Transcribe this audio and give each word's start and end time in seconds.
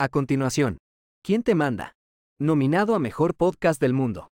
A 0.00 0.08
continuación, 0.08 0.78
¿Quién 1.24 1.42
te 1.42 1.56
manda? 1.56 1.96
Nominado 2.38 2.94
a 2.94 3.00
Mejor 3.00 3.34
Podcast 3.34 3.80
del 3.80 3.94
Mundo. 3.94 4.28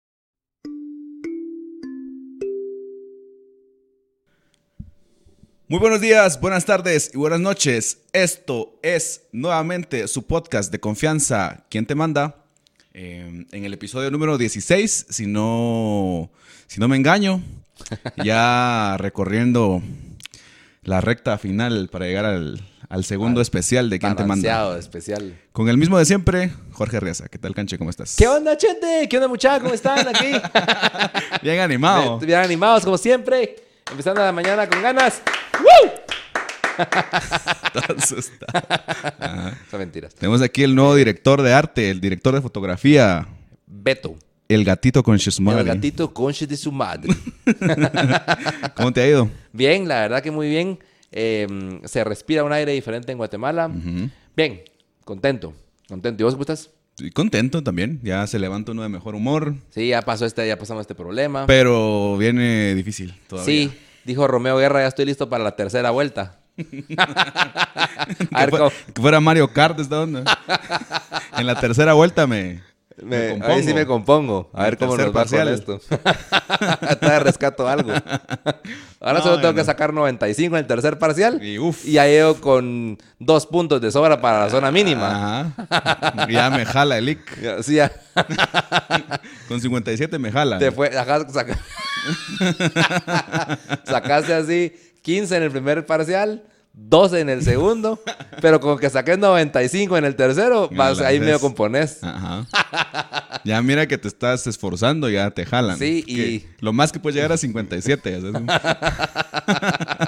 Muy 5.67 5.79
buenos 5.79 6.01
días, 6.01 6.42
buenas 6.42 6.65
tardes 6.65 7.12
y 7.13 7.17
buenas 7.19 7.42
noches. 7.42 8.01
Esto 8.12 8.79
es 8.81 9.28
nuevamente 9.33 10.08
su 10.08 10.26
podcast 10.26 10.71
de 10.71 10.79
confianza, 10.79 11.67
¿Quién 11.69 11.85
te 11.85 11.93
manda? 11.93 12.43
Eh, 12.96 13.46
en 13.51 13.63
el 13.63 13.75
episodio 13.75 14.09
número 14.09 14.39
16, 14.39 15.05
si 15.12 15.28
no, 15.28 16.31
si 16.66 16.80
no 16.80 16.88
me 16.88 16.95
engaño, 16.95 17.39
ya 18.25 18.98
recorriendo 18.98 19.84
la 20.81 21.02
recta 21.02 21.38
final 21.38 21.88
para 21.91 22.07
llegar 22.07 22.25
al, 22.25 22.70
al 22.91 23.05
segundo 23.05 23.40
especial 23.40 23.90
de 23.90 24.00
¿Quién 24.00 24.18
te 24.18 24.26
manda? 24.26 24.77
Especial. 24.77 25.40
Con 25.54 25.70
el 25.70 25.77
mismo 25.77 25.98
de 25.98 26.04
siempre, 26.04 26.52
Jorge 26.73 27.00
Riaza. 27.00 27.30
¿Qué 27.30 27.38
tal, 27.38 27.55
Canche? 27.55 27.77
¿Cómo 27.77 27.90
estás? 27.90 28.17
¿Qué 28.17 28.27
onda, 28.27 28.58
gente? 28.59 29.08
¿Qué 29.09 29.16
onda, 29.16 29.30
muchachos? 29.30 29.64
¿Cómo 29.64 29.73
están 29.73 30.05
aquí? 30.09 30.34
Bien 31.41 31.62
animado. 31.62 32.20
Bien 32.20 32.40
animados, 32.40 32.84
como 32.84 32.98
siempre. 32.98 33.55
Empezando 33.90 34.20
la 34.22 34.34
mañana 34.34 34.67
con 34.67 34.81
ganas. 34.81 35.22
¡Woo! 35.59 35.91
Ajá. 36.77 37.22
Son 39.72 39.80
mentiras. 39.80 40.14
Tenemos 40.14 40.42
aquí 40.42 40.64
el 40.64 40.76
nuevo 40.76 40.94
director 40.94 41.42
de 41.42 41.53
arte, 41.53 41.92
el 41.92 42.02
director 42.02 42.34
de 42.34 42.42
fotografía, 42.42 43.26
Beto. 43.67 44.17
el 44.50 44.66
gatito 44.66 45.02
con 45.02 45.17
su 45.17 45.50
El 45.50 45.64
gatito 45.64 46.14
conche 46.14 46.45
de 46.45 46.58
su 46.58 46.73
madre. 46.73 47.16
¿Cómo 48.76 48.92
te 48.92 49.02
ha 49.02 49.08
ido? 49.08 49.30
Bien, 49.53 49.88
la 49.88 50.02
verdad 50.02 50.22
que 50.22 50.31
muy 50.31 50.50
bien. 50.50 50.78
Eh, 51.12 51.80
se 51.86 52.04
respira 52.04 52.44
un 52.44 52.54
aire 52.54 52.72
diferente 52.72 53.12
en 53.12 53.18
Guatemala. 53.18 53.70
Bien, 54.36 54.62
contento. 55.04 55.53
Contento. 55.88 56.22
¿Y 56.22 56.26
vos 56.26 56.34
cómo 56.36 56.42
estás? 56.44 56.70
Contento 57.14 57.64
también. 57.64 58.00
Ya 58.03 58.26
se 58.28 58.40
levanta 58.40 58.72
uno 58.72 58.84
de 58.84 58.90
mejor 58.90 59.16
humor. 59.16 59.56
Sí, 59.70 59.90
ya 59.90 60.02
pasó 60.02 60.26
este, 60.26 60.48
ya 60.48 60.58
pasamos 60.58 60.81
este 60.81 60.95
problema. 60.95 61.45
Pero 61.48 62.18
viene 62.18 62.73
difícil 62.76 63.14
todavía. 63.28 63.45
Sí, 63.45 63.72
dijo 64.06 64.28
Romeo 64.28 64.58
Guerra, 64.58 64.81
ya 64.81 64.88
estoy 64.88 65.06
listo 65.06 65.28
para 65.30 65.44
la 65.44 65.56
tercera 65.56 65.92
vuelta. 65.92 66.38
A 66.98 68.06
Que, 68.06 68.25
ver, 68.36 68.50
fue- 68.50 68.59
cómo- 68.59 68.72
que 68.94 69.02
fuera 69.02 69.20
Mario 69.20 69.48
Kart 69.52 69.80
esta 69.80 70.02
onda. 70.02 70.23
en 71.38 71.48
la 71.48 71.59
tercera 71.59 71.94
vuelta 71.94 72.28
me, 72.28 72.62
Me, 73.02 73.35
me 73.35 73.73
me 73.73 73.85
compongo. 73.85 74.49
A 74.53 74.63
ver 74.66 74.77
cómo 74.77 74.95
nos 74.95 75.07
va 75.16 75.25
con 75.25 75.47
esto. 75.47 75.80
Todavía 76.99 77.19
rescato 77.19 77.67
algo. 77.67 77.91
Ahora 78.99 79.19
No, 79.19 79.23
solo 79.23 79.35
tengo 79.38 79.53
no. 79.53 79.55
que 79.55 79.63
sacar 79.63 79.94
95 79.94 80.55
en 80.55 80.59
el 80.61 80.67
tercer 80.67 80.99
parcial. 80.99 81.44
Y 81.44 81.57
uf. 81.57 81.83
Y 81.85 81.94
ya 81.94 82.05
llego 82.05 82.35
con 82.39 82.97
dos 83.19 83.47
puntos 83.47 83.81
de 83.81 83.91
sobra 83.91 84.22
para 84.22 84.41
la 84.41 84.49
zona 84.49 84.72
mínima. 84.72 85.45
Ajá. 85.47 86.27
Ya 86.29 86.49
me 86.52 86.66
jala 86.66 86.97
el 86.97 87.09
IC. 87.09 87.41
Ya, 87.41 87.63
Sí, 87.63 87.75
ya 87.75 87.91
Con 89.47 89.59
57 89.61 90.19
me 90.19 90.31
jala. 90.31 90.59
te 90.59 90.72
fue. 90.72 90.95
ajá, 90.97 91.27
saca- 91.29 91.57
Sacaste 93.83 94.33
así 94.33 94.73
15 95.02 95.38
en 95.38 95.44
el 95.44 95.52
primer 95.52 95.85
parcial. 95.85 96.44
12 96.73 97.19
en 97.19 97.30
el 97.30 97.41
segundo, 97.44 98.00
pero 98.41 98.59
con 98.59 98.77
que 98.80 98.89
saques 98.89 99.17
95 99.17 99.97
en 99.97 100.05
el 100.05 100.16
tercero, 100.16 100.69
vas, 100.75 101.00
ahí 101.02 101.19
medio 101.19 101.33
haces. 101.36 101.41
compones. 101.41 102.03
Ajá. 102.03 102.47
Ya 103.44 103.61
mira 103.61 103.88
que 103.88 103.97
te 103.97 104.08
estás 104.08 104.45
esforzando, 104.47 105.09
ya 105.09 105.31
te 105.31 105.45
jalan. 105.45 105.78
Sí, 105.78 106.03
Que 106.03 106.11
y- 106.11 106.45
Lo 106.59 106.73
más 106.73 106.91
que 106.91 107.00
puedes 107.00 107.16
llegar 107.16 107.31
a 107.31 107.38
57. 107.38 108.22
¿sabes? 108.22 108.41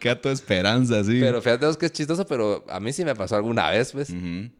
Queda 0.00 0.20
tu 0.20 0.28
esperanza, 0.28 1.02
sí. 1.02 1.18
Pero 1.20 1.40
fíjate 1.42 1.66
vos 1.66 1.76
que 1.76 1.86
es 1.86 1.92
chistoso, 1.92 2.26
pero 2.26 2.64
a 2.68 2.78
mí 2.80 2.92
sí 2.92 3.04
me 3.04 3.14
pasó 3.14 3.36
alguna 3.36 3.70
vez, 3.70 3.92
pues. 3.92 4.12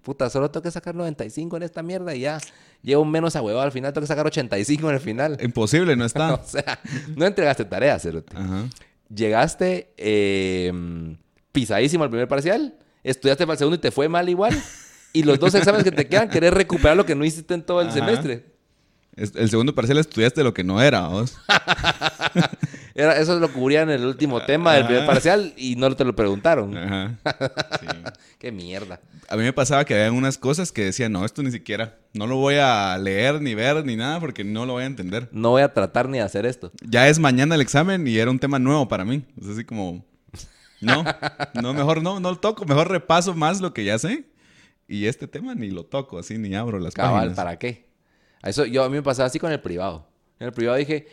Puta, 0.03 0.31
solo 0.31 0.51
tengo 0.51 0.63
que 0.63 0.71
sacar 0.71 0.95
95 0.95 1.57
en 1.57 1.63
esta 1.63 1.83
mierda 1.83 2.15
y 2.15 2.21
ya. 2.21 2.39
Llevo 2.83 3.05
menos 3.05 3.35
a 3.37 3.43
huevo 3.43 3.61
al 3.61 3.73
final, 3.73 3.93
tengo 3.93 4.05
que 4.05 4.09
sacar 4.09 4.27
85 4.27 4.89
en 4.89 4.95
el 4.95 5.01
final. 5.01 5.39
Imposible, 5.43 5.97
no 5.97 6.05
está. 6.05 6.35
O 6.45 6.45
sea, 6.45 6.79
no 7.17 7.27
entregaste 7.27 7.65
tareas, 7.65 8.03
Cerote. 8.03 8.37
Ajá. 8.37 8.65
Llegaste 9.13 9.93
eh, 9.97 10.73
pisadísimo 11.53 12.05
al 12.05 12.11
primer 12.11 12.29
parcial, 12.29 12.77
estudiaste 13.03 13.45
para 13.47 13.55
el 13.55 13.59
segundo 13.59 13.77
y 13.77 13.81
te 13.81 13.91
fue 13.91 14.09
mal 14.09 14.29
igual. 14.29 14.57
Y 15.13 15.23
los 15.23 15.39
dos 15.39 15.55
exámenes 15.55 15.85
que 15.85 15.93
te 15.93 16.07
quedan, 16.09 16.29
querés 16.29 16.53
recuperar 16.53 16.97
lo 16.97 17.07
que 17.07 17.15
no 17.15 17.25
hiciste 17.25 17.55
en 17.55 17.63
todo 17.63 17.81
el 17.81 17.89
Ajá. 17.89 17.97
semestre. 17.99 18.47
Es- 19.15 19.35
El 19.37 19.49
segundo 19.49 19.75
parcial 19.75 19.99
estudiaste 19.99 20.43
lo 20.43 20.53
que 20.53 20.65
no 20.65 20.83
era, 20.83 21.07
vos. 21.09 21.37
Era, 22.97 23.19
eso 23.19 23.41
lo 23.41 23.53
cubrían 23.53 23.91
en 23.91 24.01
el 24.01 24.07
último 24.07 24.45
tema 24.45 24.75
del 24.75 24.87
primer 24.87 25.05
parcial 25.05 25.53
y 25.57 25.75
no 25.75 25.95
te 25.97 26.05
lo 26.05 26.15
preguntaron. 26.15 26.77
Ajá. 26.77 27.19
Sí. 27.81 27.87
Qué 28.39 28.53
mierda. 28.53 29.01
A 29.29 29.37
mí 29.37 29.43
me 29.43 29.53
pasaba 29.53 29.85
que 29.85 29.95
había 29.95 30.13
unas 30.13 30.39
cosas 30.39 30.71
que 30.71 30.85
decía, 30.85 31.09
no, 31.09 31.25
esto 31.25 31.43
ni 31.43 31.51
siquiera, 31.51 31.99
no 32.13 32.29
lo 32.29 32.37
voy 32.37 32.57
a 32.57 32.97
leer 32.99 33.41
ni 33.41 33.55
ver 33.55 33.85
ni 33.85 33.97
nada 33.97 34.21
porque 34.21 34.45
no 34.45 34.65
lo 34.65 34.75
voy 34.75 34.85
a 34.85 34.87
entender. 34.87 35.29
No 35.33 35.51
voy 35.51 35.63
a 35.63 35.73
tratar 35.73 36.09
ni 36.09 36.19
de 36.19 36.25
hacer 36.25 36.47
esto. 36.47 36.71
Ya 36.83 37.09
es 37.09 37.19
mañana 37.19 37.57
el 37.57 37.61
examen 37.63 38.07
y 38.07 38.17
era 38.17 38.31
un 38.31 38.39
tema 38.39 38.61
nuevo 38.61 38.87
para 38.87 39.05
mí. 39.05 39.25
Es 39.41 39.49
así 39.49 39.65
como, 39.65 40.05
no, 40.81 41.05
no, 41.61 41.75
mejor 41.75 42.01
no, 42.01 42.21
no 42.21 42.31
lo 42.31 42.39
toco, 42.39 42.65
mejor 42.65 42.89
repaso 42.91 43.35
más 43.35 43.61
lo 43.61 43.75
que 43.75 43.85
ya 43.85 43.99
sé. 43.99 44.25
Y 44.87 45.07
este 45.07 45.27
tema 45.27 45.55
ni 45.55 45.71
lo 45.71 45.85
toco, 45.85 46.19
así 46.19 46.39
ni 46.39 46.55
abro 46.55 46.79
las 46.79 46.95
Cabal, 46.95 47.15
páginas. 47.15 47.37
¿para 47.37 47.59
qué? 47.59 47.89
A 48.43 48.51
Eso 48.51 48.67
yo 48.67 48.85
a 48.85 48.89
mí 48.89 48.97
me 48.97 49.03
pasaba 49.03 49.27
así 49.27 49.41
con 49.41 49.51
el 49.51 49.61
privado. 49.61 50.07
En 50.39 50.49
el 50.49 50.53
privado 50.53 50.77
dije, 50.77 51.09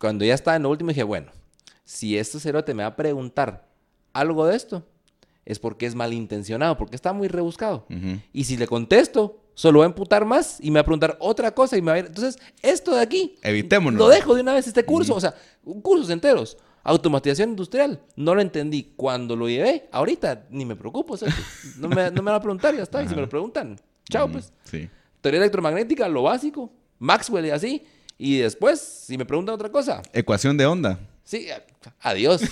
cuando 0.00 0.24
ya 0.24 0.34
estaba 0.34 0.56
en 0.56 0.62
lo 0.64 0.70
último, 0.70 0.88
dije, 0.90 1.02
bueno, 1.02 1.30
si 1.84 2.16
este 2.18 2.38
cerote 2.40 2.74
me 2.74 2.82
va 2.82 2.90
a 2.90 2.96
preguntar 2.96 3.68
algo 4.12 4.46
de 4.46 4.56
esto, 4.56 4.86
es 5.44 5.58
porque 5.58 5.86
es 5.86 5.94
malintencionado, 5.94 6.76
porque 6.76 6.94
está 6.96 7.12
muy 7.12 7.28
rebuscado. 7.28 7.86
Y 8.32 8.44
si 8.44 8.56
le 8.56 8.66
contesto, 8.66 9.40
solo 9.54 9.78
va 9.80 9.86
a 9.86 9.88
emputar 9.88 10.24
más 10.26 10.58
y 10.60 10.70
me 10.70 10.74
va 10.74 10.82
a 10.82 10.84
preguntar 10.84 11.16
otra 11.20 11.52
cosa 11.54 11.76
y 11.78 11.82
me 11.82 11.90
va 11.90 11.96
a 11.96 11.98
ir. 12.00 12.06
Entonces, 12.06 12.38
esto 12.62 12.94
de 12.94 13.00
aquí, 13.00 13.36
Evitémonos. 13.42 13.98
lo 13.98 14.08
dejo 14.08 14.34
de 14.34 14.42
una 14.42 14.52
vez 14.52 14.66
este 14.66 14.84
curso, 14.84 15.14
o 15.14 15.20
sea, 15.20 15.34
cursos 15.82 16.10
enteros. 16.10 16.58
Automatización 16.84 17.50
industrial, 17.50 18.00
no 18.16 18.34
lo 18.34 18.40
entendí 18.40 18.92
cuando 18.96 19.36
lo 19.36 19.48
llevé. 19.48 19.88
Ahorita 19.92 20.46
ni 20.50 20.64
me 20.64 20.76
preocupo, 20.76 21.16
cerote. 21.16 21.36
no 21.78 21.88
me, 21.88 22.10
no 22.10 22.22
me 22.22 22.30
van 22.30 22.36
a 22.36 22.40
preguntar, 22.40 22.74
ya 22.74 22.82
está. 22.82 23.02
Y 23.02 23.08
si 23.08 23.14
me 23.14 23.20
lo 23.22 23.28
preguntan, 23.28 23.76
chao, 24.10 24.30
pues 24.30 24.52
Sí. 24.64 24.88
teoría 25.20 25.40
electromagnética, 25.40 26.08
lo 26.08 26.22
básico, 26.22 26.70
Maxwell 26.98 27.46
y 27.46 27.50
así. 27.50 27.84
Y 28.18 28.38
después, 28.38 28.80
si 28.80 29.16
me 29.16 29.24
preguntan 29.24 29.54
otra 29.54 29.70
cosa, 29.70 30.02
Ecuación 30.12 30.56
de 30.56 30.66
onda. 30.66 30.98
sí, 31.24 31.46
adiós. 32.00 32.42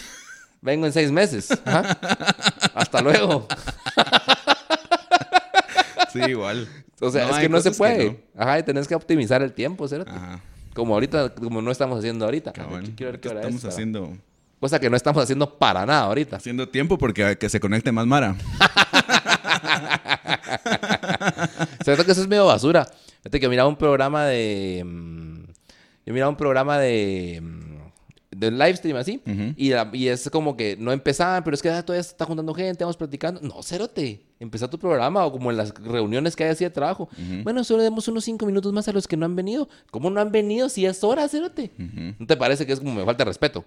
Vengo 0.63 0.87
en 0.87 0.93
seis 0.93 1.11
meses. 1.13 1.49
Hasta 2.75 3.01
luego. 3.03 3.47
Sí, 6.13 6.21
igual. 6.29 6.67
O 7.01 7.11
sea, 7.11 7.27
No, 7.27 7.35
es 7.37 7.41
que 7.43 7.49
no 7.49 7.61
se 7.61 7.71
puede. 7.73 8.11
no. 8.35 8.43
Ajá, 8.43 8.59
y 8.59 8.63
tenés 8.63 8.89
que 8.89 8.95
optimizar 8.95 9.43
el 9.43 9.53
tiempo, 9.53 9.87
¿cierto? 9.87 10.11
Ajá. 10.11 10.41
Como 10.75 10.95
ahorita, 10.95 11.35
como 11.35 11.61
no 11.63 11.71
estamos 11.71 11.99
haciendo 11.99 12.25
ahorita. 12.25 12.53
Cabal. 12.53 12.85
Quiero 12.97 13.13
ver 13.13 13.21
qué 13.21 13.29
hora 13.29 13.41
Estamos 13.41 13.63
es. 13.65 13.71
haciendo, 13.73 14.17
Cosa 14.61 14.79
que 14.81 14.89
no 14.89 14.97
estamos 14.97 15.23
haciendo 15.23 15.59
para 15.59 15.85
nada 15.85 16.03
ahorita. 16.03 16.37
haciendo 16.37 16.69
tiempo 16.69 16.97
porque 16.97 17.37
que 17.39 17.49
se 17.49 17.61
conecte 17.61 17.93
más 17.93 18.07
Mara. 18.07 18.35
Cierto 21.85 22.05
que 22.05 22.13
eso 22.13 22.23
es 22.23 22.29
medio 22.29 22.47
basura. 22.47 22.87
Fíjate 23.23 23.41
que 23.41 23.49
miraba 23.49 23.69
un 23.69 23.77
programa 23.77 24.25
de. 24.25 24.83
Yo 26.07 26.13
miraba 26.15 26.31
un 26.31 26.37
programa 26.37 26.79
de. 26.79 27.41
mm, 27.43 27.77
De 28.37 28.51
live 28.51 28.77
stream 28.77 28.97
así. 28.99 29.23
Y, 29.57 29.71
la- 29.71 29.89
y 29.95 30.09
es 30.09 30.29
como 30.31 30.57
que 30.57 30.77
no 30.79 30.93
empezaban, 30.93 31.43
pero 31.43 31.55
es 31.55 31.63
que 31.63 31.71
ah, 31.71 31.83
todavía 31.85 32.03
se 32.03 32.11
está 32.11 32.27
juntando 32.27 32.53
gente, 32.53 32.85
vamos 32.85 32.97
platicando. 32.97 33.41
No, 33.41 33.63
cérote. 33.63 34.21
Empezá 34.39 34.69
tu 34.69 34.79
programa 34.79 35.25
o 35.25 35.33
como 35.33 35.51
en 35.51 35.57
las 35.57 35.73
reuniones 35.75 36.37
que 36.37 36.45
hay 36.45 36.51
así 36.51 36.63
de 36.65 36.69
trabajo. 36.71 37.09
Bueno, 37.45 37.65
solo 37.65 37.83
demos 37.83 38.07
unos 38.09 38.25
cinco 38.25 38.45
minutos 38.45 38.73
más 38.75 38.87
a 38.89 38.93
los 38.93 39.09
que 39.09 39.17
no 39.17 39.25
han 39.25 39.35
venido. 39.37 39.69
¿Cómo 39.91 40.11
no 40.11 40.21
han 40.21 40.31
venido 40.33 40.69
si 40.69 40.85
es 40.85 41.03
hora, 41.03 41.27
cérote? 41.29 41.71
Ujú. 41.79 42.15
¿No 42.19 42.27
te 42.27 42.37
parece 42.37 42.67
que 42.67 42.75
es 42.75 42.79
como 42.81 42.93
me 42.95 43.05
falta 43.07 43.25
respeto? 43.25 43.65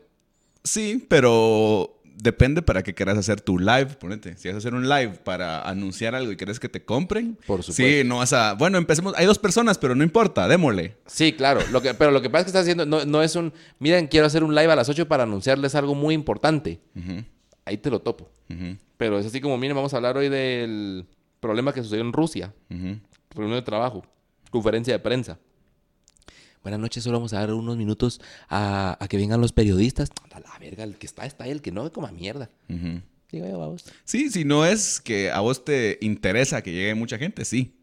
Sí, 0.64 1.04
pero 1.10 1.99
depende 2.22 2.62
para 2.62 2.84
qué 2.84 2.94
quieras 2.94 3.18
hacer 3.18 3.42
tu 3.42 3.58
live, 3.58 3.86
ponete. 4.00 4.36
Si 4.38 4.48
vas 4.48 4.56
a 4.56 4.58
hacer 4.60 4.74
un 4.74 4.88
live 4.90 5.20
para 5.24 5.62
anunciar 5.62 6.16
algo 6.16 6.32
y 6.32 6.38
quieres 6.38 6.60
que 6.60 6.70
te 6.70 6.84
compren, 6.84 7.38
Por 7.48 7.64
sí, 7.64 7.72
supuesto. 7.72 8.08
no 8.08 8.18
vas 8.18 8.34
a... 8.34 8.54
Bueno, 8.54 8.78
empecemos. 8.78 9.14
Hay 9.18 9.26
dos 9.26 9.40
personas, 9.40 9.78
pero 9.78 9.96
no 9.96 10.04
importa, 10.04 10.48
démosle. 10.48 10.98
Sí, 11.06 11.34
claro. 11.34 11.62
Lo 11.72 11.82
que, 11.82 11.94
pero 11.94 12.12
lo 12.12 12.22
que 12.22 12.30
pasa 12.30 12.42
es 12.42 12.46
que 12.46 12.50
estás 12.50 12.62
haciendo, 12.64 12.86
no, 12.86 13.06
no 13.06 13.24
es 13.24 13.36
un, 13.36 13.54
miren, 13.80 14.08
quiero 14.08 14.28
hacer 14.28 14.44
un 14.44 14.54
live 14.54 14.72
a 14.72 14.76
las 14.76 14.90
8 14.90 15.08
para 15.08 15.24
anunciarles 15.24 15.76
algo 15.76 15.96
muy 15.96 16.14
importante. 16.14 16.80
Ahí 17.66 17.78
te 17.78 17.90
lo 17.90 18.00
topo. 18.02 18.30
Pero 18.98 19.18
es 19.20 19.26
así 19.26 19.40
como, 19.40 19.58
miren, 19.58 19.76
vamos 19.76 19.94
a 19.94 19.98
hablar 19.98 20.18
hoy 20.18 20.28
del 20.30 21.06
problema 21.40 21.74
que 21.74 21.82
sucedió 21.84 22.04
en 22.04 22.12
Rusia. 22.14 22.54
ujú. 22.70 22.98
Reunión 23.32 23.60
de 23.60 23.62
trabajo. 23.62 24.04
Conferencia 24.50 24.94
de 24.94 25.00
prensa. 25.00 25.38
Buenas 26.64 26.80
noches, 26.80 27.04
solo 27.04 27.18
vamos 27.18 27.34
a 27.34 27.40
dar 27.40 27.54
unos 27.54 27.78
minutos 27.78 28.20
a, 28.50 28.98
a 29.00 29.08
que 29.08 29.18
vengan 29.18 29.40
los 29.42 29.54
periodistas. 29.54 30.10
A 30.32 30.40
la 30.40 30.52
verga, 30.60 30.84
el 30.84 30.96
que 30.98 31.06
está, 31.08 31.26
está 31.26 31.48
el 31.48 31.62
que 31.62 31.72
no, 31.72 31.84
que 31.86 31.92
coma 31.92 32.12
mierda. 32.12 32.50
Ujú. 32.70 33.02
Digo 33.32 33.48
yo, 33.48 33.60
vamos. 33.60 33.86
Sí, 34.04 34.30
si 34.30 34.44
no 34.44 34.66
es 34.66 35.00
que 35.00 35.32
a 35.32 35.40
vos 35.40 35.64
te 35.64 35.98
interesa 36.02 36.62
que 36.62 36.72
llegue 36.74 36.96
mucha 36.96 37.18
gente, 37.18 37.46
sí. 37.46 37.76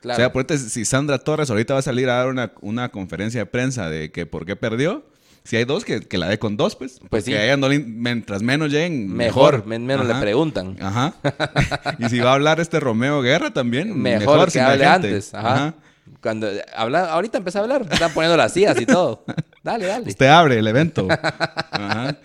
Claro. 0.00 0.16
O 0.16 0.20
sea, 0.20 0.32
ponete, 0.32 0.58
si 0.58 0.84
Sandra 0.84 1.18
Torres 1.18 1.50
ahorita 1.50 1.74
va 1.74 1.80
a 1.80 1.82
salir 1.82 2.08
a 2.08 2.14
dar 2.14 2.28
una, 2.28 2.52
una 2.60 2.88
conferencia 2.90 3.40
de 3.40 3.46
prensa 3.46 3.88
de 3.90 4.10
que 4.10 4.26
por 4.26 4.46
qué 4.46 4.56
perdió, 4.56 5.04
Si 5.44 5.56
hay 5.56 5.64
dos, 5.64 5.84
que, 5.84 6.00
que 6.00 6.18
la 6.18 6.28
dé 6.28 6.38
con 6.38 6.56
dos, 6.56 6.74
pues. 6.76 7.00
Pues 7.10 7.24
Que 7.24 7.32
sí. 7.32 7.36
a 7.36 7.44
ella 7.44 7.56
no 7.56 7.68
le- 7.68 7.80
mientras 7.80 8.42
menos 8.42 8.70
lleguen, 8.70 9.08
Mejor, 9.12 9.54
mejor. 9.54 9.66
men- 9.66 9.84
menos 9.86 10.06
le 10.06 10.14
preguntan. 10.14 10.76
Ajá. 10.80 11.14
y 11.98 12.08
si 12.08 12.18
va 12.20 12.30
a 12.30 12.34
hablar 12.34 12.60
este 12.60 12.78
Romeo 12.80 13.20
Guerra 13.22 13.52
también, 13.52 13.96
Mejor, 14.00 14.20
mejor, 14.36 14.52
que 14.52 14.60
hable 14.60 14.84
gente. 14.84 14.88
antes. 15.08 15.34
Ajá. 15.34 15.74
Cuando 16.20 16.48
habla, 16.74 17.12
ahorita 17.12 17.38
empecé 17.38 17.58
a 17.58 17.62
hablar, 17.62 17.86
están 17.90 18.12
poniendo 18.12 18.36
las 18.36 18.52
sillas 18.52 18.80
y 18.80 18.86
todo. 18.86 19.24
Dale, 19.62 19.86
dale. 19.86 20.08
Usted 20.08 20.26
abre 20.26 20.58
el 20.58 20.66
evento. 20.66 21.06
Ajá. 21.10 22.16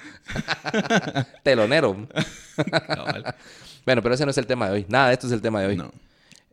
Telonero. 1.44 2.08
Bueno, 3.86 4.02
pero 4.02 4.16
ese 4.16 4.26
no 4.26 4.32
es 4.32 4.38
el 4.38 4.48
tema 4.48 4.68
de 4.68 4.74
hoy. 4.74 4.86
Nada, 4.90 5.14
esto 5.14 5.28
es 5.28 5.34
el 5.34 5.42
tema 5.42 5.62
de 5.62 5.68
hoy. 5.68 5.78
No. 5.78 5.92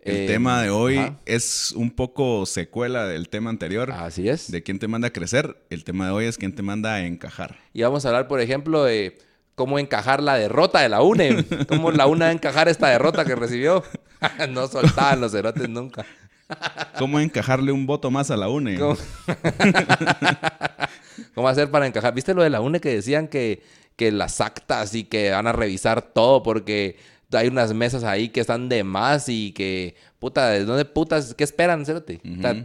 El 0.02 0.16
Eh, 0.16 0.26
tema 0.26 0.62
de 0.62 0.68
hoy 0.70 0.98
ajá. 0.98 1.14
es 1.24 1.72
un 1.72 1.90
poco 1.90 2.44
secuela 2.46 3.06
del 3.06 3.28
tema 3.30 3.48
anterior. 3.50 3.90
Así 3.90 4.28
es. 4.28 4.50
De 4.50 4.62
quién 4.62 4.78
te 4.78 4.86
manda 4.86 5.08
a 5.08 5.12
crecer. 5.12 5.56
El 5.70 5.82
tema 5.84 6.06
de 6.06 6.12
hoy 6.12 6.26
es 6.26 6.36
quién 6.36 6.54
te 6.54 6.62
manda 6.62 6.94
a 6.94 7.06
encajar. 7.06 7.56
Y 7.72 7.82
vamos 7.82 8.04
a 8.04 8.08
hablar, 8.08 8.28
por 8.28 8.40
ejemplo, 8.40 8.84
de 8.84 9.18
cómo 9.54 9.78
encajar 9.78 10.22
la 10.22 10.36
derrota 10.36 10.80
de 10.80 10.90
la 10.90 11.00
UNE. 11.00 11.44
Cómo 11.68 11.90
la 11.90 12.06
UNE 12.06 12.24
va 12.26 12.30
a 12.30 12.32
encajar 12.32 12.68
esta 12.68 12.88
derrota 12.88 13.24
que 13.24 13.34
recibió. 13.34 13.82
no 14.50 14.68
soltaban 14.68 15.20
los 15.22 15.32
cerotes 15.32 15.68
nunca. 15.70 16.04
¿Cómo 16.98 17.20
encajarle 17.20 17.72
un 17.72 17.86
voto 17.86 18.10
más 18.10 18.30
a 18.30 18.36
la 18.36 18.48
UNE? 18.48 18.78
¿Cómo? 18.78 18.96
¿Cómo 21.34 21.48
hacer 21.48 21.70
para 21.70 21.86
encajar? 21.86 22.14
¿Viste 22.14 22.34
lo 22.34 22.42
de 22.42 22.50
la 22.50 22.60
UNE 22.60 22.80
que 22.80 22.94
decían 22.94 23.28
que, 23.28 23.62
que 23.96 24.12
las 24.12 24.40
actas 24.40 24.94
y 24.94 25.04
que 25.04 25.30
van 25.30 25.46
a 25.46 25.52
revisar 25.52 26.02
todo 26.02 26.42
porque 26.42 26.96
hay 27.34 27.48
unas 27.48 27.72
mesas 27.74 28.04
ahí 28.04 28.28
que 28.28 28.40
están 28.40 28.68
de 28.68 28.84
más 28.84 29.28
y 29.28 29.52
que, 29.52 29.94
puta, 30.18 30.50
¿de 30.50 30.64
dónde 30.64 30.84
putas? 30.84 31.34
¿Qué 31.34 31.44
esperan, 31.44 31.84
cérate? 31.84 32.20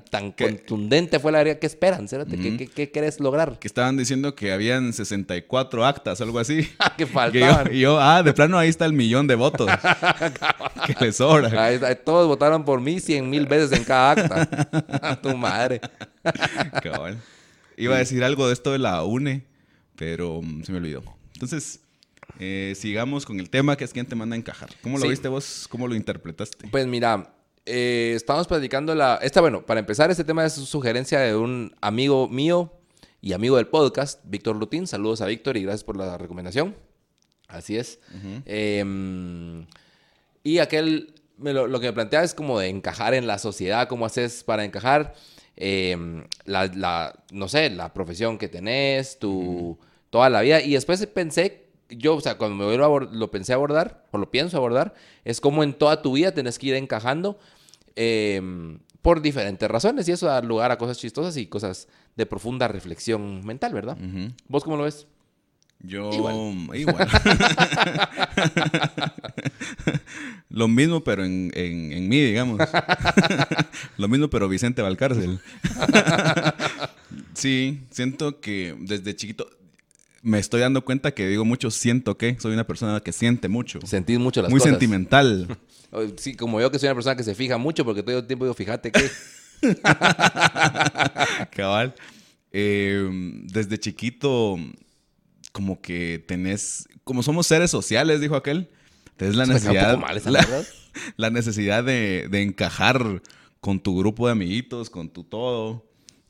Tan, 0.10 0.32
contundente 0.32 1.20
fue 1.20 1.32
la 1.32 1.40
verdad. 1.40 1.60
¿Qué 1.60 1.68
esperan, 1.68 2.08
cérate? 2.08 2.38
¿Qué, 2.38 2.58
qué, 2.58 2.68
qué 2.68 2.92
querés 2.92 3.20
lograr? 3.20 3.60
Que 3.60 3.68
estaban 3.68 3.98
diciendo 3.98 4.36
que 4.36 4.52
habían 4.52 4.94
64 4.94 5.86
actas, 5.86 6.22
algo 6.22 6.40
así. 6.40 6.68
que 6.98 7.06
Que 7.06 7.06
yo, 7.06 7.08
faltaban. 7.08 7.74
y 7.74 7.80
yo, 7.80 8.00
ah, 8.00 8.24
de 8.24 8.34
plano 8.34 8.58
ahí 8.58 8.70
está 8.70 8.86
el 8.86 8.94
millón 8.94 9.28
de 9.28 9.36
votos. 9.36 9.70
que 10.86 10.96
le 11.06 11.12
sobra. 11.12 11.66
Ahí 11.66 11.76
está, 11.76 11.94
todos 11.96 12.28
votaron 12.28 12.64
por 12.64 12.82
mí 12.82 13.00
cien 13.00 13.30
mil 13.30 13.46
veces 13.46 13.72
en 13.78 13.84
cada 13.84 14.12
acta. 14.12 14.70
A 15.02 15.16
tu 15.20 15.36
madre. 15.36 15.82
Cabal. 16.82 17.18
Iba 17.78 17.96
a 17.96 18.00
decir 18.00 18.24
algo 18.24 18.48
de 18.48 18.54
esto 18.54 18.72
de 18.72 18.80
la 18.80 19.04
UNE, 19.04 19.46
pero 19.96 20.42
mm, 20.42 20.64
se 20.64 20.72
me 20.72 20.80
olvidó. 20.80 21.04
Entonces, 21.34 21.80
eh, 22.40 22.74
sigamos 22.76 23.26
con 23.26 23.40
el 23.40 23.50
tema 23.50 23.76
que 23.78 23.84
es 23.84 23.94
quién 23.94 24.06
te 24.06 24.16
manda 24.16 24.36
a 24.36 24.40
encajar. 24.40 24.70
¿Cómo 24.82 24.98
lo 24.98 25.04
Sí. 25.04 25.10
viste 25.10 25.28
vos? 25.28 25.68
¿Cómo 25.70 25.88
lo 25.88 25.96
interpretaste? 25.96 26.68
Pues 26.70 26.88
mira, 26.88 27.34
eh, 27.66 28.14
estamos 28.16 28.48
platicando 28.48 28.96
la... 28.96 29.20
Esta, 29.22 29.42
bueno, 29.42 29.66
para 29.66 29.80
empezar, 29.80 30.10
este 30.10 30.24
tema 30.24 30.46
es 30.46 30.54
sugerencia 30.54 31.20
de 31.20 31.36
un 31.36 31.76
amigo 31.82 32.28
mío 32.28 32.74
y 33.22 33.34
amigo 33.34 33.58
del 33.58 33.68
podcast, 33.68 34.22
Víctor 34.24 34.56
Lutín. 34.56 34.88
Saludos 34.88 35.22
a 35.22 35.26
Víctor 35.26 35.58
y 35.58 35.64
gracias 35.64 35.84
por 35.84 35.98
la 35.98 36.18
recomendación. 36.18 36.76
Así 37.48 37.78
es. 37.78 38.00
Eh, 38.46 39.66
y 40.44 40.60
aquel, 40.60 41.14
me 41.38 41.52
lo, 41.54 41.68
lo 41.68 41.80
que 41.80 41.88
me 41.88 41.94
plantea 41.94 42.24
es 42.24 42.34
como 42.34 42.60
de 42.60 42.70
encajar 42.70 43.14
en 43.14 43.28
la 43.28 43.38
sociedad, 43.40 43.88
cómo 43.88 44.06
haces 44.06 44.44
para 44.44 44.64
encajar, 44.64 45.14
eh, 45.58 45.98
la, 46.46 46.68
la- 46.68 47.24
no 47.32 47.48
sé, 47.50 47.70
la 47.70 47.94
profesión 47.94 48.38
que 48.38 48.48
tenés, 48.48 49.20
tu, 49.20 49.78
toda 50.10 50.30
la 50.30 50.42
vida. 50.42 50.62
Y 50.62 50.74
después 50.74 51.06
pensé, 51.08 51.69
yo, 51.90 52.16
o 52.16 52.22
sea, 52.22 52.38
cuando 52.38 52.56
me 52.56 52.66
vuelvo 52.66 52.98
a 52.98 53.02
lo 53.12 53.32
pensé 53.32 53.54
abordar, 53.54 54.06
o 54.12 54.18
lo 54.18 54.32
pienso 54.32 54.58
abordar, 54.58 54.94
es 55.26 55.42
como 55.42 55.64
en 55.64 55.74
toda 55.74 56.02
tu 56.02 56.14
vida 56.14 56.34
tenés 56.34 56.60
que 56.60 56.68
ir 56.68 56.76
encajando 56.76 57.40
eh, 57.96 58.78
por 59.02 59.22
diferentes 59.22 59.70
razones. 59.70 60.08
Y 60.08 60.12
eso 60.12 60.28
da 60.28 60.42
lugar 60.42 60.72
a 60.72 60.78
cosas 60.78 60.98
chistosas 60.98 61.36
y 61.38 61.48
cosas 61.48 61.88
de 62.16 62.26
profunda 62.26 62.68
reflexión 62.68 63.46
mental, 63.46 63.74
¿verdad? 63.74 63.98
¿Vos 64.48 64.64
cómo 64.64 64.78
lo 64.78 64.84
ves? 64.84 65.08
Yo 65.82 66.12
Igual. 66.12 66.78
igual. 66.78 67.08
Lo 70.50 70.68
mismo, 70.68 71.04
pero 71.04 71.24
en, 71.24 71.52
en, 71.54 71.94
en 71.94 72.10
mí, 72.10 72.20
digamos. 72.20 72.60
Lo 73.98 74.08
mismo, 74.08 74.30
pero 74.30 74.50
Vicente 74.50 74.82
Valcárcel. 74.82 75.40
sí, 77.34 77.82
siento 77.92 78.42
que 78.42 78.76
desde 78.80 79.16
chiquito 79.16 79.48
me 80.22 80.40
estoy 80.40 80.62
dando 80.62 80.84
cuenta 80.84 81.12
que 81.14 81.28
digo 81.28 81.46
mucho 81.46 81.72
siento 81.72 82.18
que. 82.18 82.38
Soy 82.40 82.54
una 82.54 82.68
persona 82.68 83.00
que 83.00 83.12
siente 83.12 83.48
mucho. 83.50 83.80
Sentís 83.86 84.20
mucho 84.20 84.42
las 84.42 84.52
Muy 84.52 84.60
cosas. 84.60 84.72
sentimental. 84.74 85.58
Oh, 85.92 86.04
Sí, 86.18 86.36
como 86.36 86.62
yo 86.62 86.70
que 86.70 86.78
soy 86.78 86.86
una 86.88 86.94
persona 86.94 87.16
que 87.16 87.24
se 87.24 87.34
fija 87.34 87.58
mucho 87.58 87.84
porque 87.84 88.04
todo 88.04 88.20
el 88.20 88.28
tiempo 88.28 88.46
digo, 88.46 88.54
fíjate 88.54 88.92
que... 88.92 89.10
Cabal. 91.52 91.96
Eh, 92.52 93.10
desde 93.46 93.80
chiquito, 93.80 94.58
como 95.52 95.82
que 95.82 96.24
tenés, 96.28 96.88
como 97.04 97.24
somos 97.24 97.48
seres 97.48 97.72
sociales, 97.72 98.22
dijo 98.22 98.36
aquel, 98.36 98.70
tenés 99.18 99.36
la 99.36 99.46
necesidad, 99.46 99.96
poco 99.96 100.06
mal 100.08 100.18
esa 100.18 100.32
la, 100.32 100.46
la 101.18 101.30
necesidad 101.30 101.84
de, 101.84 102.28
de 102.30 102.42
encajar 102.42 103.22
con 103.60 103.80
tu 103.80 103.98
grupo 103.98 104.28
de 104.28 104.34
amiguitos, 104.34 104.90
con 104.90 105.10
tu 105.10 105.24
todo. 105.24 105.86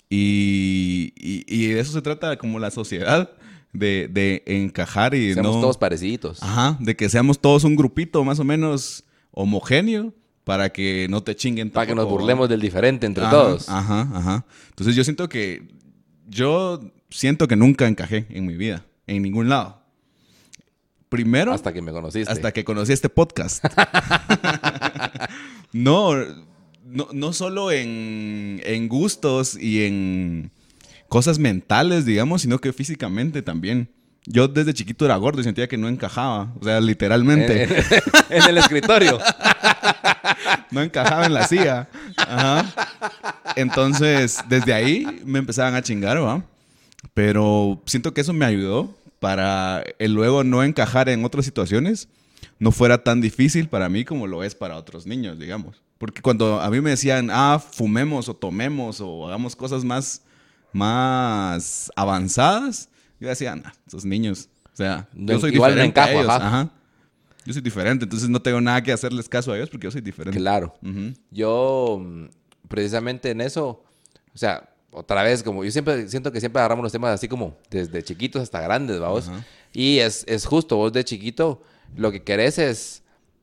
Y, 0.09 1.13
y- 1.17 1.43
y 1.47 1.67
de 1.67 1.79
eso 1.79 1.91
se 1.91 2.01
trata 2.01 2.37
como 2.37 2.59
la 2.59 2.71
sociedad, 2.71 3.31
de, 3.73 4.07
de 4.11 4.43
encajar 4.45 5.13
y 5.13 5.33
Seamos 5.33 5.55
no... 5.55 5.61
todos 5.61 5.77
parecidos. 5.77 6.41
Ajá, 6.41 6.77
de 6.79 6.95
que 6.95 7.09
seamos 7.09 7.39
todos 7.39 7.63
un 7.63 7.75
grupito 7.75 8.23
más 8.23 8.39
o 8.39 8.43
menos 8.43 9.03
homogéneo 9.31 10.13
para 10.43 10.69
que 10.69 11.07
no 11.09 11.21
te 11.21 11.35
chinguen 11.35 11.69
Para 11.69 11.85
que 11.85 11.95
nos 11.95 12.09
burlemos 12.09 12.49
del 12.49 12.59
diferente 12.59 13.05
entre 13.05 13.23
Ajá, 13.23 13.31
todos. 13.31 13.69
Ajá, 13.69 14.09
ajá. 14.13 14.45
Entonces 14.69 14.95
yo 14.95 15.03
siento 15.03 15.29
que 15.29 15.67
yo 16.27 16.79
siento 17.09 17.47
que 17.47 17.55
nunca 17.55 17.87
encajé 17.87 18.25
en 18.29 18.45
mi 18.45 18.55
vida, 18.55 18.85
en 19.07 19.21
ningún 19.21 19.49
lado. 19.49 19.79
Primero, 21.09 21.51
hasta, 21.51 21.69
Hasta 21.69 21.73
que 21.73 21.81
me 21.81 21.91
conociste. 21.91 22.53
que 22.53 22.63
conocí 22.63 22.93
este 22.93 23.09
podcast. 23.09 23.63
no, 25.73 26.15
no, 26.85 27.07
no 27.11 27.33
solo 27.33 27.71
en, 27.71 28.61
en 28.63 28.87
gustos 28.87 29.55
y 29.59 29.85
en 29.85 30.51
cosas 31.09 31.39
mentales, 31.39 32.05
digamos, 32.05 32.43
sino 32.43 32.59
que 32.59 32.71
físicamente 32.71 33.41
también. 33.41 33.89
Yo 34.25 34.47
desde 34.47 34.73
chiquito 34.73 35.05
era 35.05 35.15
gordo 35.15 35.41
y 35.41 35.43
sentía 35.43 35.67
que 35.67 35.77
no 35.77 35.89
encajaba, 35.89 36.53
o 36.59 36.63
sea, 36.63 36.79
literalmente. 36.79 37.63
En, 37.63 37.71
en 38.29 38.43
el 38.49 38.57
escritorio. 38.57 39.19
no 40.71 40.81
encajaba 40.81 41.25
en 41.25 41.33
la 41.33 41.47
silla. 41.47 41.89
Ajá. 42.15 42.65
Entonces, 43.55 44.39
desde 44.47 44.73
ahí 44.73 45.21
me 45.25 45.39
empezaban 45.39 45.75
a 45.75 45.81
chingar, 45.81 46.21
¿va? 46.21 46.43
Pero 47.13 47.81
siento 47.85 48.13
que 48.13 48.21
eso 48.21 48.33
me 48.33 48.45
ayudó 48.45 48.95
para 49.19 49.83
el 49.99 50.13
luego 50.13 50.43
no 50.43 50.63
encajar 50.63 51.09
en 51.09 51.25
otras 51.25 51.45
situaciones. 51.45 52.07
No 52.57 52.71
fuera 52.71 53.03
tan 53.03 53.21
difícil 53.21 53.67
para 53.67 53.89
mí 53.89 54.05
como 54.05 54.27
lo 54.27 54.43
es 54.43 54.55
para 54.55 54.77
otros 54.77 55.05
niños, 55.05 55.39
digamos. 55.39 55.81
Porque 55.97 56.21
cuando 56.21 56.61
a 56.61 56.69
mí 56.69 56.79
me 56.81 56.91
decían, 56.91 57.29
ah, 57.31 57.59
fumemos 57.59 58.29
o 58.29 58.33
tomemos 58.33 59.01
o 59.01 59.27
hagamos 59.27 59.55
cosas 59.55 59.83
más, 59.83 60.21
más 60.73 61.91
avanzadas, 61.95 62.89
yo 63.19 63.27
decía, 63.27 63.55
nah, 63.55 63.71
esos 63.87 64.05
niños. 64.05 64.49
O 64.73 64.75
sea, 64.75 65.07
yo 65.13 65.39
soy 65.39 65.53
igual 65.53 65.71
diferente 65.71 65.99
a 65.99 66.03
encajo, 66.03 66.19
ellos. 66.21 66.29
ajá. 66.29 66.47
Ajá. 66.47 66.71
Yo 67.45 67.53
soy 67.53 67.61
diferente, 67.61 68.03
entonces 68.05 68.29
no 68.29 68.41
tengo 68.41 68.61
nada 68.61 68.83
que 68.83 68.91
hacerles 68.91 69.27
caso 69.27 69.51
a 69.51 69.57
ellos 69.57 69.69
porque 69.69 69.85
yo 69.85 69.91
soy 69.91 70.01
diferente. 70.01 70.37
Claro. 70.39 70.75
Yo, 71.31 71.99
mm, 72.01 72.25
precisamente 72.67 73.31
en 73.31 73.41
eso, 73.41 73.83
o 74.33 74.37
sea, 74.37 74.69
otra 74.91 75.23
vez, 75.23 75.43
como 75.43 75.63
yo 75.63 75.71
siempre 75.71 76.07
siento 76.07 76.31
que 76.31 76.39
siempre 76.39 76.59
agarramos 76.59 76.83
los 76.83 76.91
temas 76.91 77.11
así 77.11 77.27
como 77.27 77.57
desde 77.69 78.03
chiquitos 78.03 78.41
hasta 78.43 78.61
grandes, 78.61 78.99
vamos. 78.99 79.29
Ajá. 79.29 79.45
Y 79.73 79.99
es, 79.99 80.25
es 80.27 80.45
justo, 80.45 80.77
vos 80.77 80.93
de 80.93 81.03
chiquito 81.03 81.61
lo 81.95 82.11
que 82.11 82.23
querés 82.23 82.57
es, 82.59 82.98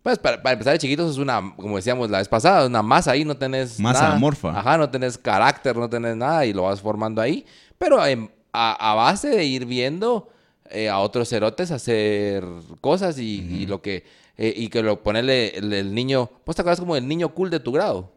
pues 0.06 0.20
para, 0.20 0.40
para 0.40 0.52
empezar 0.52 0.72
de 0.74 0.78
chiquitos 0.78 1.10
es 1.10 1.18
una, 1.18 1.52
como 1.56 1.74
decíamos 1.74 2.08
la 2.10 2.18
vez 2.18 2.28
pasada, 2.28 2.64
una 2.68 2.80
masa 2.80 3.10
ahí, 3.10 3.24
no 3.24 3.36
tenés 3.36 3.80
Masa 3.80 4.02
nada. 4.04 4.14
amorfa. 4.14 4.56
Ajá, 4.56 4.78
no 4.78 4.88
tenés 4.88 5.18
carácter, 5.18 5.74
no 5.76 5.90
tenés 5.90 6.14
nada 6.14 6.46
y 6.46 6.52
lo 6.52 6.62
vas 6.62 6.80
formando 6.80 7.20
ahí. 7.20 7.44
Pero 7.76 8.06
en- 8.06 8.30
a, 8.52 8.92
a 8.92 8.94
base 8.94 9.30
de 9.30 9.44
ir 9.44 9.66
viendo 9.66 10.28
eh, 10.70 10.88
a 10.88 11.00
otros 11.00 11.28
cerotes 11.28 11.72
hacer 11.72 12.44
cosas 12.80 13.18
y, 13.18 13.40
y 13.40 13.66
lo 13.66 13.82
que, 13.82 14.04
eh, 14.36 14.54
y 14.56 14.68
que 14.68 14.80
lo 14.80 15.02
ponerle 15.02 15.48
el, 15.58 15.72
el 15.72 15.92
niño, 15.92 16.30
vos 16.46 16.54
te 16.54 16.62
acuerdas 16.62 16.78
como 16.78 16.94
el 16.96 17.08
niño 17.08 17.34
cool 17.34 17.50
de 17.50 17.58
tu 17.58 17.72
grado. 17.72 18.12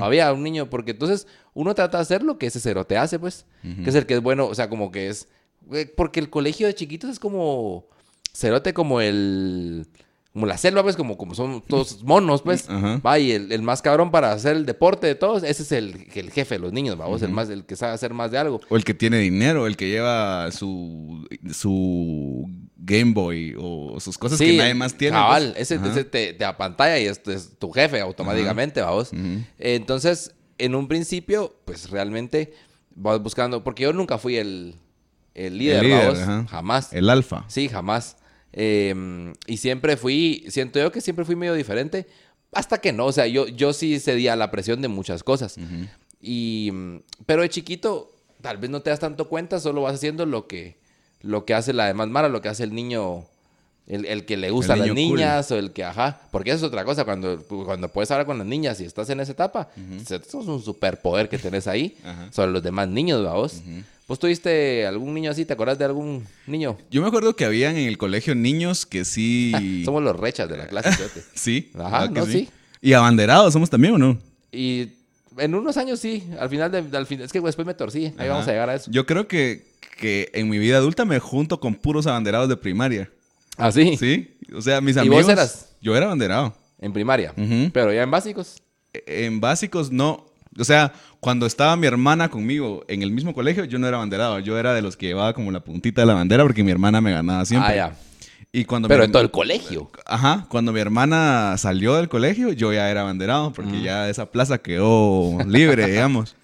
Había 0.00 0.32
un 0.32 0.42
niño, 0.42 0.70
porque 0.70 0.92
entonces 0.92 1.26
uno 1.52 1.74
trata 1.74 1.98
de 1.98 2.02
hacer 2.02 2.22
lo 2.22 2.38
que 2.38 2.46
ese 2.46 2.58
cerote 2.58 2.96
hace, 2.96 3.18
pues. 3.18 3.44
Que 3.84 3.90
es 3.90 3.94
el 3.96 4.06
que 4.06 4.14
es 4.14 4.22
bueno, 4.22 4.46
o 4.46 4.54
sea, 4.54 4.70
como 4.70 4.90
que 4.90 5.08
es. 5.10 5.28
güey, 5.60 5.84
Porque 5.94 6.20
el 6.20 6.30
colegio 6.30 6.66
de 6.66 6.74
chiquitos 6.74 7.10
es 7.10 7.18
como. 7.20 7.84
Cerote 8.32 8.72
como 8.72 9.02
el. 9.02 9.86
Como 10.38 10.46
la 10.46 10.56
selva, 10.56 10.84
pues, 10.84 10.94
como, 10.94 11.18
como 11.18 11.34
son 11.34 11.62
todos 11.62 12.04
monos, 12.04 12.42
pues. 12.42 12.70
Ajá. 12.70 13.00
Va, 13.04 13.18
y 13.18 13.32
el, 13.32 13.50
el 13.50 13.60
más 13.62 13.82
cabrón 13.82 14.12
para 14.12 14.30
hacer 14.30 14.54
el 14.56 14.66
deporte 14.66 15.08
de 15.08 15.16
todos, 15.16 15.42
ese 15.42 15.64
es 15.64 15.72
el, 15.72 16.06
el 16.14 16.30
jefe 16.30 16.54
de 16.54 16.58
los 16.60 16.72
niños, 16.72 16.96
vamos, 16.96 17.22
el 17.22 17.30
más, 17.32 17.50
el 17.50 17.64
que 17.64 17.74
sabe 17.74 17.94
hacer 17.94 18.14
más 18.14 18.30
de 18.30 18.38
algo. 18.38 18.60
O 18.68 18.76
el 18.76 18.84
que 18.84 18.94
tiene 18.94 19.18
dinero, 19.18 19.66
el 19.66 19.76
que 19.76 19.88
lleva 19.88 20.52
su, 20.52 21.26
su 21.52 22.48
Game 22.76 23.14
Boy 23.14 23.56
o 23.58 23.98
sus 23.98 24.16
cosas 24.16 24.38
que 24.38 24.56
nadie 24.56 24.74
más 24.74 24.94
tiene. 24.94 25.16
Cabal, 25.16 25.48
pues. 25.54 25.62
ese, 25.62 25.74
Ajá. 25.74 25.90
ese 25.90 26.04
te, 26.04 26.32
te 26.34 26.44
apantalla 26.44 27.00
y 27.00 27.06
es, 27.06 27.20
es 27.26 27.58
tu 27.58 27.72
jefe 27.72 28.00
automáticamente, 28.00 28.80
vamos. 28.80 29.12
Ujú. 29.12 29.42
Entonces, 29.58 30.36
en 30.58 30.76
un 30.76 30.86
principio, 30.86 31.56
pues 31.64 31.90
realmente 31.90 32.52
vas 32.94 33.20
buscando, 33.20 33.64
porque 33.64 33.82
yo 33.82 33.92
nunca 33.92 34.18
fui 34.18 34.36
el, 34.36 34.76
el 35.34 35.58
líder, 35.58 35.78
El 35.78 35.90
líder, 35.90 36.04
vamos, 36.04 36.18
ajá. 36.20 36.46
jamás. 36.48 36.92
El 36.92 37.10
alfa. 37.10 37.44
Sí, 37.48 37.68
jamás. 37.68 38.16
Eh, 38.52 39.32
y 39.46 39.56
siempre 39.58 39.96
fui, 39.96 40.44
siento 40.48 40.78
yo 40.78 40.90
que 40.90 41.00
siempre 41.00 41.24
fui 41.24 41.36
medio 41.36 41.54
diferente, 41.54 42.06
hasta 42.52 42.78
que 42.78 42.92
no, 42.92 43.06
o 43.06 43.12
sea, 43.12 43.26
yo, 43.26 43.46
yo 43.46 43.72
sí 43.72 44.00
cedía 44.00 44.32
a 44.32 44.36
la 44.36 44.50
presión 44.50 44.80
de 44.80 44.88
muchas 44.88 45.22
cosas. 45.22 45.56
Y, 46.20 46.70
mm, 46.72 46.96
pero 47.26 47.42
de 47.42 47.48
chiquito, 47.48 48.10
tal 48.40 48.56
vez 48.56 48.70
no 48.70 48.80
te 48.80 48.90
das 48.90 49.00
tanto 49.00 49.28
cuenta, 49.28 49.60
solo 49.60 49.82
vas 49.82 49.94
haciendo 49.94 50.26
lo 50.26 50.46
que, 50.46 50.78
lo 51.20 51.44
que 51.44 51.54
hace 51.54 51.72
la 51.72 51.86
demás 51.86 52.08
Mara, 52.08 52.28
lo 52.28 52.40
que 52.40 52.48
hace 52.48 52.64
el 52.64 52.74
niño, 52.74 53.26
el, 53.86 54.06
el 54.06 54.24
que 54.24 54.36
le 54.36 54.50
gusta 54.50 54.72
a 54.72 54.76
las 54.76 54.88
niño 54.88 54.94
cool. 54.94 55.18
niñas, 55.18 55.50
o 55.50 55.56
el 55.56 55.72
que, 55.72 55.84
ajá, 55.84 56.20
porque 56.30 56.50
eso 56.50 56.58
es 56.58 56.72
otra 56.72 56.84
cosa, 56.84 57.04
cuando, 57.04 57.42
cuando 57.46 57.88
puedes 57.88 58.10
hablar 58.10 58.26
con 58.26 58.38
las 58.38 58.46
niñas 58.46 58.80
y 58.80 58.84
estás 58.84 59.10
en 59.10 59.20
esa 59.20 59.32
etapa, 59.32 59.68
eso 60.00 60.16
es 60.16 60.34
un 60.34 60.62
superpoder 60.62 61.28
que 61.28 61.38
tenés 61.38 61.66
ahí 61.66 61.96
sobre 62.30 62.50
los 62.50 62.62
demás 62.62 62.88
niños, 62.88 63.24
¿va 63.24 63.34
vos? 63.34 63.62
¿Vos 64.08 64.18
tuviste 64.18 64.86
algún 64.86 65.12
niño 65.12 65.30
así? 65.30 65.44
¿Te 65.44 65.52
acordás 65.52 65.78
de 65.78 65.84
algún 65.84 66.26
niño? 66.46 66.78
Yo 66.90 67.02
me 67.02 67.08
acuerdo 67.08 67.36
que 67.36 67.44
habían 67.44 67.76
en 67.76 67.86
el 67.86 67.98
colegio 67.98 68.34
niños 68.34 68.86
que 68.86 69.04
sí. 69.04 69.52
Somos 69.84 70.02
los 70.02 70.18
rechas 70.18 70.48
de 70.48 70.56
la 70.56 70.66
clase, 70.66 70.90
fíjate. 70.96 71.22
Sí. 71.34 71.70
Ajá, 71.74 72.00
¿verdad 72.00 72.14
que 72.14 72.20
no, 72.20 72.26
sí. 72.26 72.48
Y 72.80 72.94
abanderados 72.94 73.52
somos 73.52 73.68
también, 73.68 73.94
¿o 73.94 73.98
no? 73.98 74.18
Y 74.50 74.88
en 75.36 75.54
unos 75.54 75.76
años 75.76 76.00
sí, 76.00 76.24
al 76.40 76.48
final, 76.48 76.70
de, 76.72 76.96
al 76.96 77.06
fin, 77.06 77.20
es 77.20 77.30
que 77.32 77.40
después 77.40 77.66
me 77.66 77.74
torcí, 77.74 78.06
ahí 78.06 78.14
Ajá. 78.20 78.28
vamos 78.28 78.48
a 78.48 78.50
llegar 78.52 78.70
a 78.70 78.74
eso. 78.76 78.90
Yo 78.90 79.04
creo 79.04 79.28
que, 79.28 79.66
que 79.98 80.30
en 80.32 80.48
mi 80.48 80.58
vida 80.58 80.78
adulta 80.78 81.04
me 81.04 81.18
junto 81.18 81.60
con 81.60 81.74
puros 81.74 82.06
abanderados 82.06 82.48
de 82.48 82.56
primaria. 82.56 83.10
¿Ah, 83.58 83.70
sí? 83.70 83.96
Sí. 83.98 84.38
O 84.54 84.62
sea, 84.62 84.80
mis 84.80 84.96
¿Y 84.96 85.00
amigos. 85.00 85.24
vos 85.24 85.28
eras? 85.32 85.68
Yo 85.82 85.94
era 85.94 86.06
abanderado. 86.06 86.54
En 86.78 86.94
primaria. 86.94 87.34
Pero 87.74 87.92
ya 87.92 88.04
en 88.04 88.10
básicos. 88.10 88.62
En 88.92 89.40
básicos 89.40 89.92
no. 89.92 90.27
O 90.58 90.64
sea, 90.64 90.92
cuando 91.20 91.46
estaba 91.46 91.76
mi 91.76 91.86
hermana 91.86 92.28
conmigo 92.28 92.84
en 92.88 93.02
el 93.02 93.10
mismo 93.10 93.34
colegio, 93.34 93.64
yo 93.64 93.78
no 93.78 93.86
era 93.86 93.96
abanderado. 93.96 94.38
Yo 94.40 94.58
era 94.58 94.74
de 94.74 94.82
los 94.82 94.96
que 94.96 95.06
llevaba 95.06 95.32
como 95.34 95.50
la 95.50 95.60
puntita 95.60 96.02
de 96.02 96.06
la 96.06 96.14
bandera 96.14 96.42
porque 96.42 96.62
mi 96.64 96.70
hermana 96.70 97.00
me 97.00 97.12
ganaba 97.12 97.44
siempre. 97.44 97.72
Ah, 97.72 97.76
ya. 97.90 97.96
Y 98.50 98.64
cuando 98.64 98.88
Pero 98.88 99.00
mi 99.00 99.06
en 99.06 99.12
todo 99.12 99.22
el 99.22 99.30
colegio. 99.30 99.90
Ajá, 100.06 100.46
cuando 100.48 100.72
mi 100.72 100.80
hermana 100.80 101.56
salió 101.58 101.96
del 101.96 102.08
colegio, 102.08 102.52
yo 102.52 102.72
ya 102.72 102.90
era 102.90 103.02
abanderado 103.02 103.52
porque 103.52 103.82
ya 103.82 104.08
esa 104.08 104.30
plaza 104.30 104.58
quedó 104.58 105.38
libre, 105.46 105.86
digamos. 105.90 106.34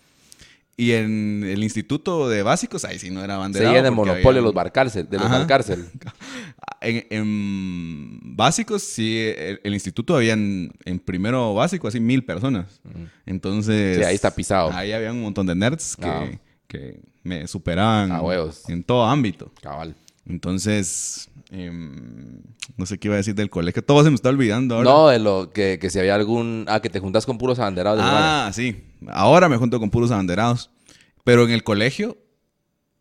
Y 0.76 0.90
en 0.92 1.44
el 1.46 1.62
instituto 1.62 2.28
de 2.28 2.42
básicos, 2.42 2.84
ahí 2.84 2.98
sí 2.98 3.08
no 3.10 3.22
era 3.22 3.36
abanderado. 3.36 3.72
Seguían 3.74 3.94
porque 3.94 4.10
monopolio 4.10 4.28
había- 4.30 4.40
de 4.40 4.42
los 4.44 4.54
barcárcel, 4.54 5.08
de 5.08 5.18
los 5.18 5.30
barcárcel. 5.30 5.84
En, 6.80 7.06
en 7.08 8.36
básicos, 8.36 8.82
sí, 8.82 9.18
el, 9.18 9.58
el 9.64 9.72
instituto 9.72 10.16
habían 10.16 10.70
en 10.84 10.98
primero 10.98 11.54
básico 11.54 11.88
así 11.88 11.98
mil 11.98 12.24
personas. 12.26 12.78
Entonces. 13.24 13.96
Sí, 13.98 14.04
ahí 14.04 14.14
está 14.14 14.34
pisado. 14.34 14.70
Ahí 14.72 14.92
había 14.92 15.10
un 15.12 15.22
montón 15.22 15.46
de 15.46 15.54
nerds 15.54 15.96
que, 15.96 16.06
Ah. 16.06 16.26
que 16.68 17.00
me 17.22 17.46
superaban 17.46 18.12
A 18.12 18.20
huevos. 18.20 18.68
en 18.68 18.84
todo 18.84 19.04
ámbito. 19.06 19.50
Cabal. 19.62 19.94
Entonces, 20.26 21.28
em, 21.50 22.40
no 22.76 22.86
sé 22.86 22.98
qué 22.98 23.08
iba 23.08 23.14
a 23.14 23.18
decir 23.18 23.34
del 23.34 23.50
colegio. 23.50 23.84
Todo 23.84 24.02
se 24.02 24.10
me 24.10 24.16
está 24.16 24.30
olvidando 24.30 24.76
ahora. 24.76 24.90
No, 24.90 25.08
de 25.08 25.18
lo 25.18 25.50
que, 25.50 25.78
que 25.78 25.90
si 25.90 25.98
había 25.98 26.14
algún... 26.14 26.64
Ah, 26.68 26.80
que 26.80 26.88
te 26.88 27.00
juntas 27.00 27.26
con 27.26 27.38
puros 27.38 27.58
abanderados. 27.58 28.00
Ah, 28.02 28.50
sí. 28.54 28.84
Ahora 29.08 29.48
me 29.48 29.56
junto 29.56 29.78
con 29.78 29.90
puros 29.90 30.10
abanderados. 30.10 30.70
Pero 31.24 31.44
en 31.44 31.50
el 31.50 31.62
colegio, 31.62 32.18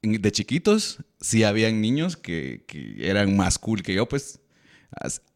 de 0.01 0.31
chiquitos, 0.31 0.99
sí 1.19 1.43
habían 1.43 1.81
niños 1.81 2.17
que, 2.17 2.65
que 2.67 3.09
eran 3.09 3.35
más 3.35 3.57
cool 3.57 3.81
que 3.83 3.93
yo, 3.93 4.07
pues. 4.07 4.39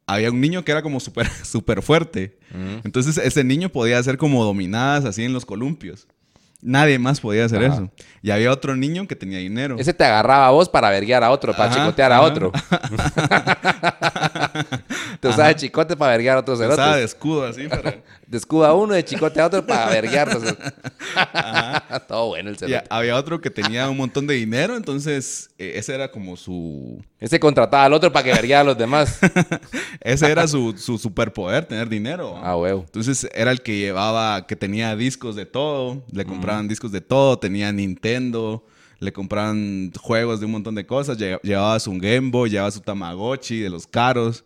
Había 0.06 0.32
un 0.32 0.40
niño 0.40 0.64
que 0.64 0.72
era 0.72 0.82
como 0.82 1.00
súper 1.00 1.28
súper 1.44 1.82
fuerte. 1.82 2.38
Entonces 2.84 3.18
ese 3.18 3.44
niño 3.44 3.70
podía 3.70 3.98
hacer 3.98 4.18
como 4.18 4.44
dominadas 4.44 5.06
así 5.06 5.24
en 5.24 5.34
los 5.34 5.46
columpios. 5.46 6.08
Nadie 6.62 6.98
más 6.98 7.22
podía 7.22 7.46
hacer 7.46 7.64
Ajá. 7.64 7.76
eso. 7.76 7.92
Y 8.24 8.32
había 8.32 8.52
otro 8.52 8.76
niño 8.76 9.08
que 9.08 9.16
tenía 9.16 9.38
dinero. 9.38 9.76
Ese 9.78 9.94
te 9.94 10.04
agarraba 10.04 10.48
a 10.48 10.52
vos 10.52 10.68
para 10.70 10.90
verguear 10.90 11.24
a 11.24 11.30
otro, 11.32 11.54
para 11.54 11.70
Ajá, 11.70 11.80
chicotear 11.80 12.12
a 12.12 12.22
otro. 12.22 12.52
te 15.20 15.28
usaba 15.28 15.50
de 15.50 15.56
chicote 15.56 15.96
para 15.96 16.12
verguear 16.14 16.38
a 16.38 16.40
otros 16.42 16.60
Usaba 16.60 16.76
cerotes. 16.76 16.96
de 16.98 17.04
escudo 17.06 17.46
así 17.46 17.68
para... 17.68 17.96
De 18.28 18.38
escudo 18.38 18.66
a 18.66 18.74
uno, 18.74 18.94
de 18.94 19.06
chicote 19.06 19.40
a 19.40 19.46
otro 19.48 19.66
para 19.66 19.90
verguearlos. 19.90 20.44
Todo 22.08 22.28
bueno 22.28 22.50
el 22.50 22.58
cerote. 22.58 22.86
había 22.90 23.16
otro 23.16 23.40
que 23.40 23.50
tenía 23.50 23.90
un 23.90 23.96
montón 23.98 24.28
de 24.28 24.34
dinero, 24.36 24.76
entonces 24.76 25.50
eh, 25.58 25.74
ese 25.76 25.96
era 25.96 26.12
como 26.12 26.36
su... 26.36 27.02
Ese 27.20 27.40
contrataba 27.40 27.86
al 27.86 27.94
otro 27.94 28.12
para 28.12 28.24
que 28.26 28.34
vergueara 28.34 28.62
a 28.62 28.64
los 28.66 28.78
demás. 28.78 29.20
Ese 30.02 30.30
era 30.30 30.48
su, 30.48 30.76
su 30.78 30.98
superpoder, 30.98 31.66
tener 31.66 31.90
dinero. 31.90 32.38
Ah, 32.44 32.56
huevo. 32.58 32.82
Entonces 32.86 33.28
era 33.34 33.52
el 33.52 33.62
que 33.62 33.78
llevaba, 33.78 34.46
que 34.46 34.56
tenía 34.56 34.96
discos 34.96 35.36
de 35.36 35.46
todo, 35.46 36.04
le 36.12 36.26
compraban 36.26 36.68
discos 36.68 36.92
de 36.92 37.02
todo, 37.02 37.40
tenía 37.40 37.72
Nintendo, 37.72 38.66
le 39.00 39.12
compraban 39.14 39.92
juegos 40.00 40.40
de 40.40 40.46
un 40.46 40.52
montón 40.52 40.76
de 40.76 40.86
cosas, 40.86 41.18
lle- 41.18 41.40
llevaba 41.44 41.80
su 41.80 41.92
Game 41.94 42.30
Boy, 42.30 42.50
llevaba 42.50 42.72
su 42.72 42.82
Tamagotchi 42.82 43.60
de 43.60 43.70
los 43.70 43.88
caros. 43.88 44.44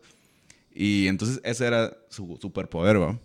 Y 0.73 1.07
entonces 1.07 1.41
ese 1.43 1.65
era 1.67 1.91
su 2.09 2.38
superpoder, 2.41 3.01
¿va? 3.01 3.19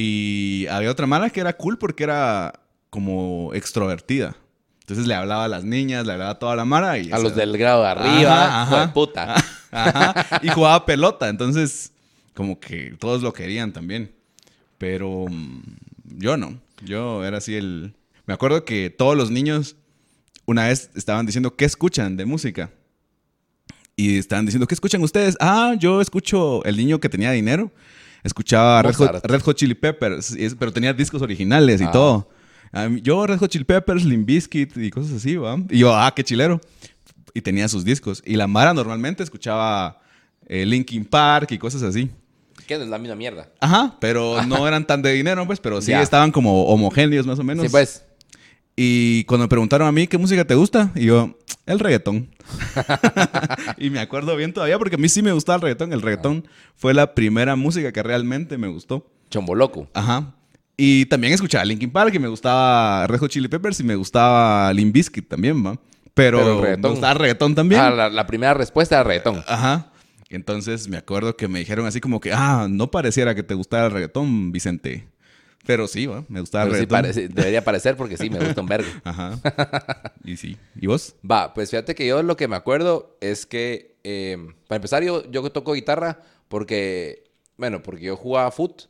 Y 0.00 0.68
había 0.68 0.92
otra 0.92 1.08
mala 1.08 1.28
que 1.28 1.40
era 1.40 1.56
cool 1.56 1.76
porque 1.76 2.04
era 2.04 2.52
como 2.88 3.52
extrovertida. 3.52 4.36
Entonces 4.82 5.08
le 5.08 5.14
hablaba 5.16 5.46
a 5.46 5.48
las 5.48 5.64
niñas, 5.64 6.06
le 6.06 6.12
hablaba 6.12 6.30
a 6.30 6.38
toda 6.38 6.54
la 6.54 6.64
mara 6.64 6.98
y... 6.98 7.10
A 7.10 7.18
los 7.18 7.34
del 7.34 7.58
grado 7.58 7.82
de 7.82 7.88
arriba. 7.88 8.62
Ajá, 8.62 8.62
ajá. 8.62 8.94
puta. 8.94 9.34
Ajá, 9.72 10.40
y 10.40 10.50
jugaba 10.50 10.86
pelota, 10.86 11.28
entonces 11.28 11.90
como 12.32 12.60
que 12.60 12.94
todos 13.00 13.22
lo 13.22 13.32
querían 13.32 13.72
también. 13.72 14.14
Pero 14.78 15.26
mm, 15.28 15.62
yo 16.18 16.36
no, 16.36 16.60
yo 16.84 17.24
era 17.24 17.38
así 17.38 17.56
el... 17.56 17.92
Me 18.24 18.34
acuerdo 18.34 18.64
que 18.64 18.90
todos 18.90 19.16
los 19.16 19.32
niños 19.32 19.74
una 20.46 20.68
vez 20.68 20.90
estaban 20.94 21.26
diciendo, 21.26 21.56
¿qué 21.56 21.64
escuchan 21.64 22.16
de 22.16 22.24
música? 22.24 22.70
Y 23.96 24.16
estaban 24.16 24.46
diciendo, 24.46 24.68
¿qué 24.68 24.74
escuchan 24.74 25.02
ustedes? 25.02 25.36
Ah, 25.40 25.74
yo 25.76 26.00
escucho 26.00 26.64
el 26.64 26.76
niño 26.76 27.00
que 27.00 27.08
tenía 27.08 27.32
dinero. 27.32 27.72
Escuchaba 28.28 28.82
Red 28.82 28.94
Hot, 28.94 29.06
Mozart. 29.14 29.26
Red 29.26 29.40
Hot 29.42 29.56
Chili 29.56 29.74
Peppers, 29.74 30.36
y 30.36 30.44
es- 30.44 30.54
pero 30.54 30.72
tenía 30.72 30.92
discos 30.92 31.20
originales 31.22 31.80
y 31.80 31.84
Ah. 31.84 31.90
todo. 31.90 32.28
A 32.70 32.88
mí- 32.88 33.00
yo 33.02 33.26
Red 33.26 33.38
Hot 33.38 33.50
Chili 33.50 33.64
Peppers, 33.64 34.04
Limp 34.04 34.26
Bizkit 34.26 34.76
y 34.76 34.90
cosas 34.90 35.12
así, 35.12 35.36
¿va? 35.36 35.56
Y 35.70 35.78
yo, 35.78 35.94
ah, 35.96 36.12
qué 36.14 36.22
chilero. 36.22 36.60
Y 37.34 37.40
tenía 37.40 37.66
sus 37.68 37.84
discos. 37.84 38.22
Y 38.24 38.36
la 38.36 38.46
Mara 38.46 38.72
normalmente 38.74 39.22
escuchaba 39.22 40.00
eh, 40.46 40.64
Linkin 40.64 41.04
Park 41.04 41.50
y 41.52 41.58
cosas 41.58 41.82
así. 41.82 42.10
Que 42.66 42.74
es 42.74 42.86
la 42.88 42.98
misma 42.98 43.14
mierda. 43.16 43.48
Ajá, 43.60 43.96
pero 44.00 44.42
no 44.46 44.66
eran 44.68 44.86
tan 44.86 45.02
de 45.02 45.12
dinero, 45.12 45.46
pues, 45.46 45.60
pero 45.60 45.80
sí 45.82 45.90
Ya. 45.90 46.02
estaban 46.02 46.30
como 46.32 46.64
homogéneos 46.66 47.26
más 47.26 47.38
o 47.38 47.44
menos. 47.44 47.64
Sí, 47.64 47.70
pues. 47.70 48.04
Y 48.80 49.24
cuando 49.24 49.46
me 49.46 49.48
preguntaron 49.48 49.88
a 49.88 49.90
mí 49.90 50.06
qué 50.06 50.18
música 50.18 50.44
te 50.44 50.54
gusta, 50.54 50.92
y 50.94 51.06
yo, 51.06 51.36
el 51.66 51.80
reggaetón. 51.80 52.28
y 53.76 53.90
me 53.90 53.98
acuerdo 53.98 54.36
bien 54.36 54.52
todavía 54.52 54.78
porque 54.78 54.94
a 54.94 54.98
mí 54.98 55.08
sí 55.08 55.20
me 55.20 55.32
gustaba 55.32 55.56
el 55.56 55.62
reggaetón. 55.62 55.92
El 55.92 56.00
reggaetón 56.00 56.46
fue 56.76 56.94
la 56.94 57.12
primera 57.12 57.56
música 57.56 57.90
que 57.90 58.04
realmente 58.04 58.56
me 58.56 58.68
gustó. 58.68 59.04
Chombo 59.30 59.56
loco. 59.56 59.88
Ajá. 59.94 60.32
Y 60.76 61.06
también 61.06 61.32
escuchaba 61.32 61.64
Linkin 61.64 61.90
Park 61.90 62.14
y 62.14 62.20
me 62.20 62.28
gustaba 62.28 63.04
Red 63.08 63.18
Hot 63.18 63.30
Chili 63.32 63.48
Peppers 63.48 63.80
y 63.80 63.82
me 63.82 63.96
gustaba 63.96 64.72
Limp 64.72 64.94
Bizkit 64.94 65.26
también, 65.26 65.66
¿va? 65.66 65.76
Pero, 66.14 66.60
reggaetón. 66.60 66.82
me 66.82 66.88
gustaba 66.90 67.12
el 67.14 67.18
reggaetón 67.18 67.54
también. 67.56 67.80
Ah, 67.80 67.90
la, 67.90 68.08
la 68.08 68.28
primera 68.28 68.54
respuesta 68.54 68.94
era 68.94 69.02
reggaetón. 69.02 69.42
Ajá. 69.48 69.90
Entonces 70.28 70.86
me 70.86 70.98
acuerdo 70.98 71.36
que 71.36 71.48
me 71.48 71.58
dijeron 71.58 71.84
así 71.84 72.00
como 72.00 72.20
que, 72.20 72.32
ah, 72.32 72.68
no 72.70 72.92
pareciera 72.92 73.34
que 73.34 73.42
te 73.42 73.54
gustara 73.54 73.86
el 73.86 73.90
reggaetón, 73.92 74.52
Vicente. 74.52 75.08
Pero 75.66 75.86
sí, 75.86 76.06
¿va? 76.06 76.24
me 76.28 76.40
gustaba 76.40 76.64
el 76.64 76.70
Pero 76.70 76.80
sí 76.82 76.86
parece- 76.86 77.28
debería 77.28 77.62
parecer 77.62 77.96
porque 77.96 78.16
sí, 78.16 78.30
me 78.30 78.38
gusta 78.38 78.60
un 78.60 78.66
vergo. 78.68 78.88
Ajá. 79.04 79.38
y 80.24 80.36
sí. 80.36 80.56
¿Y 80.76 80.86
vos? 80.86 81.14
Va, 81.28 81.52
pues 81.54 81.70
fíjate 81.70 81.94
que 81.94 82.06
yo 82.06 82.22
lo 82.22 82.36
que 82.36 82.48
me 82.48 82.56
acuerdo 82.56 83.16
es 83.20 83.44
que, 83.44 83.96
eh, 84.04 84.36
para 84.66 84.76
empezar, 84.76 85.02
yo, 85.02 85.28
yo 85.30 85.50
toco 85.50 85.74
guitarra 85.74 86.22
porque, 86.48 87.24
bueno, 87.56 87.82
porque 87.82 88.04
yo 88.04 88.16
jugaba 88.16 88.50
foot 88.50 88.84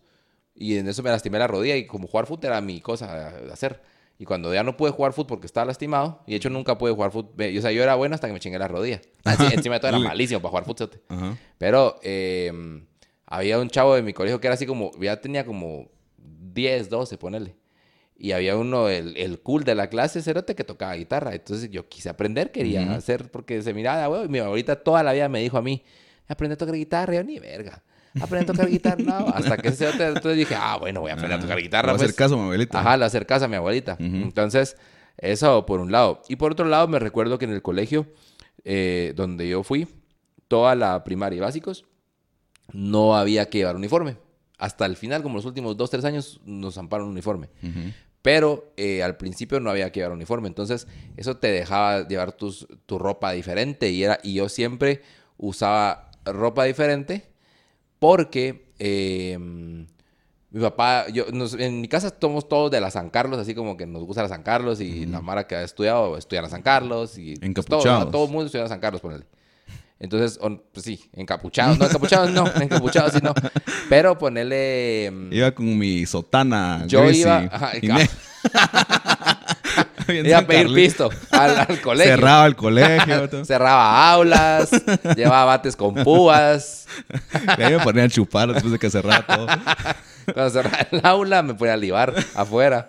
y 0.54 0.76
en 0.76 0.88
eso 0.88 1.02
me 1.02 1.10
lastimé 1.10 1.38
la 1.38 1.46
rodilla 1.48 1.76
y 1.76 1.86
como 1.86 2.06
jugar 2.06 2.26
foot 2.26 2.44
era 2.44 2.60
mi 2.60 2.80
cosa 2.80 3.30
de 3.40 3.52
hacer. 3.52 3.82
Y 4.20 4.24
cuando 4.24 4.52
ya 4.52 4.62
no 4.64 4.76
pude 4.76 4.90
jugar 4.90 5.12
foot 5.12 5.28
porque 5.28 5.46
estaba 5.46 5.64
lastimado, 5.66 6.22
y 6.26 6.32
de 6.32 6.36
hecho 6.38 6.50
nunca 6.50 6.76
pude 6.76 6.92
jugar 6.92 7.12
foot, 7.12 7.34
ve- 7.36 7.56
o 7.56 7.62
sea, 7.62 7.70
yo 7.72 7.82
era 7.84 7.94
bueno 7.94 8.14
hasta 8.16 8.26
que 8.26 8.32
me 8.32 8.40
chingué 8.40 8.58
la 8.58 8.66
rodilla. 8.68 9.00
Así, 9.24 9.44
encima 9.52 9.76
de 9.76 9.80
todo 9.80 9.90
era 9.90 9.98
malísimo 10.00 10.40
para 10.42 10.64
jugar. 10.64 10.90
Ajá. 11.08 11.36
Pero 11.56 11.98
eh, 12.02 12.82
había 13.26 13.58
un 13.60 13.70
chavo 13.70 13.94
de 13.94 14.02
mi 14.02 14.12
colegio 14.12 14.40
que 14.40 14.46
era 14.48 14.54
así 14.54 14.66
como, 14.66 14.90
ya 15.00 15.20
tenía 15.20 15.44
como 15.46 15.88
10, 16.58 16.88
12, 16.90 17.16
ponele. 17.18 17.54
Y 18.16 18.32
había 18.32 18.56
uno, 18.56 18.88
el, 18.88 19.16
el 19.16 19.38
cool 19.40 19.62
de 19.62 19.76
la 19.76 19.88
clase, 19.88 20.22
cerote, 20.22 20.56
que 20.56 20.64
tocaba 20.64 20.94
guitarra. 20.96 21.34
Entonces 21.34 21.70
yo 21.70 21.88
quise 21.88 22.08
aprender, 22.08 22.50
quería 22.50 22.82
Ujú. 22.82 22.90
hacer, 22.92 23.30
porque 23.30 23.62
se 23.62 23.72
miraba, 23.72 24.02
"Ah, 24.04 24.08
huevo. 24.08 24.24
Y 24.24 24.28
mi 24.28 24.40
abuelita 24.40 24.82
toda 24.82 25.04
la 25.04 25.12
vida 25.12 25.28
me 25.28 25.40
dijo 25.40 25.56
a 25.56 25.62
mí, 25.62 25.84
aprende 26.26 26.54
a 26.54 26.56
tocar 26.56 26.74
guitarra. 26.74 27.14
Yo, 27.14 27.22
ni 27.22 27.38
verga. 27.38 27.82
Aprende 28.20 28.50
a 28.50 28.52
tocar 28.52 28.68
guitarra, 28.68 29.00
no. 29.04 29.28
Hasta 29.28 29.56
que 29.58 29.68
ese 29.68 29.88
entonces 29.88 30.36
dije, 30.36 30.56
ah, 30.58 30.76
bueno, 30.80 31.00
voy 31.00 31.10
a 31.10 31.14
aprender 31.14 31.38
a 31.38 31.40
tocar 31.42 31.58
guitarra. 31.60 31.92
Voy 31.92 32.00
a 32.00 32.04
hacer 32.04 32.08
pues. 32.08 32.16
caso 32.16 32.34
a 32.34 32.38
mi 32.38 32.42
abuelita. 32.44 32.80
Ajá, 32.80 32.96
le 32.96 33.04
hacer 33.04 33.24
caso 33.24 33.44
a 33.44 33.48
mi 33.48 33.54
abuelita. 33.56 33.96
Entonces, 34.00 34.76
eso 35.16 35.64
por 35.64 35.78
un 35.78 35.92
lado. 35.92 36.22
Y 36.28 36.34
por 36.36 36.50
otro 36.52 36.66
lado, 36.66 36.88
me 36.88 36.98
recuerdo 36.98 37.38
que 37.38 37.44
en 37.44 37.52
el 37.52 37.62
colegio 37.62 38.06
eh, 38.64 39.12
donde 39.14 39.48
yo 39.48 39.62
fui, 39.62 39.86
toda 40.48 40.74
la 40.74 41.04
primaria 41.04 41.36
y 41.36 41.40
básicos, 41.40 41.84
no 42.72 43.16
había 43.16 43.48
que 43.48 43.58
llevar 43.58 43.76
uniforme. 43.76 44.16
Hasta 44.58 44.84
el 44.86 44.96
final, 44.96 45.22
como 45.22 45.36
los 45.36 45.44
últimos 45.44 45.76
dos, 45.76 45.88
tres 45.90 46.04
años, 46.04 46.40
nos 46.44 46.76
amparon 46.78 47.08
uniforme. 47.08 47.48
Ujú. 47.62 47.92
Pero 48.22 48.72
eh, 48.76 49.02
al 49.04 49.16
principio 49.16 49.60
no 49.60 49.70
había 49.70 49.90
que 49.92 50.00
llevar 50.00 50.12
uniforme. 50.12 50.48
Entonces, 50.48 50.86
eso 51.16 51.36
te 51.36 51.48
dejaba 51.52 52.06
llevar 52.08 52.32
tus, 52.32 52.66
tu 52.84 52.98
ropa 52.98 53.30
diferente. 53.32 53.90
Y, 53.90 54.02
era, 54.02 54.18
y 54.22 54.34
yo 54.34 54.48
siempre 54.48 55.02
usaba 55.36 56.10
ropa 56.24 56.64
diferente 56.64 57.28
porque 58.00 58.72
eh, 58.78 59.38
mi 60.50 60.60
papá, 60.60 61.06
yo, 61.08 61.26
nos- 61.32 61.54
en 61.54 61.80
mi 61.80 61.88
casa 61.88 62.12
somos 62.20 62.48
todos 62.48 62.70
de 62.70 62.80
la 62.80 62.90
San 62.90 63.10
Carlos, 63.10 63.38
así 63.38 63.54
como 63.54 63.76
que 63.76 63.86
nos 63.86 64.04
gusta 64.04 64.22
la 64.22 64.28
San 64.28 64.42
Carlos 64.42 64.80
y 64.80 65.06
la 65.06 65.20
Mara 65.20 65.46
que 65.46 65.54
ha 65.56 65.62
estudiado 65.62 66.16
estudia 66.16 66.42
la 66.42 66.48
San 66.48 66.62
Carlos 66.62 67.18
y 67.18 67.34
pues, 67.36 67.66
todo, 67.66 67.82
todo 68.10 68.24
el 68.24 68.30
mundo 68.30 68.46
estudia 68.46 68.62
la 68.64 68.68
San 68.68 68.80
Carlos, 68.80 69.00
ponele. 69.00 69.24
Entonces, 70.00 70.38
on- 70.40 70.62
pues 70.72 70.84
sí, 70.84 71.10
encapuchados, 71.12 71.76
no, 71.78 71.86
encapuchados 71.86 72.30
no, 72.30 72.46
encapuchados 72.60 73.12
sí 73.12 73.18
no. 73.22 73.34
Pero 73.88 74.16
ponerle... 74.16 75.10
mm, 75.12 75.32
Iba 75.32 75.50
con 75.52 75.76
mi 75.76 76.06
sotana. 76.06 76.84
Yo 76.86 77.08
iba- 77.10 77.48
ajá, 77.50 77.72
y 77.80 77.86
Iba 80.26 80.38
a 80.38 80.46
pedir 80.46 80.72
pisto 80.72 81.10
al, 81.30 81.58
al 81.58 81.80
colegio. 81.82 82.14
Cerraba 82.14 82.46
el 82.46 82.56
colegio. 82.56 83.28
todo. 83.28 83.44
Cerraba 83.44 84.10
aulas, 84.12 84.70
llevaba 85.16 85.44
bates 85.44 85.76
con 85.76 85.94
púas. 85.96 86.86
Y 87.58 87.62
ahí 87.62 87.74
me 87.76 87.80
ponía 87.80 88.04
a 88.04 88.08
chupar 88.08 88.50
después 88.52 88.72
de 88.72 88.78
que 88.78 88.88
cerraba 88.88 89.26
todo. 89.26 89.46
Cuando 90.32 90.50
cerraba 90.50 90.86
el 90.90 91.00
aula, 91.04 91.42
me 91.42 91.54
ponía 91.54 91.74
a 91.74 91.76
libar 91.76 92.14
afuera. 92.34 92.86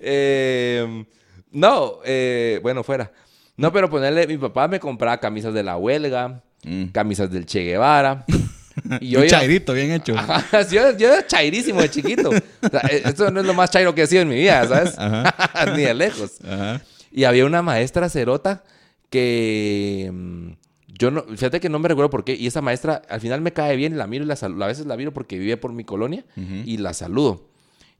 Eh, 0.00 1.04
no, 1.52 1.98
eh, 2.04 2.58
bueno, 2.62 2.82
fuera. 2.84 3.12
No, 3.56 3.72
pero 3.72 3.90
ponerle, 3.90 4.26
mi 4.26 4.38
papá 4.38 4.68
me 4.68 4.80
compraba 4.80 5.18
camisas 5.18 5.52
de 5.54 5.62
la 5.62 5.76
huelga, 5.76 6.42
Mm. 6.62 6.86
camisas 6.92 7.30
del 7.30 7.46
Che 7.46 7.62
Guevara. 7.64 8.24
Y 9.00 9.16
Un 9.16 9.22
iba- 9.24 9.26
chairito 9.26 9.72
bien 9.74 9.90
hecho. 9.90 10.14
Ajá, 10.16 10.62
yo, 10.70 10.96
yo 10.96 11.12
era 11.12 11.26
chairísimo 11.26 11.82
de 11.82 11.90
chiquito. 11.90 12.30
O 12.30 12.68
sea, 12.68 12.80
eh, 12.90 13.02
esto 13.04 13.30
no 13.30 13.40
es 13.40 13.46
lo 13.46 13.52
más 13.52 13.70
chairo 13.70 13.94
que 13.94 14.02
he 14.02 14.06
sido 14.06 14.22
en 14.22 14.28
mi 14.28 14.36
vida, 14.36 14.66
¿sabes? 14.66 14.96
Ni 15.76 15.82
de 15.82 15.92
lejos. 15.94 16.38
Ajá. 16.44 16.80
Y 17.12 17.24
había 17.24 17.44
una 17.44 17.60
maestra 17.62 18.08
cerota 18.08 18.62
que 19.10 20.10
mm, 20.12 20.50
yo 20.98 21.10
no, 21.10 21.22
fíjate 21.24 21.60
que 21.60 21.68
no 21.68 21.78
me 21.78 21.88
recuerdo 21.88 22.10
por 22.10 22.24
qué. 22.24 22.34
Y 22.34 22.46
esa 22.46 22.62
maestra 22.62 23.02
al 23.08 23.20
final 23.20 23.40
me 23.40 23.52
cae 23.52 23.76
bien, 23.76 23.98
la 23.98 24.06
miro 24.06 24.24
y 24.24 24.26
la 24.28 24.36
saludo. 24.36 24.64
A 24.64 24.68
veces 24.68 24.86
la 24.86 24.96
miro 24.96 25.12
porque 25.12 25.38
vive 25.38 25.56
por 25.56 25.72
mi 25.72 25.84
colonia 25.84 26.24
y 26.36 26.76
la 26.78 26.94
saludo. 26.94 27.48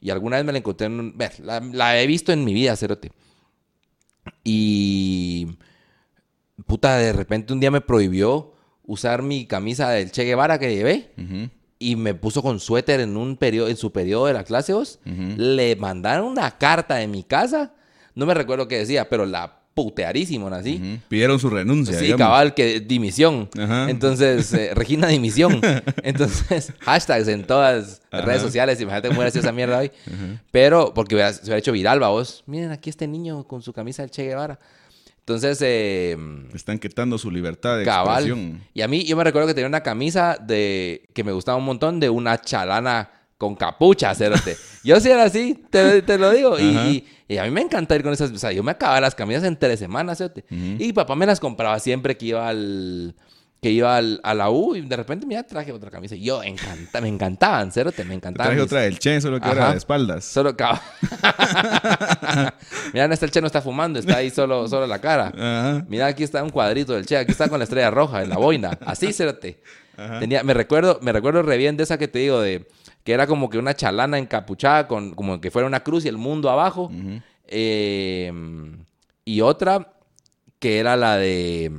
Y 0.00 0.10
alguna 0.10 0.36
vez 0.36 0.44
me 0.46 0.52
la 0.52 0.58
encontré 0.58 0.86
en 0.86 0.98
un. 0.98 1.18
ver, 1.18 1.32
La, 1.40 1.60
la 1.60 2.00
he 2.00 2.06
visto 2.06 2.32
en 2.32 2.44
mi 2.44 2.54
vida, 2.54 2.74
cerote. 2.76 3.12
Y. 4.44 5.56
Puta, 6.66 6.96
de 6.96 7.12
repente 7.12 7.52
un 7.52 7.60
día 7.60 7.70
me 7.70 7.80
prohibió 7.80 8.52
usar 8.84 9.22
mi 9.22 9.46
camisa 9.46 9.90
del 9.90 10.12
Che 10.12 10.24
Guevara 10.24 10.58
que 10.58 10.74
llevé 10.74 11.12
y 11.78 11.96
me 11.96 12.14
puso 12.14 12.42
con 12.42 12.60
suéter 12.60 13.00
en 13.00 13.16
un 13.16 13.36
periodo, 13.36 13.68
en 13.68 13.76
su 13.76 13.92
periodo 13.92 14.26
de 14.26 14.34
la 14.34 14.44
clase 14.44 14.72
2. 14.72 15.00
Le 15.36 15.76
mandaron 15.76 16.26
una 16.26 16.58
carta 16.58 16.96
de 16.96 17.06
mi 17.06 17.24
casa. 17.24 17.74
No 18.14 18.26
me 18.26 18.34
recuerdo 18.34 18.68
qué 18.68 18.78
decía, 18.78 19.08
pero 19.08 19.24
la 19.26 19.59
putearísimo, 19.74 20.48
así. 20.48 21.00
Pidieron 21.08 21.38
su 21.38 21.48
renuncia. 21.48 21.98
Sí, 21.98 22.06
digamos. 22.06 22.26
cabal, 22.26 22.54
que 22.54 22.80
dimisión. 22.80 23.48
Ajá. 23.58 23.88
Entonces, 23.90 24.52
eh, 24.52 24.70
Regina 24.74 25.08
dimisión. 25.08 25.60
Entonces, 26.02 26.72
hashtags 26.80 27.28
en 27.28 27.44
todas 27.44 28.02
las 28.10 28.24
redes 28.24 28.42
sociales. 28.42 28.80
Imagínate 28.80 29.08
cómo 29.08 29.20
hubiera 29.20 29.30
sido 29.30 29.42
esa 29.42 29.52
mierda 29.52 29.78
hoy. 29.78 29.90
Pero, 30.50 30.92
porque 30.94 31.14
hubiera- 31.14 31.32
se 31.32 31.42
hubiera 31.42 31.58
hecho 31.58 31.72
viral, 31.72 32.00
vos. 32.00 32.42
Miren, 32.46 32.72
aquí 32.72 32.90
este 32.90 33.06
niño 33.06 33.44
con 33.44 33.62
su 33.62 33.72
camisa 33.72 34.02
del 34.02 34.10
Che 34.10 34.24
Guevara. 34.24 34.58
Entonces, 35.20 35.58
eh, 35.62 36.16
Están 36.54 36.78
quitando 36.78 37.16
su 37.16 37.30
libertad 37.30 37.78
de 37.78 37.84
cabal. 37.84 38.24
expresión. 38.24 38.60
Y 38.74 38.82
a 38.82 38.88
mí, 38.88 39.04
yo 39.04 39.16
me 39.16 39.22
recuerdo 39.22 39.46
que 39.46 39.54
tenía 39.54 39.68
una 39.68 39.82
camisa 39.82 40.36
de 40.40 41.08
que 41.14 41.22
me 41.22 41.30
gustaba 41.32 41.56
un 41.56 41.64
montón 41.64 42.00
de 42.00 42.10
una 42.10 42.40
chalana 42.40 43.10
con 43.40 43.54
capucha, 43.56 44.14
cerote. 44.14 44.54
Yo 44.84 45.00
sí 45.00 45.10
era 45.10 45.24
así, 45.24 45.64
te, 45.70 46.02
te 46.02 46.18
lo 46.18 46.30
digo. 46.30 46.58
Y, 46.60 46.76
y- 46.76 47.06
y 47.26 47.38
a 47.38 47.44
mí 47.44 47.50
me 47.50 47.62
encanta 47.62 47.96
ir 47.96 48.02
con 48.02 48.12
esas. 48.12 48.30
O 48.32 48.38
sea, 48.38 48.52
yo 48.52 48.62
me 48.62 48.72
acababa 48.72 49.00
las 49.00 49.14
camisas 49.14 49.44
en 49.44 49.56
tres 49.56 49.78
semanas, 49.78 50.18
cerote. 50.18 50.44
Y 50.50 50.92
papá 50.92 51.14
me 51.16 51.24
las 51.24 51.40
compraba 51.40 51.78
siempre 51.80 52.18
que 52.18 52.26
iba 52.26 52.46
al. 52.48 53.14
Que 53.62 53.70
iba 53.70 53.96
al- 53.96 54.20
a 54.22 54.32
la 54.34 54.48
U 54.50 54.74
y 54.76 54.80
de 54.82 54.96
repente, 54.96 55.26
mira, 55.26 55.42
traje 55.42 55.70
otra 55.72 55.90
camisa. 55.90 56.14
Y 56.16 56.24
yo 56.24 56.42
encanta, 56.42 57.00
me 57.02 57.08
encantaban, 57.08 57.70
cerote, 57.72 58.04
me 58.04 58.14
encantaban. 58.14 58.48
traje 58.48 58.60
mis- 58.60 58.66
otra 58.66 58.80
del 58.82 58.98
Che, 58.98 59.20
solo 59.20 59.38
que 59.40 59.50
era 59.50 59.70
de 59.72 59.76
espaldas. 59.78 60.24
Solo 60.24 60.54
Mira, 62.92 63.08
no 63.08 63.14
está 63.14 63.26
el 63.26 63.32
Che, 63.32 63.40
no 63.40 63.46
está 63.46 63.62
fumando, 63.62 63.98
está 63.98 64.16
ahí 64.16 64.30
solo, 64.30 64.68
solo 64.68 64.86
la 64.86 64.98
cara. 64.98 65.32
Ajá. 65.36 65.84
Mira, 65.88 66.06
aquí 66.06 66.22
está 66.22 66.42
un 66.42 66.50
cuadrito 66.50 66.94
del 66.94 67.06
Che, 67.06 67.16
aquí 67.16 67.32
está 67.32 67.48
con 67.48 67.58
la 67.58 67.64
estrella 67.64 67.90
roja 67.90 68.22
en 68.22 68.30
la 68.30 68.36
boina. 68.38 68.78
Así, 68.84 69.12
cérate. 69.12 69.60
Tenía, 70.18 70.42
me 70.42 70.54
recuerdo, 70.54 70.98
me 71.02 71.12
recuerdo 71.12 71.42
re 71.42 71.58
bien 71.58 71.76
de 71.76 71.82
esa 71.82 71.98
que 71.98 72.08
te 72.08 72.20
digo, 72.20 72.40
de 72.40 72.66
que 73.04 73.12
era 73.12 73.26
como 73.26 73.50
que 73.50 73.58
una 73.58 73.74
chalana 73.74 74.18
encapuchada 74.18 74.86
con 74.88 75.14
como 75.14 75.40
que 75.40 75.50
fuera 75.50 75.66
una 75.66 75.80
cruz 75.80 76.04
y 76.04 76.08
el 76.08 76.18
mundo 76.18 76.50
abajo. 76.50 76.90
Eh, 77.46 78.32
y 79.24 79.40
otra 79.40 79.94
que 80.58 80.78
era 80.78 80.96
la 80.96 81.16
de 81.16 81.72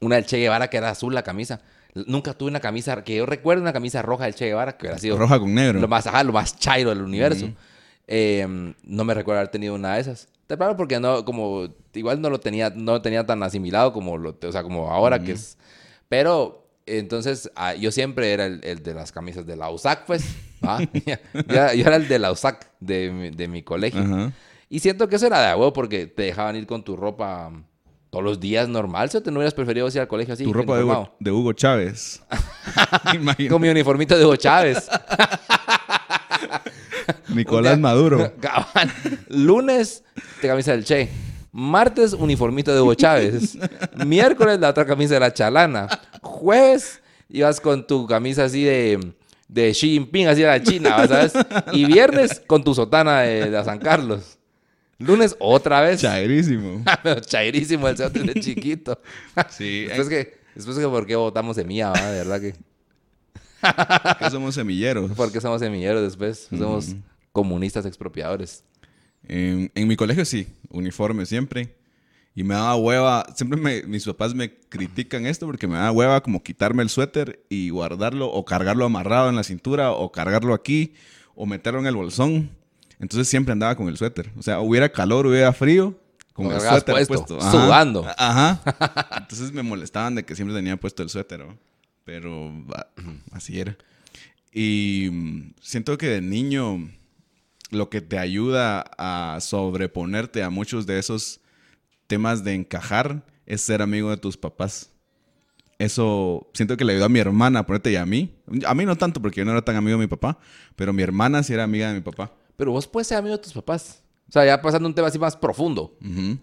una 0.00 0.16
del 0.16 0.26
Che 0.26 0.38
Guevara 0.38 0.68
que 0.68 0.76
era 0.76 0.90
azul 0.90 1.14
la 1.14 1.22
camisa. 1.22 1.60
Nunca 1.94 2.34
tuve 2.34 2.50
una 2.50 2.60
camisa, 2.60 3.02
que 3.02 3.16
yo 3.16 3.26
recuerdo 3.26 3.62
una 3.62 3.72
camisa 3.72 4.00
roja 4.02 4.24
del 4.24 4.34
Che 4.34 4.46
Guevara 4.46 4.76
que 4.76 4.86
hubiera 4.86 4.98
sido 4.98 5.16
Roja 5.16 5.38
con 5.38 5.54
negro. 5.54 5.80
lo 5.80 5.88
más, 5.88 6.06
ajá, 6.06 6.22
lo 6.22 6.32
más 6.32 6.56
chairo 6.58 6.90
del 6.90 7.02
universo. 7.02 7.50
Eh, 8.06 8.74
no 8.84 9.04
me 9.04 9.14
recuerdo 9.14 9.40
haber 9.40 9.50
tenido 9.50 9.74
una 9.74 9.94
de 9.94 10.00
esas. 10.00 10.28
Claro 10.56 10.76
porque 10.76 10.98
no, 10.98 11.24
como, 11.24 11.68
igual 11.94 12.20
no 12.20 12.28
lo 12.28 12.40
tenía, 12.40 12.70
no 12.70 12.92
lo 12.92 13.02
tenía 13.02 13.24
tan 13.24 13.42
asimilado 13.42 13.92
como 13.92 14.18
lo, 14.18 14.36
o 14.42 14.52
sea, 14.52 14.62
como 14.62 14.90
ahora 14.90 15.20
que 15.20 15.32
es. 15.32 15.56
Pero, 16.08 16.66
entonces, 16.86 17.50
ah, 17.56 17.74
yo 17.74 17.90
siempre 17.92 18.32
era 18.32 18.46
el, 18.46 18.60
el 18.64 18.82
de 18.82 18.94
las 18.94 19.12
camisas 19.12 19.46
de 19.46 19.56
la 19.56 19.70
USAC, 19.70 20.06
pues. 20.06 20.24
¿va? 20.64 20.80
yo, 20.82 21.14
era, 21.48 21.74
yo 21.74 21.86
era 21.86 21.96
el 21.96 22.08
de 22.08 22.18
la 22.18 22.32
USAC 22.32 22.70
de, 22.80 23.10
mi- 23.10 23.30
de 23.30 23.48
mi 23.48 23.62
colegio. 23.62 24.32
Y 24.68 24.78
siento 24.80 25.08
que 25.08 25.16
eso 25.16 25.26
era 25.26 25.40
de 25.40 25.54
huevo 25.54 25.72
porque 25.72 26.06
te 26.06 26.22
dejaban 26.24 26.56
ir 26.56 26.66
con 26.66 26.82
tu 26.84 26.96
ropa 26.96 27.50
todos 28.10 28.24
los 28.24 28.38
días 28.40 28.68
normal. 28.68 29.08
¿sí? 29.10 29.20
¿Te 29.20 29.30
no 29.30 29.38
hubieras 29.38 29.54
preferido 29.54 29.88
ir 29.88 30.00
al 30.00 30.08
colegio 30.08 30.34
así? 30.34 30.44
Tu 30.44 30.52
ropa 30.52 30.76
de 30.76 30.84
Hugo, 30.84 31.16
de 31.18 31.30
Hugo 31.30 31.52
Chávez. 31.52 32.22
Con 33.48 33.60
mi 33.62 33.68
uniformito 33.68 34.16
de 34.18 34.24
Hugo 34.24 34.36
Chávez. 34.36 34.88
Nicolás 37.28 37.74
día- 37.76 37.82
Maduro. 37.82 38.32
Lunes, 39.28 40.02
te 40.40 40.48
camisa 40.48 40.72
del 40.72 40.84
Che. 40.84 41.08
Martes, 41.52 42.12
uniformito 42.12 42.72
de 42.72 42.80
Hugo 42.80 42.94
Chávez. 42.94 43.58
Miércoles, 44.06 44.60
la 44.60 44.70
otra 44.70 44.86
camisa 44.86 45.14
de 45.14 45.20
la 45.20 45.32
Chalana. 45.32 45.88
Jueves, 46.22 47.00
ibas 47.28 47.60
con 47.60 47.86
tu 47.86 48.06
camisa 48.06 48.44
así 48.44 48.64
de, 48.64 49.12
de 49.48 49.72
Xi 49.72 49.90
Jinping, 49.90 50.28
así 50.28 50.42
de 50.42 50.46
la 50.46 50.62
China, 50.62 51.08
¿sabes? 51.08 51.32
Y 51.72 51.84
viernes, 51.84 52.40
con 52.46 52.62
tu 52.62 52.74
sotana 52.74 53.22
de, 53.22 53.50
de 53.50 53.64
San 53.64 53.78
Carlos. 53.78 54.38
Lunes, 55.00 55.34
otra 55.38 55.80
vez. 55.80 56.00
Chairísimo. 56.02 56.84
Chairísimo 57.26 57.88
el 57.88 57.96
cerote 57.96 58.20
de 58.20 58.34
chiquito. 58.34 59.00
Sí. 59.48 59.84
Después 59.86 60.08
que, 60.08 60.40
después 60.54 60.76
que, 60.78 60.86
¿por 60.86 61.06
qué 61.06 61.16
votamos 61.16 61.56
semilla, 61.56 61.90
va? 61.90 62.10
De 62.10 62.18
verdad 62.18 62.40
que... 62.40 62.54
Que 64.18 64.30
somos 64.30 64.54
semilleros. 64.54 65.12
¿Por 65.12 65.32
qué 65.32 65.40
somos 65.40 65.60
semilleros 65.60 66.02
después? 66.02 66.48
Somos 66.50 66.94
comunistas 67.32 67.86
expropiadores. 67.86 68.62
En, 69.32 69.70
en 69.76 69.86
mi 69.86 69.94
colegio 69.94 70.24
sí, 70.24 70.48
uniforme 70.70 71.24
siempre. 71.24 71.76
Y 72.34 72.42
me 72.42 72.54
daba 72.54 72.74
hueva, 72.76 73.26
siempre 73.36 73.60
me- 73.60 73.82
mis 73.84 74.04
papás 74.04 74.34
me 74.34 74.52
critican 74.54 75.24
esto 75.26 75.46
porque 75.46 75.66
me 75.68 75.74
daba 75.74 75.92
hueva 75.92 76.20
como 76.22 76.42
quitarme 76.42 76.82
el 76.82 76.88
suéter 76.88 77.44
y 77.48 77.70
guardarlo 77.70 78.26
o 78.28 78.44
cargarlo 78.44 78.84
amarrado 78.84 79.28
en 79.28 79.36
la 79.36 79.44
cintura 79.44 79.92
o 79.92 80.10
cargarlo 80.10 80.52
aquí 80.54 80.94
o 81.36 81.46
meterlo 81.46 81.78
en 81.80 81.86
el 81.86 81.94
bolsón. 81.96 82.50
Entonces 82.98 83.28
siempre 83.28 83.52
andaba 83.52 83.76
con 83.76 83.88
el 83.88 83.96
suéter. 83.96 84.30
O 84.36 84.42
sea, 84.42 84.60
hubiera 84.60 84.90
calor, 84.90 85.26
hubiera 85.26 85.52
frío, 85.52 85.96
con 86.32 86.48
Lo 86.48 86.54
el 86.54 86.60
suéter 86.60 86.94
puesto, 87.06 87.14
puesto. 87.38 87.40
sudando. 87.52 88.04
Ajá. 88.18 88.60
Entonces 89.18 89.52
me 89.52 89.62
molestaban 89.62 90.14
de 90.16 90.24
que 90.24 90.34
siempre 90.34 90.56
tenía 90.56 90.76
puesto 90.76 91.02
el 91.04 91.08
suéter. 91.08 91.38
¿no? 91.40 91.56
Pero 92.04 92.52
así 93.32 93.60
era. 93.60 93.76
Y 94.52 95.08
mm, 95.10 95.54
siento 95.60 95.96
que 95.98 96.06
de 96.08 96.20
niño 96.20 96.90
lo 97.70 97.88
que 97.90 98.00
te 98.00 98.18
ayuda 98.18 98.84
a 98.98 99.38
sobreponerte 99.40 100.42
a 100.42 100.50
muchos 100.50 100.86
de 100.86 100.98
esos 100.98 101.40
temas 102.06 102.42
de 102.44 102.54
encajar 102.54 103.24
es 103.46 103.60
ser 103.62 103.82
amigo 103.82 104.10
de 104.10 104.16
tus 104.16 104.36
papás. 104.36 104.90
Eso 105.78 106.48
siento 106.52 106.76
que 106.76 106.84
le 106.84 106.92
ayudó 106.92 107.06
a 107.06 107.08
mi 107.08 107.20
hermana, 107.20 107.64
ponerte 107.64 107.90
y 107.90 107.96
a 107.96 108.04
mí. 108.04 108.34
A 108.66 108.74
mí 108.74 108.84
no 108.84 108.96
tanto 108.96 109.20
porque 109.22 109.40
yo 109.40 109.44
no 109.46 109.52
era 109.52 109.62
tan 109.62 109.76
amigo 109.76 109.96
de 109.96 110.04
mi 110.04 110.08
papá, 110.08 110.38
pero 110.76 110.92
mi 110.92 111.02
hermana 111.02 111.42
sí 111.42 111.54
era 111.54 111.64
amiga 111.64 111.88
de 111.88 111.94
mi 111.94 112.00
papá. 112.02 112.32
Pero 112.56 112.72
vos 112.72 112.86
puedes 112.86 113.06
ser 113.06 113.16
amigo 113.18 113.36
de 113.36 113.42
tus 113.42 113.52
papás. 113.54 114.02
O 114.28 114.32
sea, 114.32 114.44
ya 114.44 114.60
pasando 114.60 114.86
un 114.86 114.94
tema 114.94 115.08
así 115.08 115.18
más 115.18 115.36
profundo. 115.36 115.96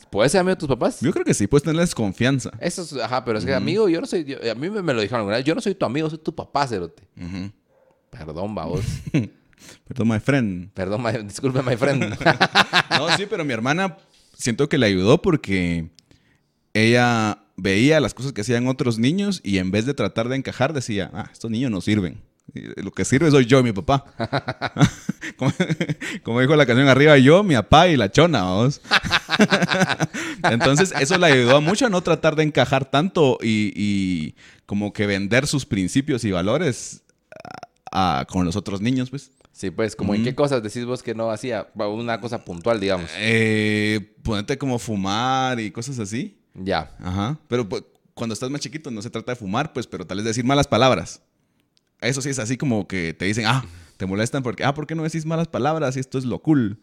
¿Puedes 0.10 0.32
ser 0.32 0.42
amigo 0.42 0.56
de 0.56 0.60
tus 0.60 0.68
papás? 0.68 1.00
Yo 1.02 1.12
creo 1.14 1.24
que 1.24 1.34
sí, 1.36 1.46
puedes 1.46 1.64
tenerles 1.64 1.94
confianza. 1.94 2.52
Eso 2.60 2.82
es, 2.82 2.94
ajá, 2.94 3.24
pero 3.24 3.38
es 3.38 3.46
que 3.46 3.54
amigo, 3.54 3.88
yo 3.88 4.02
no 4.02 4.08
soy, 4.08 4.24
yo- 4.26 4.38
a 4.52 4.56
mí 4.56 4.70
me, 4.70 4.82
me 4.82 4.94
lo 4.94 5.02
dijeron 5.02 5.32
yo 5.44 5.54
no 5.56 5.62
soy 5.62 5.76
tu 5.76 5.86
amigo, 5.86 6.10
soy 6.10 6.18
tu 6.20 6.34
papá, 6.34 6.68
cerote. 6.68 7.04
Perdón, 8.10 8.56
babos. 8.56 8.86
Perdón, 9.88 10.08
my 10.10 10.20
friend. 10.20 10.70
Perdón, 10.74 11.04
my- 11.04 11.24
disculpe, 11.24 11.62
my 11.62 11.76
friend. 11.78 12.16
No, 12.92 13.16
sí, 13.18 13.26
pero 13.30 13.44
mi 13.46 13.54
hermana 13.54 13.98
siento 14.36 14.68
que 14.70 14.78
le 14.78 14.86
ayudó 14.88 15.22
porque 15.22 15.90
ella 16.74 17.40
veía 17.58 18.00
las 18.00 18.14
cosas 18.14 18.34
que 18.34 18.42
hacían 18.42 18.68
otros 18.68 18.98
niños 19.00 19.42
y 19.44 19.58
en 19.58 19.72
vez 19.72 19.86
de 19.86 19.94
tratar 19.94 20.30
de 20.30 20.36
encajar 20.36 20.74
decía, 20.74 21.10
ah, 21.14 21.30
estos 21.32 21.50
niños 21.52 21.72
no 21.72 21.82
sirven. 21.82 22.22
Lo 22.78 22.92
que 22.92 23.04
sirve 23.04 23.30
soy 23.30 23.46
yo 23.46 23.60
y 23.60 23.64
mi 23.64 23.74
papá. 23.74 24.06
como, 25.38 25.52
como 26.24 26.40
dijo 26.42 26.56
la 26.56 26.66
canción 26.66 26.88
arriba, 26.88 27.18
yo, 27.18 27.44
mi 27.44 27.56
papá 27.56 27.88
y 27.90 27.98
la 27.98 28.10
chona, 28.12 28.44
vamos. 28.44 28.80
Entonces, 30.44 30.94
eso 31.00 31.18
le 31.18 31.28
ayudó 31.28 31.62
mucho 31.62 31.86
a 31.86 31.90
no 31.90 32.02
tratar 32.02 32.36
de 32.36 32.44
encajar 32.44 32.90
tanto 32.90 33.38
y, 33.42 33.74
y 33.76 34.36
como 34.66 34.94
que 34.94 35.06
vender 35.08 35.48
sus 35.48 35.66
principios 35.66 36.24
y 36.24 36.32
valores 36.32 37.02
a- 37.92 38.20
a- 38.20 38.26
con 38.26 38.46
los 38.46 38.56
otros 38.56 38.82
niños, 38.82 39.10
pues. 39.10 39.32
Sí, 39.58 39.72
pues, 39.72 39.96
como 39.96 40.14
en 40.14 40.24
qué 40.24 40.36
cosas 40.36 40.62
decís 40.62 40.86
vos 40.86 41.02
que 41.02 41.16
no 41.16 41.32
hacía 41.32 41.68
una 41.74 42.22
cosa 42.22 42.46
puntual, 42.46 42.80
digamos. 42.80 43.10
Eh, 43.16 44.14
ponerte 44.22 44.56
como 44.60 44.78
fumar 44.78 45.60
y 45.60 45.72
cosas 45.72 45.98
así. 45.98 46.38
Ya. 46.54 46.96
Ajá. 47.00 47.40
Pero 47.48 47.68
pues, 47.68 47.82
cuando 48.14 48.34
estás 48.34 48.52
más 48.52 48.62
chiquito 48.62 48.92
no 48.92 49.02
se 49.02 49.10
trata 49.10 49.32
de 49.32 49.36
fumar, 49.36 49.74
pues, 49.74 49.88
pero 49.88 50.06
tal 50.06 50.18
vez 50.18 50.26
decir 50.26 50.46
malas 50.46 50.68
palabras. 50.68 51.24
Eso 52.02 52.22
sí 52.22 52.30
es 52.30 52.38
así 52.38 52.56
como 52.56 52.88
que 52.88 53.16
te 53.16 53.26
dicen, 53.26 53.46
ah, 53.48 53.66
te 53.98 54.06
molestan 54.06 54.44
porque, 54.44 54.64
ah, 54.64 54.76
¿por 54.76 54.86
qué 54.86 54.94
no 54.94 55.02
decís 55.02 55.26
malas 55.26 55.48
palabras? 55.48 55.98
Y 55.98 56.02
esto 56.02 56.20
es 56.20 56.26
lo 56.26 56.38
cool. 56.44 56.78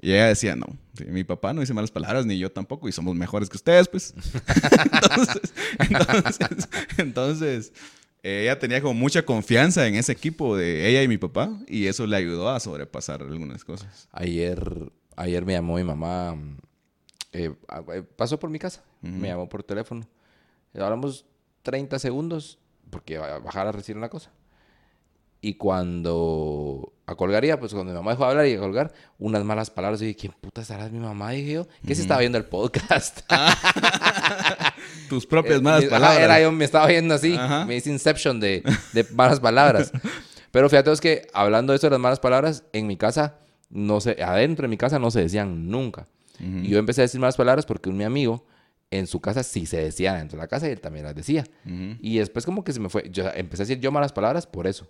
Y 0.00 0.12
ella 0.12 0.28
decía, 0.28 0.54
no, 0.54 0.66
mi 1.08 1.24
papá 1.24 1.52
no 1.52 1.60
dice 1.60 1.74
malas 1.74 1.90
palabras, 1.90 2.24
ni 2.24 2.38
yo 2.38 2.52
tampoco, 2.52 2.88
y 2.88 2.92
somos 2.92 3.16
mejores 3.16 3.48
que 3.48 3.56
ustedes, 3.56 3.88
pues. 3.88 4.14
entonces, 5.80 6.38
entonces, 6.38 6.68
entonces, 6.98 7.72
ella 8.22 8.58
tenía 8.58 8.80
como 8.80 8.94
mucha 8.94 9.22
confianza 9.24 9.86
en 9.86 9.94
ese 9.96 10.12
equipo 10.12 10.56
de 10.56 10.88
ella 10.88 11.02
y 11.02 11.08
mi 11.08 11.18
papá, 11.18 11.50
y 11.66 11.86
eso 11.86 12.06
le 12.06 12.16
ayudó 12.16 12.48
a 12.50 12.60
sobrepasar 12.60 13.22
algunas 13.22 13.64
cosas. 13.64 14.08
Ayer, 14.12 14.92
ayer 15.16 15.44
me 15.44 15.52
llamó 15.54 15.76
mi 15.76 15.84
mamá. 15.84 16.36
eh, 17.32 17.52
a- 17.68 17.82
eh, 17.94 18.02
pasó 18.02 18.38
por 18.38 18.50
mi 18.50 18.58
casa. 18.58 18.82
Me 19.00 19.28
llamó 19.28 19.48
por 19.48 19.62
teléfono. 19.62 20.06
Hablamos 20.74 21.24
30 21.62 21.98
segundos 21.98 22.58
porque 22.90 23.18
bajar 23.18 23.66
a 23.66 23.72
recibir 23.72 23.96
una 23.96 24.08
cosa. 24.10 24.30
Y 25.40 25.54
cuando 25.54 26.92
a 27.06 27.16
colgaría, 27.16 27.58
pues 27.58 27.72
cuando 27.72 27.90
mi 27.92 27.96
mamá 27.98 28.12
dejó 28.12 28.24
de 28.24 28.30
hablar 28.30 28.46
y 28.46 28.54
a 28.54 28.58
colgar, 28.60 28.92
unas 29.18 29.42
malas 29.44 29.70
palabras. 29.70 30.00
Y 30.02 30.06
dije, 30.06 30.16
¿quién 30.20 30.32
puta 30.40 30.62
será 30.64 30.88
mi 30.88 31.00
mamá? 31.00 31.30
Dije 31.32 31.52
yo, 31.54 31.66
que 31.86 31.94
se 31.96 32.02
estaba 32.02 32.20
viendo 32.20 32.38
el 32.38 32.44
podcast. 32.44 33.20
Tus 35.08 35.26
propias 35.26 35.58
Eh, 35.58 35.62
malas 35.62 35.82
ajá, 35.84 35.90
palabras. 35.90 36.20
Era 36.20 36.40
yo, 36.40 36.52
me 36.52 36.64
estaba 36.64 36.86
viendo 36.86 37.14
así. 37.14 37.34
Ajá. 37.34 37.64
Me 37.66 37.76
hice 37.76 37.90
Inception 37.90 38.40
de, 38.40 38.62
de 38.92 39.04
malas 39.14 39.40
palabras. 39.40 39.92
Pero 40.50 40.68
fíjate, 40.68 40.92
es 40.92 41.00
que 41.00 41.26
hablando 41.32 41.72
de 41.72 41.78
eso 41.78 41.86
de 41.86 41.92
las 41.92 42.00
malas 42.00 42.20
palabras, 42.20 42.64
en 42.72 42.86
mi 42.86 42.96
casa, 42.96 43.36
no 43.70 44.00
sé, 44.00 44.22
adentro 44.22 44.64
de 44.64 44.68
mi 44.68 44.76
casa 44.76 44.98
no 44.98 45.10
se 45.10 45.20
decían 45.20 45.68
nunca. 45.70 46.06
Y 46.40 46.68
yo 46.68 46.78
empecé 46.78 47.02
a 47.02 47.04
decir 47.04 47.20
malas 47.20 47.36
palabras 47.36 47.64
porque 47.66 47.88
un 47.88 47.96
mi 47.96 48.04
amigo 48.04 48.44
en 48.92 49.06
su 49.06 49.20
casa 49.20 49.42
sí 49.42 49.66
se 49.66 49.78
decía 49.78 50.14
dentro 50.14 50.36
de 50.38 50.42
la 50.44 50.48
casa 50.48 50.68
y 50.68 50.72
él 50.72 50.80
también 50.80 51.04
las 51.06 51.14
decía. 51.14 51.44
Y 52.00 52.18
después 52.18 52.44
como 52.46 52.62
que 52.62 52.72
se 52.72 52.80
me 52.80 52.88
fue, 52.88 53.08
yo 53.10 53.24
empecé 53.34 53.62
a 53.62 53.66
decir 53.66 53.80
yo 53.80 53.90
malas 53.90 54.12
palabras 54.12 54.46
por 54.46 54.66
eso. 54.66 54.88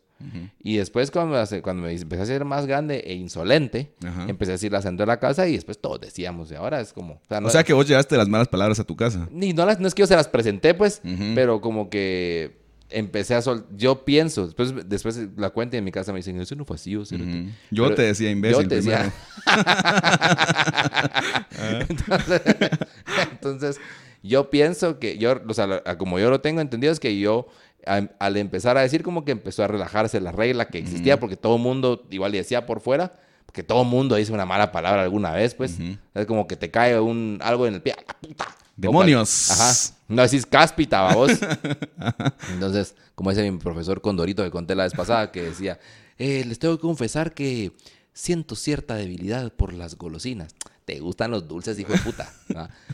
Y 0.62 0.76
después 0.76 1.10
cuando, 1.10 1.36
hace- 1.36 1.62
cuando 1.62 1.82
me 1.82 1.92
empecé 1.92 2.22
a 2.22 2.26
ser 2.26 2.44
más 2.44 2.66
grande 2.66 2.98
e 3.06 3.14
insolente, 3.14 3.92
empecé 4.28 4.52
a 4.52 4.54
decir 4.54 4.70
las 4.72 4.84
dentro 4.84 5.04
de 5.04 5.08
la 5.08 5.18
casa 5.18 5.48
y 5.48 5.52
después 5.54 5.80
todos 5.80 6.00
decíamos. 6.00 6.50
Y 6.52 6.54
ahora 6.54 6.80
es 6.80 6.92
como... 6.92 7.20
no- 7.40 7.48
O 7.48 7.50
sea 7.50 7.64
que 7.64 7.72
vos 7.72 7.88
llevaste 7.88 8.16
las 8.16 8.28
malas 8.28 8.48
palabras 8.48 8.78
a 8.78 8.84
tu 8.84 8.94
casa. 8.96 9.28
ni 9.32 9.52
no, 9.52 9.66
las, 9.66 9.80
no 9.80 9.88
es 9.88 9.94
que 9.94 10.00
yo 10.02 10.06
se 10.06 10.14
las 10.16 10.28
presenté, 10.28 10.74
pues, 10.74 11.00
pero 11.34 11.60
como 11.60 11.90
que 11.90 12.61
empecé 12.92 13.34
a 13.34 13.42
sol... 13.42 13.66
Yo 13.76 14.04
pienso, 14.04 14.46
después, 14.46 14.72
después 14.88 15.18
la 15.36 15.50
cuenta 15.50 15.76
en 15.76 15.84
mi 15.84 15.92
casa 15.92 16.12
me 16.12 16.18
dicen, 16.18 16.40
eso 16.40 16.54
no 16.54 16.64
fue 16.64 16.76
así, 16.76 16.96
o 16.96 17.04
sea, 17.04 17.18
Ujú. 17.18 17.26
no 17.26 17.32
te-". 17.32 17.44
Yo 17.70 17.82
Pero 17.84 17.94
te 17.96 18.02
decía 18.02 18.30
imbécil 18.30 18.62
Yo 18.62 18.68
te 18.68 18.74
decía. 18.76 19.12
entonces, 21.88 22.42
entonces, 23.32 23.80
yo 24.22 24.50
pienso 24.50 24.98
que 24.98 25.18
yo, 25.18 25.40
o 25.46 25.54
sea, 25.54 25.82
como 25.98 26.18
yo 26.18 26.30
lo 26.30 26.40
tengo 26.40 26.60
entendido, 26.60 26.92
es 26.92 27.00
que 27.00 27.18
yo 27.18 27.46
a- 27.86 28.08
al 28.18 28.36
empezar 28.36 28.76
a 28.78 28.82
decir 28.82 29.02
como 29.02 29.24
que 29.24 29.32
empezó 29.32 29.64
a 29.64 29.68
relajarse 29.68 30.20
la 30.20 30.32
regla 30.32 30.68
que 30.68 30.78
existía, 30.78 31.18
porque 31.18 31.36
todo 31.36 31.58
mundo 31.58 32.06
igual 32.10 32.32
decía 32.32 32.66
por 32.66 32.80
fuera, 32.80 33.12
porque 33.46 33.62
todo 33.62 33.84
mundo 33.84 34.14
dice 34.16 34.32
una 34.32 34.46
mala 34.46 34.72
palabra 34.72 35.02
alguna 35.02 35.32
vez, 35.32 35.54
pues. 35.54 35.78
Es 36.14 36.26
como 36.26 36.46
que 36.46 36.56
te 36.56 36.70
cae 36.70 36.98
un, 37.00 37.38
algo 37.42 37.66
en 37.66 37.74
el 37.74 37.82
pie. 37.82 37.92
¡a 37.92 38.02
la 38.06 38.18
puta! 38.18 38.46
Demonios. 38.76 39.50
Ajá. 39.50 39.96
No 40.08 40.22
decís 40.22 40.46
cáspita, 40.46 41.02
babos. 41.02 41.32
Entonces, 42.52 42.94
como 43.14 43.30
dice 43.30 43.50
mi 43.50 43.58
profesor 43.58 44.00
Condorito 44.00 44.42
que 44.42 44.50
conté 44.50 44.74
la 44.74 44.84
vez 44.84 44.92
pasada, 44.92 45.30
que 45.30 45.42
decía, 45.42 45.78
eh, 46.18 46.44
les 46.46 46.58
tengo 46.58 46.76
que 46.76 46.82
confesar 46.82 47.34
que 47.34 47.72
siento 48.12 48.56
cierta 48.56 48.94
debilidad 48.94 49.52
por 49.52 49.72
las 49.72 49.96
golosinas. 49.96 50.54
Te 50.84 50.98
gustan 51.00 51.30
los 51.30 51.48
dulces, 51.48 51.78
hijo 51.78 51.92
de 51.92 51.98
puta. 52.00 52.32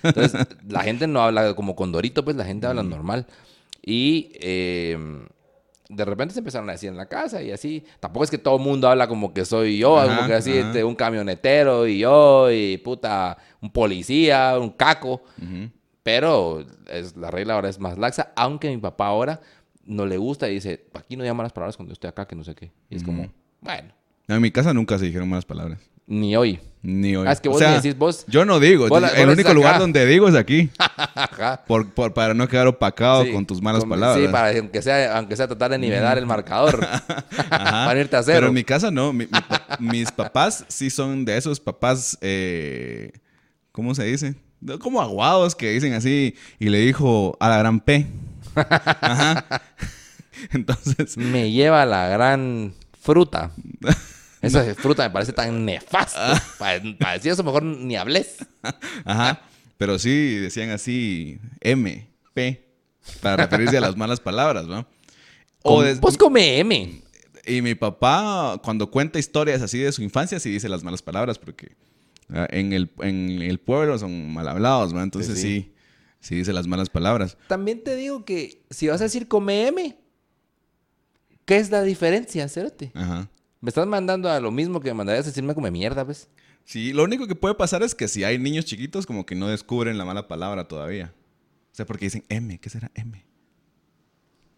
Entonces, 0.02 0.46
la 0.68 0.82
gente 0.82 1.06
no 1.06 1.22
habla 1.22 1.54
como 1.54 1.74
Condorito, 1.74 2.24
pues 2.24 2.36
la 2.36 2.44
gente 2.44 2.66
habla 2.66 2.82
normal. 2.82 3.26
Y 3.82 4.32
eh, 4.34 4.98
de 5.88 6.05
repente 6.05 6.35
se 6.35 6.40
empezaron 6.40 6.68
a 6.68 6.72
decir 6.72 6.90
en 6.90 6.96
la 6.96 7.07
casa 7.07 7.42
y 7.42 7.51
así. 7.51 7.85
Tampoco 8.01 8.24
es 8.24 8.31
que 8.31 8.38
todo 8.38 8.57
el 8.57 8.62
mundo 8.62 8.88
habla 8.88 9.09
como 9.09 9.33
que 9.33 9.44
soy 9.44 9.79
yo, 9.79 9.98
Ajá, 9.98 10.16
como 10.16 10.29
que 10.29 10.35
así, 10.35 10.53
este, 10.53 10.85
un 10.85 10.94
camionetero 10.94 11.87
y 11.87 11.98
yo, 11.98 12.51
y 12.51 12.77
puta, 12.79 13.38
un 13.61 13.70
policía, 13.70 14.59
un 14.59 14.70
caco. 14.70 15.22
Pero 16.03 16.64
es, 16.87 17.16
la 17.16 17.31
regla 17.31 17.55
ahora 17.55 17.68
es 17.68 17.79
más 17.79 17.98
laxa, 17.98 18.33
aunque 18.37 18.68
mi 18.68 18.79
papá 18.79 19.07
ahora 19.07 19.40
no 19.85 20.07
le 20.07 20.18
gusta 20.18 20.48
y 20.48 20.55
dice, 20.55 20.87
aquí 20.94 21.16
no 21.16 21.24
llaman 21.24 21.44
las 21.44 21.53
palabras 21.53 21.77
cuando 21.77 21.92
estoy 21.92 22.09
acá, 22.09 22.27
que 22.27 22.37
no 22.37 22.44
sé 22.44 22.55
qué. 22.55 22.70
Y 22.90 22.96
es 22.96 23.03
como, 23.03 23.31
bueno, 23.61 23.92
No, 24.27 24.35
En 24.35 24.42
mi 24.42 24.51
casa 24.51 24.74
nunca 24.74 24.98
se 24.98 25.07
dijeron 25.07 25.29
malas 25.29 25.46
palabras. 25.46 25.81
Ni 26.08 26.34
hoy. 26.36 26.58
Ni 26.82 27.16
hoy. 27.16 27.26
Ah, 27.28 27.32
es 27.32 27.40
que 27.40 27.48
O 27.48 27.52
vos 27.52 27.58
sea, 27.60 27.70
me 27.70 27.76
decís, 27.76 27.96
vos- 27.98 28.24
Yo 28.28 28.44
no 28.44 28.60
digo. 28.60 28.88
Vos 28.88 29.02
el 29.14 29.26
vos 29.26 29.34
único 29.34 29.52
lugar 29.52 29.72
acá. 29.74 29.80
donde 29.80 30.06
digo 30.06 30.28
es 30.28 30.34
aquí. 30.34 30.70
Por, 31.66 31.88
por- 31.90 32.14
para 32.14 32.34
no 32.34 32.46
quedar 32.48 32.66
opacado 32.68 33.24
Sí, 33.24 33.32
con 33.32 33.44
tus 33.46 33.60
malas 33.60 33.80
con- 33.80 33.90
palabras. 33.90 34.24
Sí, 34.24 34.30
para 34.32 34.52
que 34.52 34.58
aunque 34.60 34.82
sea, 34.82 35.16
aunque 35.16 35.36
sea 35.36 35.46
tratar 35.48 35.70
de 35.72 35.78
nivelar 35.78 36.18
el 36.18 36.26
marcador. 36.26 36.84
Ajá. 37.50 37.84
para 37.86 38.00
irte 38.00 38.16
a 38.16 38.22
cero. 38.22 38.36
Pero 38.38 38.46
en 38.48 38.54
mi 38.54 38.64
casa 38.64 38.90
no. 38.90 39.12
Mi- 39.12 39.26
mi 39.26 39.40
pa- 39.40 39.76
mis 39.80 40.10
papás 40.12 40.64
sí 40.68 40.88
son 40.90 41.24
de 41.24 41.36
esos 41.36 41.58
papás, 41.60 42.16
eh, 42.20 43.12
¿cómo 43.72 43.94
se 43.94 44.04
dice? 44.04 44.34
Como 44.80 45.00
aguados 45.00 45.54
que 45.54 45.70
dicen 45.70 45.92
así 45.94 46.34
y 46.58 46.68
le 46.68 46.78
dijo 46.78 47.36
a 47.40 47.48
la 47.48 47.58
gran 47.58 47.80
P. 47.80 48.06
Ajá. 48.54 49.44
Entonces, 50.52 51.16
Me 51.16 51.50
lleva 51.50 51.84
la 51.86 52.08
gran 52.08 52.72
fruta. 53.00 53.50
Esa 54.48 54.74
fruta 54.74 55.02
me 55.04 55.11
parece 55.11 55.32
tan 55.32 55.64
nefasto. 55.64 56.18
Ah. 56.20 56.42
Para, 56.58 56.82
para 56.98 57.12
decir 57.14 57.32
eso, 57.32 57.42
mejor 57.44 57.62
ni 57.62 57.96
hables. 57.96 58.37
ajá. 59.04 59.40
Pero 59.76 59.98
sí 59.98 60.37
decían 60.37 60.70
así 60.70 61.38
M, 61.61 62.08
P, 62.34 62.68
para 63.22 63.37
referirse 63.44 63.78
a 63.78 63.80
las 63.80 63.96
malas 63.96 64.18
palabras, 64.20 64.66
¿no? 64.66 64.87
O 65.62 65.82
des- 65.82 66.00
Vos 66.00 66.16
come 66.16 66.58
M. 66.58 67.02
Y 67.46 67.62
mi 67.62 67.74
papá, 67.74 68.61
cuando 68.62 68.90
cuenta 68.90 69.18
historias 69.18 69.62
así 69.62 69.78
de 69.78 69.92
su 69.92 70.02
infancia, 70.02 70.38
sí 70.40 70.50
dice 70.50 70.68
las 70.68 70.82
malas 70.82 71.00
palabras, 71.00 71.38
porque 71.38 71.76
ah, 72.30 72.46
en, 72.50 72.72
el, 72.72 72.90
en 73.00 73.40
el 73.40 73.58
pueblo 73.61 73.96
son 73.98 74.32
mal 74.32 74.48
hablados, 74.48 74.92
¿no? 74.92 75.02
Entonces 75.02 75.37
Sí, 75.38 75.42
sí, 75.42 75.61
sí. 75.61 75.72
sí, 76.20 76.34
dice 76.37 76.52
las 76.52 76.66
malas 76.66 76.90
palabras. 76.90 77.37
También 77.46 77.82
te 77.84 77.94
digo 77.96 78.24
que 78.24 78.64
si 78.70 78.88
vas 78.88 79.00
a 79.00 79.04
decir 79.04 79.28
come 79.28 79.68
M, 79.68 79.96
¿qué 81.44 81.56
es 81.56 81.70
la 81.70 81.82
diferencia, 81.82 82.48
Cerote? 82.48 82.90
Ajá. 82.94 83.30
Me 83.60 83.68
estás 83.70 83.86
mandando 83.86 84.30
a 84.30 84.40
lo 84.40 84.50
mismo 84.50 84.80
que 84.80 84.88
me 84.88 84.94
mandarías 84.94 85.26
a 85.26 85.30
decirme 85.30 85.54
come 85.54 85.70
mierda, 85.70 86.04
¿ves? 86.04 86.28
Sí, 86.64 86.92
lo 86.92 87.04
único 87.04 87.26
que 87.26 87.34
puede 87.34 87.54
pasar 87.54 87.82
es 87.82 87.94
que 87.94 88.08
si 88.08 88.24
hay 88.24 88.38
niños 88.38 88.64
chiquitos, 88.66 89.06
como 89.06 89.24
que 89.26 89.34
no 89.34 89.48
descubren 89.48 89.98
la 89.98 90.04
mala 90.04 90.28
palabra 90.28 90.68
todavía. 90.68 91.12
O 91.72 91.74
sea, 91.74 91.86
porque 91.86 92.06
dicen 92.06 92.24
M, 92.28 92.58
¿qué 92.58 92.70
será 92.70 92.90
M? 92.94 93.24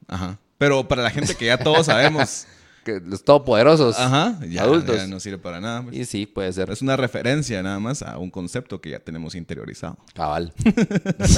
Ajá. 0.09 0.39
Pero 0.59 0.87
para 0.89 1.03
la 1.03 1.11
gente 1.11 1.35
que 1.35 1.47
ya 1.47 1.57
todos 1.59 1.87
sabemos, 1.87 2.47
Que 2.85 2.99
los 2.99 3.23
todopoderosos. 3.25 3.99
ajá, 3.99 4.39
ya, 4.47 4.63
Adultos. 4.63 4.97
ya 4.97 5.07
no 5.07 5.21
sirve 5.21 5.37
para 5.37 5.61
nada. 5.61 5.83
pues. 5.83 5.95
Y 5.97 6.05
sí, 6.07 6.25
puede 6.25 6.51
ser. 6.53 6.71
Es 6.71 6.81
una 6.81 6.97
referencia 6.97 7.63
nada 7.63 7.79
más 7.79 8.01
a 8.03 8.17
un 8.17 8.31
concepto 8.31 8.81
que 8.81 8.89
ya 8.91 9.01
tenemos 9.01 9.35
interiorizado. 9.35 9.99
Cabal. 10.15 10.55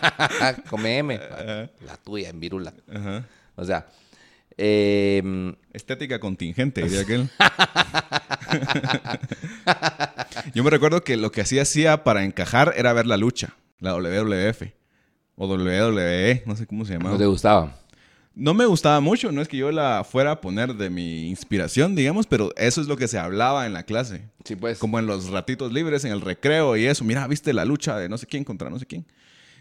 come 0.70 0.98
M. 0.98 1.20
La 1.84 1.96
tuya 2.02 2.30
en 2.30 2.38
virula. 2.38 2.72
Ajá. 2.88 3.26
O 3.56 3.64
sea, 3.64 3.88
eh, 4.58 5.54
Estética 5.72 6.18
contingente, 6.20 6.82
diría 6.82 7.00
aquel. 7.02 7.28
Yo 10.54 10.64
me 10.64 10.70
recuerdo 10.70 11.02
que 11.02 11.16
lo 11.16 11.30
que 11.32 11.40
así 11.42 11.58
hacía 11.58 12.04
para 12.04 12.24
encajar 12.24 12.74
era 12.76 12.92
ver 12.92 13.06
la 13.06 13.16
lucha, 13.16 13.54
la 13.80 13.94
WWF 13.94 14.62
o 15.36 15.46
WWE, 15.46 16.42
no 16.46 16.56
sé 16.56 16.66
cómo 16.66 16.84
se 16.84 16.94
llamaba. 16.94 17.12
no 17.12 17.18
te 17.18 17.26
gustaba. 17.26 17.76
No 18.34 18.52
me 18.52 18.66
gustaba 18.66 19.00
mucho, 19.00 19.32
no 19.32 19.40
es 19.40 19.48
que 19.48 19.56
yo 19.56 19.72
la 19.72 20.04
fuera 20.04 20.32
a 20.32 20.40
poner 20.42 20.74
de 20.74 20.90
mi 20.90 21.28
inspiración, 21.30 21.94
digamos, 21.94 22.26
pero 22.26 22.52
eso 22.56 22.82
es 22.82 22.86
lo 22.86 22.98
que 22.98 23.08
se 23.08 23.18
hablaba 23.18 23.66
en 23.66 23.72
la 23.72 23.84
clase. 23.84 24.28
Sí, 24.44 24.56
pues. 24.56 24.78
Como 24.78 24.98
en 24.98 25.06
los 25.06 25.30
ratitos 25.30 25.72
libres, 25.72 26.04
en 26.04 26.12
el 26.12 26.20
recreo 26.20 26.76
y 26.76 26.84
eso. 26.84 27.02
Mira, 27.04 27.26
viste 27.28 27.54
la 27.54 27.64
lucha 27.64 27.96
de 27.96 28.10
no 28.10 28.18
sé 28.18 28.26
quién 28.26 28.44
contra 28.44 28.68
no 28.68 28.78
sé 28.78 28.84
quién. 28.84 29.06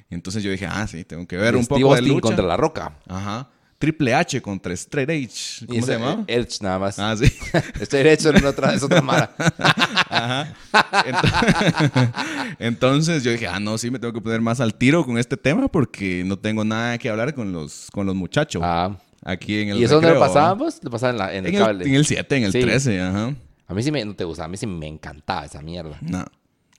Entonces 0.10 0.44
yo 0.44 0.52
dije, 0.52 0.68
ah, 0.70 0.86
sí, 0.88 1.06
tengo 1.06 1.26
que 1.26 1.38
ver 1.38 1.54
De 1.54 1.60
un 1.60 1.64
Steve 1.64 1.80
poco 1.82 1.94
de 1.94 2.00
Austin 2.00 2.14
lucha. 2.16 2.22
contra 2.22 2.46
la 2.46 2.58
roca. 2.58 2.98
Ajá. 3.08 3.50
Triple 3.86 4.16
H 4.16 4.42
contra 4.42 4.74
Straight 4.74 5.10
H. 5.10 5.66
¿Cómo 5.68 5.86
se 5.86 5.92
llamaba? 5.94 6.24
Elch 6.26 6.60
nada 6.62 6.80
más. 6.80 6.98
Ah, 6.98 7.16
sí. 7.16 7.32
Derecho 7.92 8.32
en 8.36 8.44
otra, 8.44 8.74
es 8.74 8.82
otra 8.82 9.00
mara. 9.02 9.36
Ajá. 10.10 10.54
Ent- 10.74 12.56
Entonces 12.60 13.24
yo 13.24 13.32
dije, 13.32 13.48
ah, 13.48 13.60
no, 13.60 13.78
sí, 13.78 13.92
me 13.92 14.00
tengo 14.00 14.12
que 14.14 14.22
poner 14.22 14.42
más 14.42 14.60
al 14.60 14.74
tiro 14.74 15.06
con 15.06 15.18
este 15.20 15.38
tema 15.38 15.68
porque 15.68 16.24
no 16.26 16.38
tengo 16.40 16.64
nada 16.66 16.98
que 16.98 17.10
hablar 17.10 17.36
con 17.36 17.52
los, 17.54 17.90
con 17.92 18.06
los 18.08 18.16
muchachos. 18.16 18.62
Ah, 18.66 18.98
Aquí 19.24 19.60
en 19.62 19.70
el 19.70 19.78
¿Y 19.80 19.84
eso 19.84 19.96
dónde 19.96 20.08
lo 20.10 20.14
recreo, 20.16 20.28
pasaban, 20.34 20.54
¿va? 20.54 20.58
pues? 20.58 20.80
Lo 20.84 20.90
pasaban 20.92 21.16
en, 21.16 21.20
la- 21.20 21.34
en 21.36 21.46
el 21.46 21.54
cable. 21.58 21.84
el, 21.86 21.90
en 21.92 21.96
el 21.96 22.06
7, 22.06 22.36
en 22.38 22.44
el 22.46 22.52
Sí. 22.52 22.62
13, 22.62 23.02
ajá. 23.02 23.36
A 23.68 23.74
mí 23.74 23.84
sí 23.84 23.92
me, 23.92 24.04
no 24.06 24.16
te 24.16 24.24
gusta, 24.24 24.46
a 24.46 24.48
mí 24.48 24.58
sí 24.58 24.66
me 24.68 24.88
encantaba 24.88 25.46
esa 25.46 25.62
mierda. 25.62 25.98
No. 26.02 26.26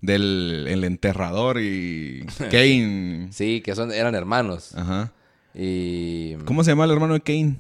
Del 0.00 0.66
el 0.68 0.82
enterrador 0.84 1.58
y 1.60 2.24
Kane. 2.50 3.28
Sí, 3.32 3.60
que 3.64 3.74
son, 3.74 3.90
eran 3.92 4.14
hermanos. 4.14 4.74
Ajá. 4.76 5.12
Y... 5.56 6.34
¿Cómo 6.44 6.62
se 6.62 6.70
llama 6.72 6.84
el 6.84 6.90
hermano 6.90 7.14
de 7.14 7.20
Kane? 7.20 7.56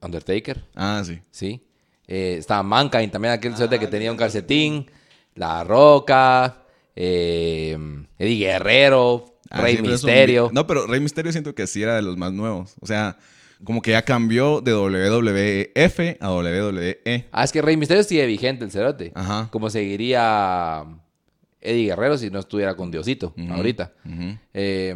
Undertaker, 0.00 0.64
Ah, 0.74 1.02
sí. 1.04 1.18
sí. 1.30 1.62
Eh, 2.06 2.36
estaba 2.38 2.62
Mankind 2.62 3.10
también, 3.10 3.34
aquel 3.34 3.56
suerte 3.56 3.78
que 3.80 3.88
tenía 3.88 4.12
un 4.12 4.16
calcetín. 4.18 4.86
La 5.34 5.64
Roca. 5.64 6.62
eh, 6.94 7.76
Eddie 8.18 8.38
Guerrero. 8.46 9.24
Ah, 9.50 9.60
Rey 9.60 9.78
Misterio. 9.82 10.50
No, 10.52 10.66
pero 10.66 10.86
Rey 10.86 11.00
Misterio 11.00 11.30
siento 11.32 11.54
que 11.54 11.66
sí 11.66 11.82
era 11.82 11.96
de 11.96 12.02
los 12.02 12.16
más 12.16 12.32
nuevos. 12.32 12.74
O 12.80 12.86
sea, 12.86 13.16
como 13.64 13.80
que 13.82 13.90
ya 13.92 14.02
cambió 14.02 14.60
de 14.60 14.72
WWF 14.72 16.16
a 16.20 16.32
WWE. 16.32 17.26
Ah, 17.32 17.44
es 17.44 17.52
que 17.52 17.62
Rey 17.62 17.76
Misterio 17.76 18.02
sigue 18.04 18.26
vigente 18.26 18.64
el 18.64 18.70
cerote. 18.70 19.12
Ajá. 19.14 19.48
Como 19.50 19.68
seguiría 19.70 20.84
Eddie 21.60 21.86
Guerrero 21.86 22.18
si 22.18 22.30
no 22.30 22.38
estuviera 22.40 22.74
con 22.76 22.90
Diosito 22.90 23.34
ahorita. 23.50 23.92
Eh, 24.54 24.94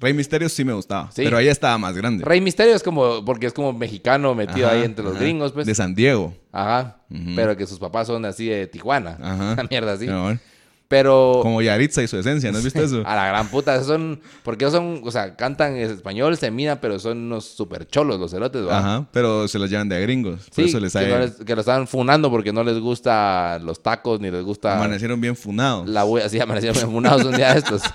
Rey 0.00 0.14
Misterio 0.14 0.48
sí 0.48 0.64
me 0.64 0.72
gustaba. 0.72 1.10
Sí. 1.12 1.22
Pero 1.24 1.36
ahí 1.36 1.48
estaba 1.48 1.76
más 1.78 1.94
grande. 1.96 2.24
Rey 2.24 2.40
Misterio 2.40 2.74
es 2.74 2.82
como, 2.82 3.24
porque 3.24 3.46
es 3.46 3.52
como 3.52 3.72
mexicano 3.72 4.34
metido 4.34 4.66
Ajá, 4.66 4.76
ahí 4.76 4.82
entre 4.84 5.04
los 5.04 5.18
gringos, 5.18 5.52
pues. 5.52 5.66
De 5.66 5.74
San 5.74 5.94
Diego. 5.94 6.34
Ajá. 6.52 6.96
Pero 7.36 7.56
que 7.56 7.66
sus 7.66 7.78
papás 7.78 8.06
son 8.06 8.24
así 8.24 8.46
de 8.46 8.66
Tijuana. 8.66 9.18
Ajá. 9.22 9.52
Una 9.58 9.62
mierda 9.70 9.92
así. 9.92 10.06
Pero, 10.06 10.22
bueno, 10.22 10.40
Pero. 10.88 11.40
Como 11.42 11.60
Yaritza 11.62 12.02
y 12.02 12.08
su 12.08 12.16
esencia, 12.18 12.50
¿no 12.50 12.58
has 12.58 12.64
visto 12.64 12.82
eso? 12.82 13.02
A 13.06 13.14
la 13.14 13.26
gran 13.28 13.48
puta. 13.48 13.82
Son. 13.84 14.20
Porque 14.42 14.68
son. 14.70 15.02
O 15.04 15.10
sea, 15.10 15.36
cantan 15.36 15.76
en 15.76 15.90
español, 15.90 16.36
se 16.36 16.50
miran, 16.50 16.78
pero 16.80 16.98
son 16.98 17.18
unos 17.18 17.44
super 17.44 17.86
cholos 17.86 18.18
los 18.18 18.30
cerotes, 18.30 18.62
¿verdad? 18.62 18.78
Ajá. 18.78 19.06
Pero 19.12 19.46
se 19.48 19.58
los 19.58 19.68
llevan 19.70 19.88
de 19.88 20.00
gringos. 20.00 20.40
Por 20.46 20.54
Sí, 20.54 20.62
eso 20.70 20.80
les 20.80 20.92
que, 20.92 20.98
sale- 20.98 21.08
no 21.12 21.18
les- 21.18 21.34
que 21.44 21.54
lo 21.54 21.60
están 21.60 21.86
funando 21.86 22.30
porque 22.30 22.52
no 22.52 22.64
les 22.64 22.78
gusta 22.78 23.58
los 23.62 23.82
tacos 23.82 24.18
ni 24.20 24.30
les 24.30 24.42
gusta 24.44 24.76
amanecieron 24.76 25.20
bien 25.20 25.36
funados. 25.36 25.88
la 25.88 26.02
Así 26.24 26.40
amanecieron 26.40 26.90
funados 26.90 27.24
un 27.24 27.36
día 27.36 27.52
de 27.52 27.58
estos. 27.58 27.82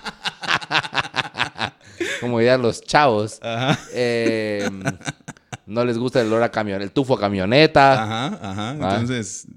Como 2.21 2.39
dirían 2.39 2.61
los 2.61 2.81
chavos. 2.81 3.39
Ajá. 3.41 3.79
Eh, 3.93 4.69
no 5.65 5.85
les 5.85 5.97
gusta 5.97 6.21
el 6.21 6.27
olor 6.27 6.43
a 6.43 6.51
camión, 6.51 6.81
el 6.81 6.91
tufo 6.91 7.15
a 7.15 7.19
camioneta. 7.19 8.03
Ajá, 8.03 8.39
ajá. 8.41 8.69
Ah. 8.71 8.97
Entonces, 8.99 9.47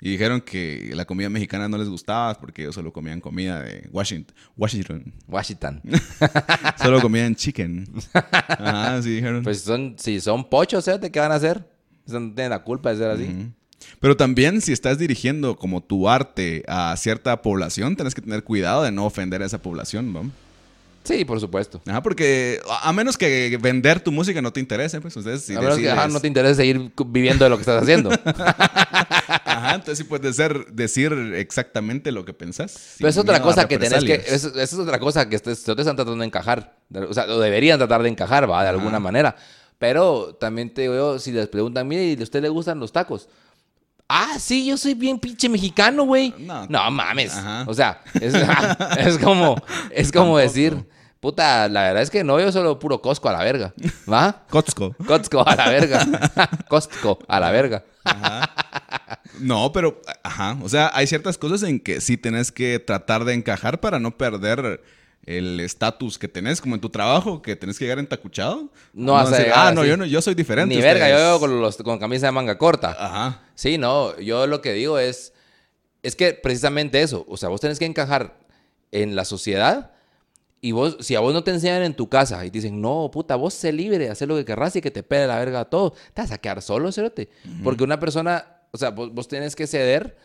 y 0.00 0.10
dijeron 0.10 0.40
que 0.40 0.92
la 0.94 1.04
comida 1.04 1.28
mexicana 1.28 1.68
no 1.68 1.76
les 1.76 1.88
gustaba 1.88 2.34
porque 2.34 2.62
ellos 2.62 2.74
solo 2.74 2.92
comían 2.92 3.20
comida 3.20 3.60
de 3.62 3.88
Washington. 3.90 4.34
Washington. 4.56 5.12
Washington. 5.26 5.82
Solo 6.80 7.00
comían 7.00 7.34
chicken. 7.34 7.88
Ajá, 8.12 9.02
sí 9.02 9.16
dijeron. 9.16 9.42
Pues 9.42 9.62
son, 9.62 9.96
si 9.98 10.20
son 10.20 10.48
pochos, 10.48 10.86
¿eh? 10.86 11.00
¿qué 11.12 11.18
van 11.18 11.32
a 11.32 11.36
hacer? 11.36 11.68
Eso 12.06 12.20
no 12.20 12.32
tienen 12.32 12.50
la 12.50 12.62
culpa 12.62 12.90
de 12.90 12.96
ser 12.96 13.10
así. 13.10 13.52
Pero 13.98 14.16
también 14.16 14.60
si 14.60 14.72
estás 14.72 14.98
dirigiendo 14.98 15.56
como 15.56 15.82
tu 15.82 16.08
arte 16.08 16.62
a 16.68 16.96
cierta 16.96 17.42
población, 17.42 17.96
tienes 17.96 18.14
que 18.14 18.22
tener 18.22 18.44
cuidado 18.44 18.84
de 18.84 18.92
no 18.92 19.04
ofender 19.04 19.42
a 19.42 19.46
esa 19.46 19.60
población, 19.60 20.12
¿no? 20.12 20.30
Sí, 21.08 21.24
por 21.24 21.40
supuesto. 21.40 21.80
Ajá, 21.86 22.02
porque 22.02 22.60
a 22.82 22.92
menos 22.92 23.16
que 23.16 23.58
vender 23.58 23.98
tu 23.98 24.12
música 24.12 24.42
no 24.42 24.52
te 24.52 24.60
interese, 24.60 25.00
pues 25.00 25.16
ustedes 25.16 25.42
si 25.42 25.54
a 25.54 25.60
menos 25.60 25.78
que 25.78 25.90
ajá, 25.90 26.06
no 26.06 26.20
te 26.20 26.26
interese 26.26 26.56
seguir 26.56 26.92
viviendo 27.06 27.44
de 27.44 27.48
lo 27.48 27.56
que 27.56 27.62
estás 27.62 27.82
haciendo. 27.82 28.10
Ajá, 29.48 29.74
entonces 29.74 29.96
sí 29.98 30.04
puedes 30.04 30.36
ser, 30.36 30.66
decir 30.66 31.12
exactamente 31.34 32.12
lo 32.12 32.26
que 32.26 32.34
pensás. 32.34 32.96
Pero 32.98 33.08
es 33.08 33.16
otra 33.16 33.40
cosa 33.40 33.66
que 33.66 33.78
tenés 33.78 34.04
que... 34.04 34.18
represalias. 34.18 34.44
Eso, 34.44 34.60
eso 34.60 34.76
es 34.76 34.82
otra 34.86 34.98
cosa 34.98 35.26
que 35.26 35.36
ustedes 35.36 35.60
ustedes 35.60 35.80
están 35.80 35.96
tratando 35.96 36.20
de 36.20 36.26
encajar. 36.26 36.76
O 37.08 37.14
sea, 37.14 37.26
lo 37.26 37.40
deberían 37.40 37.78
tratar 37.78 38.02
de 38.02 38.10
encajar, 38.10 38.48
¿va? 38.48 38.62
De 38.62 38.68
alguna 38.68 39.00
manera. 39.00 39.34
Pero 39.78 40.36
también 40.38 40.74
te 40.74 40.82
digo 40.82 40.94
yo, 40.94 41.18
si 41.18 41.32
les 41.32 41.48
preguntan, 41.48 41.88
mire, 41.88 42.04
¿y 42.04 42.20
a 42.20 42.22
usted 42.22 42.42
le 42.42 42.50
gustan 42.50 42.78
los 42.78 42.92
tacos? 42.92 43.30
Ah, 44.08 44.36
sí, 44.38 44.66
yo 44.66 44.76
soy 44.76 44.94
bien 44.94 45.18
pinche 45.18 45.48
mexicano, 45.48 46.04
güey. 46.04 46.34
No. 46.38 46.66
No, 46.68 46.90
mames. 46.90 47.34
Ajá. 47.34 47.64
O 47.66 47.72
sea, 47.72 48.02
es, 48.20 48.34
es 48.98 49.18
como, 49.18 49.56
es 49.90 50.12
como 50.12 50.36
Tampoco. 50.36 50.38
decir, 50.38 50.84
puta, 51.20 51.68
la 51.68 51.82
verdad 51.82 52.02
es 52.02 52.10
que 52.10 52.24
no, 52.24 52.38
yo 52.40 52.52
solo 52.52 52.78
puro 52.78 53.00
Costco 53.00 53.28
a 53.28 53.32
la 53.32 53.44
verga. 53.44 53.74
¿Va? 54.10 54.44
Costco. 54.50 54.94
Costco 55.06 55.46
a 55.46 55.56
la 55.56 55.68
verga. 55.68 56.06
Costco 56.68 57.18
a 57.26 57.40
la 57.40 57.50
verga. 57.50 57.84
No, 59.40 59.72
pero, 59.72 60.00
ajá, 60.22 60.58
o 60.62 60.68
sea, 60.68 60.90
hay 60.94 61.06
ciertas 61.06 61.38
cosas 61.38 61.62
en 61.62 61.80
que 61.80 62.00
sí 62.00 62.16
tenés 62.16 62.50
que 62.52 62.78
tratar 62.78 63.24
de 63.24 63.34
encajar 63.34 63.80
para 63.80 63.98
no 63.98 64.16
perder 64.16 64.82
el 65.26 65.60
estatus 65.60 66.18
que 66.18 66.26
tenés, 66.26 66.60
como 66.60 66.74
en 66.74 66.80
tu 66.80 66.88
trabajo, 66.88 67.42
que 67.42 67.54
tenés 67.54 67.78
que 67.78 67.84
llegar 67.84 67.98
entacuchado. 67.98 68.70
No 68.94 69.12
vas 69.12 69.28
a 69.28 69.30
decir, 69.30 69.46
llegar 69.46 69.66
ah, 69.68 69.72
no, 69.72 69.82
así. 69.82 69.90
yo 69.90 69.96
no, 69.96 70.06
yo 70.06 70.22
soy 70.22 70.34
diferente. 70.34 70.74
Ni 70.74 70.80
verga, 70.80 71.08
yo 71.08 71.16
ustedes". 71.16 71.30
veo 71.30 71.40
con, 71.40 71.60
los, 71.60 71.76
con 71.76 71.98
camisa 71.98 72.26
de 72.26 72.32
manga 72.32 72.56
corta. 72.56 72.96
Ajá. 72.98 73.42
Sí, 73.54 73.76
no, 73.76 74.18
yo 74.18 74.46
lo 74.46 74.62
que 74.62 74.72
digo 74.72 74.98
es, 74.98 75.34
es 76.02 76.16
que 76.16 76.32
precisamente 76.32 77.02
eso, 77.02 77.26
o 77.28 77.36
sea, 77.36 77.50
vos 77.50 77.60
tenés 77.60 77.78
que 77.78 77.84
encajar 77.84 78.38
en 78.90 79.16
la 79.16 79.26
sociedad 79.26 79.92
y 80.60 80.72
vos, 80.72 80.96
si 81.00 81.14
a 81.14 81.20
vos 81.20 81.32
no 81.32 81.44
te 81.44 81.50
enseñan 81.52 81.82
en 81.82 81.94
tu 81.94 82.08
casa 82.08 82.44
y 82.44 82.50
te 82.50 82.58
dicen, 82.58 82.80
no, 82.80 83.10
puta, 83.12 83.36
vos 83.36 83.54
sé 83.54 83.72
libre, 83.72 84.08
hacer 84.10 84.26
lo 84.28 84.36
que 84.36 84.44
querrás 84.44 84.74
y 84.76 84.80
que 84.80 84.90
te 84.90 85.02
pele 85.02 85.26
la 85.26 85.38
verga 85.38 85.64
todo, 85.66 85.92
te 86.14 86.22
vas 86.22 86.32
a 86.32 86.38
quedar 86.38 86.62
solo, 86.62 86.90
cerote. 86.92 87.28
Porque 87.62 87.84
una 87.84 88.00
persona, 88.00 88.44
o 88.72 88.78
sea, 88.78 88.90
vos, 88.90 89.12
vos 89.14 89.28
tenés 89.28 89.54
que 89.54 89.66
ceder 89.66 90.16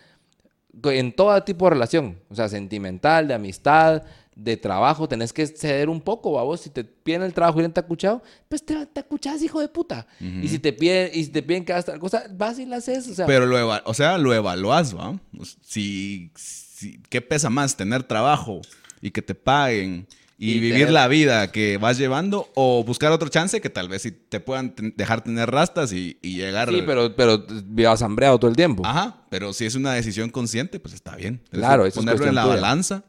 en 0.86 1.12
todo 1.14 1.42
tipo 1.44 1.66
de 1.66 1.72
relación, 1.72 2.20
o 2.30 2.36
sea, 2.36 2.50
sentimental, 2.50 3.28
de 3.28 3.36
amistad, 3.36 4.02
de 4.36 4.58
trabajo, 4.58 5.08
tenés 5.08 5.32
que 5.32 5.46
ceder 5.46 5.88
un 5.90 6.02
poco, 6.02 6.40
a 6.40 6.44
vos, 6.44 6.62
si 6.62 6.72
te 6.72 6.84
piden 6.84 7.22
el 7.22 7.36
trabajo 7.36 7.60
y 7.60 7.64
no 7.64 7.72
te 7.72 7.80
acuchado, 7.80 8.24
pues 8.50 8.66
te, 8.66 8.88
te 8.88 9.00
acuchás, 9.02 9.44
hijo 9.44 9.60
de 9.62 9.68
puta. 9.68 10.08
Y 10.20 10.48
si 10.48 10.58
te 10.58 10.74
piden, 10.74 11.12
y 11.14 11.26
si 11.26 11.30
te 11.30 11.44
piden 11.44 11.64
que 11.64 11.74
hagas 11.74 11.86
tal 11.86 12.00
cosa, 12.00 12.24
vas 12.32 12.58
y 12.58 12.66
la 12.66 12.78
haces, 12.78 13.08
o 13.08 13.14
sea, 13.14 13.28
Pero 13.28 13.46
lo, 13.46 13.60
eva- 13.60 13.84
o 13.86 13.94
sea, 13.94 14.18
lo 14.18 14.34
evaluás, 14.34 14.98
¿va? 14.98 15.20
Si, 15.62 16.32
si- 16.36 17.00
¿Qué 17.10 17.22
pesa 17.22 17.52
más? 17.52 17.78
¿Tener 17.78 18.02
trabajo 18.04 18.62
y 19.00 19.12
que 19.12 19.22
te 19.22 19.36
paguen 19.36 20.08
y, 20.38 20.54
Y 20.54 20.60
vivir 20.60 20.90
la 20.90 21.08
vida 21.08 21.52
que 21.52 21.78
vas 21.78 21.98
llevando 21.98 22.52
o 22.56 22.84
buscar 22.84 23.12
otro 23.12 23.30
chance 23.30 23.62
que 23.62 23.70
tal 23.70 23.88
vez 23.88 24.02
sí 24.02 24.12
te 24.12 24.40
puedan 24.40 24.74
dejar 24.98 25.24
tener 25.24 25.50
rastas 25.52 25.94
y, 25.94 26.18
y 26.22 26.36
llegar... 26.38 26.70
sí, 26.70 26.84
pero, 26.86 27.16
pero 27.16 27.46
vivas 27.66 28.02
hambreado 28.02 28.40
todo 28.40 28.50
el 28.50 28.58
tiempo. 28.58 28.86
Ajá, 28.86 29.18
pero 29.30 29.54
si 29.54 29.66
es 29.66 29.76
una 29.76 29.94
decisión 29.94 30.30
consciente, 30.32 30.80
pues 30.80 30.94
está 30.96 31.16
bien. 31.16 31.42
Claro, 31.52 31.86
eso 31.86 32.00
es 32.00 32.06
ponerlo 32.06 32.26
en 32.28 32.36
la 32.36 32.44
tuya. 32.44 32.56
balanza 32.56 33.04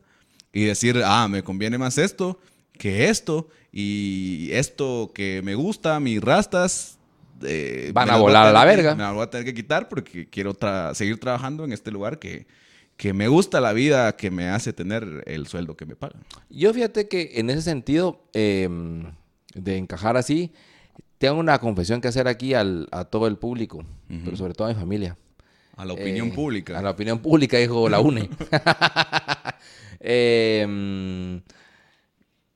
y 0.52 0.64
decir, 0.64 1.00
ah, 1.04 1.26
me 1.28 1.42
conviene 1.42 1.78
más 1.78 1.98
esto 1.98 2.38
que 2.78 3.08
esto 3.08 3.48
y 3.72 4.50
esto 4.52 5.10
que 5.14 5.40
me 5.42 5.54
gusta, 5.54 5.98
mis 6.00 6.20
rastas... 6.20 6.98
eh, 7.42 7.90
Van 7.94 8.10
a 8.10 8.16
volar 8.16 8.46
a 8.46 8.52
la 8.52 8.60
tener 8.60 8.76
que- 8.76 8.82
verga. 8.82 8.94
Me 9.08 9.12
voy 9.14 9.24
a 9.24 9.30
tener 9.30 9.44
que 9.44 9.54
quitar 9.54 9.88
porque 9.88 10.28
quiero 10.28 10.54
tra- 10.54 10.94
seguir 10.94 11.18
trabajando 11.18 11.64
en 11.64 11.72
este 11.72 11.90
lugar 11.90 12.18
que, 12.18 12.46
que 12.96 13.12
me 13.12 13.28
gusta 13.28 13.60
la 13.60 13.72
vida, 13.72 14.16
que 14.16 14.30
me 14.30 14.48
hace 14.48 14.72
tener 14.72 15.22
el 15.26 15.46
sueldo 15.46 15.76
que 15.76 15.86
me 15.86 15.96
pagan. 15.96 16.22
Yo 16.50 16.72
fíjate 16.72 17.08
que 17.08 17.32
en 17.34 17.50
ese 17.50 17.62
sentido, 17.62 18.22
eh, 18.34 18.68
de 19.54 19.76
encajar 19.76 20.16
así, 20.16 20.52
tengo 21.18 21.38
una 21.38 21.58
confesión 21.58 22.00
que 22.00 22.08
hacer 22.08 22.28
aquí 22.28 22.54
al, 22.54 22.88
a 22.92 23.04
todo 23.04 23.26
el 23.26 23.36
público, 23.36 23.84
pero 24.24 24.36
sobre 24.36 24.52
todo 24.54 24.66
a 24.68 24.70
mi 24.70 24.76
familia. 24.78 25.16
A 25.76 25.84
la 25.84 25.94
opinión 25.94 26.28
Eh, 26.28 26.32
pública. 26.32 26.78
A 26.78 26.82
la 26.82 26.90
opinión 26.90 27.18
pública, 27.18 27.56
dijo 27.58 27.88
la 27.88 28.00
UNE. 28.00 28.28
Eh, 30.06 31.40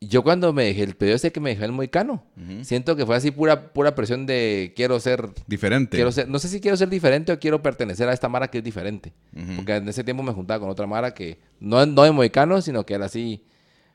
yo 0.00 0.22
cuando 0.22 0.52
me 0.52 0.64
dejé 0.64 0.84
el 0.84 0.94
pedido 0.94 1.16
ese 1.16 1.32
que 1.32 1.40
me 1.40 1.50
dejé 1.50 1.64
el 1.64 1.72
moicano, 1.72 2.24
siento 2.62 2.94
que 2.94 3.04
fue 3.04 3.16
así 3.16 3.30
pura, 3.30 3.72
pura 3.72 3.94
presión 3.94 4.26
de 4.26 4.72
quiero 4.76 5.00
ser, 5.00 5.28
Diferente. 5.46 5.96
quiero 5.96 6.12
ser, 6.12 6.28
no 6.28 6.38
sé 6.38 6.48
si 6.48 6.60
quiero 6.60 6.76
ser 6.76 6.88
diferente 6.88 7.32
o 7.32 7.38
quiero 7.40 7.62
pertenecer 7.62 8.08
a 8.08 8.12
esta 8.12 8.28
mara 8.28 8.48
que 8.48 8.58
es 8.58 8.64
diferente. 8.64 9.12
Porque 9.56 9.76
en 9.76 9.88
ese 9.88 10.04
tiempo 10.04 10.22
me 10.22 10.32
juntaba 10.32 10.60
con 10.60 10.70
otra 10.70 10.86
mara 10.86 11.12
que 11.14 11.38
no, 11.58 11.84
no 11.84 12.02
de 12.04 12.12
moicano, 12.12 12.62
sino 12.62 12.86
que 12.86 12.94
era 12.94 13.06
así. 13.06 13.44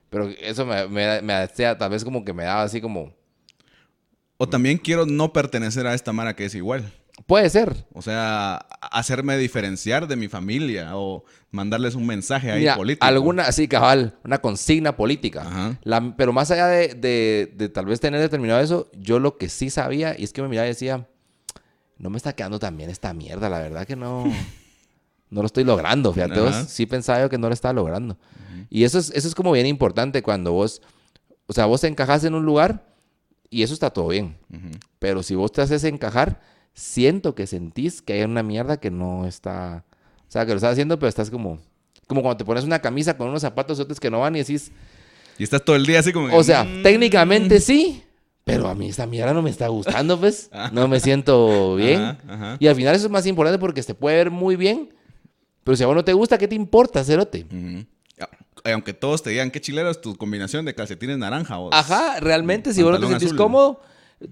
Pero 0.10 0.30
eso 0.42 0.66
me, 0.66 0.88
me, 0.88 1.22
me 1.22 1.34
hacía, 1.34 1.78
tal 1.78 1.90
vez 1.90 2.04
como 2.04 2.24
que 2.26 2.34
me 2.34 2.44
daba 2.44 2.64
así 2.64 2.82
como, 2.82 3.14
O 4.38 4.48
también 4.48 4.78
quiero 4.78 5.06
no 5.06 5.32
pertenecer 5.34 5.88
a 5.88 5.94
esta 5.94 6.12
mara 6.14 6.36
que 6.36 6.46
es 6.46 6.54
igual. 6.56 6.92
Puede 7.26 7.50
ser. 7.50 7.86
O 7.94 8.02
sea, 8.02 8.66
hacerme 8.82 9.38
diferenciar 9.38 10.08
de 10.08 10.16
mi 10.16 10.28
familia 10.28 10.98
o 10.98 11.24
mandarles 11.52 11.96
un 11.96 12.06
mensaje 12.06 12.52
ahí 12.52 12.62
Mira, 12.62 12.76
político. 12.76 13.06
alguna, 13.06 13.44
así 13.44 13.68
cabal, 13.68 14.16
una 14.24 14.40
consigna 14.40 14.96
política. 14.98 15.78
La- 15.84 16.16
pero 16.18 16.34
más 16.34 16.50
allá 16.52 16.68
de, 16.68 16.90
de- 16.96 17.54
de 17.56 17.70
tal 17.70 17.86
vez 17.86 18.00
tener 18.00 18.20
determinado 18.20 18.60
eso, 18.62 18.90
yo 18.98 19.20
lo 19.20 19.38
que 19.38 19.50
sí 19.50 19.70
sabía, 19.70 20.16
y 20.18 20.24
es 20.24 20.34
que 20.34 20.42
me 20.42 20.48
miraba 20.48 20.66
y 20.68 20.72
decía, 20.72 21.08
no 21.98 22.10
me 22.10 22.18
está 22.18 22.34
quedando 22.34 22.60
tan 22.60 22.76
bien 22.76 22.90
esta 22.90 23.14
mierda, 23.14 23.50
la 23.50 23.60
verdad 23.60 23.86
que 23.86 23.96
no, 23.96 24.26
no 25.30 25.42
lo 25.42 25.46
estoy 25.46 25.64
logrando, 25.64 26.12
fíjate, 26.14 26.40
vos, 26.40 26.56
sí 26.68 26.86
pensaba 26.86 27.22
yo 27.22 27.30
que 27.30 27.38
no 27.38 27.48
lo 27.48 27.54
estaba 27.54 27.74
logrando. 27.74 28.18
Y 28.70 28.84
eso 28.84 28.98
es, 29.00 29.12
eso 29.12 29.28
es 29.28 29.36
como 29.36 29.52
bien 29.52 29.68
importante 29.68 30.24
cuando 30.24 30.52
vos, 30.52 30.82
o 31.46 31.54
sea, 31.54 31.66
vos 31.66 31.84
encajas 31.84 32.24
en 32.24 32.34
un 32.34 32.44
lugar 32.46 32.88
y 33.50 33.62
eso 33.62 33.74
está 33.76 33.92
todo 33.92 34.08
bien. 34.08 34.36
Pero 34.98 35.22
si 35.22 35.36
vos 35.36 35.52
te 35.52 35.62
haces 35.62 35.84
encajar, 35.84 36.42
siento 36.74 37.36
que 37.36 37.48
sentís 37.48 38.02
que 38.02 38.14
hay 38.14 38.24
una 38.24 38.44
mierda 38.44 38.78
que 38.78 38.92
no 38.92 39.26
está. 39.26 39.84
O 40.28 40.32
sea, 40.34 40.46
que 40.46 40.52
lo 40.52 40.58
estás 40.58 40.74
haciendo, 40.74 40.98
pero 41.00 41.10
estás 41.10 41.30
como. 41.30 41.60
Como 42.08 42.22
cuando 42.22 42.38
te 42.38 42.46
pones 42.46 42.64
una 42.66 42.80
camisa 42.80 43.16
con 43.18 43.30
unos 43.30 43.42
zapatos 43.42 43.80
otros 43.80 44.00
que 44.00 44.10
no 44.12 44.20
van 44.20 44.36
y 44.36 44.40
decís. 44.40 44.72
Y 45.38 45.44
estás 45.44 45.64
todo 45.64 45.76
el 45.76 45.86
día 45.86 46.00
así 46.00 46.12
como... 46.14 46.28
que, 46.30 46.36
O 46.36 46.44
sea, 46.44 46.64
mm, 46.64 46.84
técnicamente 46.84 47.60
sí, 47.60 48.04
Pero 48.44 48.68
a 48.68 48.76
mí 48.76 48.90
esta 48.90 49.08
mierda 49.08 49.34
no 49.34 49.42
me 49.42 49.50
está 49.50 49.68
gustando, 49.70 50.20
pues. 50.20 50.50
No 50.74 50.88
me 50.88 51.00
siento 51.00 51.76
bien. 51.76 52.02
Ajá, 52.02 52.18
ajá. 52.28 52.58
Y 52.60 52.68
al 52.68 52.76
final 52.76 52.94
eso 52.96 53.06
es 53.06 53.12
más 53.12 53.26
importante 53.26 53.58
porque 53.58 53.82
se 53.82 53.96
puede 53.96 54.18
ver 54.18 54.32
muy 54.32 54.56
bien. 54.58 54.94
Pero 55.64 55.78
si 55.78 55.84
a 55.84 55.88
vos 55.88 55.96
no 55.96 56.04
te 56.04 56.12
gusta, 56.14 56.38
¿qué 56.38 56.48
te 56.48 56.56
importa, 56.56 57.04
cerote? 57.06 57.46
Ujú. 57.46 57.86
Ah, 58.20 58.30
Aunque 58.74 58.94
todos 58.94 59.24
te 59.24 59.30
digan 59.30 59.50
qué 59.50 59.62
chilero 59.62 59.90
es 59.90 60.02
tu 60.02 60.16
combinación 60.18 60.66
de 60.66 60.76
calcetines 60.76 61.18
naranja. 61.18 61.56
vos. 61.56 61.70
Ajá, 61.74 62.20
realmente, 62.20 62.74
si 62.74 62.84
vos 62.84 62.92
no 62.92 63.00
te 63.00 63.08
sentís 63.08 63.28
azul. 63.28 63.38
cómodo, 63.38 63.82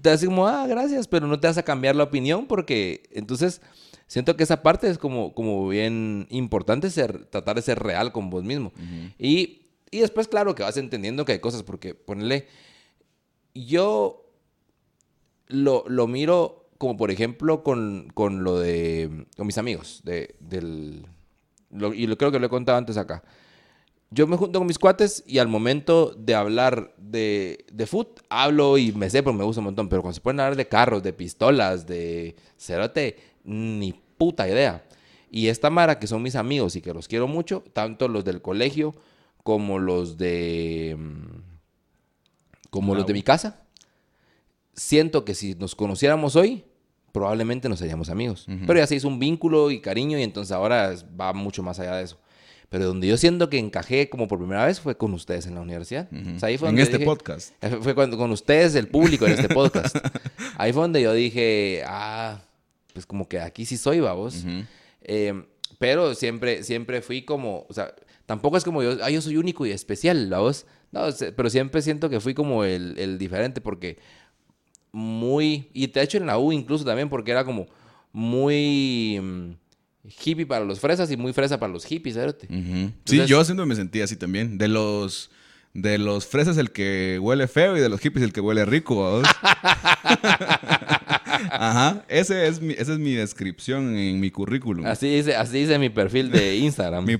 te 0.00 0.10
haces 0.10 0.28
como, 0.28 0.46
ah, 0.48 0.66
gracias, 0.66 1.06
pero 1.08 1.26
no 1.26 1.38
te 1.40 1.46
vas 1.48 1.58
a 1.58 1.62
cambiar 1.64 1.96
la 1.96 2.04
opinión 2.04 2.46
porque 2.46 3.02
entonces 3.12 3.60
siento 4.06 4.36
que 4.36 4.42
esa 4.44 4.62
parte 4.62 4.88
es 4.88 4.98
como, 4.98 5.34
como 5.34 5.68
bien 5.68 6.26
importante 6.30 6.90
ser, 6.90 7.26
tratar 7.26 7.56
de 7.56 7.62
ser 7.62 7.78
real 7.78 8.12
con 8.12 8.30
vos 8.30 8.44
mismo. 8.44 8.72
y, 9.18 9.58
y 9.90 10.00
después, 10.00 10.28
claro, 10.28 10.54
que 10.54 10.62
vas 10.62 10.76
entendiendo 10.78 11.24
que 11.24 11.32
hay 11.32 11.38
cosas, 11.40 11.62
porque 11.62 11.94
ponerle, 11.94 12.46
yo 13.54 14.24
lo, 15.48 15.84
lo 15.86 16.06
miro 16.06 16.70
como 16.78 16.96
por 16.96 17.10
ejemplo 17.10 17.62
con, 17.62 18.08
con 18.14 18.42
lo 18.42 18.58
de, 18.58 19.26
con 19.36 19.46
mis 19.46 19.58
amigos, 19.58 20.00
de, 20.04 20.34
del, 20.40 21.06
lo- 21.70 21.94
y 21.94 22.06
lo 22.06 22.16
creo 22.18 22.32
que 22.32 22.38
lo 22.40 22.46
he 22.46 22.50
contado 22.50 22.78
antes 22.78 22.96
acá. 22.96 23.22
Yo 24.12 24.26
me 24.26 24.36
junto 24.36 24.58
con 24.58 24.66
mis 24.66 24.78
cuates 24.78 25.24
y 25.26 25.38
al 25.38 25.48
momento 25.48 26.14
de 26.16 26.34
hablar 26.34 26.94
de, 26.98 27.64
de 27.72 27.86
foot, 27.86 28.20
hablo 28.28 28.76
y 28.76 28.92
me 28.92 29.08
sé 29.08 29.22
porque 29.22 29.38
me 29.38 29.44
gusta 29.44 29.60
un 29.60 29.66
montón. 29.66 29.88
Pero 29.88 30.02
cuando 30.02 30.14
se 30.14 30.20
pueden 30.20 30.40
hablar 30.40 30.56
de 30.56 30.68
carros, 30.68 31.02
de 31.02 31.12
pistolas, 31.12 31.86
de 31.86 32.36
cerote, 32.58 33.16
ni 33.44 33.94
puta 34.18 34.48
idea. 34.48 34.84
Y 35.30 35.48
esta 35.48 35.70
Mara, 35.70 35.98
que 35.98 36.06
son 36.06 36.22
mis 36.22 36.36
amigos 36.36 36.76
y 36.76 36.82
que 36.82 36.92
los 36.92 37.08
quiero 37.08 37.26
mucho, 37.26 37.64
tanto 37.72 38.06
los 38.06 38.24
del 38.24 38.42
colegio 38.42 38.94
como 39.42 39.78
los 39.78 40.18
de. 40.18 40.96
mm, 40.98 41.52
como 42.70 42.94
los 42.94 43.06
de 43.06 43.12
mi 43.12 43.22
casa, 43.22 43.62
siento 44.74 45.24
que 45.24 45.34
si 45.34 45.54
nos 45.54 45.74
conociéramos 45.74 46.36
hoy, 46.36 46.64
probablemente 47.12 47.68
nos 47.68 47.78
seríamos 47.78 48.08
amigos. 48.08 48.46
Pero 48.66 48.78
ya 48.78 48.86
se 48.86 48.94
hizo 48.94 49.08
un 49.08 49.18
vínculo 49.18 49.70
y 49.70 49.80
cariño 49.80 50.18
y 50.18 50.22
entonces 50.22 50.52
ahora 50.52 50.94
va 51.20 51.32
mucho 51.32 51.62
más 51.62 51.78
allá 51.78 51.96
de 51.96 52.04
eso. 52.04 52.18
Pero 52.72 52.86
donde 52.86 53.06
yo 53.06 53.16
siento 53.16 53.48
que 53.50 53.58
encajé 53.58 54.08
como 54.08 54.26
por 54.26 54.38
primera 54.38 54.66
vez 54.66 54.80
fue 54.80 54.96
con 54.96 55.12
ustedes 55.14 55.46
en 55.46 55.54
la 55.54 55.60
universidad. 55.60 56.08
O 56.34 56.38
sea, 56.40 56.48
ahí 56.48 56.56
fue 56.58 56.70
En 56.70 56.78
este 56.78 56.96
dije- 56.96 57.04
podcast. 57.04 57.52
eh, 57.62 57.78
Fue 57.82 57.94
cuando, 57.94 58.16
con 58.16 58.30
ustedes, 58.32 58.74
el 58.74 58.88
público 58.88 59.26
en 59.26 59.32
este 59.32 59.48
podcast. 59.54 59.94
Ahí 60.56 60.72
fue 60.72 60.82
donde 60.82 61.02
yo 61.02 61.12
dije, 61.12 61.82
ah, 61.86 62.40
pues 62.94 63.06
como 63.06 63.28
que 63.28 63.38
aquí 63.40 63.64
sí 63.66 63.76
soy, 63.76 64.00
vamos. 64.00 64.36
Ujú. 64.44 64.64
Eh, 65.02 65.44
pero 65.78 66.14
siempre, 66.14 66.64
siempre 66.64 67.02
fui 67.02 67.22
como, 67.22 67.66
o 67.68 67.72
sea, 67.74 67.94
tampoco 68.26 68.56
es 68.56 68.64
como 68.64 68.82
yo, 68.82 68.96
ah, 69.02 69.10
yo 69.10 69.20
soy 69.20 69.36
único 69.36 69.66
y 69.66 69.70
especial, 69.70 70.28
vamos. 70.30 70.64
No, 70.92 71.06
pero 71.36 71.50
siempre 71.50 71.82
siento 71.82 72.08
que 72.10 72.20
fui 72.20 72.32
como 72.34 72.64
el, 72.64 72.98
el 72.98 73.18
diferente 73.18 73.60
porque 73.60 73.98
muy, 74.92 75.68
y 75.72 75.86
de 75.86 76.02
hecho 76.02 76.18
en 76.18 76.26
la 76.26 76.38
U 76.38 76.52
incluso 76.52 76.84
también 76.84 77.08
porque 77.08 77.30
era 77.30 77.44
como 77.44 77.66
muy 78.12 79.18
mm, 79.22 79.50
hippie 80.04 80.46
para 80.46 80.64
los 80.64 80.80
fresas 80.80 81.10
y 81.10 81.16
muy 81.16 81.32
fresa 81.32 81.58
para 81.60 81.72
los 81.72 81.84
hippies, 81.84 82.16
¿verdad? 82.16 82.36
Sí, 82.40 82.46
Entonces- 82.50 83.28
yo 83.28 83.44
siempre 83.44 83.66
me 83.66 83.74
sentía 83.76 84.04
así 84.04 84.16
también. 84.16 84.58
De 84.58 84.68
los, 84.68 85.30
de 85.74 85.98
los 85.98 86.26
fresas 86.26 86.56
el 86.58 86.70
que 86.72 87.18
huele 87.20 87.46
feo 87.48 87.76
y 87.76 87.80
de 87.80 87.88
los 87.88 88.00
hippies 88.00 88.24
el 88.24 88.32
que 88.32 88.40
huele 88.40 88.64
rico. 88.64 89.22
Ajá, 91.50 92.04
ese 92.08 92.46
es 92.46 92.60
mi, 92.60 92.74
esa 92.74 92.92
es 92.92 92.98
mi 92.98 93.14
descripción 93.14 93.96
en 93.96 94.20
mi 94.20 94.30
currículum. 94.30 94.86
Así 94.86 95.08
dice, 95.16 95.34
así 95.34 95.58
dice 95.60 95.78
mi 95.78 95.88
perfil 95.90 96.30
de 96.30 96.56
Instagram. 96.58 97.04
Mi, 97.04 97.16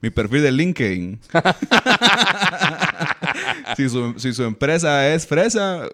mi 0.00 0.10
perfil 0.10 0.42
de 0.42 0.52
LinkedIn. 0.52 1.20
si, 3.76 3.88
su, 3.88 4.14
si 4.18 4.32
su 4.32 4.44
empresa 4.44 5.12
es 5.14 5.26
fresa, 5.26 5.88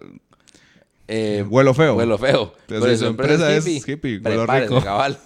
Eh, 1.13 1.43
huelo 1.49 1.73
feo. 1.73 1.95
Huelo 1.97 2.17
feo. 2.17 2.53
Entonces, 2.67 2.67
Pero 2.67 2.91
su 2.93 2.97
su 2.97 3.05
empresa 3.07 3.53
es 3.53 3.67
hippie, 3.67 4.19
huelo 4.23 4.45
prepárese, 4.45 4.69
rico. 4.69 4.81
cabal. 4.85 5.17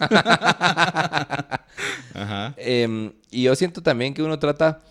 Ajá. 2.13 2.53
Em, 2.57 3.11
y 3.31 3.43
yo 3.43 3.55
siento 3.55 3.81
también 3.83 4.13
que 4.13 4.23
uno 4.23 4.39
trata 4.39 4.81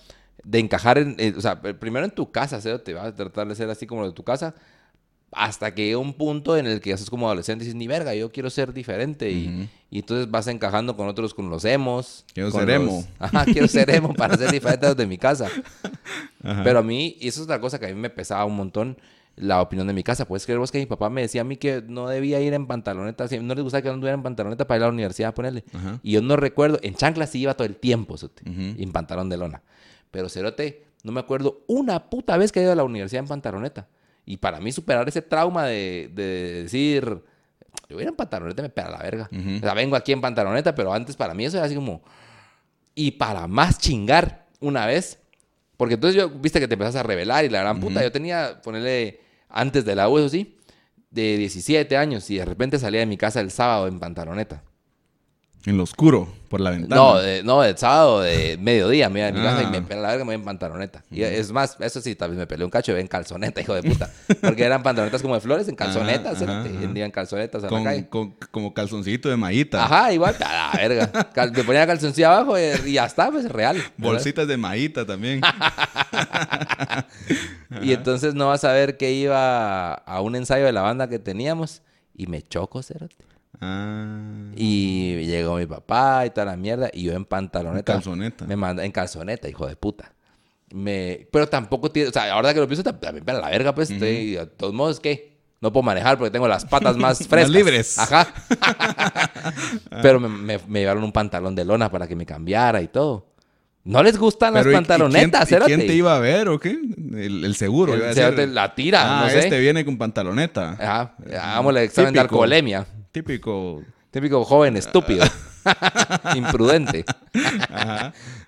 de 0.45 0.59
encajar 0.59 0.99
en, 0.99 1.17
eh, 1.19 1.33
o 1.37 1.41
sea, 1.41 1.61
pr- 1.61 1.79
primero 1.79 2.05
en 2.05 2.11
tu 2.11 2.31
casa, 2.31 2.61
¿sí? 2.61 2.69
te 2.85 2.95
vas 2.95 3.07
a 3.07 3.15
tratar 3.15 3.49
de 3.49 3.55
ser 3.55 3.69
así 3.71 3.87
como 3.87 4.05
de 4.07 4.13
tu 4.13 4.23
casa, 4.25 4.55
hasta 5.33 5.75
que 5.75 5.87
llega 5.87 5.99
un 5.99 6.13
punto 6.13 6.57
en 6.57 6.67
el 6.67 6.81
que 6.81 6.91
ya 6.91 6.97
sos 6.97 7.11
como 7.11 7.27
adolescente 7.27 7.65
y 7.65 7.67
dices, 7.67 7.77
ni 7.79 7.89
verga, 7.89 8.15
yo 8.15 8.31
quiero 8.31 8.51
ser 8.51 8.73
diferente. 8.73 9.31
y, 9.31 9.69
y 9.91 9.99
entonces 10.01 10.31
vas 10.31 10.47
encajando 10.49 10.97
con 10.97 11.09
otros, 11.09 11.35
con 11.35 11.51
los 11.51 11.65
emos. 11.65 12.25
Quiero 12.35 12.51
ser 12.51 12.69
los- 12.69 12.77
emo. 12.77 13.07
Ajá, 13.19 13.45
quiero 13.47 13.67
ser 13.67 13.91
emo 13.91 14.15
para 14.15 14.37
ser 14.37 14.51
diferente 14.53 14.87
a 14.87 14.91
los 14.91 14.97
de 14.99 15.07
mi 15.07 15.19
casa. 15.19 15.49
Ajá. 16.43 16.63
Pero 16.63 16.79
a 16.79 16.83
mí, 16.83 17.17
y 17.21 17.27
eso 17.29 17.41
es 17.41 17.45
otra 17.47 17.61
cosa 17.61 17.81
que 17.81 17.87
a 17.87 17.89
mí 17.89 17.95
me 17.97 18.11
pesaba 18.11 18.45
un 18.45 18.55
montón, 18.55 18.97
la 19.37 19.61
opinión 19.61 19.87
de 19.87 19.93
mi 19.93 20.03
casa. 20.03 20.27
Puedes 20.27 20.45
creer 20.45 20.59
vos 20.59 20.71
que 20.71 20.79
mi 20.79 20.87
papá 20.87 21.11
me 21.11 21.23
decía 21.23 21.41
a 21.41 21.45
mí 21.45 21.57
que 21.57 21.83
no 21.87 22.09
debía 22.09 22.41
ir 22.41 22.55
en 22.55 22.67
pantaloneta, 22.67 23.27
no 23.41 23.55
les 23.55 23.65
gustaba 23.65 23.83
que 23.83 23.89
no 23.89 23.95
anduviera 23.95 24.15
en 24.15 24.23
pantaloneta 24.23 24.67
para 24.67 24.79
ir 24.79 24.83
a 24.85 24.87
la 24.87 24.93
universidad, 24.93 25.35
ponerle. 25.35 25.65
Ajá. 25.73 26.01
Y 26.03 26.13
yo 26.13 26.23
no 26.23 26.37
recuerdo, 26.37 26.79
en 26.83 26.95
chanclas 26.95 27.31
sí 27.31 27.41
iba 27.41 27.55
todo 27.55 27.67
el 27.67 27.77
tiempo, 27.77 28.17
sote, 28.17 28.43
y 28.47 28.83
en 28.83 28.93
pantalón 28.93 29.29
de 29.29 29.37
lona. 29.37 29.63
Pero 30.11 30.29
cerote, 30.29 30.85
no 31.03 31.13
me 31.13 31.21
acuerdo 31.21 31.65
una 31.67 32.11
puta 32.11 32.37
vez 32.37 32.53
que 32.53 32.61
he 32.61 32.63
ido 32.63 32.73
a 32.73 32.77
la 32.77 32.85
universidad 32.85 33.21
en 33.21 33.29
pantaloneta. 33.29 33.89
Y 34.27 34.39
para 34.39 34.61
mí 34.61 34.73
superar 34.73 35.09
ese 35.09 35.21
trauma 35.21 35.67
de, 35.67 36.11
de 36.15 36.63
decir, 36.63 37.05
yo 37.89 37.97
voy 37.97 38.01
a 38.01 38.03
ir 38.03 38.09
en 38.09 38.17
pantaloneta 38.17 38.63
me 38.63 38.71
pega 38.71 38.91
la 38.91 38.99
verga. 38.99 39.29
Ujú. 39.31 39.57
O 39.57 39.61
sea, 39.61 39.75
vengo 39.75 39.97
aquí 39.97 40.13
en 40.13 40.21
pantaloneta, 40.21 40.75
pero 40.75 40.93
antes 40.93 41.17
para 41.17 41.35
mí 41.35 41.45
eso 41.45 41.57
era 41.57 41.67
así 41.67 41.75
como... 41.75 42.03
Y 42.95 43.11
para 43.13 43.49
más 43.49 43.79
chingar 43.79 44.47
una 44.61 44.87
vez, 44.87 45.19
porque 45.77 45.95
entonces 45.95 46.17
yo, 46.17 46.31
viste 46.31 46.61
que 46.61 46.69
te 46.69 46.75
empezás 46.75 46.97
a 46.97 47.03
revelar 47.03 47.45
y 47.45 47.49
la 47.49 47.61
gran 47.61 47.81
puta, 47.81 48.03
yo 48.03 48.13
tenía, 48.13 48.61
ponerle, 48.63 49.21
antes 49.49 49.85
de 49.85 49.95
la 49.95 50.09
U, 50.09 50.29
sí, 50.29 50.59
de 51.11 51.37
17 51.37 51.97
años 51.97 52.29
y 52.31 52.37
de 52.37 52.45
repente 52.45 52.79
salía 52.79 53.01
de 53.01 53.07
mi 53.07 53.17
casa 53.17 53.41
el 53.41 53.51
sábado 53.51 53.87
en 53.87 54.01
pantaloneta. 54.01 54.63
En 55.67 55.79
lo 55.79 55.85
oscuro, 55.85 56.29
por 56.51 56.61
la 56.61 56.71
ventana. 56.73 56.95
No, 56.95 57.17
de, 57.19 57.43
no, 57.43 57.65
el 57.65 57.79
sábado 57.79 58.21
de 58.21 58.59
mediodía 58.61 59.09
me 59.09 59.21
iba 59.21 59.27
de 59.29 59.33
mi 59.33 59.41
casa 59.43 59.63
y 59.63 59.65
Ah. 59.65 59.71
me 59.71 59.81
pela 59.81 60.03
la 60.03 60.09
verga, 60.09 60.25
me 60.25 60.29
voy 60.29 60.35
en 60.35 60.45
pantaloneta. 60.45 61.03
Y 61.11 61.23
es 61.23 61.51
más, 61.53 61.79
eso 61.81 62.03
sí, 62.03 62.15
tal 62.15 62.31
vez 62.31 62.39
me 62.39 62.47
peleé 62.47 62.67
un 62.67 62.71
cacho, 62.71 62.95
en 62.95 63.07
calzoneta, 63.07 63.61
hijo 63.63 63.73
de 63.75 63.83
puta. 63.83 64.11
Porque 64.43 64.63
eran 64.63 64.83
pantalonetas 64.83 65.23
como 65.23 65.35
de 65.37 65.41
flores 65.41 65.67
en 65.69 65.75
calzonetas, 65.75 66.43
Ajá, 66.43 66.61
ajá, 66.61 66.69
y 66.69 66.85
ajá. 66.85 66.93
iban 66.99 67.11
calzonetas 67.11 67.65
a 67.65 67.71
la 67.71 67.83
calle. 67.83 68.09
con- 68.11 68.35
como 68.51 68.75
calzoncito 68.75 69.31
de 69.31 69.39
mallita. 69.39 69.85
Ajá, 69.87 70.13
igual, 70.13 70.37
a 70.45 70.53
la 70.53 70.71
verga. 70.77 71.11
Cal- 71.33 71.53
me 71.53 71.65
ponía 71.65 71.87
calzoncillo 71.87 72.29
abajo 72.29 72.59
y, 72.59 72.63
y 72.91 72.93
ya 72.93 73.07
está, 73.07 73.31
pues 73.31 73.51
real. 73.51 73.77
¿verdad? 73.77 73.93
Bolsitas 73.97 74.47
de 74.47 74.57
mallita 74.59 75.07
también. 75.07 75.41
Y 77.83 77.93
entonces 77.93 78.35
no 78.35 78.49
vas 78.49 78.65
a 78.65 78.73
ver 78.73 78.97
que 78.97 79.13
iba 79.13 79.95
a 79.95 80.21
un 80.21 80.37
ensayo 80.37 80.65
de 80.65 80.73
la 80.73 80.83
banda 80.83 81.09
que 81.09 81.19
teníamos 81.19 81.83
y 82.15 82.27
me 82.27 82.43
choco, 82.43 82.83
cerote. 82.83 83.17
Ah. 83.65 84.51
Y 84.57 85.25
llegó 85.27 85.57
mi 85.57 85.67
papá 85.67 86.27
y 86.27 86.31
toda 86.31 86.45
la 86.47 86.57
mierda 86.57 86.91
y 86.93 87.03
yo 87.05 87.13
en 87.13 87.25
pantaloneta. 87.25 87.93
En 87.93 87.99
calzoneta. 87.99 88.45
Me 88.47 88.57
manda 88.57 88.85
en 88.85 88.93
calzoneta, 88.93 89.49
hijo 89.49 89.67
de 89.67 89.77
puta. 89.77 90.13
Me, 90.73 91.27
pero 91.33 91.49
tampoco 91.49 91.91
tiene, 91.91 92.09
o 92.09 92.13
sea, 92.13 92.33
ahora 92.33 92.53
que 92.53 92.61
lo 92.61 92.67
pienso, 92.67 92.83
tam- 92.83 92.99
también 92.99 93.25
para 93.25 93.39
la 93.41 93.49
verga, 93.51 93.75
pues, 93.75 93.91
estoy, 93.91 94.33
de 94.33 94.47
todos 94.47 94.73
modos, 94.75 94.99
¿qué? 95.01 95.35
No 95.61 95.73
puedo 95.73 95.83
manejar 95.85 96.19
porque 96.19 96.31
tengo 96.31 96.49
las 96.49 96.65
patas 96.65 96.97
más 96.97 97.19
frescas. 97.29 97.51
libres. 97.51 97.99
Ajá. 97.99 98.27
pero 100.03 100.21
me, 100.21 100.29
me- 100.29 100.61
me 100.67 100.81
llevaron 100.81 101.05
un 101.05 101.13
pantalón 101.13 101.55
de 101.55 101.65
lona 101.65 101.91
para 101.91 102.07
que 102.07 102.17
me 102.17 102.27
cambiara 102.27 102.83
y 102.83 102.89
todo. 102.89 103.27
¿No 103.85 104.03
les 104.03 104.17
gustan 104.17 104.55
Pero, 104.55 104.71
¿y- 104.71 104.73
las 104.73 104.83
y 104.83 104.85
quién- 104.87 104.99
pantalonetas, 104.99 105.53
y 105.53 105.55
quién, 105.67 105.81
te 105.87 105.95
iba 105.95 106.17
a 106.17 106.19
ver 106.19 106.49
o 106.49 106.59
qué? 106.59 106.71
El, 106.71 107.45
el 107.45 107.55
seguro. 107.55 107.93
El 107.93 108.01
iba 108.01 108.11
a 108.11 108.15
cerote 108.15 108.37
decir, 108.43 108.55
la 108.55 108.75
tira, 108.75 109.21
ah, 109.21 109.25
no 109.25 109.31
sé. 109.31 109.41
este 109.41 109.61
viene 109.61 109.85
con 109.85 109.99
pantaloneta. 109.99 110.71
Ajá. 110.73 111.15
Hagamos 111.31 111.71
el 111.77 111.83
examen 111.83 112.15
de 112.15 112.21
alcoholemia. 112.21 112.87
Típico. 113.15 113.81
Típico 114.11 114.45
joven 114.45 114.77
estúpido. 114.77 115.25
Imprudente. 116.35 117.05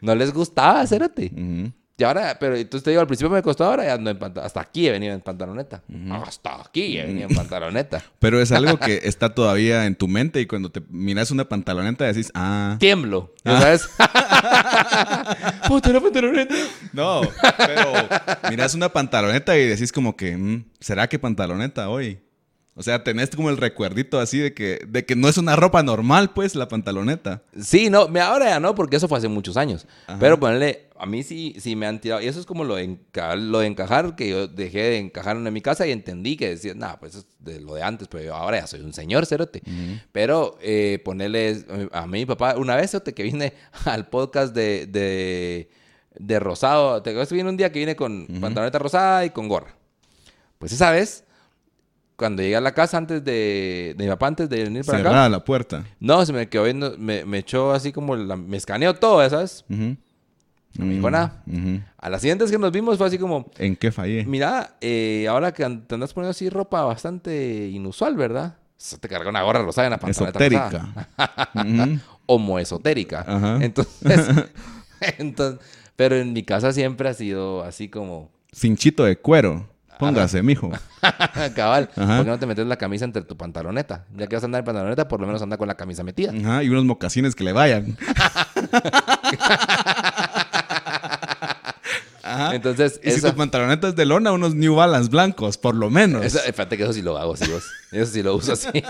no 0.00 0.14
les 0.16 0.33
gustaba, 0.33 0.85
cérate. 0.88 1.31
Ujú. 1.33 1.72
Y 1.96 2.02
ahora, 2.02 2.37
pero 2.40 2.57
entonces 2.57 2.83
te 2.83 2.90
digo, 2.90 3.00
al 3.00 3.07
principio 3.07 3.31
me 3.31 3.40
costó, 3.42 3.64
ahora 3.64 3.85
ya 3.85 3.94
ando 3.94 4.11
en 4.11 4.18
pantaloneta. 4.18 4.46
Hasta 4.46 4.61
aquí 4.61 4.88
he 4.88 4.90
venido 4.90 5.14
en 5.14 5.20
pantaloneta. 5.20 5.83
Hasta 6.11 6.61
aquí 6.61 6.98
he 6.98 7.07
venido 7.07 7.29
en 7.29 7.35
pantaloneta. 7.37 8.02
Pero 8.18 8.40
es 8.40 8.50
algo 8.52 8.76
que 8.79 9.02
está 9.05 9.35
todavía 9.35 9.87
en 9.87 9.94
tu 9.94 10.09
mente 10.09 10.40
y 10.40 10.46
cuando 10.46 10.70
te 10.70 10.83
miras 10.90 11.31
una 11.31 11.48
pantaloneta 11.48 12.05
decís, 12.05 12.33
ah. 12.35 12.77
Tiemblo. 12.81 13.33
¿ya 13.44 13.60
¿Sabes? 13.60 13.88
Puta, 15.69 15.90
una 15.90 16.00
pantaloneta. 16.00 16.54
No, 16.92 17.23
pero 17.56 17.92
miras 18.50 18.75
una 18.75 18.90
pantaloneta 18.90 19.56
y 19.56 19.67
decís 19.67 19.92
como 19.92 20.17
que, 20.17 20.37
mm, 20.37 20.64
¿será 20.81 21.08
que 21.08 21.19
pantaloneta 21.19 21.88
hoy? 21.88 22.19
O 22.79 22.83
sea, 22.83 23.02
tenés 23.02 23.31
como 23.31 23.48
el 23.48 23.56
recuerdito 23.56 24.20
así 24.20 24.38
de 24.38 24.52
que, 24.52 24.81
de 24.87 25.06
que 25.06 25.16
no 25.16 25.29
es 25.31 25.38
una 25.38 25.56
ropa 25.56 25.83
normal, 25.83 26.35
pues, 26.35 26.54
la 26.54 26.68
pantaloneta. 26.68 27.42
Sí, 27.58 27.88
no, 27.88 28.00
ahora 28.22 28.50
ya 28.50 28.60
no, 28.60 28.74
porque 28.74 28.96
eso 28.96 29.08
fue 29.08 29.16
hace 29.16 29.29
muchos 29.29 29.56
años. 29.56 29.87
Ajá. 30.06 30.18
Pero 30.20 30.38
ponerle, 30.38 30.88
a 30.98 31.06
mí 31.06 31.22
sí, 31.22 31.56
sí 31.58 31.74
me 31.74 31.87
han 31.87 32.02
tirado. 32.02 32.20
Y 32.20 32.27
eso 32.27 32.38
es 32.38 32.44
como 32.44 32.64
lo 32.64 32.74
de, 32.77 32.87
enca- 32.87 33.35
lo 33.35 33.60
de 33.60 33.66
encajar, 33.68 34.14
que 34.14 34.29
yo 34.29 34.46
dejé 34.46 34.83
de 34.83 34.98
encajar 34.98 35.38
en 35.38 35.50
mi 35.54 35.62
casa 35.62 35.87
y 35.87 35.90
entendí 35.90 36.37
que 36.37 36.50
decía, 36.50 36.74
nada, 36.74 36.98
pues 37.00 37.14
eso 37.14 37.20
es 37.27 37.44
de 37.44 37.60
lo 37.62 37.74
de 37.74 37.83
antes, 37.83 38.08
pero 38.08 38.22
yo 38.24 38.35
ahora 38.35 38.60
ya 38.60 38.66
soy 38.66 38.81
un 38.81 38.92
señor, 38.92 39.24
cerote. 39.24 39.62
Pero 40.12 40.58
eh, 40.60 41.00
ponerle, 41.02 41.64
a 41.92 42.06
mí, 42.06 42.18
mi 42.18 42.27
papá, 42.27 42.56
una 42.58 42.77
vez 42.77 42.90
cerote, 42.90 43.14
que 43.14 43.22
vine 43.22 43.54
al 43.87 44.08
podcast 44.08 44.54
de, 44.54 44.85
de, 44.87 45.70
de 46.18 46.40
Rosado, 46.40 47.02
te 47.02 47.08
acuerdas 47.08 47.31
que 47.31 47.37
vine 47.37 47.48
un 47.48 47.56
día 47.56 47.72
que 47.72 47.79
vine 47.79 47.96
con 47.96 48.27
pantaloneta 48.38 48.79
rosada 48.79 49.24
y 49.24 49.31
con 49.31 49.48
gorra. 49.48 49.74
Pues 50.58 50.72
esa 50.72 50.90
vez 50.90 51.24
cuando 52.17 52.42
llegué 52.42 52.56
a 52.56 52.60
la 52.60 52.73
casa 52.73 52.96
antes 52.96 53.23
de, 53.25 53.94
de 53.96 54.04
mi 54.04 54.08
papá, 54.10 54.27
antes 54.29 54.48
de 54.48 54.64
venir 54.64 54.85
para 54.85 54.98
acá. 54.98 55.08
Cerrada 55.10 55.29
la 55.29 55.44
puerta. 55.44 55.85
No, 56.00 56.25
se 56.25 56.33
me 56.33 56.48
quedó 56.48 56.64
viendo, 56.64 56.96
me, 56.98 57.25
me 57.25 57.38
echó 57.38 57.73
así 57.73 57.92
como, 57.92 58.17
la- 58.17 58.37
me 58.37 58.56
escaneó 58.56 58.94
todo, 58.94 59.29
¿sabes? 59.29 59.64
No 59.69 60.85
me 60.85 60.94
dijo 60.94 61.10
nada. 61.10 61.42
Ujú. 61.46 61.81
A 61.98 62.10
las 62.10 62.21
siguientes 62.21 62.50
que 62.50 62.58
nos 62.58 62.71
vimos 62.73 62.98
fue 62.98 63.06
así 63.06 63.19
como, 63.19 63.50
¿En 63.58 63.77
qué 63.77 63.90
fallé? 63.90 64.25
mira, 64.27 64.77
eh, 64.83 65.27
ahora 65.29 65.52
que 65.52 65.64
te 65.87 65.94
andas 65.94 66.12
poniendo 66.12 66.31
así 66.33 66.48
ropa 66.50 66.83
bastante 66.85 67.69
inusual, 67.69 68.14
¿verdad? 68.17 68.56
Se 68.77 68.98
te 68.98 69.08
carga 69.08 69.31
una 69.31 69.42
gorra 69.42 69.62
rosada 69.62 69.88
una 69.88 69.98
pantaloneta 69.98 70.38
rosada. 70.38 71.06
Esotérica. 71.17 71.50
Ujú. 71.94 72.00
Homoesotérica. 72.27 73.25
Ajá. 73.27 73.58
Entonces, 73.64 74.21
entonces, 75.19 75.60
pero 75.96 76.17
en 76.17 76.33
mi 76.33 76.42
casa 76.42 76.73
siempre 76.73 77.08
ha 77.08 77.14
sido 77.14 77.62
así 77.62 77.88
como, 77.88 78.31
Cinchito 78.54 79.04
de 79.04 79.17
cuero. 79.17 79.69
Póngase, 79.99 80.42
mijo. 80.42 80.71
cabal, 81.57 81.88
Ajá. 81.97 82.17
¿por 82.17 82.25
qué 82.25 82.31
no 82.31 82.38
te 82.38 82.47
metes 82.47 82.67
la 82.67 82.77
camisa 82.77 83.05
entre 83.05 83.23
tu 83.23 83.37
pantaloneta? 83.37 84.05
Ya 84.17 84.27
que 84.27 84.37
vas 84.37 84.42
a 84.42 84.47
andar 84.47 84.61
en 84.61 84.65
pantaloneta, 84.67 85.09
por 85.09 85.21
lo 85.21 85.27
menos 85.27 85.40
anda 85.42 85.57
con 85.57 85.69
la 85.69 85.75
camisa 85.75 86.03
metida. 86.05 86.33
Ajá, 86.33 86.63
y 86.63 86.69
unos 86.69 86.85
mocasines 86.85 87.35
que 87.35 87.44
le 87.44 87.53
vayan. 87.53 87.97
Ajá. 92.23 92.55
Entonces, 92.57 93.01
y 93.05 93.11
si 93.13 93.19
esa- 93.19 93.31
tu 93.31 93.37
pantaloneta 93.37 93.87
es 93.88 93.94
de 93.97 94.05
lona, 94.05 94.33
unos 94.33 94.55
New 94.55 94.75
Balance 94.75 95.09
blancos, 95.09 95.57
por 95.59 95.77
lo 95.77 95.90
menos. 95.90 96.25
Eso, 96.25 96.40
fíjate 96.40 96.77
que 96.77 96.83
eso 96.83 96.92
sí 96.92 97.01
lo 97.01 97.17
hago 97.17 97.35
así, 97.35 97.49
vos. 97.51 97.65
Eso 97.92 98.13
sí 98.13 98.23
lo 98.23 98.35
uso 98.35 98.53
así. 98.55 98.69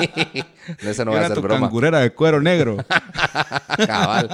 No, 0.83 0.91
Eso 0.91 1.05
no 1.05 1.13
va 1.13 1.21
a 1.21 1.27
ser 1.29 1.35
tu 1.37 1.43
broma. 1.43 1.61
cangurera 1.67 2.01
de 2.01 2.13
cuero 2.13 2.41
negro. 2.41 2.79
Cabal. 3.87 4.29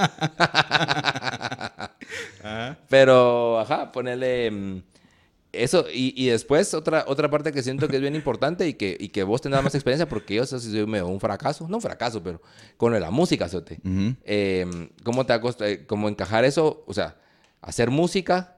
Pero, 2.89 3.59
ajá, 3.59 3.91
ponerle 3.91 4.49
mm, 4.51 4.81
eso. 5.53 5.85
Y, 5.93 6.13
y 6.21 6.27
después, 6.27 6.73
otra, 6.73 7.05
otra 7.07 7.29
parte 7.29 7.51
que 7.51 7.63
siento 7.63 7.87
que 7.87 7.95
es 7.95 8.01
bien 8.01 8.15
importante 8.15 8.67
y 8.67 8.73
que, 8.73 8.97
y 8.99 9.09
que 9.09 9.23
vos 9.23 9.39
tenés 9.41 9.63
más 9.63 9.73
experiencia, 9.75 10.07
porque 10.09 10.35
yo 10.35 10.43
eso 10.43 10.59
sí 10.59 10.69
soy 10.71 10.85
medio 10.85 11.07
un 11.07 11.19
fracaso. 11.19 11.67
No 11.69 11.77
un 11.77 11.81
fracaso, 11.81 12.21
pero 12.21 12.41
con 12.77 12.99
la 12.99 13.11
música, 13.11 13.47
Sote. 13.47 13.79
Ujú. 13.85 14.15
Eh, 14.25 14.89
¿Cómo 15.03 15.25
te 15.25 15.33
acost- 15.33 15.63
eh, 15.65 15.85
cómo 15.85 16.09
encajar 16.09 16.43
eso? 16.43 16.83
O 16.87 16.93
sea, 16.93 17.15
hacer 17.61 17.89
música 17.91 18.57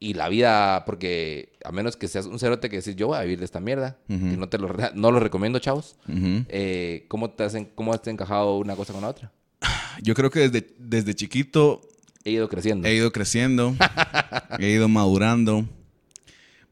y 0.00 0.14
la 0.14 0.28
vida, 0.28 0.84
porque 0.84 1.52
a 1.64 1.72
menos 1.72 1.96
que 1.96 2.06
seas 2.06 2.26
un 2.26 2.38
cerote 2.38 2.68
que 2.68 2.76
decís, 2.76 2.94
yo 2.94 3.08
voy 3.08 3.18
a 3.18 3.22
vivir 3.22 3.38
de 3.40 3.44
esta 3.44 3.58
mierda, 3.58 3.96
Ujú. 4.08 4.18
que 4.30 4.36
no 4.36 4.48
te 4.48 4.58
lo, 4.58 4.68
no 4.94 5.10
lo 5.10 5.18
recomiendo, 5.18 5.58
chavos. 5.58 5.96
Ujú. 6.08 6.44
Eh, 6.48 7.04
¿cómo, 7.08 7.30
te 7.30 7.42
has, 7.44 7.56
¿Cómo 7.74 7.92
has 7.92 8.06
encajado 8.06 8.58
una 8.58 8.76
cosa 8.76 8.92
con 8.92 9.02
la 9.02 9.08
otra? 9.08 9.32
Yo 10.02 10.14
creo 10.14 10.30
que 10.30 10.48
desde, 10.48 10.68
desde 10.78 11.14
chiquito 11.14 11.80
He 12.24 12.30
ido 12.32 12.48
creciendo. 12.48 12.86
he 12.86 12.94
ido 12.94 13.10
creciendo, 13.10 13.74
he 14.60 14.68
ido 14.70 14.88
madurando, 14.88 15.64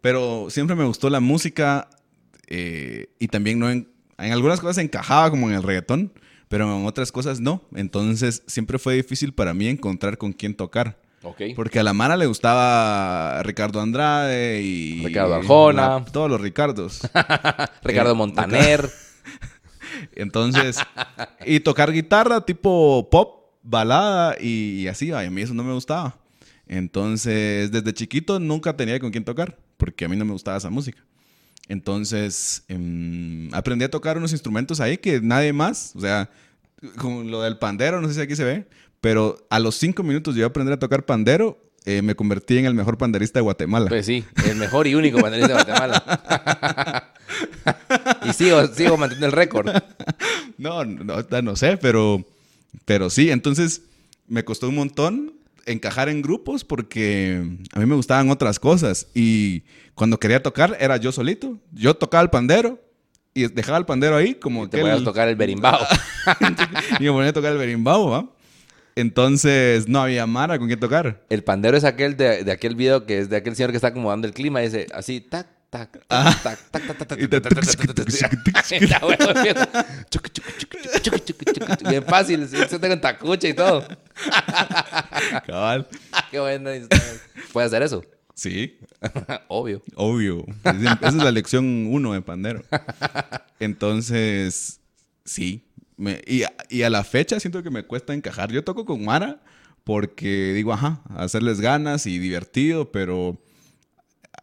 pero 0.06 0.46
siempre 0.50 0.76
me 0.76 0.84
gustó 0.84 1.10
la 1.10 1.18
música 1.18 1.90
eh, 2.46 3.08
y 3.18 3.26
también 3.26 3.58
no 3.58 3.68
en, 3.68 3.88
en 4.18 4.30
algunas 4.30 4.60
cosas 4.60 4.78
encajaba 4.78 5.30
como 5.30 5.48
en 5.48 5.56
el 5.56 5.64
reggaetón, 5.64 6.12
pero 6.46 6.76
en 6.76 6.86
otras 6.86 7.10
cosas 7.10 7.40
no. 7.40 7.62
Entonces 7.74 8.44
siempre 8.46 8.78
fue 8.78 8.94
difícil 8.94 9.34
para 9.34 9.52
mí 9.52 9.66
encontrar 9.66 10.16
con 10.16 10.32
quién 10.32 10.54
tocar. 10.54 11.00
Porque 11.56 11.80
a 11.80 11.82
la 11.82 11.92
Mara 11.92 12.16
le 12.16 12.26
gustaba 12.26 13.42
Ricardo 13.42 13.80
Andrade 13.80 14.62
y... 14.62 15.04
Ricardo 15.04 15.34
Arjona. 15.34 16.04
todos 16.04 16.30
los 16.30 16.40
Ricardos. 16.40 17.00
Ricardo 17.82 18.12
Eh, 18.12 18.14
Montaner. 18.14 18.88
Entonces, 20.14 20.78
y 21.44 21.58
tocar 21.58 21.90
guitarra 21.90 22.42
tipo 22.42 23.08
pop, 23.10 23.56
balada 23.60 24.36
y, 24.40 24.82
y 24.82 24.86
así, 24.86 25.10
ay, 25.10 25.26
a 25.26 25.30
mí 25.32 25.42
eso 25.42 25.52
no 25.52 25.64
me 25.64 25.72
gustaba. 25.72 26.16
Entonces, 26.68 27.70
desde 27.70 27.92
chiquito 27.92 28.38
nunca 28.38 28.76
tenía 28.76 28.98
con 28.98 29.10
quién 29.10 29.24
tocar, 29.24 29.56
porque 29.86 30.04
a 30.04 30.08
mí 30.08 30.16
no 30.16 30.24
me 30.24 30.32
gustaba 30.32 30.58
esa 30.58 30.70
música. 30.70 30.98
Entonces, 31.68 32.62
em, 32.68 33.52
aprendí 33.52 33.84
a 33.84 33.90
tocar 33.90 34.18
unos 34.18 34.32
instrumentos 34.32 34.80
ahí 34.80 34.98
que 34.98 35.20
nadie 35.20 35.52
más, 35.52 35.92
o 35.96 36.00
sea, 36.00 36.30
con 36.96 37.30
lo 37.30 37.42
del 37.42 37.58
pandero, 37.58 38.00
no 38.00 38.08
sé 38.08 38.14
si 38.14 38.20
aquí 38.20 38.36
se 38.36 38.44
ve, 38.44 38.66
pero 39.00 39.46
a 39.50 39.58
los 39.58 39.74
cinco 39.76 40.02
minutos 40.02 40.36
yo 40.36 40.46
aprendí 40.46 40.72
a 40.72 40.78
tocar 40.78 41.04
pandero, 41.04 41.58
eh, 41.84 42.02
me 42.02 42.14
convertí 42.14 42.58
en 42.58 42.66
el 42.66 42.74
mejor 42.74 42.98
panderista 42.98 43.38
de 43.38 43.44
Guatemala. 43.44 43.88
Pues 43.88 44.06
sí, 44.06 44.24
el 44.44 44.56
mejor 44.56 44.86
y 44.86 44.94
único 44.94 45.20
banderista 45.20 45.56
de 45.56 45.64
Guatemala. 45.64 47.12
y 48.28 48.32
sigo, 48.32 48.66
sigo 48.68 48.96
manteniendo 48.96 49.26
el 49.26 49.32
récord. 49.32 49.68
No, 50.58 50.84
no, 50.84 51.22
no 51.42 51.56
sé, 51.56 51.76
pero, 51.76 52.24
pero 52.84 53.10
sí, 53.10 53.30
entonces 53.30 53.82
me 54.26 54.44
costó 54.44 54.68
un 54.68 54.74
montón 54.74 55.34
encajar 55.66 56.08
en 56.08 56.22
grupos 56.22 56.64
porque 56.64 57.42
a 57.72 57.78
mí 57.78 57.86
me 57.86 57.94
gustaban 57.94 58.30
otras 58.30 58.58
cosas 58.58 59.08
y 59.14 59.64
cuando 59.94 60.18
quería 60.18 60.42
tocar 60.42 60.76
era 60.80 60.96
yo 60.96 61.12
solito. 61.12 61.58
Yo 61.72 61.94
tocaba 61.94 62.22
el 62.22 62.30
pandero 62.30 62.80
y 63.34 63.48
dejaba 63.48 63.78
el 63.78 63.84
pandero 63.84 64.16
ahí 64.16 64.34
como 64.34 64.64
Y 64.64 64.68
te 64.68 64.80
voy 64.80 64.90
a 64.90 65.04
tocar 65.04 65.28
el 65.28 65.36
berimbau. 65.36 65.78
y 66.98 67.04
me 67.04 67.12
ponía 67.12 67.30
a 67.30 67.32
tocar 67.32 67.52
el 67.52 67.58
berimbau, 67.58 68.08
¿va? 68.08 68.30
Entonces 68.94 69.88
no 69.88 70.00
había 70.00 70.26
Mara 70.26 70.58
con 70.58 70.68
quien 70.68 70.80
tocar. 70.80 71.22
El 71.28 71.44
pandero 71.44 71.76
es 71.76 71.84
aquel 71.84 72.16
de, 72.16 72.44
de 72.44 72.52
aquel 72.52 72.74
video 72.74 73.04
que 73.04 73.18
es 73.18 73.28
de 73.28 73.36
aquel 73.36 73.54
señor 73.54 73.70
que 73.70 73.76
está 73.76 73.88
acomodando 73.88 74.26
el 74.26 74.32
clima 74.32 74.62
y 74.62 74.66
dice 74.66 74.86
así, 74.94 75.20
tac, 75.20 75.46
tac, 75.70 76.06
tac, 76.06 76.42
tac, 76.42 76.70
tac, 76.70 76.86
tac, 76.86 76.98
tac, 76.98 77.08
tac. 77.08 77.18
Bien 81.88 82.04
fácil, 82.04 82.48
se 82.48 82.86
en 82.86 83.00
tacucha 83.00 83.48
y 83.48 83.54
todo. 83.54 83.86
Cabal. 85.46 85.86
Qué 86.30 86.40
bueno. 86.40 86.70
Puede 87.52 87.66
hacer 87.66 87.82
eso. 87.82 88.02
Sí, 88.34 88.78
Obvio. 89.48 89.82
Obvio. 89.94 90.44
Esa 90.64 91.08
es 91.08 91.14
la 91.14 91.30
lección 91.30 91.86
uno 91.90 92.12
de 92.12 92.20
Pandero. 92.20 92.62
Entonces, 93.60 94.80
sí. 95.24 95.62
Me- 95.96 96.20
y, 96.26 96.42
a- 96.42 96.52
y 96.68 96.82
a 96.82 96.90
la 96.90 97.02
fecha 97.04 97.40
siento 97.40 97.62
que 97.62 97.70
me 97.70 97.84
cuesta 97.84 98.12
encajar. 98.12 98.52
Yo 98.52 98.62
toco 98.62 98.84
con 98.84 99.02
Mara 99.04 99.40
porque 99.84 100.52
digo, 100.52 100.72
ajá, 100.74 101.00
hacerles 101.16 101.60
ganas 101.62 102.06
y 102.06 102.18
divertido, 102.18 102.92
pero 102.92 103.40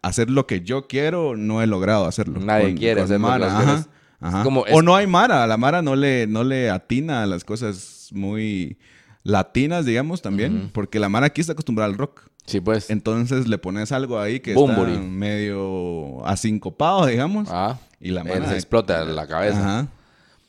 hacer 0.04 0.30
lo 0.30 0.46
que 0.46 0.62
yo 0.62 0.88
quiero 0.88 1.36
no 1.36 1.64
he 1.64 1.68
logrado 1.68 2.06
hacerlo. 2.06 2.40
Nadie 2.40 2.76
quiere 2.76 3.02
hacer 3.02 3.20
lo 3.20 3.26
que 3.28 3.32
Mara. 3.32 3.48
ajá, 3.48 3.88
ajá. 4.20 4.44
Es 4.68 4.74
O 4.74 4.82
no 4.84 4.96
hay 4.96 5.08
Mara. 5.08 5.48
La 5.48 5.58
Mara 5.58 5.82
no 5.82 5.96
le, 5.96 6.28
no 6.28 6.44
le 6.44 6.70
atina 6.70 7.24
a 7.24 7.26
las 7.26 7.44
cosas 7.44 8.10
muy 8.12 8.78
latinas, 9.24 9.86
digamos, 9.86 10.22
también. 10.22 10.70
Porque 10.72 11.00
la 11.00 11.10
Mara 11.10 11.28
aquí 11.28 11.42
está 11.42 11.54
acostumbrada 11.54 11.90
al 11.90 11.98
rock. 11.98 12.22
Sí, 12.46 12.60
pues. 12.60 12.90
Entonces 12.90 13.48
le 13.48 13.58
pones 13.58 13.92
algo 13.92 14.20
ahí 14.20 14.42
que 14.42 14.54
Bumburi. 14.54 14.92
está 14.92 15.04
medio 15.04 16.26
asincopado, 16.28 17.06
digamos. 17.06 17.48
Ah, 17.50 17.80
y 18.00 18.12
la 18.12 18.24
mano 18.26 18.48
se 18.50 18.56
explota 18.56 19.04
la 19.06 19.26
cabeza. 19.28 19.60
Ajá. 19.60 19.88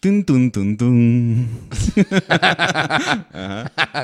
Tun, 0.01 0.25
tun, 0.25 0.51
tun, 0.51 0.77
tun. 0.77 1.49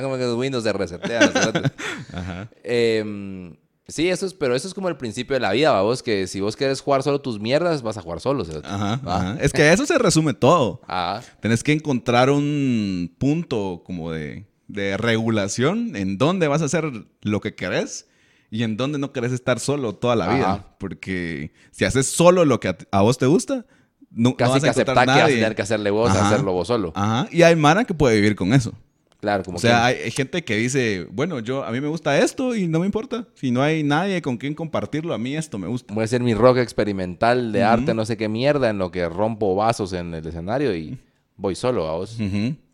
como 0.01 0.17
que 0.17 0.25
los 0.25 0.37
Windows 0.37 0.65
se 0.65 0.73
resetean. 0.73 1.31
Ajá. 2.15 2.49
Em, 2.63 3.55
sí, 3.91 4.09
eso 4.09 4.27
es, 4.27 4.35
pero 4.35 4.55
eso 4.55 4.67
es 4.69 4.75
como 4.75 4.89
el 4.89 4.97
principio 4.97 5.35
de 5.35 5.41
la 5.41 5.53
vida, 5.53 5.73
¿va? 5.73 5.83
vos, 5.83 6.03
que 6.03 6.27
si 6.27 6.41
vos 6.41 6.57
quieres 6.57 6.81
jugar 6.81 7.03
solo 7.03 7.21
tus 7.21 7.39
mierdas, 7.41 7.83
vas 7.83 7.97
a 7.97 8.03
jugar 8.03 8.21
solo. 8.21 8.45
Ajá, 8.65 9.01
ajá. 9.05 9.37
Es 9.41 9.53
que 9.53 9.63
a 9.63 9.73
eso 9.73 9.87
se 9.87 9.99
resume 9.99 10.35
todo. 10.35 10.81
Ah, 10.89 11.21
Tenés 11.41 11.63
que 11.63 11.73
encontrar 11.73 12.31
un 12.31 13.15
punto 13.19 13.83
como 13.85 14.11
de, 14.13 14.47
de 14.69 14.97
regulación 14.97 15.97
en 15.97 16.19
dónde 16.19 16.49
vas 16.49 16.63
a 16.63 16.67
hacer 16.67 16.91
lo 17.23 17.41
que 17.41 17.55
querés 17.55 18.07
y 18.51 18.63
en 18.65 18.77
dónde 18.77 18.99
no 18.99 19.13
querés 19.13 19.33
estar 19.33 19.61
solo 19.61 19.95
toda 19.95 20.17
la 20.17 20.35
vida. 20.35 20.53
Ajá. 20.53 20.75
Porque 20.79 21.53
si 21.71 21.85
haces 21.85 22.07
solo 22.07 22.45
lo 22.45 22.59
que 22.61 22.69
a, 22.69 22.77
a 22.91 23.03
vos 23.03 23.19
te 23.19 23.27
gusta, 23.27 23.67
no, 24.11 24.31
no 24.31 24.37
casi 24.37 24.53
vas 24.53 24.63
a 24.63 24.67
que 24.67 24.71
aceptar 24.71 25.07
que 25.07 25.07
vas 25.13 25.23
a 25.23 25.27
tener 25.27 25.55
que 25.55 25.63
hacerle 25.63 25.91
vos, 25.91 26.11
Ajá. 26.11 26.29
hacerlo 26.29 26.53
vos 26.53 26.67
solo. 26.67 26.93
Ajá. 26.97 27.29
Y 27.31 27.43
hay 27.43 27.55
Mara 27.57 27.85
que 27.85 27.95
puede 27.95 28.17
vivir 28.17 28.35
con 28.35 28.53
eso. 28.53 28.73
Claro, 29.21 29.45
como 29.45 29.59
O 29.59 29.61
sea, 29.61 29.93
que 29.93 30.05
hay, 30.05 30.11
gente 30.11 30.43
que 30.45 30.57
dice, 30.57 31.07
bueno, 31.11 31.41
yo 31.41 31.65
a 31.65 31.71
mí 31.71 31.81
me 31.81 31.89
gusta 31.89 32.19
esto 32.19 32.55
y 32.55 32.67
no 32.69 32.81
me 32.81 32.87
importa. 32.87 33.27
Si 33.35 33.51
no 33.51 33.63
hay 33.63 33.83
nadie 33.83 34.23
con 34.23 34.39
quien 34.39 34.55
compartirlo, 34.55 35.13
a 35.13 35.19
mí 35.19 35.37
esto 35.37 35.59
me 35.59 35.67
gusta. 35.67 35.93
voy 35.93 36.03
a 36.03 36.05
hacer 36.07 36.23
mi 36.23 36.35
rock 36.35 36.59
experimental 36.59 37.53
de 37.53 37.63
arte, 37.63 37.93
no 37.93 38.07
sé 38.07 38.17
qué 38.17 38.29
mierda, 38.29 38.71
en 38.71 38.79
lo 38.79 38.91
que 38.91 39.09
rompo 39.09 39.55
vasos 39.55 39.93
en 39.93 40.15
el 40.15 40.27
escenario 40.27 40.75
y 40.75 40.99
voy 41.37 41.55
solo 41.55 41.87
a 41.87 41.93
vos. 41.93 42.17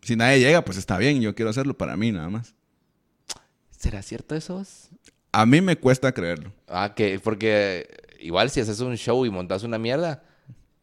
Si 0.01 0.15
nadie 0.15 0.39
llega, 0.39 0.63
pues 0.63 0.77
está 0.77 0.97
bien, 0.97 1.21
yo 1.21 1.35
quiero 1.35 1.49
hacerlo 1.49 1.77
para 1.77 1.97
mí 1.97 2.11
nada 2.11 2.29
más. 2.29 2.55
¿Será 3.77 4.01
cierto 4.01 4.35
eso? 4.35 4.63
A 5.31 5.45
mí 5.45 5.61
me 5.61 5.75
cuesta 5.75 6.11
creerlo. 6.13 6.53
Ah, 6.67 6.93
que 6.95 7.19
porque 7.19 7.87
igual 8.19 8.49
si 8.49 8.61
haces 8.61 8.79
un 8.79 8.95
show 8.95 9.25
y 9.25 9.29
montas 9.29 9.63
una 9.63 9.77
mierda, 9.77 10.23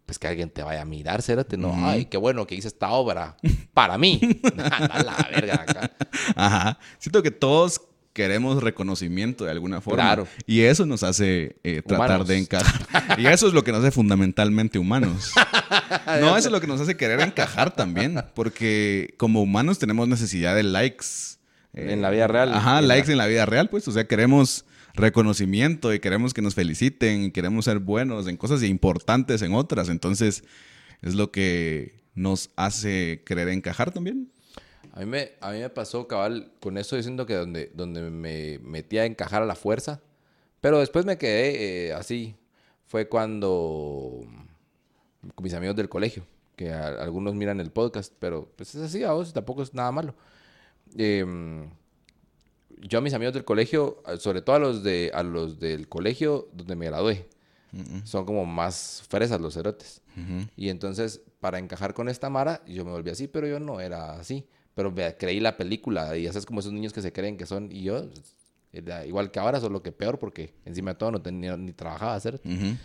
pues 0.07 0.19
que 0.19 0.27
alguien 0.29 0.51
te 0.51 0.63
vaya 0.63 0.83
a 0.83 0.85
mirar, 0.85 1.23
cérate, 1.23 1.57
no, 1.57 1.75
ay, 1.87 2.07
qué 2.07 2.17
bueno 2.19 2.47
que 2.47 2.55
hice 2.55 2.69
esta 2.69 2.91
obra 2.91 3.37
para 3.73 3.97
mí. 3.99 4.21
Anda 4.71 5.03
la 5.03 5.29
verga 5.35 5.55
acá. 5.55 5.91
Ajá. 6.37 6.79
Siento 6.99 7.23
que 7.23 7.31
todos 7.31 7.81
queremos 8.13 8.63
reconocimiento 8.63 9.45
de 9.45 9.51
alguna 9.51 9.81
forma. 9.81 10.03
Claro. 10.03 10.29
Y 10.47 10.61
eso 10.61 10.87
nos 10.87 11.03
hace 11.03 11.57
eh, 11.65 11.83
tratar 11.85 12.25
de 12.25 12.39
encajar. 12.39 13.19
y 13.19 13.27
eso 13.27 13.49
es 13.49 13.55
lo 13.55 13.65
que 13.65 13.73
nos 13.73 13.81
hace 13.83 13.91
fundamentalmente 13.91 14.79
humanos. 14.79 15.33
no, 16.21 16.37
eso 16.37 16.49
es 16.49 16.53
lo 16.53 16.61
que 16.61 16.67
nos 16.69 16.81
hace 16.81 16.97
querer 16.97 17.21
encajar 17.21 17.75
también. 17.75 18.23
Porque 18.35 19.15
como 19.17 19.43
humanos 19.43 19.79
tenemos 19.81 20.07
necesidad 20.07 20.55
de 20.55 20.63
likes. 20.63 21.07
eh, 21.73 21.93
En 21.93 22.03
la 22.03 22.11
vida 22.11 22.29
real. 22.29 22.53
Ajá, 22.55 22.81
la- 22.83 22.89
likes 22.95 23.11
en 23.11 23.19
la 23.19 23.27
vida 23.27 23.47
real, 23.47 23.69
pues. 23.69 23.89
O 23.89 23.91
sea, 23.93 24.07
queremos 24.07 24.65
reconocimiento 24.95 25.93
y 25.93 26.01
queremos 26.01 26.33
que 26.35 26.43
nos 26.43 26.55
feliciten 26.55 27.25
y 27.25 27.31
queremos 27.33 27.65
ser 27.67 27.79
buenos 27.81 28.27
en 28.29 28.37
cosas 28.37 28.63
importantes 28.63 29.43
en 29.43 29.53
otras. 29.55 29.89
Entonces, 29.89 30.45
es 31.03 31.15
lo 31.15 31.31
que 31.31 32.03
nos 32.15 32.51
hace 32.57 33.23
querer 33.27 33.49
encajar 33.49 33.93
también. 33.93 34.31
A 34.93 35.01
mí 35.01 35.07
me, 35.07 35.33
a 35.41 35.51
mí 35.51 35.59
me 35.59 35.71
pasó, 35.71 36.07
cabal, 36.07 36.53
con 36.61 36.79
eso 36.79 36.95
diciendo 36.97 37.27
que 37.27 37.35
donde, 37.35 37.73
donde 37.75 38.01
me 38.11 38.61
metía 38.61 39.03
a 39.03 39.07
encajar 39.07 39.43
a 39.43 39.47
la 39.47 39.57
fuerza, 39.57 40.01
pero 40.61 40.79
después 40.79 41.05
me 41.05 41.19
quedé 41.19 41.89
eh, 41.89 41.93
así. 41.93 42.37
Fue 42.87 43.09
cuando 43.09 44.21
con 45.35 45.43
mis 45.43 45.55
amigos 45.55 45.75
del 45.75 45.89
colegio, 45.89 46.25
que 46.55 46.71
a- 46.71 46.87
algunos 47.03 47.35
miran 47.35 47.59
el 47.59 47.73
podcast, 47.73 48.13
pero 48.21 48.49
pues 48.57 48.75
es 48.77 48.83
así, 48.83 49.03
a 49.03 49.11
vos 49.13 49.33
tampoco 49.33 49.63
es 49.65 49.75
nada 49.75 49.91
malo. 49.91 50.15
Em, 50.97 51.69
yo 52.87 52.99
a 52.99 53.01
mis 53.03 53.15
amigos 53.15 53.35
del 53.35 53.45
colegio, 53.45 54.03
a- 54.05 54.17
sobre 54.19 54.43
todo 54.43 54.57
a 54.57 54.59
los, 54.59 54.83
de, 54.83 55.11
a 55.15 55.23
los 55.23 55.59
del 55.59 55.89
colegio 55.89 56.49
donde 56.53 56.77
me 56.77 56.87
gradué, 56.87 57.27
son 58.05 58.25
como 58.25 58.47
más 58.47 59.03
fresas 59.09 59.41
los 59.41 59.55
cerotes. 59.55 60.01
Y 60.57 60.69
entonces, 60.69 61.21
para 61.41 61.59
encajar 61.59 61.93
con 61.95 62.09
esta 62.09 62.31
Mara, 62.31 62.63
yo 62.67 62.85
me 62.85 62.93
volví 62.93 63.11
así, 63.11 63.27
pero 63.27 63.47
yo 63.49 63.59
no 63.59 63.81
era 63.81 64.13
así. 64.13 64.45
Pero 64.77 64.91
me 64.93 65.17
creí 65.17 65.41
la 65.41 65.57
película 65.57 66.17
y 66.17 66.27
haces 66.27 66.47
como 66.47 66.61
esos 66.61 66.73
niños 66.73 66.93
que 66.93 67.01
se 67.03 67.13
creen 67.13 67.37
que 67.37 67.47
son. 67.47 67.71
Y 67.73 67.83
yo, 67.83 68.05
era 68.73 69.07
igual 69.07 69.31
que 69.31 69.39
ahora, 69.41 69.61
solo 69.61 69.83
que 69.83 69.91
peor, 69.93 70.19
porque 70.19 70.53
encima 70.65 70.93
de 70.93 70.99
todo 70.99 71.11
no 71.13 71.23
tenía 71.23 71.57
ni 71.57 71.73
trabajaba 71.73 72.15
hacer. 72.15 72.41
Ujú. 72.45 72.77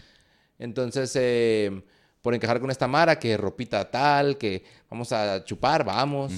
Entonces, 0.59 1.11
eh, 1.15 1.81
por 2.21 2.33
encajar 2.35 2.59
con 2.59 2.69
esta 2.69 2.87
Mara, 2.87 3.17
que 3.17 3.37
ropita 3.37 3.89
tal, 3.89 4.37
que 4.37 4.63
vamos 4.89 5.11
a 5.13 5.43
chupar, 5.45 5.83
vamos. 5.85 6.31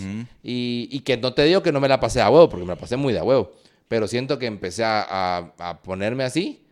y, 0.43 0.87
y 0.91 0.99
que 0.99 1.17
no 1.17 1.33
te 1.33 1.43
digo 1.45 1.63
que 1.63 1.71
no 1.71 1.79
me 1.79 1.87
la 1.87 1.99
pasé 1.99 2.21
a 2.21 2.29
huevo, 2.29 2.49
porque 2.49 2.65
me 2.65 2.73
la 2.73 2.79
pasé 2.79 2.97
muy 2.97 3.13
de 3.13 3.19
a 3.19 3.23
huevo. 3.23 3.51
Pero 3.87 4.07
siento 4.07 4.37
que 4.39 4.45
empecé 4.45 4.83
a, 4.83 5.01
a- 5.01 5.53
a 5.69 5.81
ponerme 5.81 6.23
así 6.23 6.63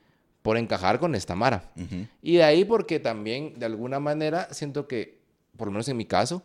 por 0.41 0.57
encajar 0.57 0.99
con 0.99 1.15
esta 1.15 1.35
Mara. 1.35 1.69
Y 2.21 2.35
de 2.37 2.43
ahí 2.43 2.63
porque 2.65 2.99
también, 2.99 3.53
de 3.57 3.65
alguna 3.65 3.99
manera, 3.99 4.47
siento 4.51 4.87
que, 4.87 5.19
por 5.57 5.67
lo 5.67 5.71
menos 5.73 5.87
en 5.89 5.97
mi 5.97 6.05
caso, 6.05 6.43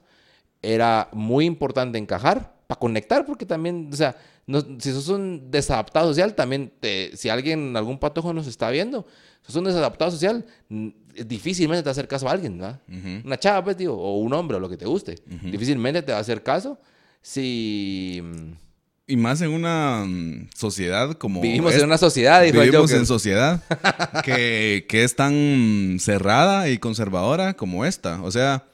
era 0.62 1.08
muy 1.12 1.44
importante 1.44 1.98
encajar 1.98 2.54
para 2.66 2.78
conectar, 2.80 3.26
porque 3.26 3.44
también, 3.44 3.90
o 3.92 3.96
sea, 3.96 4.16
no- 4.46 4.62
si 4.80 4.90
sos 4.90 5.08
un 5.08 5.50
desadaptado 5.50 6.08
social, 6.08 6.34
también, 6.34 6.72
te- 6.80 7.14
si 7.16 7.28
alguien, 7.28 7.76
algún 7.76 7.98
patojo 7.98 8.32
nos 8.32 8.46
está 8.46 8.70
viendo, 8.70 9.06
sos 9.42 9.54
un 9.56 9.64
desadaptado 9.64 10.10
social, 10.10 10.44
difícilmente 11.26 11.82
te 11.82 11.86
va 11.86 11.90
a 11.90 11.92
hacer 11.92 12.08
caso 12.08 12.28
a 12.28 12.32
alguien, 12.32 12.58
¿verdad? 12.58 12.80
Una 13.24 13.38
chava, 13.38 13.62
pues, 13.64 13.76
digo, 13.76 13.94
o 13.94 14.18
un 14.18 14.32
hombre, 14.32 14.56
o 14.56 14.60
lo 14.60 14.68
que 14.68 14.76
te 14.76 14.86
guste. 14.86 15.16
Difícilmente 15.42 16.02
te 16.02 16.12
va 16.12 16.18
a 16.18 16.20
hacer 16.20 16.42
caso 16.42 16.78
si 17.22 18.22
Y 19.06 19.16
más 19.16 19.40
en 19.42 19.50
una 19.50 20.04
mm, 20.06 20.48
sociedad 20.54 21.12
como... 21.18 21.40
vivimos 21.40 21.72
es- 21.74 21.80
en 21.80 21.86
una 21.86 21.98
sociedad, 21.98 22.42
dijo 22.42 22.56
el 22.60 22.68
Vivimos 22.68 22.90
Joker. 22.90 23.00
en 23.00 23.06
sociedad 23.06 23.62
que, 24.24 24.86
que 24.88 25.04
es 25.04 25.14
tan 25.16 25.98
cerrada 26.00 26.68
y 26.70 26.78
conservadora 26.78 27.54
como 27.54 27.84
esta. 27.84 28.22
O 28.22 28.30
sea, 28.30 28.64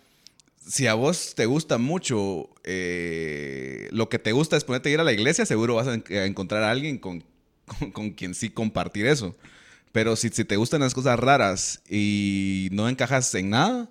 si 0.66 0.86
a 0.86 0.94
vos 0.94 1.34
te 1.34 1.46
gusta 1.46 1.78
mucho, 1.78 2.48
eh, 2.64 3.88
lo 3.92 4.08
que 4.08 4.18
te 4.20 4.32
gusta 4.32 4.56
es 4.56 4.64
ponerte 4.64 4.88
a 4.88 4.92
ir 4.92 5.00
a 5.00 5.04
la 5.04 5.12
iglesia, 5.12 5.46
seguro 5.46 5.74
vas 5.76 5.88
a, 5.88 5.94
en- 5.94 6.04
a 6.10 6.24
encontrar 6.26 6.62
a 6.62 6.70
alguien 6.70 6.98
con, 6.98 7.24
con, 7.66 7.90
con 7.90 8.10
quien 8.10 8.34
sí 8.34 8.50
compartir 8.50 9.06
eso. 9.06 9.34
Pero 9.92 10.16
si, 10.16 10.28
si 10.28 10.44
te 10.44 10.56
gustan 10.56 10.80
las 10.80 10.94
cosas 10.94 11.18
raras 11.18 11.82
y 11.88 12.68
no 12.72 12.88
encajas 12.88 13.34
en 13.34 13.50
nada, 13.50 13.90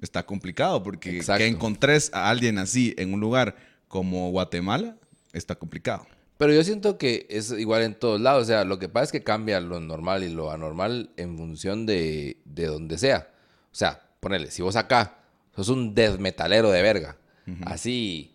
está 0.00 0.24
complicado 0.26 0.82
porque 0.82 1.16
Exacto. 1.16 1.38
que 1.38 1.46
encontres 1.46 2.10
a 2.12 2.28
alguien 2.30 2.58
así 2.58 2.94
en 2.98 3.14
un 3.14 3.20
lugar 3.20 3.56
como 3.88 4.30
Guatemala, 4.30 4.96
está 5.32 5.54
complicado. 5.54 6.06
Pero 6.36 6.52
yo 6.52 6.62
siento 6.62 6.98
que 6.98 7.26
es 7.30 7.50
igual 7.50 7.82
en 7.82 7.94
todos 7.94 8.20
lados. 8.20 8.44
O 8.44 8.46
sea, 8.46 8.64
lo 8.64 8.78
que 8.78 8.88
pasa 8.88 9.04
es 9.04 9.12
que 9.12 9.24
cambia 9.24 9.58
lo 9.60 9.80
normal 9.80 10.22
y 10.22 10.28
lo 10.28 10.52
anormal 10.52 11.10
en 11.16 11.36
función 11.36 11.84
de, 11.86 12.36
de 12.44 12.66
donde 12.66 12.96
sea. 12.98 13.28
O 13.72 13.74
sea, 13.74 14.02
ponele, 14.20 14.50
si 14.50 14.62
vos 14.62 14.76
acá 14.76 15.16
sos 15.56 15.68
un 15.70 15.94
death 15.94 16.18
metalero 16.18 16.70
de 16.70 16.82
verga, 16.82 17.16
así. 17.64 18.34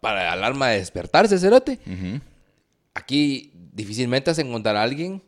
Para 0.00 0.22
el 0.28 0.32
alarma 0.38 0.68
de 0.68 0.78
despertarse, 0.78 1.38
cerote. 1.38 1.78
Aquí 2.94 3.52
difícilmente 3.76 4.30
vas 4.30 4.38
a 4.38 4.42
encontrar 4.42 4.76
a 4.76 4.82
alguien 4.82 5.22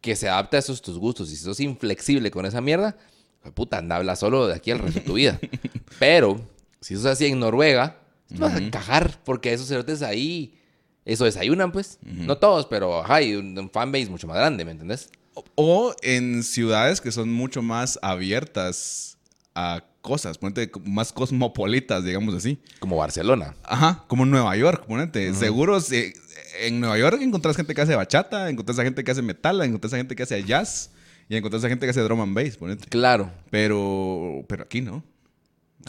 que 0.00 0.16
se 0.16 0.28
adapte 0.28 0.56
a 0.56 0.60
esos 0.60 0.82
tus 0.82 0.98
gustos. 0.98 1.30
Y 1.32 1.36
si 1.36 1.42
sos 1.44 1.60
inflexible 1.60 2.30
con 2.30 2.44
esa 2.46 2.60
mierda, 2.60 2.96
pues, 3.42 3.54
puta, 3.54 3.78
anda, 3.78 3.96
habla 3.96 4.16
solo 4.16 4.46
de 4.46 4.54
aquí 4.54 4.70
al 4.70 4.80
resto 4.80 5.00
de 5.00 5.06
tu 5.06 5.14
vida. 5.14 5.38
Pero, 5.98 6.40
si 6.80 6.94
sos 6.96 7.06
así 7.06 7.26
en 7.26 7.38
Noruega, 7.40 7.98
tú 8.28 8.40
vas 8.42 8.54
a 8.54 8.58
encajar, 8.58 9.18
porque 9.24 9.52
esos 9.52 9.68
cerotes 9.68 10.02
ahí, 10.02 10.58
eso 11.04 11.24
desayunan, 11.24 11.72
pues. 11.72 11.98
No 12.02 12.36
todos, 12.38 12.66
pero 12.66 13.00
ajá, 13.02 13.16
hay 13.16 13.34
un, 13.36 13.56
un 13.58 13.70
fanbase 13.70 14.10
mucho 14.10 14.26
más 14.26 14.36
grande, 14.36 14.64
¿me 14.64 14.72
entendés? 14.72 15.08
O- 15.34 15.44
O 15.54 15.94
en 16.02 16.42
ciudades 16.42 17.00
que 17.00 17.12
son 17.12 17.32
mucho 17.32 17.62
más 17.62 17.98
abiertas 18.02 19.16
a 19.54 19.84
cosas, 20.02 20.38
ponete 20.38 20.70
más 20.84 21.12
cosmopolitas, 21.12 22.04
digamos 22.04 22.34
así. 22.34 22.58
Como 22.80 22.96
Barcelona. 22.96 23.54
Ajá, 23.64 24.04
como 24.08 24.26
Nueva 24.26 24.56
York, 24.56 24.84
ponete. 24.86 25.32
Seguro 25.34 25.80
si- 25.80 26.12
en 26.60 26.80
Nueva 26.80 26.98
York 26.98 27.20
encontrás 27.20 27.56
gente 27.56 27.74
que 27.74 27.80
hace 27.80 27.94
bachata, 27.94 28.48
encontrás 28.50 28.78
a 28.78 28.82
gente 28.82 29.04
que 29.04 29.10
hace 29.10 29.22
metal, 29.22 29.60
encontrás 29.62 29.92
a 29.92 29.96
gente 29.96 30.14
que 30.16 30.22
hace 30.22 30.42
jazz 30.42 30.90
y 31.28 31.36
encontrás 31.36 31.64
a 31.64 31.68
gente 31.68 31.86
que 31.86 31.90
hace 31.90 32.00
drum 32.00 32.20
and 32.20 32.34
bass, 32.34 32.56
ponete. 32.56 32.86
Claro. 32.88 33.32
Pero, 33.50 34.44
pero 34.48 34.64
aquí 34.64 34.80
no. 34.80 35.02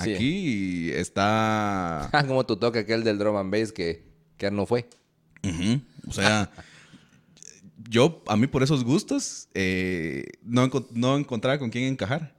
Sí. 0.04 0.14
Aquí 0.14 0.92
está... 0.92 2.10
Como 2.28 2.46
tu 2.46 2.58
toque 2.58 2.80
aquel 2.80 3.04
del 3.04 3.18
drum 3.18 3.38
and 3.38 3.52
bass 3.52 3.72
que, 3.72 4.04
que 4.38 4.52
no 4.52 4.66
fue. 4.66 4.88
O 6.08 6.12
sea, 6.12 6.50
yo, 7.90 8.24
a 8.28 8.36
mí 8.36 8.48
por 8.48 8.64
esos 8.64 8.84
gustos, 8.84 9.48
eh, 9.54 10.26
no, 10.44 10.70
no 10.92 11.18
encontraba 11.18 11.60
con 11.60 11.70
quién 11.70 11.86
encajar. 11.86 12.36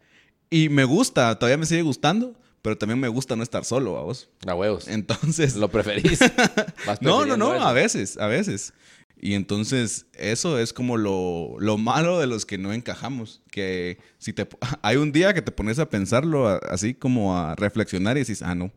Y 0.51 0.69
me 0.69 0.85
gusta, 0.85 1.39
todavía 1.39 1.59
me 1.59 1.67
sigue 1.67 1.83
gustando, 1.83 2.35
pero 2.63 2.77
también 2.77 2.99
me 3.01 3.09
gusta 3.09 3.37
no 3.37 3.43
estar 3.43 3.65
solo, 3.65 3.99
a 3.99 4.03
vos. 4.03 4.29
A 4.47 4.55
huevos. 4.55 4.89
Entonces... 4.89 5.57
Lo 5.57 5.69
preferís. 5.71 6.19
No, 7.01 7.27
no, 7.27 7.37
no, 7.37 7.55
eso. 7.55 7.65
a 7.65 7.73
veces, 7.73 8.17
a 8.19 8.27
veces. 8.27 8.73
Y 9.21 9.35
entonces 9.35 10.07
eso 10.15 10.59
es 10.59 10.73
como 10.73 10.97
lo, 10.97 11.57
lo 11.59 11.77
malo 11.77 12.19
de 12.21 12.27
los 12.27 12.47
que 12.47 12.57
no 12.59 12.73
encajamos. 12.73 13.43
Que 13.51 13.99
si 14.19 14.33
te 14.33 14.47
hay 14.83 14.97
un 14.97 15.13
día 15.13 15.35
que 15.35 15.43
te 15.43 15.51
pones 15.53 15.79
a 15.79 15.89
pensarlo 15.91 16.49
a- 16.49 16.59
así 16.69 16.95
como 16.95 17.37
a 17.37 17.55
reflexionar 17.57 18.17
y 18.17 18.21
dices, 18.21 18.43
ah, 18.43 18.55
no, 18.55 18.71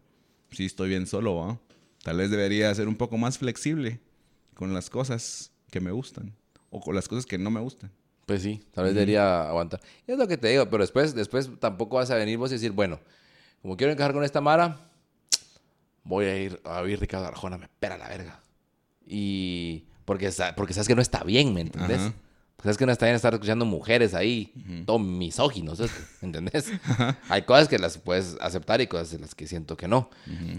sí 0.51 0.65
estoy 0.65 0.89
bien 0.89 1.05
solo, 1.07 1.35
¿va? 1.35 1.59
Tal 2.03 2.17
vez 2.17 2.31
debería 2.31 2.73
ser 2.73 2.87
un 2.87 2.95
poco 2.95 3.17
más 3.17 3.37
flexible 3.37 3.99
con 4.55 4.73
las 4.73 4.89
cosas 4.89 5.51
que 5.69 5.79
me 5.79 5.91
gustan 5.91 6.33
o 6.71 6.79
con 6.81 6.95
las 6.95 7.07
cosas 7.07 7.25
que 7.25 7.37
no 7.37 7.51
me 7.51 7.59
gustan. 7.59 7.91
Pues 8.25 8.41
sí, 8.43 8.63
tal 8.71 8.85
vez 8.85 8.93
debería 8.95 9.47
aguantar. 9.49 9.81
Y 10.07 10.11
es 10.13 10.17
lo 10.17 10.27
que 10.27 10.37
te 10.37 10.47
digo, 10.47 10.67
pero 10.69 10.83
después, 10.83 11.13
después 11.13 11.49
tampoco 11.59 11.97
vas 11.97 12.09
a 12.11 12.15
venir 12.15 12.37
vos 12.37 12.49
y 12.51 12.55
decir, 12.55 12.71
bueno, 12.71 12.99
como 13.61 13.77
quiero 13.77 13.93
encajar 13.93 14.13
con 14.13 14.23
esta 14.23 14.41
Mara, 14.41 14.77
voy 16.03 16.25
a 16.25 16.37
ir 16.37 16.61
a 16.65 16.81
oír 16.81 16.99
Ricardo 16.99 17.27
Arjona, 17.27 17.57
me 17.57 17.65
espera 17.65 17.97
la 17.97 18.07
verga. 18.09 18.39
Y 19.05 19.85
porque, 20.05 20.31
sa- 20.31 20.55
porque 20.55 20.73
sabes 20.73 20.87
que 20.87 20.95
no 20.95 21.01
está 21.01 21.23
bien, 21.23 21.53
¿me 21.53 21.61
entendés? 21.61 21.99
Ajá. 22.01 22.13
Sabes 22.63 22.77
que 22.77 22.85
no 22.85 22.91
está 22.91 23.07
bien 23.07 23.15
estar 23.15 23.33
escuchando 23.33 23.65
mujeres 23.65 24.13
ahí, 24.13 24.53
todo 24.85 24.99
misóginos, 24.99 25.79
¿me 25.79 25.87
¿entendés? 26.21 26.71
Hay 27.27 27.41
cosas 27.41 27.67
que 27.67 27.79
las 27.79 27.97
puedes 27.97 28.37
aceptar 28.39 28.81
y 28.81 28.87
cosas 28.87 29.13
en 29.13 29.21
las 29.21 29.33
que 29.33 29.47
siento 29.47 29.75
que 29.75 29.87
no. 29.87 30.11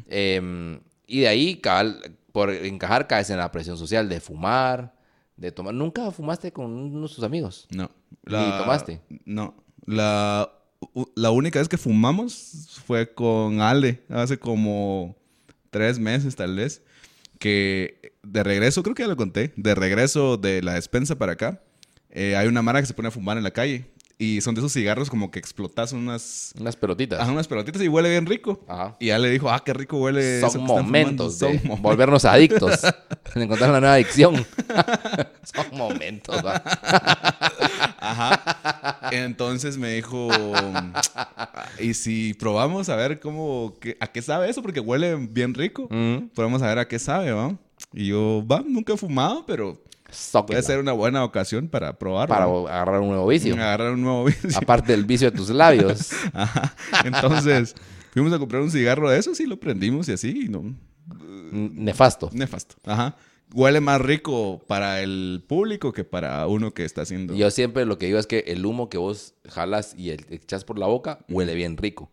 Em, 0.09 0.81
y 1.07 1.21
de 1.21 1.29
ahí, 1.29 1.57
cabal, 1.61 2.17
por 2.33 2.51
encajar, 2.51 3.07
caes 3.07 3.31
en 3.31 3.37
la 3.37 3.53
presión 3.53 3.79
social 3.79 4.09
de 4.09 4.19
fumar, 4.21 4.95
de 5.37 5.53
tomar. 5.53 5.75
¿Nunca 5.75 6.11
fumaste 6.11 6.53
con 6.53 6.73
uno 6.73 7.07
de 7.07 7.15
tus 7.15 7.23
amigos? 7.23 7.69
No. 7.71 7.89
tomaste? 8.59 9.01
No. 9.25 9.55
La, 9.87 10.51
la 11.15 11.31
única 11.31 11.59
vez 11.59 11.69
que 11.69 11.79
fumamos 11.79 12.81
fue 12.87 13.13
con 13.13 13.61
Ale, 13.61 14.03
hace 14.09 14.39
como 14.39 15.17
tres 15.71 15.99
meses 15.99 16.37
tal 16.37 16.57
vez, 16.57 16.83
que 17.39 18.13
de 18.23 18.43
regreso, 18.43 18.83
creo 18.83 18.95
que 18.95 19.03
ya 19.03 19.09
lo 19.09 19.17
conté, 19.17 19.53
de 19.57 19.75
regreso 19.75 20.37
de 20.37 20.63
la 20.63 20.75
despensa 20.75 21.17
para 21.17 21.33
acá, 21.33 21.63
eh, 22.11 22.37
hay 22.37 22.47
una 22.47 22.63
mara 22.63 22.81
que 22.81 22.87
se 22.87 22.95
pone 22.95 23.09
a 23.09 23.13
fumar 23.13 23.37
en 23.39 23.45
la 23.45 23.51
calle 23.51 23.87
y 24.23 24.41
son 24.41 24.55
de 24.55 24.61
esos 24.61 24.73
cigarros 24.73 25.11
como 25.11 25.31
que 25.31 25.39
explotas 25.39 25.93
unas, 25.93 26.53
Unas 26.61 26.77
pelotitas. 26.77 27.21
ajá, 27.21 27.33
unas 27.33 27.49
pelotitas 27.49 27.83
y 27.83 27.89
huele 27.89 28.11
bien 28.11 28.27
rico. 28.27 28.61
Ajá. 28.69 28.97
Y 29.01 29.11
Ale 29.11 29.31
dijo, 29.31 29.51
ah, 29.51 29.63
qué 29.65 29.73
rico 29.75 29.97
huele. 29.99 30.41
Son 30.41 30.63
momentos 30.65 30.85
fumando". 30.87 31.25
de 31.29 31.31
Son 31.39 31.53
momentos. 31.69 31.81
volvernos 31.83 32.25
adictos. 32.25 32.81
encontrar 33.35 33.71
una 33.71 33.81
nueva 33.81 33.95
adicción. 33.95 34.47
Son 35.43 35.67
momentos, 35.77 36.37
va. 36.45 36.63
Ajá. 37.99 39.09
Entonces 39.11 39.77
me 39.79 39.93
dijo, 39.95 40.29
¿y 41.81 41.95
si 41.95 42.35
probamos 42.35 42.89
a 42.89 42.97
ver 42.97 43.21
cómo, 43.21 43.75
qué- 43.81 43.97
a 44.01 44.07
qué 44.07 44.23
sabe 44.23 44.49
eso? 44.51 44.63
Porque 44.63 44.81
huele 44.81 45.17
bien 45.17 45.55
rico. 45.55 45.89
Mm. 45.91 46.29
Probamos 46.35 46.63
a 46.63 46.67
ver 46.67 46.79
a 46.79 46.89
qué 46.89 46.99
sabe, 46.99 47.33
¿va? 47.33 47.57
Y 47.93 48.07
yo, 48.09 48.45
va, 48.51 48.63
nunca 48.67 48.93
he 48.93 48.97
fumado, 48.97 49.45
pero 49.47 49.83
Zóquela. 50.13 50.59
puede 50.59 50.63
ser 50.63 50.79
una 50.81 50.93
buena 50.93 51.25
ocasión 51.25 51.69
para 51.69 51.99
probar. 51.99 52.29
Para 52.29 52.45
agarrar 52.45 53.01
un 53.01 53.09
nuevo 53.09 53.27
vicio. 53.27 53.55
Agarrar 53.55 53.93
un 53.93 54.03
nuevo 54.03 54.25
vicio. 54.27 54.51
Aparte 54.57 54.93
del 54.93 55.05
vicio 55.05 55.31
de 55.31 55.37
tus 55.37 55.49
labios. 55.51 56.11
Ajá. 56.33 56.75
Entonces, 57.05 57.75
fuimos 58.13 58.33
a 58.33 58.39
comprar 58.39 58.63
un 58.63 58.71
cigarro 58.71 59.09
de 59.11 59.19
esos 59.19 59.41
y 59.41 59.47
lo 59.47 59.59
prendimos 59.59 60.09
y 60.09 60.13
así, 60.13 60.45
y 60.45 60.49
no, 60.49 60.75
Nefasto. 61.53 62.31
nefasto. 62.33 62.77
Ajá. 62.85 63.17
huele 63.55 63.81
más 63.81 64.01
rico 64.01 64.63
para 64.67 65.03
el 65.03 65.45
público 65.47 65.93
que 65.93 66.05
para 66.05 66.47
uno 66.47 66.73
que 66.73 66.85
está 66.85 67.03
haciendo. 67.03 67.35
Yo 67.35 67.51
siempre 67.51 67.85
lo 67.85 67.99
que 67.99 68.07
digo 68.07 68.19
es 68.19 68.27
que 68.27 68.45
el 68.47 68.65
humo 68.65 68.89
que 68.89 68.97
vos 68.99 69.35
jalas 69.49 69.95
y 69.97 70.11
el- 70.11 70.25
echas 70.31 70.65
por 70.65 70.79
la 70.79 70.87
boca 70.87 71.19
huele 71.29 71.55
bien 71.55 71.77
rico. 71.77 72.11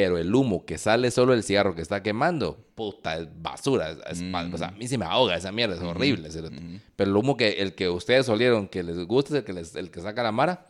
Pero 0.00 0.16
el 0.16 0.32
humo 0.32 0.64
que 0.64 0.78
sale 0.78 1.10
solo 1.10 1.32
del 1.32 1.42
cigarro 1.42 1.74
que 1.74 1.82
está 1.82 2.04
quemando, 2.04 2.56
puta, 2.76 3.16
es 3.16 3.26
basura. 3.42 3.90
es- 4.08 4.22
O 4.52 4.56
sea, 4.56 4.68
a 4.68 4.70
mí 4.70 4.86
se 4.86 4.96
me 4.96 5.04
ahoga 5.04 5.34
esa 5.34 5.50
mierda, 5.50 5.74
es 5.74 5.80
horrible. 5.82 6.28
Pero 6.94 7.10
el 7.10 7.16
humo 7.16 7.36
que 7.36 7.60
el 7.60 7.74
que 7.74 7.88
ustedes 7.88 8.28
olieron, 8.28 8.68
que 8.68 8.84
les 8.84 8.96
gusta, 9.06 9.30
es 9.34 9.38
el 9.40 9.44
que, 9.44 9.52
les- 9.52 9.74
el 9.74 9.90
que 9.90 10.00
saca 10.00 10.22
la 10.22 10.30
mara, 10.30 10.66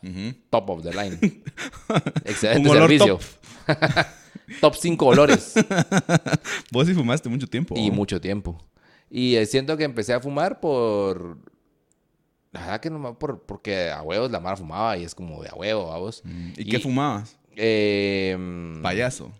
top 0.48 0.70
of 0.70 0.82
the 0.82 0.94
line. 0.94 1.18
Excelente 2.24 2.70
servicio. 2.70 3.18
top 4.62 4.74
5 4.80 5.04
olores. 5.06 5.52
Vos 6.72 6.86
sí 6.86 6.94
fumaste 6.94 7.28
mucho 7.28 7.46
tiempo. 7.46 7.74
Y 7.76 7.90
mucho 7.90 8.18
tiempo. 8.22 8.58
Y 9.10 9.34
eh, 9.36 9.44
siento 9.44 9.76
que 9.76 9.84
empecé 9.84 10.14
a 10.14 10.20
fumar 10.20 10.58
por. 10.60 11.36
La 12.52 12.60
verdad 12.60 12.80
que 12.80 12.88
no 12.88 13.18
por, 13.18 13.42
porque 13.42 13.90
a 13.90 14.00
huevos 14.00 14.30
la 14.30 14.40
mara 14.40 14.56
fumaba 14.56 14.96
y 14.96 15.04
es 15.04 15.14
como 15.14 15.42
de 15.42 15.50
a 15.50 15.54
huevo, 15.54 15.92
a 15.92 15.98
vos. 15.98 16.22
Mm, 16.24 16.48
¿Y, 16.56 16.64
qué 16.64 16.78
fumabas? 16.78 17.37
Eh, 17.60 18.78
Payaso. 18.82 19.32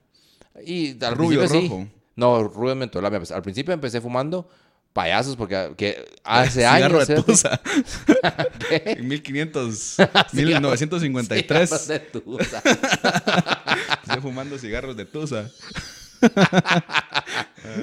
Y 0.67 1.03
al 1.05 1.15
Rubio, 1.15 1.39
principio 1.41 1.61
sí. 1.61 1.69
rojo. 1.69 1.89
No, 2.17 2.43
rubio 2.43 2.75
mentolado. 2.75 3.17
Al 3.33 3.43
principio 3.43 3.73
empecé 3.73 4.01
fumando 4.01 4.49
payasos 4.93 5.37
porque 5.37 5.73
que 5.77 6.05
hace 6.25 6.61
Cigarro 6.63 6.97
años. 6.97 7.07
de 7.07 7.23
Tusa. 7.23 7.61
En 8.71 9.07
1500, 9.07 9.75
Cigarros 9.97 10.35
1953. 10.35 11.89
de 11.89 11.99
Tusa. 12.01 12.63
Estoy 14.03 14.21
fumando 14.21 14.59
cigarros 14.59 14.97
de 14.97 15.05
Tusa. 15.05 15.49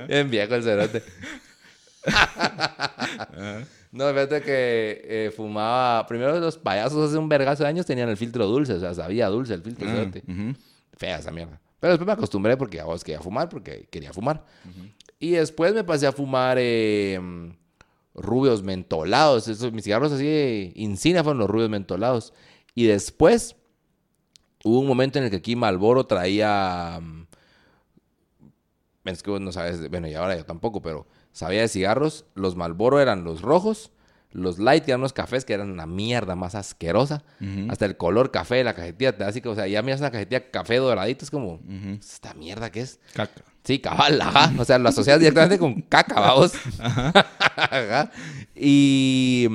Bien 0.07 0.29
viejo 0.29 0.55
el 0.55 0.63
cerote. 0.63 1.03
No, 3.95 4.09
fíjate 4.09 4.41
que 4.41 5.01
eh, 5.05 5.31
fumaba. 5.35 6.05
Primero 6.05 6.37
los 6.39 6.57
payasos 6.57 7.09
hace 7.09 7.17
un 7.17 7.29
vergazo 7.29 7.63
de 7.63 7.69
años 7.69 7.85
tenían 7.85 8.09
el 8.09 8.17
filtro 8.17 8.45
dulce, 8.45 8.73
o 8.73 8.79
sea, 8.79 8.93
sabía 8.93 9.27
dulce 9.29 9.53
el 9.53 9.61
filtro. 9.61 9.87
Ah. 9.89 9.93
Fea 10.97 11.19
esa 11.19 11.31
mierda. 11.31 11.61
Pero 11.79 11.93
después 11.93 12.05
me 12.05 12.13
acostumbré 12.13 12.57
porque 12.57 12.79
a 12.81 12.85
vos 12.85 13.03
quería 13.03 13.21
fumar, 13.21 13.47
porque 13.47 13.87
quería 13.89 14.11
fumar. 14.11 14.43
Y 15.17 15.31
después 15.31 15.73
me 15.73 15.83
pasé 15.85 16.07
a 16.07 16.11
fumar 16.11 16.57
eh, 16.59 17.19
rubios 18.13 18.63
mentolados. 18.63 19.47
Esos, 19.47 19.71
mis 19.71 19.83
cigarros 19.85 20.11
así 20.11 20.25
de 20.25 20.73
insignia 20.75 21.23
fueron 21.23 21.39
los 21.39 21.49
rubios 21.49 21.69
mentolados. 21.69 22.33
Y 22.73 22.85
después 22.87 23.55
hubo 24.65 24.79
un 24.79 24.87
momento 24.87 25.19
en 25.19 25.25
el 25.25 25.29
que 25.31 25.37
aquí 25.37 25.55
Malboro 25.55 26.05
traía. 26.05 26.99
mm, 27.01 27.27
Es 29.05 29.23
que 29.23 29.31
vos 29.31 29.39
no 29.39 29.51
sabes, 29.53 29.89
bueno, 29.89 30.07
y 30.09 30.15
ahora 30.15 30.35
yo 30.35 30.43
tampoco, 30.45 30.81
pero 30.81 31.05
sabía 31.35 31.61
de 31.61 31.67
cigarros. 31.67 32.25
Los 32.33 32.55
Malboro 32.55 32.99
eran 32.99 33.23
los 33.23 33.41
rojos. 33.41 33.91
Los 34.31 34.57
light 34.59 34.83
que 34.83 34.91
eran 34.91 35.01
unos 35.01 35.13
cafés 35.13 35.45
que 35.45 35.53
eran 35.53 35.69
una 35.69 35.85
mierda 35.85 36.35
más 36.35 36.55
asquerosa. 36.55 37.23
Hasta 37.69 37.85
el 37.85 37.97
color 37.97 38.31
café 38.31 38.55
de 38.55 38.63
la 38.63 38.73
cajetilla, 38.73 39.15
así 39.21 39.39
que, 39.39 39.47
o 39.49 39.55
sea, 39.55 39.67
ya 39.67 39.81
miras 39.81 39.99
una 40.01 40.11
cajetilla 40.11 40.49
café 40.49 40.77
doradito, 40.77 41.23
es 41.23 41.31
como. 41.31 41.59
¿esta 41.99 42.33
mierda 42.33 42.71
qué 42.71 42.81
es? 42.81 42.99
Caca. 43.13 43.43
Sí, 43.63 43.79
cabal, 43.79 44.19
ajá. 44.21 44.53
O 44.57 44.65
sea, 44.65 44.77
lo 44.77 44.89
asocias 44.89 45.19
directamente 45.19 45.57
con 45.57 45.81
caca, 45.81 46.19
vamos. 46.19 46.53
Ajá. 47.55 48.11
Y, 48.53 49.47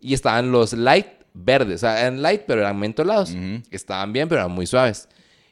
y 0.00 0.14
estaban 0.14 0.52
los 0.52 0.72
light 0.72 1.06
verdes, 1.34 1.76
o 1.76 1.78
sea, 1.78 2.00
eran 2.00 2.22
light, 2.22 2.42
pero 2.46 2.60
eran 2.60 2.78
mentolados. 2.78 3.34
Estaban 3.70 4.12
bien, 4.12 4.28
pero 4.28 4.42
eran 4.42 4.52
muy 4.52 4.66
suaves. 4.66 5.08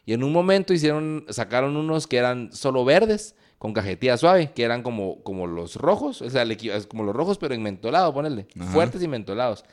Y 0.06 0.12
en 0.12 0.22
un 0.22 0.32
momento 0.32 0.72
hicieron, 0.72 1.24
sacaron 1.28 1.76
unos 1.76 2.06
que 2.06 2.18
eran 2.18 2.52
solo 2.52 2.84
verdes, 2.84 3.34
con 3.58 3.72
cajetilla 3.72 4.16
suave, 4.16 4.52
que 4.52 4.62
eran 4.62 4.82
como, 4.82 5.22
como 5.24 5.46
los 5.46 5.76
rojos, 5.76 6.22
o 6.22 6.30
sea, 6.30 6.44
es 6.44 6.86
como 6.86 7.02
los 7.02 7.14
rojos, 7.14 7.38
pero 7.38 7.54
en 7.54 7.62
mentolado, 7.62 8.14
ponele. 8.14 8.46
Ajá. 8.58 8.70
Fuertes 8.70 9.02
y 9.02 9.08
mentolados. 9.08 9.64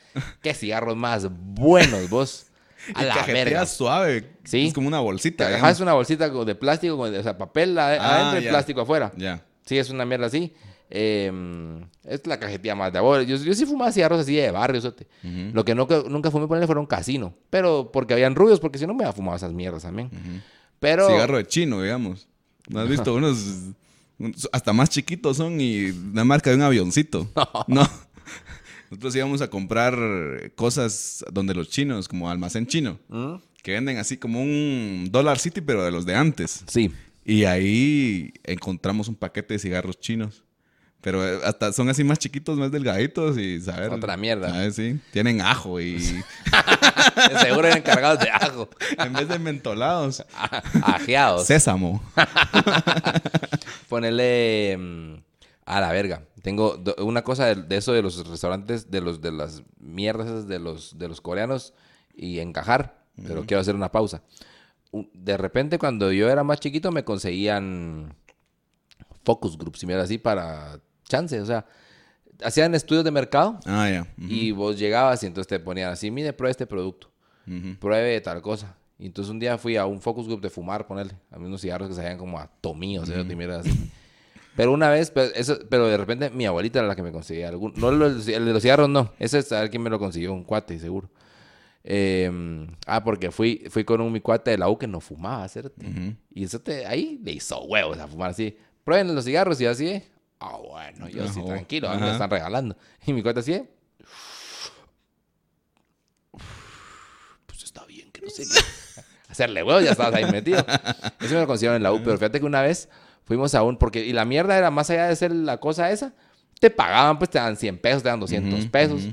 Qué 0.42 0.54
cigarros 0.54 0.96
más 0.96 1.28
buenos, 1.30 2.08
vos. 2.10 2.46
A 2.94 3.02
Y 3.02 3.06
la 3.06 3.14
cajetilla 3.14 3.44
verga. 3.44 3.66
suave. 3.66 4.30
Sí. 4.44 4.66
Es 4.68 4.74
como 4.74 4.86
una 4.88 5.00
bolsita. 5.00 5.48
Ajá, 5.56 5.70
es 5.70 5.80
una 5.80 5.92
bolsita 5.94 6.28
de 6.28 6.54
plástico, 6.54 6.96
o 6.98 7.22
sea, 7.22 7.36
papel 7.38 7.76
Ah, 7.78 7.94
adentro 7.94 8.40
y 8.40 8.44
ya. 8.44 8.50
plástico 8.50 8.80
afuera. 8.82 9.12
Ya. 9.16 9.42
Sí, 9.64 9.78
es 9.78 9.90
una 9.90 10.04
mierda 10.04 10.26
así. 10.26 10.52
Eh, 10.88 11.32
es 12.04 12.24
la 12.26 12.38
cajetilla 12.38 12.74
más 12.76 12.92
de 12.92 12.98
ahora. 13.00 13.22
Yo, 13.24 13.36
yo 13.36 13.54
sí 13.54 13.66
fumaba 13.66 13.90
cigarros 13.90 14.20
así 14.20 14.36
de 14.36 14.50
barrio, 14.52 14.80
sote. 14.80 15.08
Ujú. 15.24 15.50
Lo 15.52 15.64
que 15.64 15.74
no, 15.74 15.88
que 15.88 16.04
nunca 16.08 16.30
fumé 16.30 16.46
ponerle 16.46 16.66
fueron 16.66 16.86
casino. 16.86 17.34
Pero 17.50 17.90
porque 17.92 18.14
habían 18.14 18.34
rubios, 18.36 18.60
porque 18.60 18.78
si 18.78 18.86
no 18.86 18.94
me 18.94 19.02
había 19.04 19.12
fumado 19.12 19.36
esas 19.36 19.52
mierdas 19.52 19.82
también. 19.82 20.10
Pero. 20.78 21.08
Cigarro 21.08 21.38
de 21.38 21.46
chino, 21.46 21.82
digamos. 21.82 22.28
¿No 22.68 22.80
has 22.80 22.88
visto 22.88 23.14
unos, 23.14 23.38
unos- 24.18 24.48
hasta 24.52 24.72
más 24.72 24.90
chiquitos 24.90 25.36
son 25.36 25.60
y 25.60 25.92
la 26.14 26.24
marca 26.24 26.50
de 26.50 26.56
un 26.56 26.62
avioncito? 26.62 27.30
No. 27.68 27.88
Nosotros 28.90 29.16
íbamos 29.16 29.40
a 29.42 29.50
comprar 29.50 29.94
cosas 30.54 31.24
donde 31.32 31.54
los 31.54 31.68
chinos, 31.70 32.06
como 32.06 32.30
almacén 32.30 32.66
chino, 32.68 33.00
¿Mm? 33.08 33.34
que 33.62 33.72
venden 33.72 33.98
así 33.98 34.16
como 34.16 34.40
un 34.40 35.08
Dollar 35.10 35.40
City, 35.40 35.60
pero 35.60 35.84
de 35.84 35.90
los 35.90 36.06
de 36.06 36.14
antes. 36.14 36.62
Sí. 36.68 36.92
Y 37.24 37.44
ahí 37.44 38.32
encontramos 38.44 39.08
un 39.08 39.16
paquete 39.16 39.54
de 39.54 39.58
cigarros 39.58 39.98
chinos. 39.98 40.44
Pero 41.06 41.24
eh, 41.24 41.38
hasta 41.44 41.72
son 41.72 41.88
así 41.88 42.02
más 42.02 42.18
chiquitos, 42.18 42.58
más 42.58 42.72
delgaditos 42.72 43.38
y 43.38 43.60
saber. 43.60 43.92
Otra 43.92 44.16
mierda. 44.16 44.50
¿sabes? 44.50 44.74
Sí. 44.74 44.98
Tienen 45.12 45.40
ajo 45.40 45.80
y 45.80 46.00
Seguro 47.42 47.68
eran 47.68 47.82
cargados 47.82 48.18
de 48.18 48.28
ajo. 48.28 48.68
en 48.98 49.12
vez 49.12 49.28
de 49.28 49.38
mentolados, 49.38 50.24
Ajeados. 50.82 51.46
sésamo. 51.46 52.02
Ponerle 53.88 54.76
mm, 54.76 55.14
a 55.66 55.80
la 55.80 55.92
verga. 55.92 56.22
Tengo 56.42 56.82
una 56.98 57.22
cosa 57.22 57.54
de, 57.54 57.62
de 57.62 57.76
eso 57.76 57.92
de 57.92 58.02
los 58.02 58.28
restaurantes, 58.28 58.90
de 58.90 59.00
los 59.00 59.20
de 59.20 59.30
las 59.30 59.62
mierdas 59.78 60.48
de 60.48 60.58
los 60.58 60.98
de 60.98 61.06
los 61.06 61.20
coreanos 61.20 61.72
y 62.16 62.40
encajar. 62.40 63.00
Pero 63.24 63.46
quiero 63.46 63.60
hacer 63.60 63.76
una 63.76 63.92
pausa. 63.92 64.24
De 65.14 65.36
repente, 65.36 65.78
cuando 65.78 66.10
yo 66.10 66.28
era 66.28 66.42
más 66.42 66.58
chiquito, 66.58 66.90
me 66.90 67.04
conseguían 67.04 68.16
focus 69.22 69.56
groups 69.56 69.84
y 69.84 69.86
mierda 69.86 70.02
así 70.02 70.18
para 70.18 70.80
chance. 71.08 71.40
O 71.40 71.46
sea, 71.46 71.64
hacían 72.42 72.74
estudios 72.74 73.04
de 73.04 73.10
mercado 73.10 73.58
Ah. 73.64 74.04
Ujú. 74.18 74.26
y 74.28 74.50
vos 74.52 74.78
llegabas 74.78 75.22
y 75.22 75.26
entonces 75.26 75.48
te 75.48 75.58
ponían 75.58 75.90
así, 75.90 76.10
mire, 76.10 76.32
pruebe 76.32 76.50
este 76.50 76.66
producto. 76.66 77.10
Pruebe 77.80 78.20
tal 78.20 78.42
cosa. 78.42 78.74
Y 78.98 79.06
entonces 79.06 79.30
un 79.30 79.38
día 79.38 79.56
fui 79.58 79.76
a 79.76 79.86
un 79.86 80.00
focus 80.00 80.26
group 80.26 80.40
de 80.40 80.50
fumar, 80.50 80.86
ponerle, 80.86 81.14
a 81.30 81.38
mí 81.38 81.44
unos 81.46 81.60
cigarros 81.60 81.88
que 81.88 81.94
sabían 81.94 82.16
como 82.18 82.38
a 82.38 82.48
tomí, 82.60 82.98
o 82.98 83.04
sea, 83.06 83.20
y 83.20 83.36
mierda 83.36 83.60
así. 83.60 83.90
Pero 84.56 84.72
una 84.72 84.88
vez, 84.88 85.10
pero, 85.10 85.32
eso, 85.34 85.58
pero 85.68 85.86
de 85.86 85.98
repente 85.98 86.30
mi 86.30 86.46
abuelita 86.46 86.78
era 86.78 86.88
la 86.88 86.96
que 86.96 87.02
me 87.02 87.12
conseguía 87.12 87.48
algún, 87.48 87.74
no 87.76 87.90
el, 87.90 88.00
el 88.02 88.44
de 88.46 88.52
los 88.54 88.62
cigarros, 88.62 88.88
no, 88.88 89.12
ese 89.18 89.38
es 89.40 89.52
a 89.52 89.60
ver 89.60 89.70
quién 89.70 89.82
me 89.82 89.90
lo 89.90 89.98
consiguió, 89.98 90.32
un 90.32 90.44
cuate, 90.44 90.78
seguro. 90.78 91.10
Eh, 91.84 92.66
ah, 92.86 93.04
porque 93.04 93.30
fui, 93.30 93.64
fui 93.70 93.84
con 93.84 94.00
un 94.00 94.10
mi 94.12 94.20
cuate 94.20 94.52
de 94.52 94.58
la 94.58 94.68
U 94.68 94.76
que 94.78 94.86
no 94.86 95.00
fumaba, 95.00 95.46
¿cierto? 95.48 95.72
Y 96.34 96.44
eso 96.44 96.58
te, 96.60 96.84
ahí 96.86 97.20
le 97.22 97.32
hizo 97.32 97.62
huevos 97.64 97.98
a 97.98 98.08
fumar 98.08 98.30
así. 98.30 98.56
Prueben 98.82 99.14
los 99.14 99.24
cigarros 99.24 99.60
y 99.60 99.66
así, 99.66 100.02
Ah, 100.48 100.58
bueno, 100.58 101.08
yo 101.08 101.26
sí, 101.26 101.42
tranquilo, 101.42 101.88
me 101.98 102.10
están 102.10 102.30
regalando. 102.30 102.76
Y 103.06 103.12
mi 103.12 103.22
cuate 103.22 103.40
así, 103.40 103.54
¿eh? 103.54 103.68
Pues 107.46 107.62
está 107.64 107.84
bien, 107.84 108.10
que 108.12 108.20
no 108.20 108.30
sé 108.30 108.46
qué. 108.48 108.54
Hacerle 109.28 109.62
huevos, 109.62 109.82
ya 109.82 109.90
estabas 109.90 110.14
ahí 110.14 110.24
metido. 110.26 110.64
Eso 111.20 111.34
me 111.34 111.40
lo 111.40 111.46
consiguieron 111.46 111.76
en 111.76 111.82
la 111.82 111.92
U, 111.92 112.02
pero 112.02 112.16
fíjate 112.16 112.38
que 112.38 112.46
una 112.46 112.62
vez 112.62 112.88
fuimos 113.24 113.54
a 113.54 113.62
un, 113.62 113.76
porque, 113.76 114.04
y 114.04 114.12
la 114.12 114.24
mierda 114.24 114.56
era 114.56 114.70
más 114.70 114.88
allá 114.90 115.08
de 115.08 115.16
ser 115.16 115.32
la 115.32 115.58
cosa 115.58 115.90
esa, 115.90 116.14
te 116.60 116.70
pagaban, 116.70 117.18
pues 117.18 117.30
te 117.30 117.38
dan 117.38 117.56
100 117.56 117.78
pesos, 117.78 118.02
te 118.02 118.08
dan 118.08 118.20
200 118.20 118.60
Ujú, 118.60 118.70
pesos. 118.70 119.08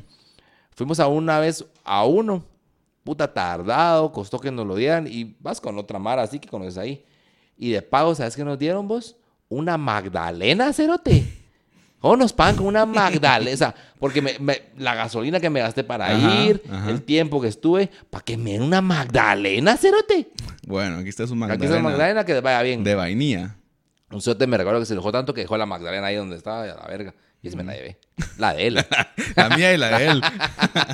Fuimos 0.75 0.99
a 0.99 1.07
una 1.07 1.39
vez 1.39 1.65
a 1.83 2.05
uno. 2.05 2.45
Puta 3.03 3.33
tardado, 3.33 4.11
costó 4.13 4.39
que 4.39 4.49
nos 4.49 4.65
lo 4.65 4.75
dieran. 4.75 5.07
Y 5.07 5.35
vas 5.39 5.59
con 5.59 5.77
otra 5.77 5.99
mara 5.99 6.21
así 6.21 6.39
que 6.39 6.47
conoces 6.47 6.77
ahí. 6.77 7.03
Y 7.57 7.71
de 7.71 7.81
pago, 7.81 8.15
¿sabes 8.15 8.35
qué 8.35 8.45
nos 8.45 8.57
dieron 8.57 8.87
vos? 8.87 9.17
Una 9.53 9.77
Magdalena, 9.77 10.73
cerote. 10.73 11.23
¿Cómo 11.99 12.17
nos 12.17 12.33
pagan 12.33 12.55
con 12.57 12.65
una 12.67 12.85
Magdalena? 12.87 13.53
O 13.53 13.57
sea, 13.57 13.73
porque 13.99 14.21
me- 14.21 14.37
me- 14.39 14.61
la 14.77 14.93
gasolina 14.95 15.39
que 15.39 15.49
me 15.49 15.59
gasté 15.61 15.83
para 15.83 16.07
Ajá, 16.07 16.41
ir, 16.43 16.61
ajá. 16.69 16.89
el 16.89 17.01
tiempo 17.03 17.39
que 17.41 17.47
estuve, 17.47 17.89
para 18.09 18.23
que 18.25 18.35
me 18.37 18.51
den 18.53 18.61
una 18.63 18.81
Magdalena, 18.81 19.77
cerote. 19.77 20.29
Bueno, 20.67 20.97
aquí 20.97 21.09
está 21.09 21.25
su 21.27 21.33
Aquí 21.33 21.39
Magdalena. 21.39 21.65
está 21.65 21.75
la 21.77 21.81
Magdalena 21.83 22.25
que 22.25 22.39
vaya 22.41 22.61
bien. 22.61 22.83
De 22.83 22.95
vainilla. 22.95 23.55
Un 24.11 24.21
cerote 24.21 24.45
me 24.47 24.57
recuerdo 24.57 24.79
que 24.79 24.85
se 24.85 24.93
enojó 24.93 25.11
tanto 25.11 25.33
que 25.33 25.41
dejó 25.41 25.57
la 25.57 25.65
Magdalena 25.65 26.07
ahí 26.07 26.15
donde 26.15 26.35
estaba, 26.35 26.63
a 26.63 26.67
la 26.67 26.85
verga. 26.87 27.13
Y 27.41 27.47
esa 27.47 27.57
me 27.57 27.63
la 27.63 27.73
llevé. 27.73 27.97
La 28.37 28.53
de 28.53 28.67
él. 28.67 28.75
La 29.35 29.49
mía 29.49 29.73
y 29.73 29.77
la 29.77 29.97
de 29.99 30.07
él. 30.07 30.21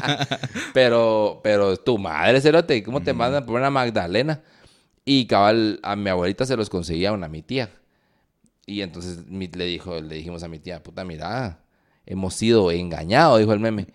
Pero, 0.73 1.39
pero 1.43 1.77
tu 1.77 1.97
madre, 1.97 2.41
cerote, 2.41 2.81
¿cómo 2.83 3.01
te 3.01 3.13
mandan 3.13 3.45
por 3.45 3.55
una 3.59 3.69
Magdalena? 3.69 4.41
Y 5.05 5.25
cabal, 5.25 5.79
a 5.83 5.95
mi 5.95 6.09
abuelita 6.09 6.45
se 6.45 6.55
los 6.55 6.69
conseguía 6.69 7.11
una 7.11 7.27
mi 7.27 7.41
tía. 7.41 7.69
Y 8.69 8.83
entonces 8.83 9.25
le, 9.27 9.65
dijo, 9.65 9.99
le 9.99 10.17
dijimos 10.17 10.43
a 10.43 10.47
mi 10.47 10.59
tía, 10.59 10.83
puta, 10.83 11.03
mira, 11.03 11.63
hemos 12.05 12.35
sido 12.35 12.69
engañados, 12.69 13.39
dijo 13.39 13.51
el 13.51 13.59
meme. 13.59 13.87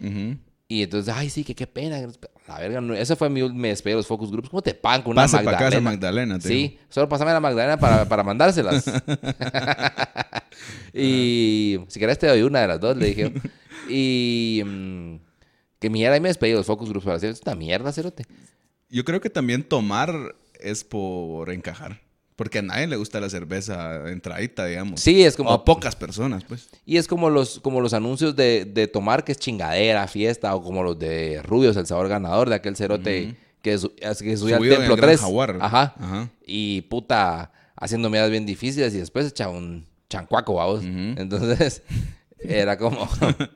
Y 0.67 0.83
entonces, 0.83 1.15
ay, 1.17 1.31
sí, 1.31 1.45
que 1.45 1.55
qué 1.55 1.69
pena. 1.69 2.01
La 2.49 2.59
verga, 2.59 2.81
no, 2.81 2.93
ese 2.93 3.15
fue 3.15 3.31
mi 3.31 3.49
me 3.53 3.69
despedí 3.69 3.93
de 3.93 3.99
los 3.99 4.07
focus 4.09 4.33
groups. 4.33 4.49
¿Cómo 4.49 4.63
te 4.63 4.75
pagan 4.75 5.03
con 5.03 5.13
una 5.13 5.23
Pase 5.23 5.37
para 5.37 5.45
Magdalena? 5.81 6.35
casa. 6.35 6.49
Sí, 6.49 6.77
solo 6.89 7.09
pasame 7.09 7.33
la 7.33 7.39
Magdalena 7.39 7.79
para, 7.79 8.09
para 8.09 8.25
mandárselas. 8.25 8.85
y 10.93 11.79
si 11.87 12.01
querés 12.01 12.19
te 12.19 12.27
doy 12.27 12.43
una 12.43 12.63
de 12.63 12.67
las 12.67 12.81
dos, 12.81 12.97
le 12.97 13.07
dije. 13.07 13.33
Y 13.89 14.61
mm, 14.65 15.17
que 15.79 15.89
mierda, 15.89 16.15
ahí 16.15 16.21
me 16.21 16.29
despedí 16.29 16.51
de 16.51 16.57
los 16.57 16.67
focus 16.67 16.89
groups 16.89 17.05
para 17.05 17.19
hacer 17.19 17.31
esta 17.31 17.55
mierda, 17.55 17.93
cerote. 17.93 18.25
Yo 18.89 19.05
creo 19.05 19.21
que 19.21 19.31
también 19.31 19.63
tomar 19.63 20.35
es 20.59 20.83
por 20.83 21.51
encajar. 21.51 22.01
Porque 22.37 22.59
a 22.59 22.63
nadie 22.63 22.89
le 22.89 22.97
gusta 22.97 23.21
la 23.21 23.31
cerveza 23.31 24.09
entradita, 24.11 24.67
digamos. 24.67 25.01
Sí, 25.01 25.23
es 25.25 25.37
como... 25.37 25.51
O 25.51 25.53
a 25.53 25.65
pocas 25.65 25.95
personas, 25.95 26.43
pues. 26.45 26.69
Y 26.85 26.97
es 26.97 27.07
como 27.07 27.31
los, 27.31 27.61
como 27.61 27.81
los 27.81 27.95
anuncios 27.95 28.35
de, 28.35 28.65
de 28.65 28.89
tomar 28.89 29.23
que 29.25 29.31
es 29.33 29.39
chingadera, 29.39 30.09
fiesta, 30.09 30.55
o 30.57 30.63
como 30.63 30.83
los 30.83 30.99
de 30.99 31.41
Rubios, 31.45 31.77
el 31.77 31.87
sabor 31.87 32.09
ganador 32.09 32.49
de 32.49 32.57
aquel 32.57 32.75
cerote 32.77 33.37
que, 33.63 33.79
su- 33.79 33.95
que 33.95 34.37
subía 34.37 34.57
al 34.57 34.63
Templo 34.79 34.95
el 34.95 35.01
Gran 35.01 35.11
3. 35.11 35.21
Jaguar. 35.21 35.59
Ajá. 35.61 35.95
Ajá. 35.99 36.29
Y 36.45 36.83
puta, 36.83 37.53
haciendo 37.77 38.11
medidas 38.11 38.31
bien 38.31 38.47
difíciles 38.47 38.93
y 38.95 38.99
después 38.99 39.27
echa 39.29 39.49
un 39.49 39.87
chancuaco, 40.11 40.55
vamos. 40.55 40.81
Entonces, 41.17 41.83
era 42.41 42.77
como. 42.77 43.09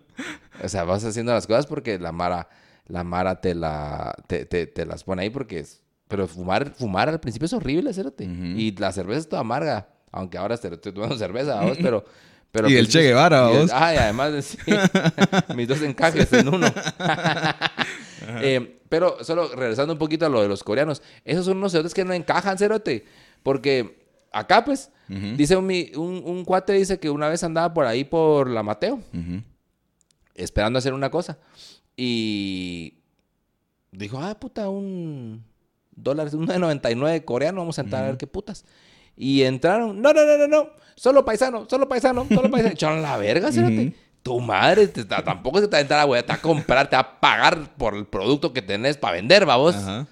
o 0.62 0.68
sea, 0.68 0.84
vas 0.84 1.04
haciendo 1.04 1.32
las 1.32 1.46
cosas 1.48 1.66
porque 1.66 1.98
la 1.98 2.12
Mara, 2.12 2.48
la 2.86 3.02
Mara 3.04 3.40
te, 3.40 3.54
la, 3.56 4.14
te, 4.28 4.44
te- 4.46 4.66
te 4.68 4.86
las 4.86 5.02
pone 5.02 5.22
ahí 5.22 5.30
porque 5.30 5.58
es. 5.58 5.82
Pero 6.08 6.26
fumar, 6.26 6.72
fumar 6.74 7.08
al 7.08 7.20
principio 7.20 7.46
es 7.46 7.52
horrible, 7.52 7.92
cerote. 7.92 8.24
Y 8.24 8.74
la 8.76 8.90
cerveza 8.92 9.20
es 9.20 9.28
toda 9.28 9.40
amarga. 9.40 9.88
Aunque 10.10 10.38
ahora 10.38 10.56
te- 10.56 10.72
estoy 10.72 10.92
tomando 10.92 11.16
cerveza, 11.18 11.54
vamos, 11.56 11.76
pero. 11.82 12.04
pero 12.50 12.68
Y 12.70 12.76
el 12.76 12.88
Che 12.88 13.02
Guevara, 13.02 13.50
y 13.52 13.54
el- 13.56 13.60
vos. 13.62 13.70
Ah, 13.74 13.94
y 13.94 13.98
además, 13.98 14.44
sí, 14.44 14.56
mis 15.54 15.68
dos 15.68 15.82
encajes 15.82 16.32
en 16.32 16.48
uno. 16.48 16.66
Eh, 18.40 18.80
pero 18.88 19.22
solo 19.24 19.48
regresando 19.54 19.92
un 19.92 19.98
poquito 19.98 20.26
a 20.26 20.28
lo 20.28 20.42
de 20.42 20.48
los 20.48 20.62
coreanos, 20.62 21.02
esos 21.24 21.46
son 21.46 21.56
unos 21.58 21.72
cerotes 21.72 21.94
que 21.94 22.04
no 22.04 22.12
encajan, 22.12 22.58
cerote. 22.58 23.04
Porque 23.42 24.04
acá, 24.32 24.64
pues, 24.64 24.90
dice 25.08 25.56
un, 25.56 25.64
un, 25.96 26.22
un 26.24 26.44
cuate, 26.44 26.74
dice 26.74 26.98
que 26.98 27.08
una 27.08 27.28
vez 27.28 27.42
andaba 27.44 27.72
por 27.72 27.86
ahí 27.86 28.04
por 28.04 28.50
la 28.50 28.62
Mateo, 28.62 29.00
esperando 30.34 30.78
hacer 30.78 30.92
una 30.92 31.10
cosa. 31.10 31.38
Y 31.96 32.98
dijo, 33.92 34.18
ah, 34.20 34.38
puta, 34.38 34.68
un 34.68 35.42
dólar, 36.02 36.34
un 36.34 36.46
de 36.46 36.58
99 36.58 37.24
coreano, 37.24 37.60
vamos 37.60 37.78
a 37.78 37.82
entrar 37.82 38.04
a 38.04 38.06
ver 38.08 38.16
qué 38.16 38.26
putas. 38.26 38.64
Y 39.16 39.42
entraron, 39.42 40.00
no, 40.00 40.12
no, 40.12 40.24
no, 40.24 40.38
no, 40.38 40.46
no, 40.48 40.70
solo 40.94 41.24
paisano, 41.24 41.66
solo 41.68 41.88
paisano, 41.88 42.26
solo 42.28 42.50
paisano. 42.50 42.72
Echaron 42.74 43.02
la 43.02 43.16
verga, 43.16 43.50
cerote. 43.52 43.94
Tu 44.22 44.40
madre, 44.40 44.88
te- 44.88 45.04
ta- 45.04 45.22
tampoco 45.24 45.60
se 45.60 45.66
te 45.68 45.72
va 45.72 45.78
a 45.78 45.80
entrar 45.80 46.00
a 46.00 46.04
güey, 46.04 46.22
te 46.22 46.28
va 46.28 46.34
a 46.34 46.40
comprar, 46.42 46.88
te 46.90 46.96
va 46.96 47.00
a 47.02 47.20
pagar 47.20 47.76
por 47.76 47.94
el 47.94 48.06
producto 48.06 48.52
que 48.52 48.62
tenés 48.62 48.96
para 48.96 49.14
vender, 49.14 49.46
babos. 49.46 49.74
Ajá. 49.76 50.06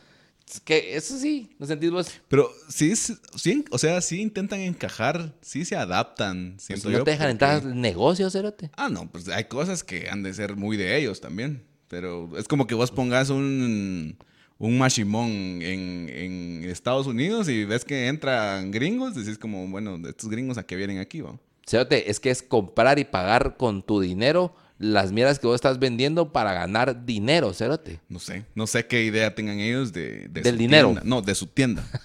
Es 0.49 0.61
que 0.61 0.97
eso 0.97 1.19
sí, 1.19 1.51
¿no 1.59 1.67
sentís 1.67 1.91
vos? 1.91 2.09
Pero 2.29 2.49
sí, 2.69 2.95
sí, 2.95 3.65
o 3.73 3.79
sea, 3.79 4.01
sí 4.01 4.21
intentan 4.23 4.61
encajar, 4.61 5.35
sí 5.41 5.65
se 5.65 5.75
adaptan, 5.75 6.53
Pues 6.55 6.63
siento 6.67 6.89
no 6.91 6.99
yo. 6.99 7.05
te 7.05 7.11
dejan 7.11 7.27
porque- 7.27 7.33
entrar 7.33 7.57
al 7.73 7.81
negocio, 7.81 8.31
cerote. 8.31 8.71
Ah, 8.77 8.89
no, 8.89 9.09
pues 9.11 9.29
hay 9.29 9.45
cosas 9.45 9.83
que 9.83 10.09
han 10.09 10.23
de 10.23 10.33
ser 10.35 10.55
muy 10.57 10.77
de 10.77 10.97
ellos 10.99 11.21
también. 11.21 11.65
Pero 11.89 12.31
es 12.39 12.47
como 12.49 12.67
que 12.69 12.75
vos 12.77 12.91
pongas 12.93 13.31
un, 13.31 14.17
un 14.59 14.79
machimón 14.79 15.29
en, 15.63 16.09
en 16.13 16.65
Estados 16.71 17.07
Unidos 17.07 17.49
y 17.49 17.65
ves 17.65 17.85
que 17.85 18.09
entran 18.09 18.71
gringos, 18.71 19.15
decís 19.15 19.39
como, 19.39 19.67
bueno, 19.69 20.01
estos 20.09 20.31
gringos 20.31 20.57
a 20.59 20.63
qué 20.65 20.77
vienen 20.77 20.99
aquí, 20.99 21.21
va. 21.21 21.39
Cerote, 21.69 22.11
es 22.11 22.21
que 22.21 22.31
es 22.31 22.43
comprar 22.43 22.99
y 22.99 23.05
pagar 23.05 23.57
con 23.57 23.83
tu 23.83 24.01
dinero 24.01 24.55
las 24.79 25.11
mierdas 25.11 25.39
que 25.39 25.47
vos 25.47 25.55
estás 25.57 25.79
vendiendo 25.79 26.33
para 26.33 26.53
ganar 26.53 27.05
dinero, 27.07 27.53
cerote. 27.53 27.99
No 28.09 28.19
sé, 28.19 28.45
no 28.55 28.67
sé 28.67 28.87
qué 28.87 29.05
idea 29.05 29.35
tengan 29.35 29.59
ellos 29.59 29.93
de, 29.93 30.29
de 30.29 30.43
Del 30.43 30.55
su 30.55 30.59
dinero. 30.59 30.89
tienda. 30.89 31.03
No, 31.05 31.23
de 31.23 31.35
su 31.35 31.47
tienda. 31.47 31.85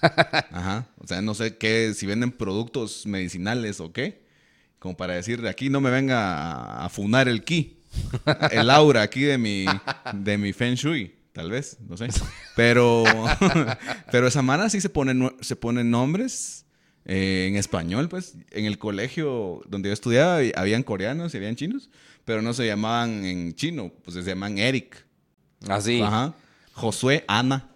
Ajá. 0.50 0.86
O 0.98 1.06
sea, 1.06 1.20
no 1.22 1.34
sé 1.34 1.56
qué, 1.58 1.92
si 1.94 2.06
venden 2.06 2.32
productos 2.32 3.06
medicinales 3.06 3.78
o 3.80 3.92
qué. 3.92 4.22
Como 4.78 4.96
para 4.96 5.14
decir, 5.14 5.46
aquí 5.46 5.70
no 5.70 5.80
me 5.80 5.90
venga 5.90 6.52
a, 6.52 6.86
a 6.86 6.88
funar 6.88 7.28
el 7.28 7.44
ki. 7.44 7.76
El 8.50 8.68
aura 8.70 9.02
aquí 9.02 9.20
de 9.20 9.38
mi, 9.38 9.64
de 10.14 10.38
mi 10.38 10.52
Feng 10.52 10.74
Shui. 10.74 11.14
Tal 11.32 11.50
vez, 11.50 11.78
no 11.88 11.96
sé. 11.96 12.08
Pero, 12.56 13.04
pero 14.12 14.26
esa 14.26 14.42
mara 14.42 14.68
sí 14.68 14.80
se 14.82 14.90
ponen, 14.90 15.20
nue- 15.20 15.34
se 15.40 15.56
ponen 15.56 15.90
nombres 15.90 16.66
eh, 17.06 17.46
en 17.48 17.56
español, 17.56 18.08
pues. 18.10 18.34
En 18.50 18.66
el 18.66 18.78
colegio 18.78 19.62
donde 19.66 19.88
yo 19.88 19.92
estudiaba 19.94 20.40
hab- 20.42 20.52
habían 20.56 20.82
coreanos 20.82 21.32
y 21.32 21.38
habían 21.38 21.56
chinos, 21.56 21.88
pero 22.26 22.42
no 22.42 22.52
se 22.52 22.66
llamaban 22.66 23.24
en 23.24 23.54
chino, 23.54 23.90
pues 24.04 24.14
se 24.14 24.22
llaman 24.22 24.58
Eric. 24.58 25.04
Así. 25.68 26.02
Ajá. 26.02 26.34
Josué, 26.74 27.24
Ana. 27.28 27.68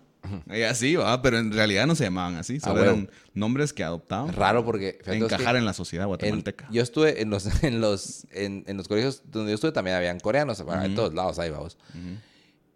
Y 0.53 0.63
así, 0.63 0.97
va, 0.97 1.23
pero 1.23 1.39
en 1.39 1.53
realidad 1.53 1.87
no 1.87 1.95
se 1.95 2.03
llamaban 2.05 2.35
así. 2.35 2.59
Solo 2.61 2.75
huevo. 2.81 2.85
eran 2.91 3.11
nombres 3.33 3.73
que 3.73 3.85
adoptaban. 3.85 4.33
Raro 4.35 4.65
porque... 4.65 4.99
vos 4.99 5.05
que 5.13 5.17
Encajar 5.17 5.55
en 5.57 5.65
la 5.65 5.73
sociedad 5.73 6.05
en- 6.05 6.09
guatemalteca. 6.09 6.67
yo 6.71 6.83
estuve 6.83 7.23
en 7.23 7.31
los, 7.31 7.47
en, 7.63 7.81
los, 7.81 8.27
en, 8.33 8.65
en 8.67 8.77
los 8.77 8.89
colegios 8.89 9.23
donde 9.31 9.53
yo 9.53 9.55
estuve 9.55 9.73
también 9.73 9.97
habían 9.97 10.19
coreanos. 10.21 10.61
Bueno, 10.63 10.85
en 10.85 10.95
todos 10.97 11.15
lados 11.15 11.39
ahí, 11.39 11.49
vamos. 11.51 11.79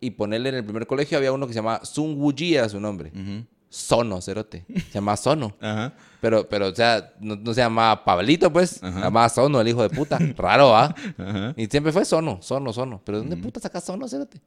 Y 0.01 0.13
ponerle 0.13 0.49
en 0.49 0.55
el 0.57 0.65
primer 0.65 0.87
colegio 0.87 1.19
había 1.19 1.31
uno 1.31 1.47
que 1.47 1.53
se 1.53 1.59
llamaba 1.59 1.85
Sun 1.85 2.15
Wuji, 2.19 2.57
era 2.57 2.69
su 2.69 2.81
nombre. 2.81 3.13
Sono, 3.69 4.21
cerote. 4.21 4.65
Se 4.69 4.95
llamaba 4.95 5.17
Sono. 5.17 5.57
Ajá. 5.61 5.93
Pero, 6.21 6.49
pero, 6.49 6.69
o 6.69 6.75
sea, 6.75 7.13
no, 7.21 7.37
no 7.37 7.55
se 7.55 7.61
llamaba 7.61 8.05
Pablito, 8.05 8.53
pues. 8.53 8.83
Ajá. 8.83 8.95
Se 8.95 9.05
llamaba 9.05 9.29
Sono, 9.29 9.61
el 9.61 9.69
hijo 9.69 9.83
de 9.83 9.91
puta. 9.91 10.19
Raro, 10.37 10.75
¿ah? 10.75 10.95
Ajá. 11.17 11.55
Y 11.57 11.67
siempre 11.67 11.93
fue 11.93 12.05
Sono, 12.05 12.41
Sono, 12.43 12.73
Sono. 12.73 13.01
Pero 13.05 13.19
¿dónde 13.19 13.37
puta 13.37 13.61
sacas 13.61 13.85
Sono, 13.85 14.09
cerote? 14.09 14.41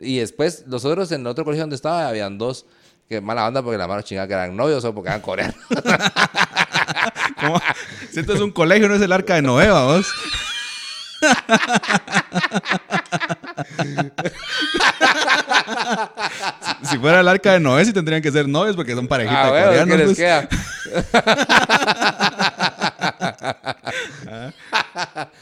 Y 0.00 0.18
después, 0.18 0.64
los 0.68 0.84
otros 0.84 1.10
en 1.12 1.22
el 1.22 1.26
otro 1.26 1.44
colegio 1.44 1.62
donde 1.62 1.76
estaba, 1.76 2.08
habían 2.08 2.38
dos. 2.38 2.66
Que 3.08 3.22
mala 3.22 3.48
onda 3.48 3.62
porque 3.62 3.78
la 3.78 3.88
mano 3.88 4.02
chingada 4.02 4.28
que 4.28 4.34
eran 4.34 4.54
novios 4.54 4.84
o 4.84 4.94
porque 4.94 5.08
eran 5.08 5.22
coreanos. 5.22 5.56
¿Cómo? 7.40 7.58
Si 8.10 8.20
esto 8.20 8.34
es 8.34 8.40
un 8.40 8.50
colegio, 8.50 8.86
no 8.86 8.94
es 8.94 9.00
el 9.00 9.12
arca 9.12 9.36
de 9.36 9.42
Noé, 9.42 9.70
vos. 9.70 10.06
si, 16.82 16.98
fuera 16.98 17.20
el 17.20 17.28
arca 17.28 17.52
de 17.52 17.60
Noé, 17.60 17.84
sí 17.84 17.92
tendrían 17.92 18.22
que 18.22 18.30
ser 18.30 18.48
novios 18.48 18.76
porque 18.76 18.94
son 18.94 19.06
parejitas 19.06 19.46
Ah, 19.46 19.50
bueno, 19.50 19.70
¿qué 19.72 19.78
coreanos. 19.90 20.18
les 20.18 20.46
pues. 20.98 21.34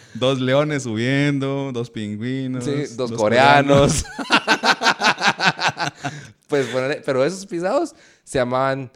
Dos 0.14 0.40
leones 0.40 0.82
subiendo, 0.84 1.70
dos 1.72 1.90
pingüinos. 1.90 2.64
Sí, 2.64 2.84
dos, 2.96 3.12
coreanos. 3.12 4.04
pues, 6.48 6.66
pero 7.04 7.24
esos 7.24 7.46
pisados 7.46 7.94
se 8.24 8.38
llamaban. 8.38 8.90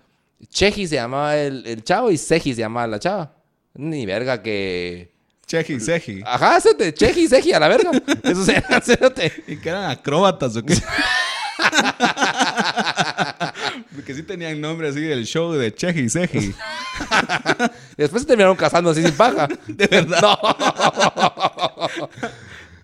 Cheji 0.48 0.86
se 0.86 0.94
llamaba 0.94 1.36
el, 1.36 1.66
el 1.66 1.84
chavo 1.84 2.10
y 2.10 2.16
Seji 2.16 2.54
se 2.54 2.60
llamaba 2.60 2.86
la 2.86 2.98
chava. 2.98 3.34
Ni 3.74 4.06
verga 4.06 4.42
que. 4.42 5.12
Cheji, 5.50 5.80
Seji. 5.80 6.22
Ajá, 6.24 6.54
hacete, 6.56 6.94
Cheji 6.94 7.22
y 7.22 7.28
Seji 7.28 7.52
a 7.52 7.58
la 7.58 7.66
verga. 7.66 7.90
Eso 8.22 8.44
se 8.44 8.62
cerote. 8.84 9.42
¿Y 9.48 9.56
que 9.56 9.68
eran 9.68 9.90
acróbatas 9.90 10.54
o 10.56 10.62
qué? 10.64 10.74
Porque 13.94 14.14
sí 14.14 14.22
tenían 14.22 14.60
nombre 14.60 14.88
así 14.90 15.00
del 15.00 15.26
show 15.26 15.50
de 15.52 15.74
Cheji, 15.74 16.08
Seji. 16.08 16.54
Después 17.96 18.22
se 18.22 18.28
terminaron 18.28 18.56
casando 18.56 18.90
así 18.90 19.02
sin 19.02 19.12
paja. 19.16 19.48
De 19.66 19.86
verdad. 19.88 20.20
No. 20.22 20.38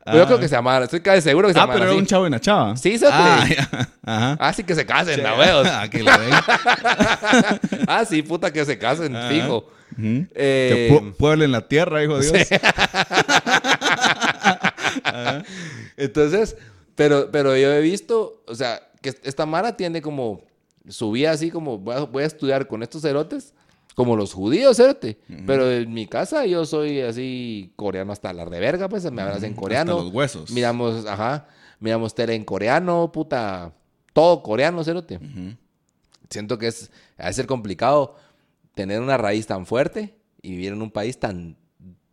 Pero 0.05 0.19
yo 0.19 0.27
creo 0.27 0.39
que 0.41 0.49
se 0.49 0.55
llamaban, 0.57 0.83
estoy 0.85 1.01
casi 1.01 1.21
seguro 1.23 1.47
que 1.49 1.55
se 1.55 1.59
Ah, 1.61 1.63
llamaban 1.63 1.81
pero 1.81 1.91
era 1.91 1.93
así. 1.95 2.01
un 2.01 2.07
chavo 2.07 2.25
y 2.25 2.29
una 2.29 2.41
chava. 2.41 2.77
Sí, 2.77 2.99
cerote. 2.99 3.17
Ah. 3.17 3.47
Ajá. 4.05 4.37
Ah, 4.41 4.53
sí 4.53 4.63
que 4.65 4.75
se 4.75 4.85
casen, 4.87 5.23
la 5.23 5.35
huevos. 5.39 5.69
Ah, 5.71 5.89
que 5.89 6.03
la 6.03 6.17
ven. 6.17 6.31
ah, 7.89 8.05
sí, 8.05 8.23
puta 8.23 8.53
que 8.53 8.65
se 8.65 8.77
casen, 8.79 9.15
Ajá. 9.17 9.29
Ujú. 9.99 10.27
Eh, 10.35 10.35
Que 10.35 10.91
pu- 10.95 11.15
pueblen 11.17 11.53
la 11.53 11.67
tierra, 11.69 12.03
hijo 12.05 12.19
de 12.19 12.31
Dios. 12.31 12.49
Entonces, 15.97 16.57
pero, 16.95 17.31
pero 17.31 17.57
yo 17.57 17.73
he 17.73 17.81
visto, 17.81 18.43
o 18.47 18.55
sea, 18.55 18.81
que 19.01 19.15
esta 19.23 19.47
Mara 19.47 19.77
tiene 19.77 20.03
como 20.03 20.43
su 20.89 21.11
vida 21.13 21.33
así 21.33 21.51
como 21.51 21.79
voy 21.79 21.95
a, 21.97 22.01
voy 22.01 22.23
a 22.23 22.27
estudiar 22.27 22.67
con 22.69 22.83
estos 22.83 23.03
cerotes, 23.03 23.55
como 23.95 24.17
los 24.17 24.33
judíos, 24.35 24.77
cerote. 24.77 25.19
Pero 25.47 25.71
en 25.71 25.93
mi 25.93 26.07
casa 26.07 26.45
yo 26.47 26.65
soy 26.67 27.01
así 27.01 27.73
coreano 27.77 28.13
hasta 28.13 28.33
la 28.33 28.45
de 28.45 28.61
verga, 28.61 28.89
pues 28.89 29.11
me 29.11 29.23
hablas 29.23 29.43
en 29.43 29.55
coreano. 29.55 29.93
Hasta 29.93 30.05
los 30.05 30.13
huesos. 30.13 30.51
Miramos, 30.51 31.07
ajá, 31.07 31.47
miramos 31.81 32.15
tele 32.15 32.35
en 32.35 32.45
coreano, 32.45 33.11
puta, 33.13 33.73
todo 34.13 34.43
coreano, 34.43 34.85
cerote. 34.85 35.19
Siento 36.29 36.59
que 36.59 36.67
es, 36.69 36.91
ha 37.17 37.29
de 37.29 37.33
ser 37.33 37.47
complicado 37.47 38.17
tener 38.77 39.01
una 39.01 39.17
raíz 39.17 39.47
tan 39.47 39.65
fuerte 39.67 40.15
y 40.43 40.51
vivir 40.51 40.73
en 40.75 40.83
un 40.83 40.91
país 40.93 41.19
tan 41.19 41.57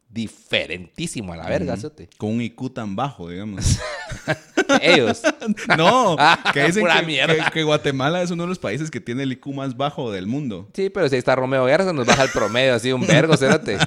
diferentísimo 0.10 1.34
a 1.34 1.38
la 1.38 1.48
verga, 1.50 1.76
cerote. 1.76 2.08
Con 2.18 2.30
un 2.36 2.42
IQ 2.42 2.72
tan 2.74 2.96
bajo, 2.96 3.30
digamos. 3.30 3.80
Ellos. 4.82 5.22
No, 5.78 6.16
que 6.54 6.64
dicen 6.68 6.82
pura 6.84 7.00
que, 7.02 7.06
mierda. 7.06 7.46
que- 7.46 7.52
que 7.52 7.64
Guatemala 7.64 8.22
es 8.22 8.32
uno 8.32 8.44
de 8.44 8.50
los 8.50 8.60
países 8.60 8.90
que 8.92 9.02
tiene 9.02 9.24
el 9.24 9.32
IQ 9.34 9.48
más 9.48 9.76
bajo 9.76 10.12
del 10.12 10.26
mundo. 10.28 10.70
Sí, 10.74 10.90
pero 10.90 11.10
si 11.10 11.16
ahí 11.16 11.20
está 11.20 11.36
Romeo 11.36 11.66
Guerra, 11.66 11.84
se 11.86 11.94
nos 11.94 12.06
baja 12.08 12.24
el 12.24 12.30
promedio, 12.30 12.76
así 12.76 12.92
un 12.94 13.06
vergo, 13.06 13.36
cérate. 13.36 13.78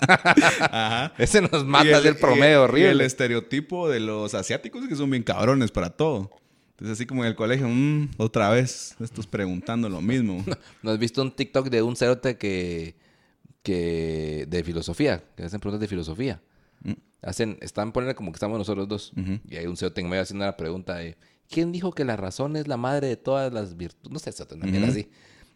Ajá. 0.00 1.12
Ese 1.18 1.40
nos 1.40 1.64
mata 1.64 1.98
así 1.98 2.08
el 2.08 2.16
promedio 2.16 2.44
y- 2.46 2.50
y 2.50 2.54
el 2.54 2.58
horrible. 2.58 3.04
estereotipo 3.06 3.88
de 3.88 4.00
los 4.00 4.34
asiáticos 4.34 4.82
es 4.82 4.88
que 4.88 4.96
son 4.96 5.08
bien 5.10 5.22
cabrones 5.22 5.70
para 5.70 5.90
todo. 5.90 6.30
Entonces, 6.80 6.96
así 6.98 7.06
como 7.06 7.22
en 7.24 7.28
el 7.28 7.36
colegio, 7.36 7.68
mm, 7.68 8.12
otra 8.16 8.48
vez, 8.48 8.96
estos 9.00 9.26
preguntando 9.26 9.88
lo 9.90 10.00
mismo. 10.00 10.42
¿No 10.82 10.90
has 10.90 10.98
visto 10.98 11.20
un 11.20 11.30
TikTok 11.30 11.68
de 11.68 11.82
un 11.82 11.94
cerote 11.94 12.38
que, 12.38 12.94
que 13.62 14.46
de 14.48 14.64
filosofía? 14.64 15.22
Que 15.36 15.42
hacen 15.44 15.60
preguntas 15.60 15.80
de 15.80 15.88
filosofía. 15.88 16.40
Mm. 16.82 16.92
Hacen, 17.22 17.58
están 17.60 17.92
poniendo 17.92 18.16
como 18.16 18.32
que 18.32 18.36
estamos 18.36 18.56
nosotros 18.58 18.88
dos. 18.88 19.12
Y 19.48 19.56
hay 19.56 19.66
un 19.66 19.76
cerote 19.76 20.00
en 20.00 20.08
medio 20.08 20.22
haciendo 20.22 20.44
una 20.44 20.56
pregunta 20.56 20.96
de 20.96 21.16
¿Quién 21.50 21.70
dijo 21.72 21.92
que 21.92 22.04
la 22.04 22.16
razón 22.16 22.56
es 22.56 22.66
la 22.68 22.76
madre 22.76 23.08
de 23.08 23.16
todas 23.16 23.52
las 23.52 23.76
virtudes? 23.76 24.10
No 24.12 24.18
sé, 24.18 24.32
cerote, 24.32 24.54
una 24.54 24.66
mierda 24.66 24.88
así. 24.88 25.08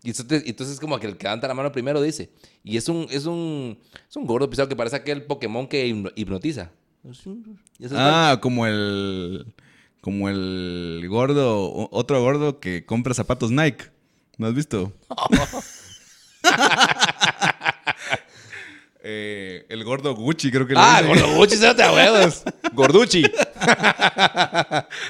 Y 0.02 0.10
entonces, 0.10 0.42
entonces 0.44 0.78
como 0.80 0.98
que 0.98 1.06
el 1.06 1.16
que 1.16 1.24
levanta 1.24 1.48
la 1.48 1.54
mano 1.54 1.72
primero 1.72 2.02
dice. 2.02 2.30
Y 2.62 2.76
es 2.76 2.88
un, 2.90 3.06
es 3.10 3.24
un, 3.24 3.78
es 4.10 4.14
un 4.16 4.26
gordo 4.26 4.50
pisado 4.50 4.68
que 4.68 4.76
parece 4.76 4.96
aquel 4.96 5.22
Pokémon 5.22 5.66
que 5.66 5.86
hipno- 5.88 6.12
hipnotiza. 6.16 6.70
Ah, 7.92 8.38
como 8.42 8.66
el. 8.66 9.46
Como 10.04 10.28
el 10.28 11.02
gordo, 11.08 11.88
otro 11.90 12.20
gordo 12.20 12.60
que 12.60 12.84
compra 12.84 13.14
zapatos 13.14 13.50
Nike. 13.50 13.86
¿No 14.36 14.46
has 14.48 14.54
visto? 14.54 14.92
Eh, 19.06 19.66
el 19.68 19.84
gordo 19.84 20.14
Gucci, 20.14 20.50
creo 20.50 20.66
que 20.66 20.72
le 20.72 20.80
Ah, 20.82 21.02
dicen. 21.02 21.26
Gorduchi, 21.26 21.56
cerote 21.58 21.82
a 21.82 21.92
huevos. 21.92 22.42
Gorduchi. 22.72 23.22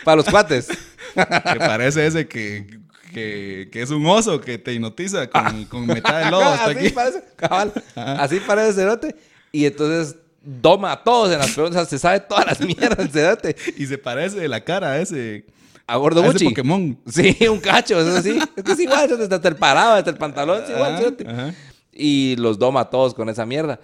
Para 0.05 0.17
los 0.17 0.25
cuates. 0.29 0.67
Que 1.15 1.59
parece 1.61 2.05
ese 2.05 2.27
que, 2.27 2.81
que, 3.13 3.69
que 3.71 3.83
es 3.83 3.91
un 3.91 4.05
oso 4.07 4.41
que 4.41 4.59
te 4.59 4.73
hipnotiza 4.73 5.29
con, 5.31 5.65
con 5.67 5.87
mitad 5.87 6.25
de 6.25 6.31
lodo 6.33 6.43
hasta 6.43 6.65
así 6.71 6.79
aquí. 6.79 6.89
parece, 6.91 7.25
cabal. 7.37 7.73
Así 7.95 8.41
parece 8.41 8.69
el 8.71 8.75
cerote. 8.75 9.15
Y 9.53 9.65
entonces 9.67 10.17
doma 10.45 10.93
a 10.93 11.03
todos 11.03 11.33
en 11.33 11.39
las 11.39 11.51
preguntas. 11.53 11.89
Se 11.89 11.99
sabe 11.99 12.21
todas 12.21 12.47
las 12.47 12.61
mierdas 12.61 13.11
cerote. 13.11 13.57
Y 13.77 13.87
se 13.87 13.99
parece 13.99 14.39
de 14.39 14.49
la 14.49 14.63
cara 14.63 14.93
a 14.93 15.01
ese, 15.01 15.45
A 15.87 15.97
Gordo 15.97 16.21
a 16.21 16.25
ese 16.25 16.33
Gucci. 16.33 16.49
Pokémon. 16.49 16.99
Sí, 17.07 17.37
un 17.49 17.61
cacho, 17.61 18.01
es 18.01 18.07
así. 18.15 18.39
Es 18.57 18.63
que 18.63 18.73
es 18.73 18.81
igual, 18.81 19.11
hasta 19.31 19.49
el 19.49 19.57
parado, 19.57 19.95
hasta 19.95 20.11
el 20.11 20.17
pantalón, 20.17 20.63
es 20.63 20.71
igual, 20.71 21.17
Ajá. 21.27 21.55
Y 21.97 22.35
los 22.37 22.59
doma 22.59 22.81
a 22.81 22.91
todos 22.91 23.15
con 23.15 23.29
esa 23.29 23.47
mierda. 23.47 23.79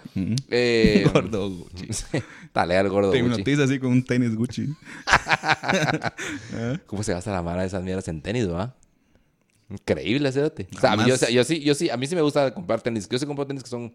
Eh, 0.49 1.09
Gordo 1.13 1.49
Gucci. 1.49 1.87
Talea 2.51 2.81
el 2.81 2.89
gordo 2.89 3.11
Te 3.11 3.21
Gucci. 3.21 3.31
hipnotiza 3.39 3.63
así 3.63 3.79
con 3.79 3.91
un 3.91 4.03
tenis 4.03 4.35
Gucci. 4.35 4.67
¿Cómo 6.87 7.03
se 7.03 7.13
gasta 7.13 7.31
la 7.31 7.41
mara 7.41 7.61
de 7.61 7.67
esas 7.67 7.81
mierdas 7.83 8.07
en 8.09 8.21
tenis, 8.21 8.51
va? 8.51 8.75
Increíble, 9.69 10.29
cerote. 10.33 10.67
O 10.75 10.79
sea, 10.81 10.95
yo 11.31 11.43
sí, 11.45 11.61
yo 11.61 11.73
sí, 11.73 11.89
a 11.89 11.95
mí 11.95 12.05
sí 12.05 12.15
me 12.15 12.21
gusta 12.21 12.53
comprar 12.53 12.81
tenis. 12.81 13.07
Yo 13.07 13.17
sí 13.17 13.25
compro 13.25 13.47
tenis 13.47 13.63
que 13.63 13.69
son 13.69 13.93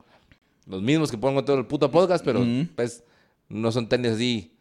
los 0.66 0.82
mismos 0.82 1.10
que 1.10 1.18
pongo 1.18 1.40
en 1.40 1.44
todo 1.44 1.58
el 1.58 1.66
puto 1.66 1.90
podcast, 1.90 2.24
pero 2.24 2.44
pues 2.74 3.02
no 3.48 3.72
son 3.72 3.88
tenis 3.88 4.12
así 4.12 4.52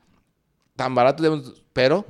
tan 0.75 0.93
baratos, 0.93 1.63
pero 1.73 2.05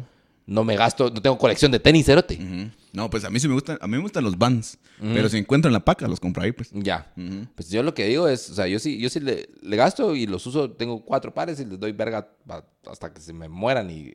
no 0.45 0.63
me 0.63 0.75
gasto, 0.75 1.09
no 1.09 1.21
tengo 1.21 1.37
colección 1.37 1.71
de 1.71 1.79
tenis, 1.79 2.05
cerote. 2.05 2.35
Ujú. 2.35 2.71
No, 2.93 3.09
pues 3.09 3.25
a 3.25 3.29
mí 3.29 3.39
sí 3.39 3.47
me 3.47 3.53
gustan, 3.55 3.77
a 3.81 3.87
mí 3.87 3.97
me 3.97 4.03
gustan 4.03 4.23
los 4.23 4.37
Vans. 4.37 4.77
Pero 4.99 5.27
si 5.27 5.37
encuentro 5.37 5.67
en 5.67 5.73
la 5.73 5.83
paca, 5.83 6.07
los 6.07 6.19
compro 6.19 6.43
ahí, 6.43 6.51
pues. 6.51 6.69
Ya. 6.71 7.11
Pues 7.55 7.69
yo 7.69 7.83
lo 7.83 7.93
que 7.93 8.05
digo 8.05 8.27
es, 8.27 8.49
o 8.49 8.53
sea, 8.53 8.67
yo 8.67 8.79
sí, 8.79 8.97
yo 8.99 9.09
sí 9.09 9.19
le, 9.19 9.49
le 9.61 9.75
gasto 9.75 10.15
y 10.15 10.27
los 10.27 10.45
uso, 10.47 10.71
tengo 10.71 11.03
cuatro 11.03 11.33
pares 11.33 11.59
y 11.59 11.65
les 11.65 11.79
doy 11.79 11.91
verga 11.91 12.29
hasta 12.89 13.13
que 13.13 13.21
se 13.21 13.33
me 13.33 13.49
mueran 13.49 13.89
y... 13.89 14.13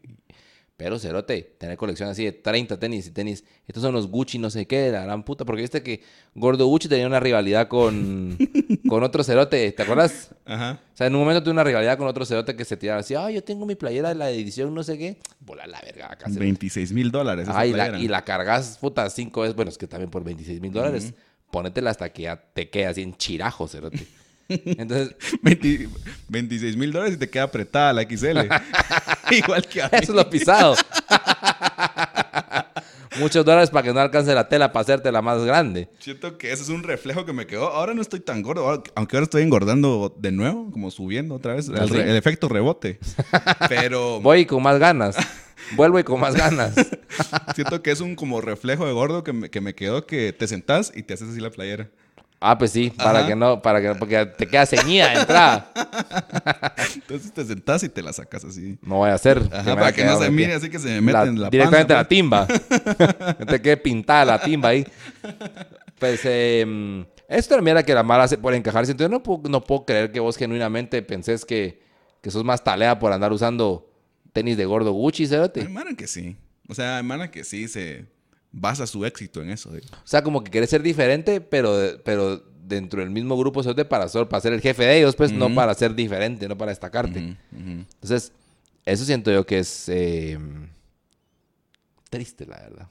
Pero, 0.80 0.98
cerote, 0.98 1.42
tener 1.58 1.76
colección 1.76 2.08
así 2.08 2.24
de 2.24 2.32
30 2.32 2.78
tenis 2.80 3.06
y 3.06 3.10
tenis. 3.10 3.44
Estos 3.68 3.82
son 3.82 3.92
los 3.92 4.06
Gucci, 4.06 4.38
no 4.38 4.48
sé 4.48 4.66
qué, 4.66 4.90
la 4.90 5.02
gran 5.02 5.22
puta. 5.24 5.44
Porque 5.44 5.60
viste 5.60 5.82
que 5.82 6.00
Gordo 6.34 6.64
Gucci 6.68 6.88
tenía 6.88 7.06
una 7.06 7.20
rivalidad 7.20 7.68
con, 7.68 8.38
con 8.88 9.02
otro 9.02 9.22
cerote. 9.22 9.72
¿Te 9.72 9.82
acuerdas? 9.82 10.34
Ajá. 10.46 10.80
O 10.94 10.96
sea, 10.96 11.06
en 11.08 11.14
un 11.16 11.20
momento 11.20 11.42
tuve 11.42 11.52
una 11.52 11.64
rivalidad 11.64 11.98
con 11.98 12.06
otro 12.06 12.24
cerote 12.24 12.56
que 12.56 12.64
se 12.64 12.78
tiraba 12.78 13.00
así. 13.00 13.14
Ay, 13.14 13.34
yo 13.34 13.44
tengo 13.44 13.66
mi 13.66 13.74
playera 13.74 14.08
de 14.08 14.14
la 14.14 14.30
edición 14.30 14.74
no 14.74 14.82
sé 14.82 14.96
qué. 14.96 15.18
Bola 15.38 15.66
la 15.66 15.82
verga 15.82 16.06
acá. 16.06 16.28
cerote. 16.28 16.40
26 16.40 16.92
mil 16.92 17.10
dólares. 17.10 17.46
Ah, 17.50 17.66
y 17.66 17.74
la, 17.74 17.98
y 17.98 18.08
la 18.08 18.24
cargas, 18.24 18.78
puta, 18.80 19.10
cinco 19.10 19.42
veces. 19.42 19.54
Bueno, 19.54 19.68
es 19.70 19.76
que 19.76 19.86
también 19.86 20.10
por 20.10 20.24
26 20.24 20.62
mil 20.62 20.72
dólares. 20.72 21.12
Ponétela 21.50 21.90
hasta 21.90 22.08
que 22.10 22.22
ya 22.22 22.42
te 22.54 22.70
quede 22.70 22.86
así 22.86 23.02
en 23.02 23.14
chirajo, 23.18 23.68
cerote. 23.68 24.06
Entonces, 24.50 25.14
20 25.42 25.88
26 26.28 26.76
mil 26.76 26.92
dólares 26.92 27.14
y 27.14 27.18
te 27.18 27.30
queda 27.30 27.44
apretada 27.44 27.92
la 27.92 28.02
XL. 28.02 28.38
Igual 29.30 29.66
que 29.66 29.82
a 29.82 29.86
mí. 29.86 29.90
eso 30.02 30.12
es 30.12 30.16
lo 30.16 30.28
pisado. 30.28 30.74
Muchos 33.18 33.44
dólares 33.44 33.70
para 33.70 33.82
que 33.82 33.92
no 33.92 34.00
alcance 34.00 34.32
la 34.34 34.48
tela 34.48 34.72
para 34.72 34.82
hacerte 34.82 35.10
la 35.12 35.20
más 35.20 35.42
grande. 35.44 35.88
Siento 35.98 36.38
que 36.38 36.52
ese 36.52 36.62
es 36.62 36.68
un 36.68 36.82
reflejo 36.84 37.26
que 37.26 37.32
me 37.32 37.46
quedó. 37.46 37.68
Ahora 37.68 37.92
no 37.92 38.00
estoy 38.00 38.20
tan 38.20 38.40
gordo, 38.40 38.66
ahora- 38.66 38.82
aunque 38.94 39.16
ahora 39.16 39.24
estoy 39.24 39.42
engordando 39.42 40.14
de 40.18 40.30
nuevo, 40.30 40.70
como 40.70 40.90
subiendo 40.90 41.34
otra 41.34 41.54
vez. 41.54 41.68
El, 41.68 41.76
¿Ah, 41.78 41.86
sí? 41.86 41.92
re- 41.94 42.08
el 42.10 42.16
efecto 42.16 42.48
rebote. 42.48 42.98
Pero 43.68 44.20
Voy 44.20 44.46
con 44.46 44.62
más 44.62 44.78
ganas. 44.78 45.16
Vuelvo 45.76 45.98
y 45.98 46.04
con 46.04 46.20
más 46.20 46.34
ganas. 46.34 46.72
siento 47.54 47.82
que 47.82 47.90
es 47.90 48.00
un 48.00 48.14
como 48.16 48.40
reflejo 48.40 48.86
de 48.86 48.92
gordo 48.92 49.22
que 49.22 49.32
me, 49.32 49.50
que 49.50 49.60
me 49.60 49.74
quedó 49.74 50.06
que 50.06 50.32
te 50.32 50.48
sentás 50.48 50.90
y 50.94 51.02
te 51.02 51.14
haces 51.14 51.30
así 51.30 51.40
la 51.40 51.50
playera. 51.50 51.90
Ah, 52.42 52.56
pues 52.56 52.70
sí, 52.72 52.90
para 52.90 53.26
que 53.26 53.36
no, 53.36 53.60
para 53.60 53.82
que 53.82 53.94
porque 53.98 54.24
te 54.24 54.46
queda 54.46 54.64
ceñida 54.64 55.10
de 55.10 55.20
entrada. 55.20 55.70
Entonces 56.94 57.32
te 57.32 57.44
sentás 57.44 57.82
y 57.82 57.90
te 57.90 58.02
la 58.02 58.14
sacas 58.14 58.44
así. 58.46 58.78
No 58.80 58.96
voy 58.96 59.10
a 59.10 59.14
hacer. 59.14 59.42
Ajá, 59.52 59.74
para 59.74 59.92
que 59.92 60.04
no 60.04 60.18
se 60.18 60.30
mire 60.30 60.54
así 60.54 60.70
que 60.70 60.78
se 60.78 60.88
me 60.88 61.00
mete 61.02 61.18
La- 61.18 61.24
en 61.24 61.40
la 61.40 61.50
directamente 61.50 61.92
la 61.92 62.08
timba. 62.08 62.46
que 63.38 63.44
te 63.46 63.60
quede 63.60 63.76
pintada 63.76 64.24
la 64.24 64.40
timba 64.40 64.70
ahí. 64.70 64.86
Pues, 65.98 66.22
eh, 66.24 67.04
esto 67.28 67.54
era 67.54 67.62
mierda 67.62 67.82
que 67.82 67.92
la 67.92 68.02
mala 68.02 68.24
hace 68.24 68.38
por 68.38 68.54
encajarse. 68.54 68.92
Entonces, 68.92 69.10
no 69.10 69.22
puedo, 69.22 69.42
no 69.50 69.62
puedo 69.62 69.84
creer 69.84 70.10
que 70.10 70.20
vos 70.20 70.36
genuinamente 70.38 71.02
pensés 71.02 71.44
que, 71.44 71.82
que 72.22 72.30
sos 72.30 72.42
más 72.42 72.64
talea 72.64 72.98
por 72.98 73.12
andar 73.12 73.32
usando 73.32 73.86
tenis 74.32 74.56
de 74.56 74.64
gordo 74.64 74.92
Gucci, 74.92 75.24
pues. 75.24 75.30
cerote. 75.30 75.60
Hermana 75.60 75.94
que 75.94 76.06
sí. 76.06 76.38
O 76.68 76.74
sea, 76.74 76.96
hermana 76.98 77.30
que 77.30 77.44
sí 77.44 77.68
se 77.68 78.06
basa 78.52 78.86
su 78.86 79.04
éxito 79.04 79.42
en 79.42 79.50
eso. 79.50 79.70
digo. 79.70 79.86
O 79.92 80.06
sea, 80.06 80.22
como 80.22 80.42
que 80.42 80.50
querés 80.50 80.70
ser 80.70 80.82
diferente, 80.82 81.40
pero, 81.40 81.76
pero 82.04 82.42
dentro 82.62 83.00
del 83.00 83.10
mismo 83.10 83.36
grupo 83.36 83.62
cerote 83.62 83.84
para 83.84 84.08
ser, 84.08 84.28
para 84.28 84.40
ser 84.40 84.52
el 84.52 84.60
jefe 84.60 84.84
de 84.84 84.98
ellos, 84.98 85.16
pues, 85.16 85.32
no 85.32 85.54
para 85.54 85.74
ser 85.74 85.94
diferente, 85.94 86.48
no 86.48 86.56
para 86.56 86.70
destacarte. 86.70 87.36
Entonces, 87.52 88.32
eso 88.84 89.04
siento 89.04 89.30
yo 89.30 89.44
que 89.44 89.58
es 89.58 89.88
eh, 89.88 90.38
triste, 92.08 92.46
la 92.46 92.60
verdad. 92.60 92.88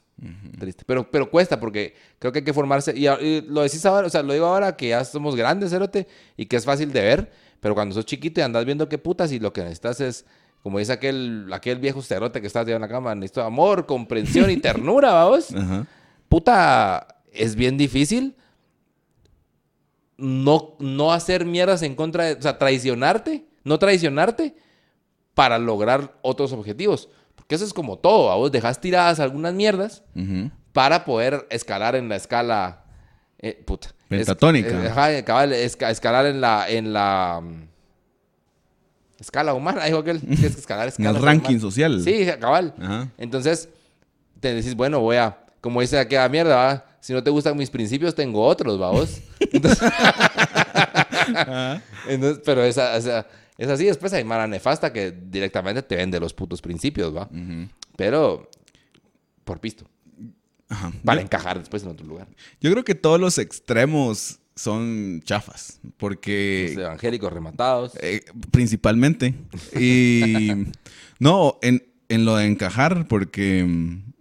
Triste. 0.59 0.83
Pero, 0.85 1.09
pero 1.09 1.31
cuesta 1.31 1.59
porque 1.59 1.95
creo 2.19 2.33
que 2.33 2.39
hay 2.39 2.45
que 2.45 2.53
formarse. 2.53 2.93
Y 2.95 3.05
lo 3.47 3.61
decís 3.61 3.85
ahora, 3.85 4.07
o 4.07 4.09
sea, 4.09 4.21
lo 4.21 4.33
digo 4.33 4.45
ahora 4.45 4.75
que 4.75 4.89
ya 4.89 5.03
somos 5.05 5.35
grandes, 5.35 5.69
cerote, 5.71 6.07
y 6.35 6.45
que 6.45 6.57
es 6.57 6.65
fácil 6.65 6.91
de 6.91 7.01
ver. 7.01 7.31
Pero 7.59 7.73
cuando 7.73 7.93
sos 7.93 8.05
chiquito 8.05 8.39
y 8.39 8.43
andas 8.43 8.65
viendo 8.65 8.87
qué 8.87 8.97
putas 8.97 9.31
y 9.31 9.39
lo 9.39 9.51
que 9.51 9.61
necesitas 9.61 9.99
es, 10.01 10.25
como 10.63 10.79
dice 10.79 10.91
aquel, 10.93 11.47
aquel 11.53 11.79
viejo 11.79 12.01
cerote 12.01 12.41
que 12.41 12.47
está 12.47 12.61
en 12.61 12.81
la 12.81 12.87
cama, 12.87 13.15
necesito 13.15 13.41
amor, 13.43 13.85
comprensión 13.85 14.49
y 14.49 14.57
ternura, 14.57 15.11
vamos. 15.13 15.53
Ajá. 15.55 15.85
Puta, 16.27 17.07
es 17.31 17.55
bien 17.55 17.77
difícil 17.77 18.35
no, 20.17 20.75
no 20.79 21.13
hacer 21.13 21.45
mierdas 21.45 21.81
en 21.81 21.95
contra 21.95 22.25
de, 22.25 22.33
o 22.33 22.41
sea, 22.41 22.57
traicionarte, 22.57 23.45
no 23.63 23.79
traicionarte 23.79 24.55
para 25.33 25.57
lograr 25.57 26.17
otros 26.21 26.51
objetivos. 26.51 27.09
Porque 27.35 27.55
eso 27.55 27.63
es 27.65 27.73
como 27.73 27.97
todo, 27.97 28.31
a 28.31 28.35
vos 28.35 28.51
dejas 28.51 28.81
tiradas 28.81 29.19
algunas 29.19 29.53
mierdas 29.53 30.03
Ujú. 30.15 30.51
para 30.73 31.05
poder 31.05 31.47
escalar 31.49 31.95
en 31.95 32.09
la 32.09 32.17
escala, 32.17 32.83
eh, 33.39 33.61
puta. 33.65 33.87
Es- 34.09 34.25
Pentatónica. 34.25 34.69
eh, 34.85 34.89
ajá, 34.89 35.23
cabal, 35.23 35.53
esca- 35.53 35.89
escalar 35.89 36.25
en 36.25 36.41
la, 36.41 36.69
en 36.69 36.91
la 36.91 37.39
mm, 37.41 37.68
escala 39.19 39.53
humana, 39.53 39.83
dijo 39.85 39.97
aquel, 39.99 40.21
que 40.21 40.33
es 40.47 40.57
escalar 40.57 40.85
En 40.85 40.89
escala 40.89 41.09
el 41.17 41.23
ranking 41.23 41.49
humana. 41.55 41.61
social. 41.61 42.01
Sí, 42.03 42.25
cabal. 42.39 42.73
Ajá. 42.81 43.09
Entonces, 43.17 43.69
te 44.39 44.53
decís, 44.53 44.75
bueno, 44.75 44.99
voy 44.99 45.17
a, 45.17 45.37
como 45.61 45.81
dice 45.81 45.99
aquella 45.99 46.27
mierda, 46.29 46.55
¿va? 46.55 46.85
si 47.01 47.13
no 47.13 47.23
te 47.23 47.29
gustan 47.29 47.55
mis 47.57 47.69
principios, 47.69 48.13
tengo 48.15 48.43
otros, 48.45 48.77
vamos. 48.79 49.21
Entonces, 49.51 49.89
entonces, 52.07 52.41
pero 52.45 52.63
esa, 52.63 52.95
esa- 52.97 53.27
es 53.57 53.67
así, 53.69 53.85
después 53.85 54.13
hay 54.13 54.23
mala 54.23 54.47
nefasta 54.47 54.93
que 54.93 55.11
directamente 55.11 55.81
te 55.83 55.95
vende 55.97 56.19
los 56.19 56.33
putos 56.33 56.61
principios, 56.61 57.15
¿va? 57.15 57.27
Pero, 57.97 58.49
por 59.43 59.59
pisto, 59.59 59.85
Ajá. 60.69 60.91
para 61.03 61.19
Yo- 61.19 61.25
encajar 61.25 61.59
después 61.59 61.83
en 61.83 61.89
otro 61.89 62.05
lugar. 62.07 62.27
Yo 62.61 62.71
creo 62.71 62.83
que 62.85 62.95
todos 62.95 63.19
los 63.19 63.37
extremos 63.37 64.39
son 64.59 65.21
chafas, 65.23 65.79
porque 65.97 66.73
Los 66.75 66.83
evangélicos 66.83 67.31
rematados. 67.31 67.93
eh, 68.01 68.21
principalmente. 68.51 69.33
Y 69.79 70.51
no, 71.19 71.57
en, 71.61 71.83
en 72.09 72.25
lo 72.25 72.35
de 72.35 72.45
encajar, 72.45 73.07
porque 73.07 73.63
mm, 73.63 74.11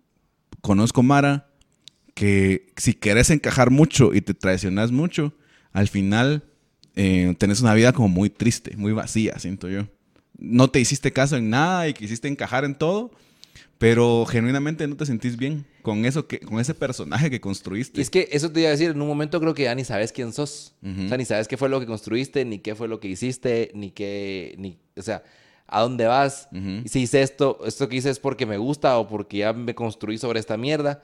conozco 0.60 1.02
Mara 1.02 1.48
que 2.14 2.72
si 2.76 2.94
quieres 2.94 3.30
encajar 3.30 3.70
mucho 3.70 4.14
y 4.14 4.20
te 4.20 4.34
traicionas 4.34 4.92
mucho, 4.92 5.34
al 5.72 5.88
final 5.88 6.44
eh, 6.94 7.34
tenés 7.38 7.60
una 7.60 7.74
vida 7.74 7.92
como 7.92 8.08
muy 8.08 8.30
triste, 8.30 8.76
muy 8.76 8.92
vacía, 8.92 9.38
siento 9.38 9.68
yo. 9.68 9.86
no 10.38 10.68
te 10.68 10.78
hiciste 10.80 11.12
caso 11.12 11.36
en 11.36 11.50
nada 11.50 11.88
y 11.88 11.94
quisiste 11.94 12.28
encajar 12.28 12.64
en 12.64 12.76
todo, 12.76 13.10
pero 13.78 14.26
genuinamente 14.26 14.86
no 14.88 14.96
te 14.96 15.06
sentís 15.06 15.36
bien 15.36 15.64
con 15.82 16.04
eso 16.04 16.26
que 16.26 16.40
con 16.40 16.58
ese 16.60 16.74
personaje 16.74 17.30
que 17.30 17.40
construiste. 17.40 18.00
Y 18.00 18.02
es 18.02 18.10
que 18.10 18.28
eso 18.32 18.50
te 18.50 18.60
iba 18.60 18.68
a 18.68 18.72
decir, 18.72 18.90
en 18.90 19.00
un 19.00 19.06
momento 19.08 19.40
creo 19.40 19.54
que 19.54 19.62
ya 19.64 19.74
ni 19.74 19.84
sabes 19.84 20.10
quién 20.12 20.32
sos. 20.32 20.74
Ujú. 20.82 21.04
O 21.04 21.08
sea, 21.08 21.16
ni 21.16 21.24
sabes 21.24 21.46
qué 21.48 21.56
fue 21.56 21.68
lo 21.68 21.78
que 21.80 21.86
construiste, 21.86 22.44
ni 22.44 22.58
qué 22.58 22.74
fue 22.74 22.88
lo 22.88 22.98
que 22.98 23.08
hiciste, 23.08 23.70
ni 23.74 23.90
qué, 23.92 24.54
ni, 24.58 24.78
o 24.96 25.02
sea, 25.02 25.22
a 25.68 25.80
dónde 25.82 26.06
vas. 26.06 26.48
Ujú. 26.50 26.82
Y 26.84 26.88
si 26.88 27.00
hice 27.02 27.22
esto, 27.22 27.60
esto 27.66 27.88
que 27.88 27.96
hice 27.96 28.10
es 28.10 28.18
porque 28.18 28.46
me 28.46 28.56
gusta 28.58 28.98
o 28.98 29.06
porque 29.06 29.38
ya 29.38 29.52
me 29.52 29.74
construí 29.74 30.18
sobre 30.18 30.40
esta 30.40 30.56
mierda. 30.56 31.00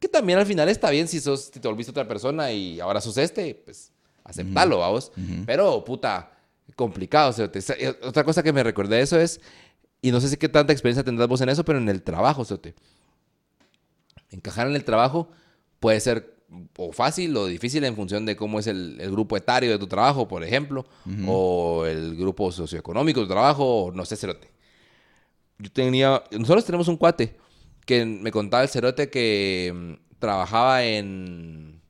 Que 0.00 0.08
también 0.08 0.38
al 0.38 0.46
final 0.46 0.68
está 0.68 0.90
bien 0.90 1.06
si 1.06 1.20
sos, 1.20 1.50
si 1.52 1.60
te 1.60 1.68
volviste 1.68 1.90
otra 1.90 2.08
persona 2.08 2.50
y 2.50 2.80
ahora 2.80 3.00
sos 3.00 3.18
este, 3.18 3.54
pues 3.54 3.92
aceptalo, 4.24 4.78
vamos. 4.78 5.12
Pero, 5.46 5.84
puta, 5.84 6.32
complicado. 6.74 7.30
o 7.30 7.32
sea, 7.34 7.52
te- 7.52 7.88
otra 8.02 8.24
cosa 8.24 8.42
que 8.42 8.52
me 8.52 8.62
recordé 8.62 8.96
de 8.96 9.02
eso 9.02 9.20
es, 9.20 9.40
y 10.02 10.10
no 10.10 10.20
sé 10.20 10.28
si 10.28 10.36
qué 10.36 10.48
tanta 10.48 10.72
experiencia 10.72 11.04
tendrás 11.04 11.28
vos 11.28 11.40
en 11.40 11.48
eso, 11.48 11.64
pero 11.64 11.78
en 11.78 11.88
el 11.88 12.02
trabajo, 12.02 12.44
Sote. 12.44 12.74
Encajar 14.30 14.66
en 14.66 14.76
el 14.76 14.84
trabajo 14.84 15.28
puede 15.80 16.00
ser 16.00 16.40
o 16.76 16.92
fácil 16.92 17.36
o 17.36 17.46
difícil 17.46 17.84
en 17.84 17.94
función 17.94 18.26
de 18.26 18.36
cómo 18.36 18.58
es 18.58 18.66
el, 18.66 19.00
el 19.00 19.10
grupo 19.10 19.36
etario 19.36 19.70
de 19.70 19.78
tu 19.78 19.86
trabajo, 19.86 20.26
por 20.26 20.42
ejemplo, 20.42 20.84
o 21.26 21.84
el 21.86 22.16
grupo 22.16 22.50
socioeconómico 22.50 23.20
de 23.20 23.26
tu 23.26 23.32
trabajo, 23.32 23.84
o 23.84 23.92
no 23.92 24.04
sé, 24.04 24.16
cerote. 24.16 24.50
Yo 25.58 25.70
tenía, 25.70 26.22
nosotros 26.32 26.64
tenemos 26.64 26.88
un 26.88 26.96
cuate 26.96 27.36
que 27.86 28.04
me 28.04 28.30
contaba 28.32 28.62
el 28.62 28.68
cerote 28.68 29.10
que 29.10 29.72
mm, 29.74 30.18
trabajaba 30.18 30.84
en, 30.84 31.80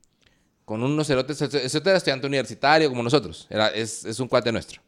con 0.64 0.82
unos 0.82 1.06
cerotes, 1.06 1.40
el 1.40 1.50
cerote 1.70 1.90
era 1.90 1.98
estudiante 1.98 2.26
universitario 2.26 2.88
como 2.88 3.02
nosotros, 3.02 3.46
era, 3.48 3.68
es, 3.68 4.04
es 4.04 4.20
un 4.20 4.28
cuate 4.28 4.52
nuestro. 4.52 4.82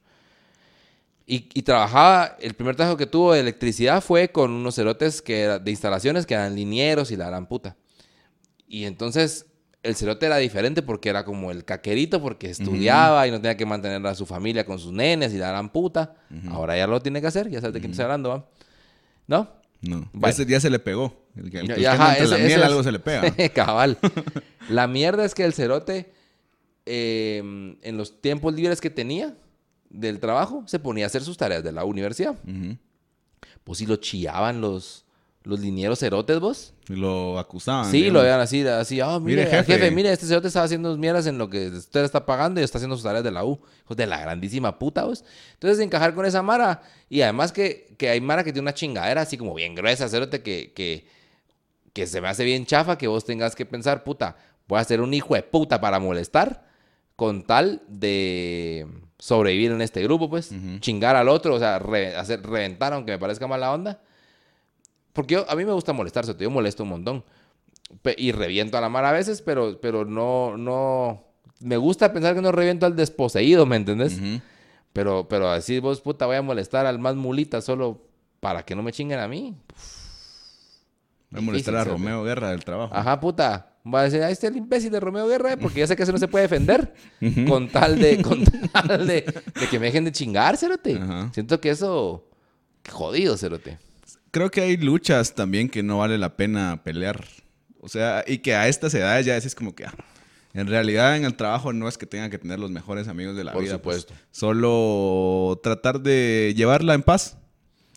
Y, 1.27 1.49
y 1.55 1.63
trabajaba, 1.63 2.37
el 2.41 2.55
primer 2.55 2.75
trabajo 2.77 2.97
que 2.97 3.07
tuvo 3.07 3.33
de 3.33 3.41
electricidad 3.41 4.03
fue 4.03 4.29
con 4.31 4.51
unos 4.51 4.75
cerotes 4.75 5.23
que 5.23 5.41
era, 5.43 5.59
de 5.59 5.71
instalaciones 5.71 6.27
que 6.27 6.35
eran 6.35 6.55
linieros 6.55 7.11
y 7.11 7.17
la 7.17 7.27
gran 7.27 7.47
puta. 7.47 7.77
Y 8.67 8.85
entonces 8.85 9.47
el 9.85 9.95
cerote 9.97 10.27
era 10.27 10.37
diferente 10.39 10.83
porque 10.83 11.09
era 11.09 11.25
como 11.25 11.51
el 11.51 11.65
caquerito, 11.65 12.21
porque 12.21 12.51
estudiaba 12.51 13.27
y 13.27 13.31
no 13.31 13.41
tenía 13.41 13.57
que 13.57 13.67
mantener 13.67 14.05
a 14.07 14.15
su 14.15 14.27
familia 14.27 14.65
con 14.67 14.79
sus 14.79 14.93
nenes 14.93 15.33
y 15.33 15.39
la 15.39 15.49
gran 15.49 15.71
puta. 15.71 16.15
Ahora 16.51 16.77
ya 16.77 16.87
lo 16.87 17.01
tiene 17.01 17.21
que 17.21 17.27
hacer, 17.29 17.49
ya 17.51 17.61
sabes 17.61 17.75
de 17.75 17.81
quién 17.81 17.93
estoy 17.93 18.05
hablando, 18.05 18.29
¿va? 18.31 18.49
¿No? 19.27 19.49
No, 19.81 20.09
ese 20.29 20.47
ya 20.47 20.61
se 20.61 20.71
le 20.71 20.79
pegó. 20.79 21.27
El 21.37 21.51
que, 21.51 21.59
el 21.61 21.69
Ya- 21.69 21.75
que 21.75 21.81
ya, 21.81 21.93
anda 21.93 22.05
ajá, 22.05 22.13
entre 22.15 22.29
la 22.29 22.37
ese- 22.37 22.45
miel 22.47 22.59
ese 22.61 22.67
algo 22.69 22.83
se 22.85 22.93
le 22.93 22.99
pega. 23.01 23.35
Cabal. 23.55 23.99
La 24.69 24.87
mierda 24.87 25.25
es 25.25 25.35
que 25.35 25.45
el 25.45 25.53
cerote, 25.55 26.13
eh, 26.87 27.39
en 27.83 27.97
los 27.97 28.21
tiempos 28.21 28.55
libres 28.55 28.81
que 28.81 28.91
tenía 28.91 29.35
del 29.93 30.19
trabajo, 30.21 30.65
se 30.67 30.79
ponía 30.79 31.05
a 31.05 31.09
hacer 31.09 31.23
sus 31.23 31.37
tareas 31.37 31.63
de 31.63 31.73
la 31.73 31.85
universidad. 31.85 32.35
Pues 33.65 33.79
si 33.79 33.87
lo 33.87 33.97
chillaban 33.97 34.61
los, 34.61 35.05
los 35.45 35.61
linieros 35.61 35.99
cerotes, 36.01 36.41
vos. 36.41 36.75
Lo 36.89 37.39
acusaban. 37.39 37.91
Sí, 37.91 37.99
digamos. 37.99 38.15
lo 38.15 38.23
veían 38.23 38.41
así, 38.41 38.67
así, 38.67 39.01
ah, 39.01 39.19
mire, 39.21 39.45
Mire, 39.45 39.57
jefe. 39.57 39.73
jefe. 39.75 39.91
mire, 39.91 40.13
este 40.13 40.27
cerote 40.27 40.49
está 40.49 40.63
haciendo 40.65 40.97
mierdas 40.97 41.27
en 41.27 41.39
lo 41.39 41.49
que 41.49 41.69
usted 41.69 42.05
está 42.05 42.25
pagando 42.27 42.61
y 42.61 42.65
está 42.65 42.79
haciendo 42.79 42.97
sus 42.97 43.05
tareas 43.05 43.23
de 43.23 43.31
la 43.31 43.45
U. 43.45 43.61
Hijos 43.85 43.97
de 43.97 44.07
la 44.07 44.21
grandísima 44.21 44.79
puta, 44.79 45.05
vos. 45.05 45.25
Entonces, 45.55 45.79
encajar 45.81 46.15
con 46.15 46.27
esa 46.27 46.43
Mara, 46.43 46.83
y 47.09 47.21
además 47.23 47.53
que, 47.53 47.95
que 47.99 48.09
hay 48.09 48.21
Mara 48.21 48.43
que 48.45 48.53
tiene 48.53 48.65
una 48.65 48.75
chingadera 48.75 49.21
así 49.23 49.37
como 49.37 49.55
bien 49.55 49.75
gruesa, 49.75 50.09
cerote, 50.09 50.43
que, 50.43 50.73
que, 50.75 51.07
que 51.93 52.07
se 52.07 52.21
me 52.21 52.29
hace 52.29 52.45
bien 52.45 52.67
chafa 52.67 52.99
que 52.99 53.07
vos 53.07 53.25
tengas 53.25 53.55
que 53.55 53.67
pensar, 53.67 54.03
puta, 54.05 54.37
voy 54.67 54.81
a 54.81 54.85
ser 54.85 55.01
un 55.01 55.13
hijo 55.15 55.35
de 55.35 55.43
puta 55.43 55.81
para 55.81 55.99
molestar 56.01 56.67
con 57.15 57.45
tal 57.45 57.83
de 57.89 58.87
sobrevivir 59.23 59.71
en 59.71 59.81
este 59.83 60.03
grupo, 60.03 60.29
pues. 60.29 60.51
Chingar 60.81 61.15
al 61.15 61.29
otro, 61.29 61.55
o 61.55 61.59
sea, 61.61 61.79
re- 61.79 62.17
hacer 62.17 62.43
reventar 62.43 62.93
aunque 62.93 63.13
me 63.13 63.19
parezca 63.21 63.47
mala 63.47 63.73
onda. 63.73 64.01
Porque 65.13 65.35
yo, 65.35 65.49
a 65.49 65.55
mí 65.55 65.65
me 65.65 65.71
gusta 65.73 65.93
molestar, 65.93 66.25
cerote, 66.25 66.43
yo 66.43 66.51
molesto 66.51 66.83
un 66.83 66.89
montón. 66.89 67.25
Pe- 68.03 68.17
y 68.19 68.33
reviento 68.33 68.77
a 68.79 68.81
la 68.81 68.89
mar 68.89 69.05
a 69.05 69.13
veces, 69.13 69.41
pero, 69.41 69.79
pero 69.81 70.05
no, 70.05 70.57
no... 70.57 71.23
Me 71.61 71.77
gusta 71.77 72.13
pensar 72.13 72.35
que 72.35 72.41
no 72.43 72.51
reviento 72.51 72.85
al 72.87 72.97
desposeído, 72.97 73.65
¿me 73.65 73.77
entendés? 73.77 74.19
Pero, 74.93 75.29
pero 75.29 75.49
así 75.51 75.79
vos, 75.79 76.01
puta, 76.01 76.27
voy 76.27 76.35
a 76.37 76.43
molestar 76.43 76.87
al 76.87 76.99
más 76.99 77.15
mulita 77.15 77.61
solo 77.61 78.03
para 78.41 78.65
que 78.65 78.75
no 78.75 78.83
me 78.83 78.91
chinguen 78.91 79.21
a 79.21 79.29
mí. 79.29 79.55
Voy 81.31 81.39
a 81.39 81.43
molestar 81.45 81.77
a 81.77 81.85
Romeo 81.85 82.25
Guerra 82.25 82.51
del 82.51 82.65
trabajo. 82.65 82.93
Ajá, 82.93 83.21
puta. 83.21 83.72
Voy 83.85 84.01
a 84.01 84.05
decir, 84.05 84.23
ahí 84.23 84.33
está 84.33 84.47
el 84.47 84.57
imbécil 84.57 84.91
de 84.93 85.01
Romeo 85.01 85.27
Guerra, 85.27 85.57
porque 85.61 85.81
ya 85.81 85.87
sé 85.87 85.97
que 85.97 86.05
eso 86.05 86.13
no 86.13 86.19
se 86.19 86.29
puede 86.29 86.43
defender. 86.49 86.95
con 87.49 87.69
tal 87.69 87.99
de, 87.99 88.23
con 88.23 88.45
tal 88.73 89.07
de, 89.07 89.23
de 89.61 89.67
que 89.71 89.79
me 89.81 89.87
dejen 89.87 90.05
de 90.05 90.13
chingar, 90.13 90.57
cerote. 90.57 90.97
Ajá. 90.97 91.31
Siento 91.35 91.61
que 91.61 91.71
eso... 91.71 92.29
Jodido, 92.91 93.37
cerote. 93.37 93.79
Creo 94.31 94.51
que 94.51 94.61
hay 94.61 94.77
luchas 94.77 95.35
también 95.35 95.69
que 95.69 95.83
no 95.83 95.99
vale 95.99 96.19
la 96.19 96.37
pena 96.37 96.83
pelear. 96.85 97.25
O 97.81 97.89
sea, 97.89 98.25
y 98.27 98.39
que 98.39 98.55
a 98.55 98.69
estas 98.69 98.95
edades 98.95 99.27
ya 99.27 99.35
decís 99.35 99.55
como 99.55 99.75
que... 99.75 99.85
ah, 99.85 99.95
en 100.55 100.67
realidad 100.67 101.17
en 101.17 101.25
el 101.25 101.35
trabajo 101.35 101.73
no 101.73 101.89
es 101.89 101.97
que 101.97 102.07
tengan 102.07 102.31
que 102.31 102.39
tener 102.39 102.59
los 102.59 102.71
mejores 102.71 103.09
amigos 103.09 103.37
de 103.37 103.45
la 103.45 103.53
Por 103.53 103.63
vida. 103.63 103.81
pues, 103.81 104.03
supuesto. 104.03 104.15
solo 104.31 105.59
tratar 105.63 106.01
de 106.01 106.53
llevarla 106.57 106.95
en 106.95 107.03
paz. 107.03 107.39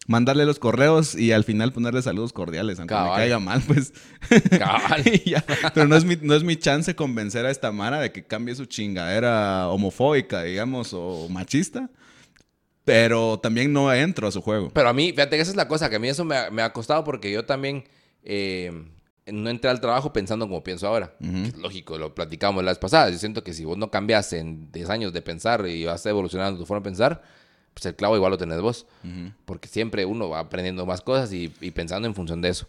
Mandarle 0.08 0.46
los 0.46 0.60
correos 0.60 1.16
y 1.16 1.32
al 1.32 1.44
final 1.44 1.74
ponerle 1.74 2.02
saludos 2.02 2.32
cordiales, 2.32 2.78
aunque 2.78 2.94
me 2.94 3.00
Cabal. 3.02 3.16
caiga 3.18 3.40
mal, 3.40 3.62
pues. 3.66 3.92
Cabal. 4.58 5.04
Ya. 5.26 5.44
Pero 5.74 5.88
no 5.88 5.96
es, 5.96 6.06
mi, 6.06 6.16
no 6.22 6.36
es 6.36 6.44
mi 6.44 6.56
chance 6.58 6.96
convencer 6.96 7.46
a 7.46 7.50
esta 7.52 7.72
Mara 7.72 8.00
de 8.00 8.12
que 8.12 8.24
cambie 8.26 8.54
su 8.56 8.66
chingadera 8.66 9.68
homofóbica, 9.70 10.44
digamos, 10.44 10.94
o 10.94 11.28
machista. 11.30 11.90
Pero 12.84 13.40
también 13.40 13.74
no 13.74 13.92
entro 13.92 14.28
a 14.28 14.32
su 14.32 14.42
juego. 14.42 14.70
Pero 14.72 14.90
a 14.90 14.94
mí, 14.94 15.10
fíjate 15.12 15.38
que 15.38 15.42
esa 15.42 15.52
es 15.52 15.58
la 15.58 15.68
cosa, 15.68 15.90
que 15.90 15.96
a 15.96 16.00
mí 16.00 16.08
eso 16.08 16.24
me 16.24 16.38
ha, 16.38 16.52
me 16.52 16.62
ha 16.62 16.72
costado 16.72 17.04
porque 17.04 17.32
yo 17.32 17.44
también 17.46 17.86
eh, 18.24 18.72
no 19.26 19.50
entré 19.50 19.72
al 19.72 19.82
trabajo 19.82 20.14
pensando 20.14 20.48
como 20.48 20.64
pienso 20.64 20.88
ahora. 20.88 21.16
Que 21.20 21.48
es 21.48 21.58
lógico, 21.58 21.98
lo 21.98 22.14
platicamos 22.14 22.64
la 22.64 22.70
vez 22.70 22.78
pasada. 22.78 23.10
Yo 23.10 23.18
siento 23.18 23.44
que 23.44 23.54
si 23.54 23.66
vos 23.66 23.78
no 23.78 23.90
cambias 23.90 24.34
en 24.34 24.72
10 24.72 24.90
años 24.92 25.14
de 25.14 25.24
pensar 25.24 25.66
y 25.68 25.84
vas 25.86 26.06
evolucionando 26.06 26.60
tu 26.60 26.68
forma 26.68 26.82
de 26.82 26.90
pensar, 26.92 27.24
pues 27.76 27.86
el 27.88 27.96
clavo 27.96 28.16
igual 28.16 28.32
lo 28.32 28.38
tenés 28.38 28.62
vos. 28.62 28.88
Porque 29.44 29.68
siempre 29.68 30.06
uno 30.06 30.30
va 30.30 30.40
aprendiendo 30.40 30.86
más 30.86 31.02
cosas 31.02 31.32
y, 31.34 31.52
y 31.60 31.72
pensando 31.72 32.08
en 32.08 32.16
función 32.16 32.42
de 32.42 32.50
eso. 32.50 32.68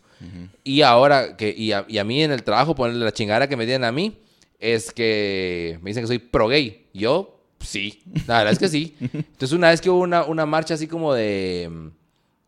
Y 0.64 0.82
ahora, 0.82 1.36
que 1.36 1.54
y 1.57 1.70
a, 1.72 1.86
y 1.88 1.98
a 1.98 2.04
mí 2.04 2.22
en 2.22 2.32
el 2.32 2.42
trabajo, 2.42 2.74
ponerle 2.74 3.04
la 3.04 3.12
chingada 3.12 3.48
que 3.48 3.57
me 3.57 3.64
tienen 3.66 3.84
a 3.84 3.92
mí, 3.92 4.18
es 4.59 4.92
que 4.92 5.78
me 5.80 5.90
dicen 5.90 6.02
que 6.02 6.09
soy 6.09 6.18
pro 6.18 6.48
gay. 6.48 6.88
Yo, 6.92 7.40
sí, 7.61 8.02
la 8.26 8.38
verdad 8.38 8.52
es 8.52 8.59
que 8.59 8.68
sí. 8.68 8.96
Entonces 9.00 9.52
una 9.52 9.70
vez 9.70 9.80
que 9.80 9.90
hubo 9.90 10.00
una, 10.00 10.24
una 10.24 10.44
marcha 10.44 10.74
así 10.74 10.88
como 10.88 11.14
de, 11.14 11.70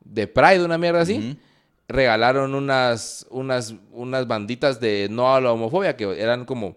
de 0.05 0.27
Pride, 0.27 0.65
una 0.65 0.79
mierda 0.79 1.03
así, 1.03 1.39
regalaron 1.87 2.57
unas, 2.57 3.25
unas, 3.31 3.75
unas 3.93 4.27
banditas 4.27 4.81
de 4.81 5.07
no 5.09 5.33
a 5.33 5.41
la 5.41 5.53
homofobia, 5.53 5.97
que 5.97 6.21
eran 6.21 6.45
como... 6.45 6.77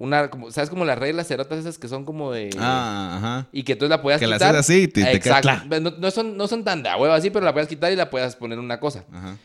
Una, 0.00 0.30
como, 0.30 0.50
¿Sabes? 0.52 0.70
Como 0.70 0.84
las 0.84 0.96
reglas 0.96 1.26
cerotas 1.26 1.58
esas 1.58 1.76
que 1.76 1.88
son 1.88 2.04
como 2.04 2.30
de... 2.30 2.50
Ah, 2.56 3.16
ajá. 3.18 3.46
Y 3.50 3.64
que 3.64 3.74
tú 3.74 3.88
la 3.88 4.00
puedas 4.00 4.20
Que 4.20 4.28
la 4.28 4.36
quitar. 4.36 4.54
haces 4.54 4.60
así 4.70 4.82
y 4.84 4.88
te- 4.88 5.04
te 5.04 5.18
queda 5.18 5.38
Exacto. 5.40 5.80
No, 5.80 5.90
no 5.90 6.10
son, 6.12 6.36
no 6.36 6.46
son 6.46 6.62
tan 6.62 6.84
de 6.84 6.88
a 6.88 6.96
huevo 6.96 7.12
así, 7.12 7.30
pero 7.30 7.44
la 7.44 7.52
puedes 7.52 7.68
quitar 7.68 7.90
y 7.92 7.96
la 7.96 8.08
puedes 8.08 8.36
poner 8.36 8.60
una 8.60 8.78
cosa. 8.78 9.04
Ajá. 9.12 9.36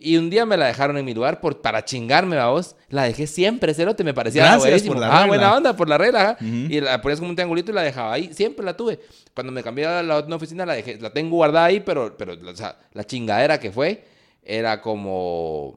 Y 0.00 0.16
un 0.16 0.30
día 0.30 0.46
me 0.46 0.56
la 0.56 0.66
dejaron 0.68 0.96
en 0.96 1.04
mi 1.04 1.12
lugar 1.12 1.40
por, 1.40 1.60
para 1.60 1.84
chingarme, 1.84 2.42
vos. 2.46 2.74
La 2.88 3.02
dejé 3.02 3.26
siempre, 3.26 3.74
cerote, 3.74 4.02
me 4.04 4.14
parecía 4.14 4.44
Gracias 4.44 4.82
por 4.84 4.96
la 4.96 5.08
Ah, 5.08 5.10
regla. 5.10 5.26
buena 5.26 5.56
onda, 5.56 5.76
por 5.76 5.88
la 5.88 5.98
regla. 5.98 6.30
ajá. 6.30 6.36
Y 6.40 6.80
la 6.80 7.02
ponías 7.02 7.18
como 7.18 7.28
un 7.30 7.36
triangulito 7.36 7.70
y 7.72 7.74
la 7.74 7.82
dejaba 7.82 8.12
ahí. 8.14 8.32
Siempre 8.32 8.64
la 8.64 8.76
tuve. 8.76 9.00
Cuando 9.34 9.52
me 9.52 9.62
cambié 9.62 9.86
a 9.86 10.02
la 10.02 10.16
otra 10.16 10.36
oficina, 10.36 10.64
la 10.64 10.72
dejé, 10.74 10.98
la 11.00 11.10
tengo 11.10 11.36
guardada 11.36 11.66
ahí, 11.66 11.80
pero, 11.80 12.16
pero 12.16 12.32
o 12.32 12.56
sea, 12.56 12.78
la 12.94 13.04
chingadera 13.04 13.58
que 13.60 13.70
fue 13.72 14.04
era 14.42 14.80
como... 14.80 15.76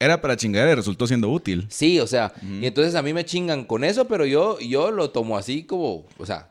Era 0.00 0.20
para 0.20 0.34
chingar 0.36 0.66
y 0.68 0.74
resultó 0.74 1.06
siendo 1.06 1.28
útil. 1.28 1.66
Sí, 1.68 2.00
o 2.00 2.06
sea, 2.06 2.32
y 2.42 2.66
entonces 2.66 2.94
a 2.94 3.02
mí 3.02 3.12
me 3.12 3.24
chingan 3.24 3.64
con 3.64 3.84
eso, 3.84 4.06
pero 4.08 4.24
yo, 4.26 4.58
yo 4.58 4.90
lo 4.90 5.10
tomo 5.10 5.36
así 5.36 5.62
como, 5.64 6.06
o 6.18 6.24
sea, 6.26 6.50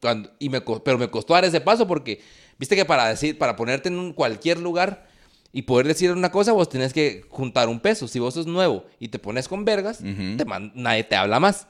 cuando, 0.00 0.30
y 0.38 0.48
me, 0.48 0.62
co- 0.62 0.82
pero 0.82 0.96
me 0.98 1.08
costó 1.10 1.34
dar 1.34 1.44
ese 1.44 1.60
paso 1.60 1.86
porque, 1.86 2.20
viste 2.58 2.74
que 2.74 2.84
para 2.86 3.06
decir, 3.08 3.36
para 3.38 3.54
ponerte 3.54 3.90
en 3.90 3.98
un 3.98 4.12
cualquier 4.14 4.58
lugar 4.58 5.06
y 5.52 5.62
poder 5.62 5.86
decir 5.86 6.10
una 6.10 6.30
cosa, 6.32 6.52
vos 6.52 6.68
tenés 6.70 6.92
que 6.94 7.24
juntar 7.28 7.68
un 7.68 7.80
peso. 7.80 8.08
Si 8.08 8.18
vos 8.18 8.32
sos 8.34 8.46
nuevo 8.46 8.84
y 8.98 9.08
te 9.08 9.18
pones 9.18 9.46
con 9.46 9.64
vergas, 9.66 9.98
te 10.36 10.44
man- 10.46 10.72
nadie 10.74 11.04
te 11.04 11.16
habla 11.16 11.38
más. 11.38 11.66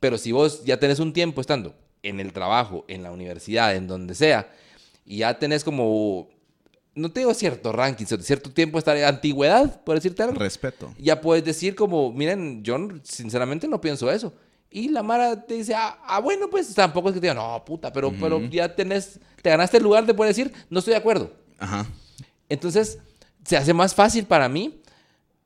Pero 0.00 0.16
si 0.16 0.30
vos 0.30 0.64
ya 0.64 0.78
tenés 0.78 1.00
un 1.00 1.12
tiempo 1.12 1.40
estando 1.40 1.74
en 2.04 2.20
el 2.20 2.32
trabajo, 2.32 2.84
en 2.86 3.02
la 3.02 3.10
universidad, 3.10 3.74
en 3.74 3.88
donde 3.88 4.14
sea, 4.14 4.48
y 5.04 5.18
ya 5.18 5.38
tenés 5.40 5.64
como, 5.64 6.28
no 6.98 7.10
te 7.10 7.20
digo 7.20 7.32
cierto 7.34 7.72
ranking, 7.72 8.04
cierto 8.04 8.50
tiempo 8.50 8.78
estar 8.78 8.96
antigüedad, 9.04 9.82
por 9.84 9.94
decirte 9.94 10.22
algo 10.22 10.38
Respeto. 10.38 10.92
ya 10.98 11.20
puedes 11.20 11.44
decir 11.44 11.74
como, 11.74 12.12
miren, 12.12 12.62
yo 12.62 12.76
sinceramente 13.02 13.66
no 13.68 13.80
pienso 13.80 14.10
eso. 14.10 14.34
Y 14.70 14.88
la 14.88 15.02
Mara 15.02 15.46
te 15.46 15.54
dice, 15.54 15.74
ah, 15.74 15.98
ah, 16.04 16.20
bueno, 16.20 16.50
pues 16.50 16.74
tampoco 16.74 17.08
es 17.08 17.14
que 17.14 17.20
te 17.20 17.26
diga, 17.28 17.34
no, 17.34 17.64
puta, 17.64 17.90
pero, 17.92 18.12
pero 18.20 18.38
ya 18.50 18.74
tenés, 18.74 19.18
te 19.40 19.48
ganaste 19.48 19.78
el 19.78 19.82
lugar 19.82 20.04
de 20.04 20.12
poder 20.12 20.34
decir, 20.34 20.52
no 20.68 20.80
estoy 20.80 20.92
de 20.92 20.98
acuerdo. 20.98 21.32
Ajá. 21.58 21.86
Entonces, 22.50 22.98
se 23.44 23.56
hace 23.56 23.72
más 23.72 23.94
fácil 23.94 24.26
para 24.26 24.48
mí 24.48 24.82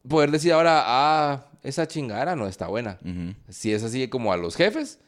poder 0.08 0.30
decir 0.32 0.52
ahora, 0.52 0.82
ah, 0.84 1.46
esa 1.62 1.86
chingada 1.86 2.34
no 2.34 2.48
está 2.48 2.66
buena. 2.66 2.98
Ujú. 3.04 3.34
Si 3.48 3.72
es 3.72 3.84
así 3.84 4.08
como 4.08 4.32
a 4.32 4.36
los 4.36 4.56
jefes, 4.56 4.98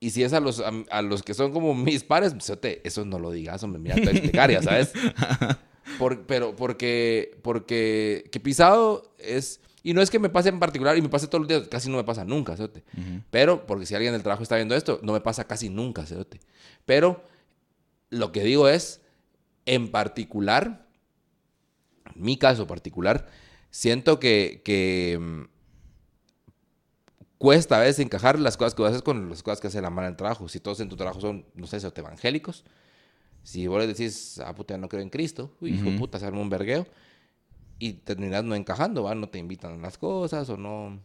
Y 0.00 0.10
si 0.10 0.22
es 0.22 0.32
a 0.32 0.38
los, 0.40 0.60
a, 0.60 0.70
a 0.90 1.02
los 1.02 1.22
que 1.22 1.34
son 1.34 1.50
como 1.52 1.74
mis 1.74 2.04
pares, 2.04 2.32
cerote, 2.40 2.80
eso 2.86 3.04
no 3.04 3.18
lo 3.18 3.30
digas, 3.32 3.62
hombre, 3.64 3.80
mira, 3.80 3.94
te 3.96 4.02
voy 4.02 4.08
a 4.10 4.12
explicar, 4.12 4.50
ya 4.50 4.62
sabes. 4.62 4.92
Por- 5.96 6.26
pero 6.26 6.54
porque, 6.56 7.38
porque 7.42 8.28
que 8.32 8.40
pisado 8.40 9.12
es... 9.18 9.60
Y 9.84 9.94
no 9.94 10.02
es 10.02 10.10
que 10.10 10.18
me 10.18 10.28
pase 10.28 10.48
en 10.48 10.58
particular 10.58 10.98
y 10.98 11.02
me 11.02 11.08
pase 11.08 11.28
todos 11.28 11.40
los 11.42 11.48
días, 11.48 11.68
casi 11.68 11.88
no 11.88 11.96
me 11.96 12.04
pasa 12.04 12.24
nunca, 12.24 12.56
cerote. 12.56 12.82
Pero, 13.30 13.64
porque 13.66 13.86
si 13.86 13.94
alguien 13.94 14.12
del 14.12 14.22
trabajo 14.22 14.42
está 14.42 14.56
viendo 14.56 14.74
esto, 14.74 14.98
no 15.02 15.12
me 15.12 15.20
pasa 15.20 15.44
casi 15.46 15.70
nunca, 15.70 16.04
cerote. 16.04 16.40
Pero 16.84 17.22
lo 18.10 18.32
que 18.32 18.42
digo 18.42 18.68
es, 18.68 19.00
en 19.66 19.90
particular, 19.90 20.86
en 22.14 22.22
mi 22.22 22.36
caso 22.36 22.66
particular, 22.66 23.28
siento 23.70 24.18
que, 24.18 24.62
que 24.64 25.16
mm, 25.20 25.44
cuesta 27.38 27.76
a 27.76 27.80
veces 27.80 28.00
encajar 28.00 28.38
las 28.38 28.56
cosas 28.56 28.74
que 28.74 28.84
haces 28.84 29.02
con 29.02 29.30
las 29.30 29.42
cosas 29.42 29.60
que 29.60 29.68
hace 29.68 29.80
la 29.80 29.90
mano 29.90 30.08
en 30.08 30.12
el 30.12 30.16
trabajo. 30.16 30.48
Si 30.48 30.58
todos 30.60 30.80
en 30.80 30.88
tu 30.88 30.96
trabajo 30.96 31.20
son, 31.20 31.46
no 31.54 31.66
sé, 31.66 31.78
cerote, 31.80 32.00
evangélicos, 32.00 32.64
si 33.48 33.66
vos 33.66 33.78
les 33.78 33.88
decís, 33.88 34.38
ah, 34.44 34.54
puta, 34.54 34.76
no 34.76 34.90
creo 34.90 35.00
en 35.00 35.08
Cristo, 35.08 35.50
uy, 35.62 35.70
hijo 35.72 35.88
Ujú. 35.88 35.96
puta, 36.00 36.18
se 36.18 36.26
arma 36.26 36.40
un 36.40 36.50
vergueo, 36.50 36.86
y 37.78 37.94
terminas 37.94 38.44
no 38.44 38.54
encajando, 38.54 39.04
¿va? 39.04 39.14
No 39.14 39.28
te 39.30 39.38
invitan 39.38 39.72
a 39.72 39.76
las 39.78 39.96
cosas 39.96 40.50
o 40.50 40.58
no. 40.58 40.98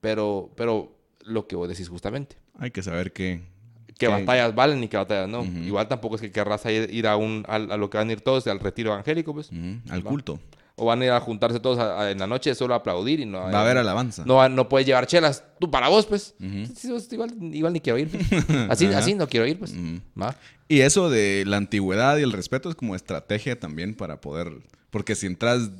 Pero, 0.00 0.50
pero 0.56 0.92
lo 1.24 1.46
que 1.46 1.54
vos 1.54 1.68
decís 1.68 1.88
justamente. 1.88 2.36
Hay 2.58 2.72
que 2.72 2.82
saber 2.82 3.12
que... 3.12 3.42
Que 3.86 3.94
que- 4.06 4.08
batallas 4.08 4.52
valen 4.56 4.82
y 4.82 4.88
que 4.88 4.96
batallas 4.96 5.28
no. 5.28 5.44
Igual 5.44 5.86
tampoco 5.86 6.16
es 6.16 6.20
que 6.20 6.32
querrás 6.32 6.64
ir, 6.66 6.92
ir 6.92 7.06
a, 7.06 7.16
un, 7.16 7.44
al- 7.46 7.70
a, 7.70 7.76
lo 7.76 7.88
que 7.90 7.98
van 7.98 8.08
a 8.08 8.12
ir 8.12 8.22
todos, 8.22 8.44
al 8.48 8.58
retiro 8.58 8.92
evangélico, 8.92 9.32
pues. 9.32 9.50
Al 9.88 10.04
Va. 10.04 10.10
culto. 10.10 10.40
O 10.76 10.86
van 10.86 11.00
a 11.02 11.04
ir 11.04 11.10
a 11.12 11.20
juntarse 11.20 11.60
todos 11.60 11.78
a- 11.78 12.00
a- 12.00 12.10
en 12.10 12.18
la 12.18 12.26
noche 12.26 12.52
solo 12.54 12.74
a 12.74 12.78
aplaudir 12.78 13.20
y 13.20 13.26
no 13.26 13.38
Va 13.38 13.58
a 13.58 13.60
haber 13.60 13.78
alabanza. 13.78 14.24
no, 14.26 14.34
va- 14.36 14.48
no 14.48 14.68
puedes 14.68 14.86
llevar 14.86 15.06
chelas. 15.06 15.44
Tú 15.60 15.70
para 15.70 15.88
vos, 15.88 16.04
pues. 16.06 16.34
Igual, 16.40 17.32
igual 17.54 17.72
ni 17.72 17.80
quiero 17.80 17.98
ir. 17.98 18.08
pues. 18.08 18.24
Así, 18.70 18.86
así 18.86 19.14
no 19.14 19.28
quiero 19.28 19.46
ir, 19.46 19.58
pues. 19.58 19.72
Va. 20.20 20.34
Y 20.66 20.80
eso 20.80 21.10
de 21.10 21.44
la 21.46 21.58
antigüedad 21.58 22.16
y 22.18 22.22
el 22.22 22.32
respeto 22.32 22.68
es 22.70 22.74
como 22.74 22.96
estrategia 22.96 23.58
también 23.60 23.94
para 23.94 24.20
poder... 24.20 24.52
Porque 24.90 25.14
si 25.14 25.26
entras 25.26 25.70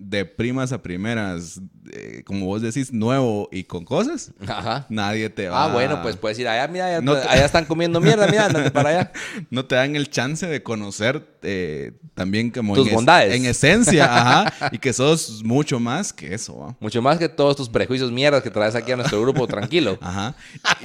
de 0.00 0.24
primas 0.24 0.72
a 0.72 0.82
primeras, 0.82 1.60
eh, 1.92 2.22
como 2.24 2.46
vos 2.46 2.62
decís, 2.62 2.92
nuevo 2.92 3.48
y 3.52 3.64
con 3.64 3.84
cosas, 3.84 4.32
Ajá. 4.46 4.86
nadie 4.88 5.28
te 5.28 5.48
va 5.48 5.64
Ah, 5.64 5.68
bueno, 5.72 6.00
pues 6.02 6.16
puedes 6.16 6.38
ir 6.38 6.48
allá, 6.48 6.66
mira, 6.68 6.86
allá, 6.86 7.00
No 7.02 7.14
te- 7.16 7.28
allá 7.28 7.44
están 7.44 7.66
comiendo 7.66 8.00
mierda, 8.00 8.26
mira, 8.26 8.46
andate 8.46 8.70
para 8.70 8.88
allá. 8.88 9.12
no 9.50 9.64
te 9.66 9.74
dan 9.74 9.94
el 9.96 10.08
chance 10.08 10.46
de 10.46 10.62
conocer 10.62 11.38
eh, 11.42 11.92
también 12.14 12.50
como 12.50 12.74
Tus 12.74 12.84
en, 12.86 12.88
es- 12.90 12.94
bondades. 12.94 13.34
en 13.34 13.44
esencia, 13.44 14.04
ajá, 14.50 14.70
y 14.72 14.78
que 14.78 14.92
sos 14.92 15.42
mucho 15.44 15.78
más 15.78 16.12
que 16.12 16.34
eso, 16.34 16.58
¿va? 16.58 16.76
Mucho 16.80 17.02
más 17.02 17.18
que 17.18 17.28
todos 17.28 17.56
tus 17.56 17.68
prejuicios 17.68 18.10
mierdas 18.10 18.42
que 18.42 18.50
traes 18.50 18.74
aquí 18.74 18.92
a 18.92 18.96
nuestro 18.96 19.20
grupo 19.20 19.46
tranquilo. 19.46 19.98
Ajá. 20.00 20.34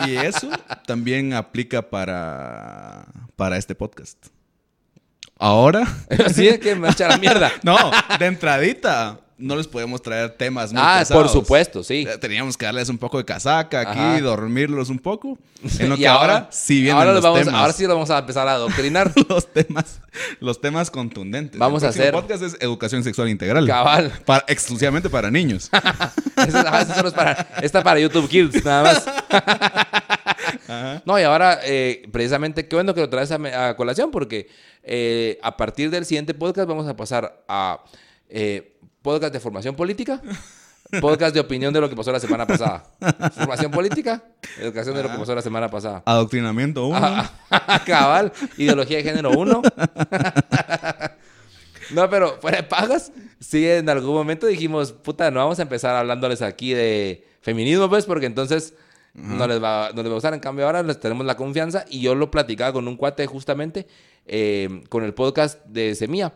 Y 0.06 0.16
eso 0.16 0.50
también 0.86 1.34
aplica 1.34 1.90
para, 1.90 3.06
para 3.36 3.58
este 3.58 3.76
podcast. 3.76 4.28
Ahora, 5.38 5.86
Así 6.26 6.48
es 6.48 6.60
que 6.60 6.76
me 6.76 6.90
echa 6.90 7.08
la 7.08 7.18
mierda. 7.18 7.52
no, 7.64 7.78
de 8.20 8.26
entradita, 8.26 9.20
no 9.38 9.58
les 9.58 9.68
podemos 9.68 10.02
traer 10.02 10.30
temas 10.30 10.72
muy 10.72 10.82
Ah, 10.84 11.00
pesados. 11.00 11.24
por 11.24 11.32
supuesto, 11.32 11.84
sí. 11.84 12.06
Eh, 12.10 12.18
Teníamos 12.18 12.56
que 12.56 12.66
darles 12.66 12.88
un 12.88 12.98
poco 12.98 13.18
de 13.18 13.26
casaca 13.26 13.82
aquí, 13.82 14.00
Ajá. 14.00 14.22
dormirlos 14.22 14.90
un 14.90 14.98
poco. 15.00 15.38
En 15.80 15.90
lo 15.90 15.96
Y 15.96 16.00
que 16.00 16.08
ahora, 16.08 16.48
sí 16.52 16.76
vienen 16.82 16.98
ahora 17.00 17.12
los 17.14 17.24
vamos, 17.24 17.40
temas. 17.40 17.56
Ahora 17.56 17.74
sí 17.74 17.84
los 17.84 17.94
vamos 17.96 18.10
a 18.12 18.20
empezar 18.20 18.48
a 18.48 18.52
adoctrinar. 18.54 19.12
los 19.28 19.52
temas, 19.52 20.00
los 20.40 20.62
temas 20.62 20.90
contundentes. 20.92 21.60
Vamos 21.60 21.82
El 21.84 21.88
a 21.88 21.90
hacer- 21.90 22.12
podcast 22.14 22.44
es 22.44 22.56
educación 22.62 23.04
sexual 23.04 23.30
integral. 23.30 23.66
Cabal. 23.68 24.14
Para, 24.26 24.46
exclusivamente 24.48 25.10
para 25.10 25.30
niños. 25.32 25.70
Solo 26.94 27.12
es 27.62 27.72
para 27.72 28.00
YouTube 28.00 28.30
Kids, 28.30 28.64
nada 28.64 28.84
más. 28.84 29.06
No, 31.06 31.20
y 31.20 31.24
ahora, 31.24 31.60
eh, 31.64 32.08
precisamente, 32.12 32.68
qué 32.68 32.76
bueno 32.76 32.94
que 32.94 33.02
lo 33.02 33.10
traes 33.10 33.32
a, 33.32 33.76
colación, 33.76 34.12
porque 34.12 34.50
eh, 34.84 35.40
a 35.42 35.58
partir 35.58 35.90
del 35.90 36.06
siguiente 36.06 36.34
podcast 36.34 36.68
vamos 36.68 36.88
a 36.88 36.96
pasar 36.96 37.44
a 37.48 37.84
eh, 38.30 38.78
podcast 39.02 39.34
de 39.34 39.40
formación 39.40 39.76
política, 39.76 40.22
podcast 41.02 41.34
de 41.34 41.40
opinión 41.40 41.74
de 41.74 41.82
lo 41.82 41.90
que 41.90 41.96
pasó 41.96 42.12
la 42.12 42.20
semana 42.20 42.48
pasada. 42.48 42.84
Formación 43.36 43.72
política, 43.72 44.24
educación 44.60 44.96
de 44.96 45.04
lo 45.04 45.12
que 45.12 45.18
pasó 45.18 45.36
la 45.36 45.42
semana 45.42 45.70
pasada. 45.70 46.04
Adoctrinamiento 46.06 46.88
uno. 46.88 47.00
Ah, 47.02 47.82
Cabal, 47.86 48.32
ideología 48.58 48.98
de 48.98 49.04
género 49.04 49.32
1. 49.32 49.62
No, 51.92 52.10
pero 52.10 52.40
fuera 52.42 52.58
de 52.58 52.64
pagas, 52.64 53.12
sí, 53.40 53.68
en 53.68 53.88
algún 53.90 54.16
momento 54.16 54.48
dijimos, 54.48 54.92
puta, 54.92 55.30
no 55.30 55.40
vamos 55.40 55.60
a 55.60 55.62
empezar 55.62 55.96
hablándoles 55.96 56.42
aquí 56.42 56.74
de 56.74 57.28
feminismo, 57.42 57.88
pues, 57.90 58.06
porque 58.06 58.26
entonces 58.26 58.74
no, 59.16 59.48
les 59.48 59.64
va, 59.64 59.90
no 59.94 60.02
les 60.04 60.08
va 60.08 60.12
a 60.12 60.16
gustar. 60.16 60.34
En 60.34 60.40
cambio, 60.40 60.66
ahora 60.66 60.84
les 60.84 61.00
tenemos 61.00 61.26
la 61.26 61.36
confianza 61.38 61.86
y 61.90 62.02
yo 62.02 62.16
lo 62.16 62.30
platicaba 62.30 62.74
con 62.74 62.88
un 62.88 62.98
cuate 62.98 63.26
justamente 63.26 63.88
eh, 64.26 64.84
con 64.90 65.04
el 65.04 65.14
podcast 65.14 65.64
de 65.66 65.96
Semilla. 65.96 66.34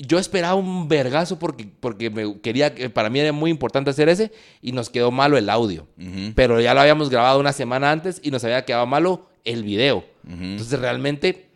Yo 0.00 0.20
esperaba 0.20 0.54
un 0.54 0.86
vergazo 0.86 1.40
porque, 1.40 1.68
porque 1.80 2.08
me 2.10 2.40
quería, 2.40 2.72
que 2.72 2.88
para 2.88 3.10
mí 3.10 3.18
era 3.18 3.32
muy 3.32 3.50
importante 3.50 3.90
hacer 3.90 4.08
ese 4.08 4.30
y 4.62 4.70
nos 4.70 4.90
quedó 4.90 5.10
malo 5.10 5.36
el 5.36 5.50
audio. 5.50 5.88
Ujú, 5.98 6.32
Pero 6.36 6.60
ya 6.60 6.72
lo 6.72 6.80
habíamos 6.80 7.10
grabado 7.10 7.40
una 7.40 7.52
semana 7.52 7.90
antes 7.90 8.20
y 8.22 8.30
nos 8.30 8.44
había 8.44 8.64
quedado 8.64 8.86
malo 8.86 9.28
el 9.44 9.64
video. 9.64 10.04
ujú. 10.24 10.42
Entonces 10.44 10.78
realmente, 10.78 11.48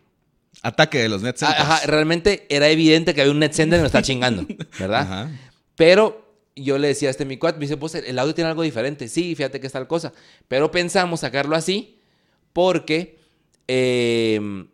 Ataque 0.61 0.99
de 0.99 1.09
los 1.09 1.21
net 1.21 1.41
ajá, 1.41 1.85
realmente 1.85 2.45
era 2.49 2.67
evidente 2.67 3.13
que 3.13 3.21
había 3.21 3.31
un 3.31 3.39
net 3.39 3.53
que 3.53 3.65
nos 3.65 3.83
está 3.85 4.01
chingando, 4.01 4.45
¿verdad? 4.79 5.01
Ajá. 5.01 5.31
Pero 5.75 6.22
yo 6.55 6.77
le 6.77 6.87
decía 6.89 7.07
a 7.07 7.11
este 7.11 7.25
mi 7.25 7.37
cuate, 7.37 7.57
me 7.59 7.65
dice, 7.65 7.77
pues 7.77 7.95
el 7.95 8.19
audio 8.19 8.33
tiene 8.35 8.49
algo 8.49 8.61
diferente. 8.63 9.07
Sí, 9.07 9.35
fíjate 9.35 9.59
que 9.59 9.67
es 9.67 9.73
tal 9.73 9.87
cosa. 9.87 10.13
Pero 10.47 10.69
pensamos 10.71 11.21
sacarlo 11.21 11.55
así 11.55 11.97
porque 12.53 13.17
eh, 13.67 14.65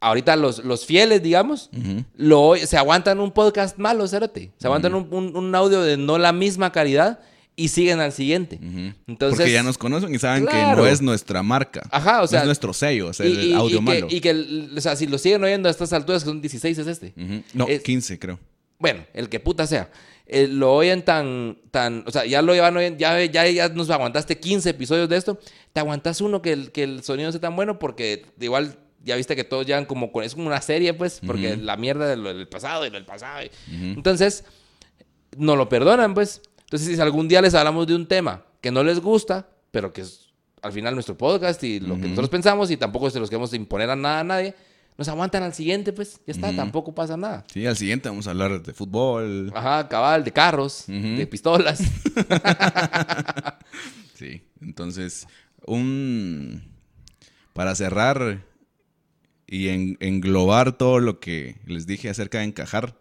ahorita 0.00 0.36
los, 0.36 0.64
los 0.64 0.84
fieles, 0.86 1.22
digamos, 1.22 1.70
Ujú. 1.76 2.04
lo, 2.16 2.54
se 2.56 2.76
aguantan 2.76 3.20
un 3.20 3.32
podcast 3.32 3.78
malo, 3.78 4.06
cérate. 4.08 4.52
Se 4.58 4.66
aguantan 4.66 4.94
un, 4.94 5.08
un- 5.10 5.36
un 5.36 5.54
audio 5.54 5.82
de 5.82 5.96
no 5.96 6.18
la 6.18 6.32
misma 6.32 6.72
calidad 6.72 7.20
y 7.58 7.68
siguen 7.68 8.00
al 8.00 8.12
siguiente. 8.12 8.60
Entonces, 9.06 9.38
Porque 9.38 9.52
ya 9.52 9.62
nos 9.62 9.78
conocen 9.78 10.14
y 10.14 10.18
saben 10.18 10.44
que 10.46 10.52
no 10.76 10.86
es 10.86 11.00
nuestra 11.00 11.42
marca. 11.42 11.88
Ajá, 11.90 12.18
o 12.18 12.22
No 12.22 12.26
sea, 12.26 12.40
es 12.40 12.46
nuestro 12.46 12.74
sello, 12.74 13.10
es 13.10 13.20
y, 13.20 13.22
el 13.22 13.44
y- 13.44 13.52
audio 13.54 13.78
y 13.78 13.80
malo. 13.80 14.08
Que, 14.08 14.16
y 14.16 14.20
que, 14.20 14.68
o 14.76 14.80
sea, 14.82 14.94
si 14.96 15.06
lo 15.06 15.16
siguen 15.16 15.42
oyendo 15.42 15.68
a 15.68 15.70
estas 15.70 15.92
alturas, 15.94 16.22
que 16.22 16.28
son 16.28 16.42
16, 16.42 16.76
es 16.76 16.86
este. 16.86 17.14
No, 17.54 17.66
es- 17.66 17.80
15 17.82 18.18
creo. 18.18 18.38
Bueno, 18.78 19.06
el 19.14 19.30
que 19.30 19.40
puta 19.40 19.66
sea. 19.66 19.90
Eh, 20.28 20.48
lo 20.48 20.74
oyen 20.74 21.04
tan, 21.04 21.58
tan, 21.70 22.02
o 22.06 22.10
sea, 22.10 22.24
ya 22.26 22.42
lo 22.42 22.52
llevan 22.52 22.76
oyendo, 22.76 22.98
ya, 22.98 23.24
ya, 23.24 23.46
ya 23.48 23.68
nos 23.68 23.88
aguantaste 23.90 24.38
15 24.40 24.70
episodios 24.70 25.08
de 25.08 25.16
esto, 25.16 25.38
te 25.72 25.78
aguantas 25.80 26.20
uno 26.20 26.42
que 26.42 26.52
el, 26.52 26.72
que 26.72 26.82
el 26.82 27.04
sonido 27.04 27.30
sea 27.30 27.40
tan 27.40 27.54
bueno 27.54 27.78
porque 27.78 28.26
igual 28.40 28.76
ya 29.04 29.14
viste 29.14 29.36
que 29.36 29.44
todos 29.44 29.64
llevan 29.66 29.84
como, 29.84 30.10
con- 30.10 30.24
es 30.24 30.34
como 30.34 30.48
una 30.48 30.60
serie, 30.60 30.92
pues, 30.94 31.20
porque 31.24 31.56
la 31.56 31.76
mierda 31.76 32.08
del, 32.08 32.24
del 32.24 32.48
pasado 32.48 32.84
y 32.84 32.90
lo 32.90 32.94
del 32.96 33.04
pasado. 33.06 33.44
y-. 33.44 33.50
Entonces, 33.92 34.44
no 35.36 35.54
lo 35.54 35.68
perdonan, 35.68 36.12
pues. 36.14 36.40
Entonces, 36.60 36.96
si 36.96 37.00
algún 37.00 37.28
día 37.28 37.40
les 37.40 37.54
hablamos 37.54 37.86
de 37.86 37.94
un 37.94 38.06
tema 38.06 38.44
que 38.60 38.72
no 38.72 38.82
les 38.82 38.98
gusta, 39.00 39.48
pero 39.70 39.92
que 39.92 40.00
es 40.00 40.26
al 40.62 40.72
final 40.72 40.94
nuestro 40.94 41.16
podcast 41.16 41.62
y 41.62 41.78
lo 41.78 41.94
que 41.94 42.02
nosotros 42.08 42.28
pensamos 42.30 42.70
y 42.72 42.76
tampoco 42.76 43.08
se 43.10 43.20
los 43.20 43.30
queremos 43.30 43.54
imponer 43.54 43.88
a 43.90 43.94
nada 43.94 44.20
a 44.20 44.24
nadie, 44.24 44.54
nos 44.98 45.08
aguantan 45.08 45.42
al 45.42 45.52
siguiente, 45.54 45.92
pues, 45.92 46.20
ya 46.26 46.32
está, 46.32 46.54
tampoco 46.56 46.94
pasa 46.94 47.16
nada. 47.16 47.44
Sí, 47.52 47.66
al 47.66 47.76
siguiente 47.76 48.08
vamos 48.08 48.26
a 48.26 48.30
hablar 48.30 48.62
de 48.62 48.72
fútbol. 48.72 49.52
Ajá, 49.54 49.88
cabal, 49.88 50.24
de 50.24 50.32
carros, 50.32 50.84
de 50.86 51.26
pistolas. 51.26 51.80
Sí, 54.14 54.42
entonces, 54.62 55.26
un... 55.66 56.62
Para 57.52 57.74
cerrar 57.74 58.44
y 59.46 59.68
en- 59.68 59.96
englobar 60.00 60.76
todo 60.76 61.00
lo 61.00 61.20
que 61.20 61.56
les 61.66 61.86
dije 61.86 62.08
acerca 62.08 62.38
de 62.38 62.44
encajar. 62.44 62.98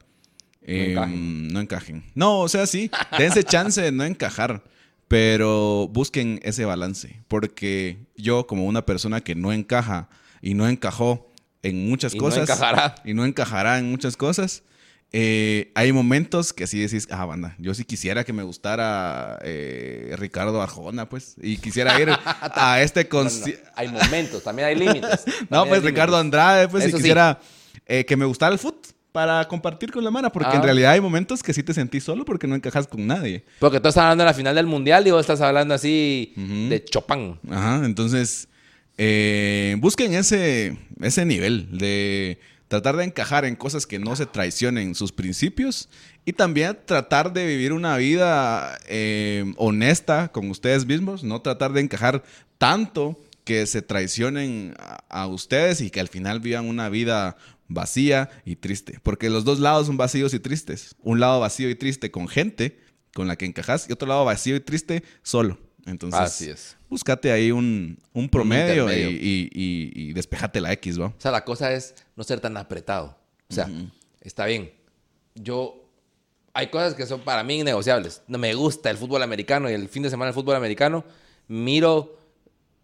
eh, 0.62 0.92
encajen. 0.92 1.48
no 1.50 1.60
encajen. 1.62 2.04
No, 2.16 2.40
o 2.40 2.50
sea, 2.50 2.66
sí, 2.68 2.90
dense 3.18 3.44
chance 3.44 3.82
de 3.82 3.92
no 3.92 4.04
encajar, 4.04 4.64
pero 5.08 5.88
busquen 5.92 6.40
ese 6.44 6.66
balance, 6.66 7.22
porque 7.28 7.98
yo 8.18 8.46
como 8.48 8.66
una 8.66 8.86
persona 8.86 9.22
que 9.22 9.36
no 9.36 9.54
encaja 9.54 10.10
y 10.42 10.54
no 10.54 10.68
encajó 10.68 11.32
en 11.68 11.90
muchas 11.90 12.14
Y 12.14 12.18
no 12.18 12.24
cosas 12.24 12.44
encajará. 12.44 12.96
y 13.04 13.14
no 13.14 13.26
encajará 13.26 13.80
en 13.80 13.90
muchas 13.90 14.16
cosas, 14.18 14.64
eh, 15.12 15.72
hay 15.76 15.92
momentos 15.94 16.52
que 16.52 16.68
sí 16.68 16.80
decís, 16.80 17.08
ah, 17.12 17.26
banda, 17.26 17.56
yo 17.58 17.74
sí 17.74 17.86
quisiera 17.86 18.24
que 18.24 18.34
me 18.34 18.44
gustara 18.44 19.40
eh, 19.44 20.14
Ricardo 20.18 20.62
Arjona, 20.62 21.08
pues, 21.08 21.36
y 21.42 21.58
quisiera 21.58 22.00
ir 22.02 22.10
a 22.26 22.82
este 22.82 23.08
No, 23.12 23.24
no, 23.24 23.30
no. 23.30 23.46
Hay 23.76 23.88
momentos, 23.88 24.44
también 24.44 24.68
hay 24.68 24.76
límites. 24.76 25.24
No, 25.50 25.66
pues 25.66 25.84
Ricardo 25.84 26.18
límites. 26.18 26.26
Andrade, 26.26 26.68
pues, 26.68 26.84
Eso 26.84 26.90
y 26.90 26.92
sí. 26.92 26.98
quisiera 27.04 27.40
eh, 27.86 28.04
que 28.06 28.18
me 28.18 28.26
gustara 28.26 28.52
el 28.54 28.60
foot 28.60 28.88
para 29.12 29.48
compartir 29.48 29.92
con 29.94 30.04
la 30.04 30.12
mano, 30.12 30.30
porque 30.32 30.50
Ah. 30.52 30.56
en 30.58 30.64
realidad 30.64 30.92
hay 30.92 31.00
momentos 31.00 31.42
que 31.42 31.54
sí 31.54 31.64
te 31.64 31.74
sentís 31.74 32.04
solo 32.04 32.26
porque 32.26 32.48
no 32.48 32.56
encajas 32.56 32.86
con 32.86 33.08
nadie. 33.08 33.46
Porque 33.60 33.80
tú 33.80 33.88
estás 33.88 34.04
hablando 34.04 34.24
de 34.24 34.30
la 34.30 34.34
final 34.34 34.54
del 34.56 34.66
mundial 34.66 35.08
y 35.08 35.12
vos 35.12 35.22
estás 35.22 35.40
hablando 35.40 35.74
así 35.74 36.34
de 36.36 36.84
Chopin. 36.84 37.40
Ajá, 37.50 37.86
entonces 37.86 38.50
eh, 38.98 39.76
busquen 39.80 40.14
ese, 40.14 40.78
ese 41.02 41.26
nivel 41.26 41.78
de 41.78 42.40
tratar 42.68 42.96
de 42.98 43.04
encajar 43.04 43.46
en 43.46 43.56
cosas 43.56 43.86
que 43.86 44.00
no 44.00 44.16
se 44.16 44.26
traicionen 44.26 44.96
sus 44.96 45.12
principios 45.12 45.90
y 46.26 46.34
también 46.34 46.78
tratar 46.86 47.34
de 47.34 47.46
vivir 47.46 47.74
una 47.74 47.98
vida 47.98 48.80
eh, 48.88 49.54
honesta 49.58 50.30
con 50.30 50.50
ustedes 50.50 50.86
mismos, 50.86 51.24
no 51.24 51.42
tratar 51.42 51.74
de 51.74 51.82
encajar 51.82 52.24
tanto 52.58 53.20
que 53.44 53.68
se 53.68 53.82
traicionen 53.82 54.74
a, 54.80 55.04
a 55.10 55.28
ustedes 55.28 55.82
y 55.82 55.92
que 55.92 56.00
al 56.00 56.08
final 56.08 56.40
vivan 56.40 56.66
una 56.66 56.90
vida 56.90 57.38
vacía 57.68 58.30
y 58.46 58.56
triste. 58.56 59.00
Porque 59.04 59.30
los 59.30 59.44
dos 59.44 59.60
lados 59.60 59.88
son 59.88 59.98
vacíos 59.98 60.34
y 60.34 60.40
tristes. 60.40 60.96
Un 61.04 61.20
lado 61.20 61.40
vacío 61.40 61.70
y 61.70 61.76
triste 61.76 62.10
con 62.12 62.28
gente 62.28 62.80
con 63.14 63.28
la 63.28 63.38
que 63.38 63.46
encajas 63.46 63.88
y 63.90 63.94
otro 63.94 64.08
lado 64.08 64.26
vacío 64.26 64.56
y 64.56 64.60
triste 64.60 65.04
solo. 65.24 65.58
Entonces, 65.86 66.20
Así 66.20 66.50
es. 66.50 66.76
búscate 66.90 67.32
ahí 67.32 67.52
un, 67.52 67.98
un 68.14 68.28
promedio 68.30 68.90
y, 68.90 68.94
intermedio. 68.96 69.10
y, 69.12 69.50
y- 69.54 69.92
y 70.10 70.14
despejate 70.14 70.60
la 70.60 70.72
X, 70.74 71.00
¿va? 71.00 71.08
O 71.08 71.14
sea, 71.18 71.32
la 71.32 71.46
cosa 71.46 71.72
es 71.74 71.94
no 72.16 72.24
ser 72.24 72.40
tan 72.40 72.58
apretado. 72.58 73.18
O 73.50 73.54
sea, 73.54 73.70
está 74.22 74.46
bien. 74.46 74.72
Yo. 75.36 75.82
Hay 76.54 76.68
cosas 76.68 76.94
que 76.96 77.06
son 77.06 77.20
para 77.22 77.44
mí 77.44 77.60
innegociables. 77.60 78.22
No 78.28 78.38
me 78.38 78.54
gusta 78.56 78.90
el 78.90 78.98
fútbol 78.98 79.22
americano 79.22 79.70
y 79.70 79.74
el 79.74 79.90
fin 79.90 80.04
de 80.04 80.10
semana 80.10 80.30
el 80.30 80.34
fútbol 80.34 80.56
americano. 80.56 81.04
Miro 81.50 82.18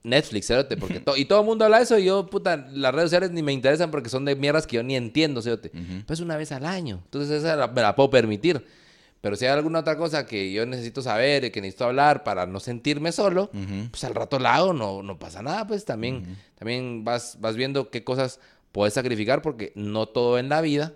Netflix, 0.04 0.48
cerote, 0.48 0.78
porque 0.78 1.00
to- 1.00 1.16
y 1.16 1.26
todo 1.26 1.40
el 1.40 1.46
mundo 1.46 1.64
habla 1.66 1.78
de 1.78 1.84
eso 1.84 1.98
y 1.98 2.06
yo, 2.06 2.28
puta, 2.28 2.58
las 2.72 2.94
redes 2.94 3.06
sociales 3.10 3.32
ni 3.32 3.42
me 3.44 3.54
interesan 3.54 3.90
porque 3.92 4.10
son 4.10 4.26
de 4.26 4.36
mierdas 4.36 4.68
que 4.68 4.76
yo 4.76 4.84
ni 4.84 4.96
entiendo, 4.96 5.42
cerote. 5.42 5.70
Pero 5.70 6.14
es 6.14 6.20
una 6.20 6.38
vez 6.38 6.52
al 6.52 6.66
año. 6.66 7.02
Entonces 7.06 7.32
esa 7.44 7.56
la- 7.56 7.68
me 7.68 7.82
la 7.82 7.96
puedo 7.96 8.10
permitir. 8.10 8.66
Pero 9.22 9.36
si 9.36 9.46
hay 9.46 9.52
alguna 9.52 9.80
otra 9.80 9.98
cosa 9.98 10.26
que 10.26 10.52
yo 10.52 10.66
necesito 10.66 11.02
saber 11.04 11.46
y 11.46 11.52
que 11.52 11.62
necesito 11.62 11.86
hablar 11.86 12.24
para 12.24 12.48
no 12.48 12.60
sentirme 12.60 13.12
solo, 13.12 13.52
pues 13.92 14.04
al 14.04 14.16
rato 14.16 14.40
la 14.40 14.56
hago, 14.56 14.74
no, 14.74 15.04
no 15.04 15.20
pasa 15.20 15.44
nada, 15.44 15.68
pues 15.68 15.86
también, 15.86 16.38
también 16.56 17.04
vas, 17.04 17.38
vas 17.40 17.56
viendo 17.56 17.92
qué 17.92 18.04
cosas 18.04 18.40
puedes 18.72 18.96
sacrificar 18.96 19.42
porque 19.44 19.74
no 19.76 20.08
todo 20.08 20.40
en 20.40 20.50
la 20.50 20.62
vida 20.62 20.94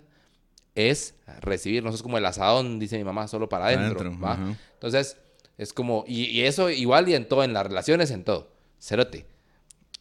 es 0.74 1.16
recibir, 1.42 1.84
no 1.84 1.92
es 1.92 2.02
como 2.02 2.18
el 2.18 2.26
asadón, 2.26 2.80
dice 2.80 2.98
mi 2.98 3.04
mamá, 3.04 3.28
solo 3.28 3.48
para 3.48 3.68
adentro. 3.68 4.02
Adentro, 4.02 4.26
¿va? 4.26 4.34
ajá. 4.34 4.58
Entonces, 4.74 5.18
es 5.58 5.72
como, 5.72 6.04
y, 6.08 6.26
y 6.26 6.42
eso 6.42 6.70
igual 6.70 7.08
y 7.08 7.16
en 7.16 7.28
todo, 7.28 7.44
en 7.44 7.54
las 7.54 7.66
relaciones, 7.66 8.12
en 8.12 8.24
todo. 8.24 8.50
Cerote. 8.80 9.26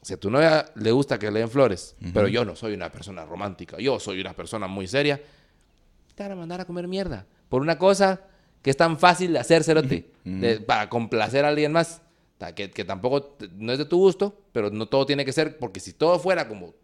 Si 0.02 0.12
a 0.12 0.16
tu 0.18 0.30
novia 0.30 0.66
le 0.74 0.90
gusta 0.92 1.18
que 1.18 1.30
le 1.30 1.40
den 1.40 1.48
flores, 1.48 1.96
pero 2.12 2.28
yo 2.28 2.44
no 2.44 2.56
soy 2.56 2.74
una 2.74 2.90
persona 2.90 3.24
romántica, 3.24 3.78
yo 3.78 3.98
soy 3.98 4.20
una 4.20 4.34
persona 4.34 4.66
muy 4.66 4.86
seria, 4.86 5.20
te 6.14 6.22
van 6.22 6.32
a 6.32 6.36
mandar 6.36 6.60
a 6.60 6.64
comer 6.66 6.88
mierda. 6.88 7.26
Por 7.48 7.62
una 7.62 7.78
cosa 7.78 8.20
que 8.62 8.70
es 8.70 8.76
tan 8.76 8.98
fácil 8.98 9.32
de 9.34 9.38
hacer, 9.38 9.62
cerote, 9.64 10.10
de- 10.24 10.60
para 10.60 10.88
complacer 10.88 11.44
a 11.44 11.48
alguien 11.48 11.72
más, 11.72 12.00
que, 12.54 12.70
que 12.70 12.84
tampoco 12.84 13.22
te- 13.22 13.48
no 13.56 13.72
es 13.72 13.78
de 13.78 13.84
tu 13.86 13.96
gusto, 13.98 14.38
pero 14.52 14.70
no 14.70 14.86
todo 14.86 15.06
tiene 15.06 15.24
que 15.24 15.32
ser, 15.32 15.58
porque 15.58 15.80
si 15.80 15.92
todo 15.92 16.18
fuera 16.18 16.46
como 16.48 16.74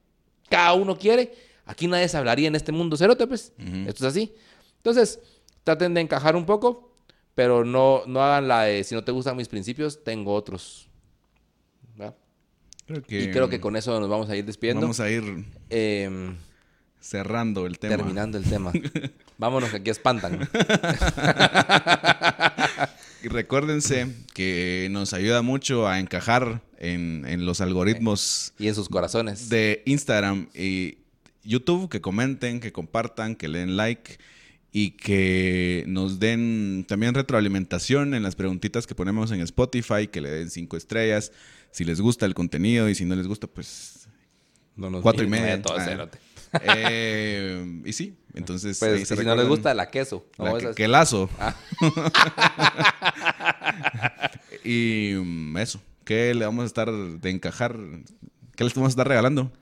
cada 0.48 0.72
uno 0.74 0.96
quiere, 0.98 1.32
aquí 1.66 1.86
nadie 1.86 2.08
se 2.08 2.16
hablaría 2.16 2.48
en 2.48 2.54
este 2.54 2.72
mundo 2.72 2.96
cerote, 2.96 3.26
pues. 3.26 3.52
Esto 3.86 4.06
es 4.06 4.10
así. 4.12 4.34
Entonces, 4.78 5.20
traten 5.64 5.92
de 5.94 6.00
encajar 6.00 6.34
un 6.36 6.46
poco, 6.46 6.92
pero 7.34 7.64
no, 7.64 8.02
no 8.06 8.22
hagan 8.22 8.48
la 8.48 8.62
de, 8.64 8.84
si 8.84 8.94
no 8.94 9.04
te 9.04 9.12
gustan 9.12 9.36
mis 9.36 9.48
principios, 9.48 10.02
tengo 10.02 10.32
otros. 10.34 10.88
¿Va? 12.00 12.14
Creo 12.86 13.02
que, 13.02 13.22
Y 13.22 13.30
creo 13.30 13.48
que 13.48 13.60
con 13.60 13.76
eso 13.76 13.98
nos 14.00 14.08
vamos 14.08 14.28
a 14.30 14.36
ir 14.36 14.44
despidiendo. 14.44 14.80
vamos 14.82 15.00
a 15.00 15.10
ir 15.10 15.22
Em, 15.68 16.36
cerrando 17.00 17.66
el 17.66 17.78
tema. 17.78 17.96
terminando 17.96 18.38
el 18.38 18.44
tema. 18.44 18.72
Vámonos, 19.38 19.70
que 19.70 19.76
aquí 19.76 19.90
espantan. 19.90 20.48
Y 23.22 23.28
recuérdense 23.28 24.06
que 24.32 24.88
nos 24.90 25.12
ayuda 25.12 25.42
mucho 25.42 25.86
a 25.86 25.98
encajar 26.00 26.62
en, 26.78 27.24
en 27.26 27.44
los 27.44 27.60
algoritmos 27.60 28.54
Y 28.58 28.68
en 28.68 28.74
sus 28.74 28.88
corazones. 28.88 29.48
de 29.50 29.82
Instagram 29.84 30.48
y 30.54 30.98
YouTube, 31.44 31.90
que 31.90 32.00
comenten, 32.00 32.60
que 32.60 32.72
compartan, 32.72 33.34
que 33.36 33.48
le 33.48 33.58
den 33.60 33.76
like 33.76 34.18
y 34.72 34.92
que 34.92 35.84
nos 35.86 36.18
den 36.18 36.84
también 36.88 37.12
retroalimentación 37.14 38.14
en 38.14 38.22
las 38.22 38.36
preguntitas 38.36 38.86
que 38.86 38.94
ponemos 38.94 39.30
en 39.32 39.40
Spotify, 39.42 40.06
que 40.06 40.20
le 40.22 40.30
den 40.30 40.48
cinco 40.50 40.76
estrellas, 40.78 41.32
si 41.72 41.84
les 41.84 42.00
gusta 42.00 42.24
el 42.24 42.34
contenido 42.34 42.88
y 42.88 42.94
si 42.94 43.04
no 43.04 43.16
les 43.16 43.26
gusta, 43.26 43.46
pues 43.48 44.08
No 44.76 44.88
nos 44.88 45.02
cuatro 45.02 45.24
y 45.24 45.28
media. 45.28 45.60
todo 45.60 45.76
Ah. 45.78 46.08
Eh, 46.62 47.82
y 47.84 47.92
sí, 47.92 48.16
entonces 48.34 48.78
Pues, 48.78 48.92
ahí 48.92 49.02
y 49.02 49.06
se 49.06 49.16
si 49.16 49.24
no 49.24 49.36
les 49.36 49.46
gusta, 49.46 49.74
la 49.74 49.90
queso. 49.90 50.26
La 50.38 50.52
que, 50.52 50.58
esas- 50.58 50.76
que 50.76 50.88
lazo. 50.88 51.28
Ah. 51.38 51.54
y 54.64 55.12
mm, 55.16 55.56
eso. 55.58 55.80
¿Qué 56.04 56.34
le 56.34 56.44
vamos 56.44 56.64
a 56.64 56.66
estar 56.66 56.90
de 56.90 57.30
encajar? 57.30 57.76
¿Qué 58.56 58.64
les 58.64 58.74
vamos 58.74 58.88
a 58.88 58.90
estar 58.90 59.06
regalando? 59.06 59.52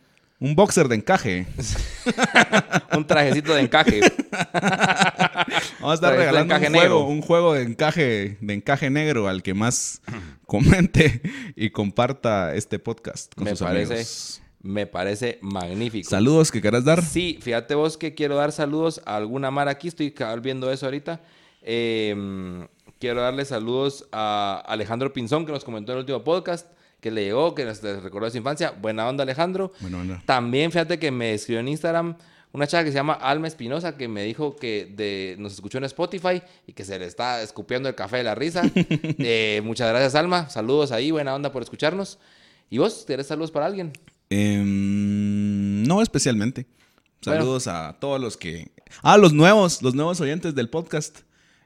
Un 0.40 0.54
boxer 0.54 0.88
de 0.88 0.94
encaje. 0.94 1.46
Un 2.96 3.06
trajecito 3.06 3.54
de 3.54 3.62
encaje. 3.62 4.00
Vamos 5.80 5.92
a 5.92 5.94
estar 5.94 6.16
regalando 6.16 6.54
un 6.54 6.60
juego, 6.60 6.72
negro. 6.80 7.00
un 7.04 7.22
juego 7.22 7.54
de 7.54 7.62
encaje, 7.62 8.36
de 8.40 8.54
encaje 8.54 8.90
negro 8.90 9.28
al 9.28 9.42
que 9.42 9.54
más 9.54 10.00
comente 10.46 11.22
y 11.56 11.70
comparta 11.70 12.54
este 12.54 12.78
podcast 12.78 13.32
con 13.34 13.44
Me 13.44 13.50
sus 13.50 13.60
parece, 13.60 13.92
amigos. 13.94 14.42
Me 14.68 14.86
parece 14.86 15.38
magnífico. 15.40 16.10
Saludos 16.10 16.52
que 16.52 16.60
querás 16.60 16.84
dar. 16.84 17.02
Sí, 17.02 17.38
fíjate 17.40 17.74
vos 17.74 17.96
que 17.96 18.14
quiero 18.14 18.36
dar 18.36 18.52
saludos 18.52 19.00
a 19.06 19.16
alguna 19.16 19.50
mar 19.50 19.66
aquí, 19.66 19.88
estoy 19.88 20.14
viendo 20.42 20.70
eso 20.70 20.84
ahorita. 20.84 21.22
Eh, 21.62 22.66
quiero 22.98 23.22
darle 23.22 23.46
saludos 23.46 24.06
a 24.12 24.62
Alejandro 24.66 25.10
Pinzón, 25.10 25.46
que 25.46 25.52
nos 25.52 25.64
comentó 25.64 25.92
en 25.92 25.98
el 25.98 26.00
último 26.00 26.22
podcast, 26.22 26.66
que 27.00 27.10
le 27.10 27.24
llegó, 27.24 27.54
que 27.54 27.64
nos 27.64 27.80
recordó 27.80 28.26
de 28.26 28.32
su 28.32 28.36
infancia. 28.36 28.72
Buena 28.72 29.08
onda, 29.08 29.22
Alejandro. 29.22 29.72
Bueno, 29.80 29.98
bueno. 29.98 30.22
También 30.26 30.70
fíjate 30.70 30.98
que 30.98 31.10
me 31.10 31.32
escribió 31.32 31.60
en 31.60 31.68
Instagram 31.68 32.16
una 32.52 32.66
chava 32.66 32.84
que 32.84 32.90
se 32.90 32.96
llama 32.96 33.14
Alma 33.14 33.46
Espinosa, 33.46 33.96
que 33.96 34.06
me 34.06 34.22
dijo 34.24 34.54
que 34.54 34.92
de, 34.94 35.36
nos 35.38 35.54
escuchó 35.54 35.78
en 35.78 35.84
Spotify 35.84 36.42
y 36.66 36.74
que 36.74 36.84
se 36.84 36.98
le 36.98 37.06
está 37.06 37.40
escupiendo 37.40 37.88
el 37.88 37.94
café 37.94 38.18
de 38.18 38.24
la 38.24 38.34
risa. 38.34 38.62
Eh, 39.20 39.62
muchas 39.64 39.88
gracias, 39.88 40.14
Alma. 40.14 40.50
Saludos 40.50 40.92
ahí, 40.92 41.10
buena 41.10 41.34
onda 41.34 41.50
por 41.50 41.62
escucharnos. 41.62 42.18
¿Y 42.68 42.76
vos, 42.76 43.06
tienes 43.06 43.26
saludos 43.26 43.50
para 43.50 43.64
alguien? 43.64 43.92
Em, 44.30 45.82
no 45.84 46.02
especialmente. 46.02 46.66
Saludos 47.20 47.66
a 47.66 47.96
todos 48.00 48.20
los 48.20 48.36
que... 48.36 48.70
Ah, 49.02 49.18
los 49.18 49.32
nuevos, 49.32 49.82
los 49.82 49.94
nuevos 49.94 50.20
oyentes 50.20 50.54
del 50.54 50.68
podcast. 50.70 51.20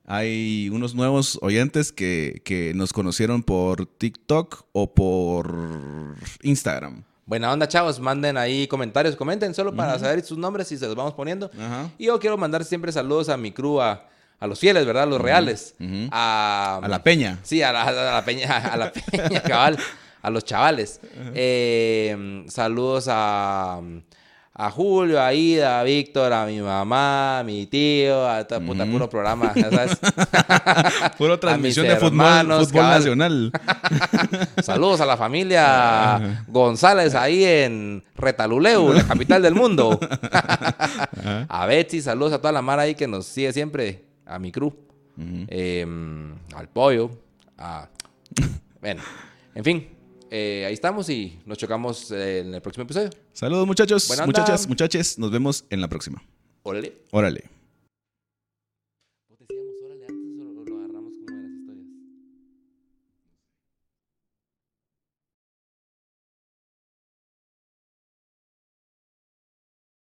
Hay 0.07 0.69
unos 0.73 0.95
nuevos 0.95 1.39
oyentes 1.43 1.93
que, 1.93 2.43
que 2.45 2.73
nos 2.75 2.93
conocieron 2.93 3.43
por 3.43 3.87
TikTok 3.87 4.65
o 4.73 4.93
por 4.93 6.17
Instagram. 6.43 7.05
Buena 7.27 7.53
onda, 7.53 7.69
chavos. 7.69 8.01
Manden 8.01 8.37
ahí 8.37 8.67
comentarios, 8.67 9.15
comenten 9.15 9.55
solo 9.55 9.75
para 9.75 9.99
saber 9.99 10.25
sus 10.25 10.39
nombres 10.39 10.73
y 10.73 10.79
se 10.79 10.87
los 10.87 10.97
vamos 10.97 11.15
poniendo. 11.15 11.51
Ajá. 11.59 11.91
Y 11.99 12.07
yo 12.07 12.19
quiero 12.19 12.37
mandar 12.37 12.65
siempre 12.65 12.91
saludos 12.91 13.29
a 13.29 13.37
mi 13.37 13.53
crew, 13.53 13.81
a, 13.81 14.09
a 14.41 14.47
los 14.49 14.59
fieles, 14.59 14.85
¿verdad? 14.85 15.07
Los 15.07 15.21
reales. 15.21 15.75
A, 16.11 16.81
A 16.83 16.89
la 16.89 17.03
peña. 17.05 17.39
Sí, 17.45 17.63
a 17.63 17.73
la, 17.73 17.83
a 17.85 17.93
la 17.93 18.25
peña, 18.25 18.57
a 18.73 18.77
la 18.77 18.93
peña, 18.93 19.41
cabal. 19.43 19.79
A 20.23 20.31
los 20.31 20.45
chavales. 20.45 21.01
Eh, 21.35 22.45
saludos 22.49 23.07
a, 23.11 23.81
a 24.55 24.71
Julio, 24.71 25.21
a 25.21 25.33
Ida, 25.35 25.81
a 25.81 25.83
Víctor, 25.83 26.33
a 26.33 26.47
mi 26.47 26.61
mamá, 26.61 27.41
a 27.41 27.45
mi 27.45 27.67
tío, 27.67 28.29
a 28.29 28.45
todo 28.47 28.61
puta, 28.61 28.87
puro 28.87 29.09
programa, 29.09 29.53
A 29.53 31.41
transmisión 31.41 31.87
mis 31.87 31.95
de 31.95 31.99
fútbol, 32.01 32.21
hermanos, 32.21 32.69
fútbol 32.69 32.83
cabal. 32.83 32.99
nacional. 32.99 33.53
Saludos 34.63 35.01
a 35.01 35.07
la 35.07 35.17
familia 35.17 36.45
González 36.49 37.15
ahí 37.15 37.45
en 37.45 38.05
Retaluleu, 38.15 38.93
la 38.93 39.05
capital 39.05 39.43
del 39.43 39.55
mundo. 39.55 39.99
a 41.49 41.67
Betsy, 41.67 42.01
saludos 42.01 42.35
a 42.35 42.39
toda 42.39 42.53
la 42.53 42.63
mara 42.63 42.83
ahí 42.83 42.95
que 42.95 43.09
nos 43.09 43.27
sigue 43.27 43.53
siempre, 43.53 44.05
a 44.27 44.39
mi 44.39 44.53
crew, 44.53 44.73
Eh, 45.49 45.87
al 46.55 46.69
pollo, 46.69 47.11
a... 47.59 47.89
Bueno, 48.81 49.03
en 49.55 49.65
fin, 49.65 49.89
eh, 50.35 50.65
ahí 50.67 50.73
estamos 50.73 51.11
y 51.11 51.39
nos 51.45 51.59
chocamos 51.59 52.11
eh, 52.11 52.39
en 52.39 52.55
el 52.55 52.63
próximo 52.63 52.85
episodio. 52.85 53.11
Saludos 53.35 53.67
muchachos, 53.67 54.11
muchachas, 54.25 54.67
muchaches. 54.67 55.19
Nos 55.19 55.31
vemos 55.31 55.67
en 55.69 55.83
la 55.83 55.89
próxima. 55.89 56.23
Órale. 56.63 56.95
Órale. 57.11 57.52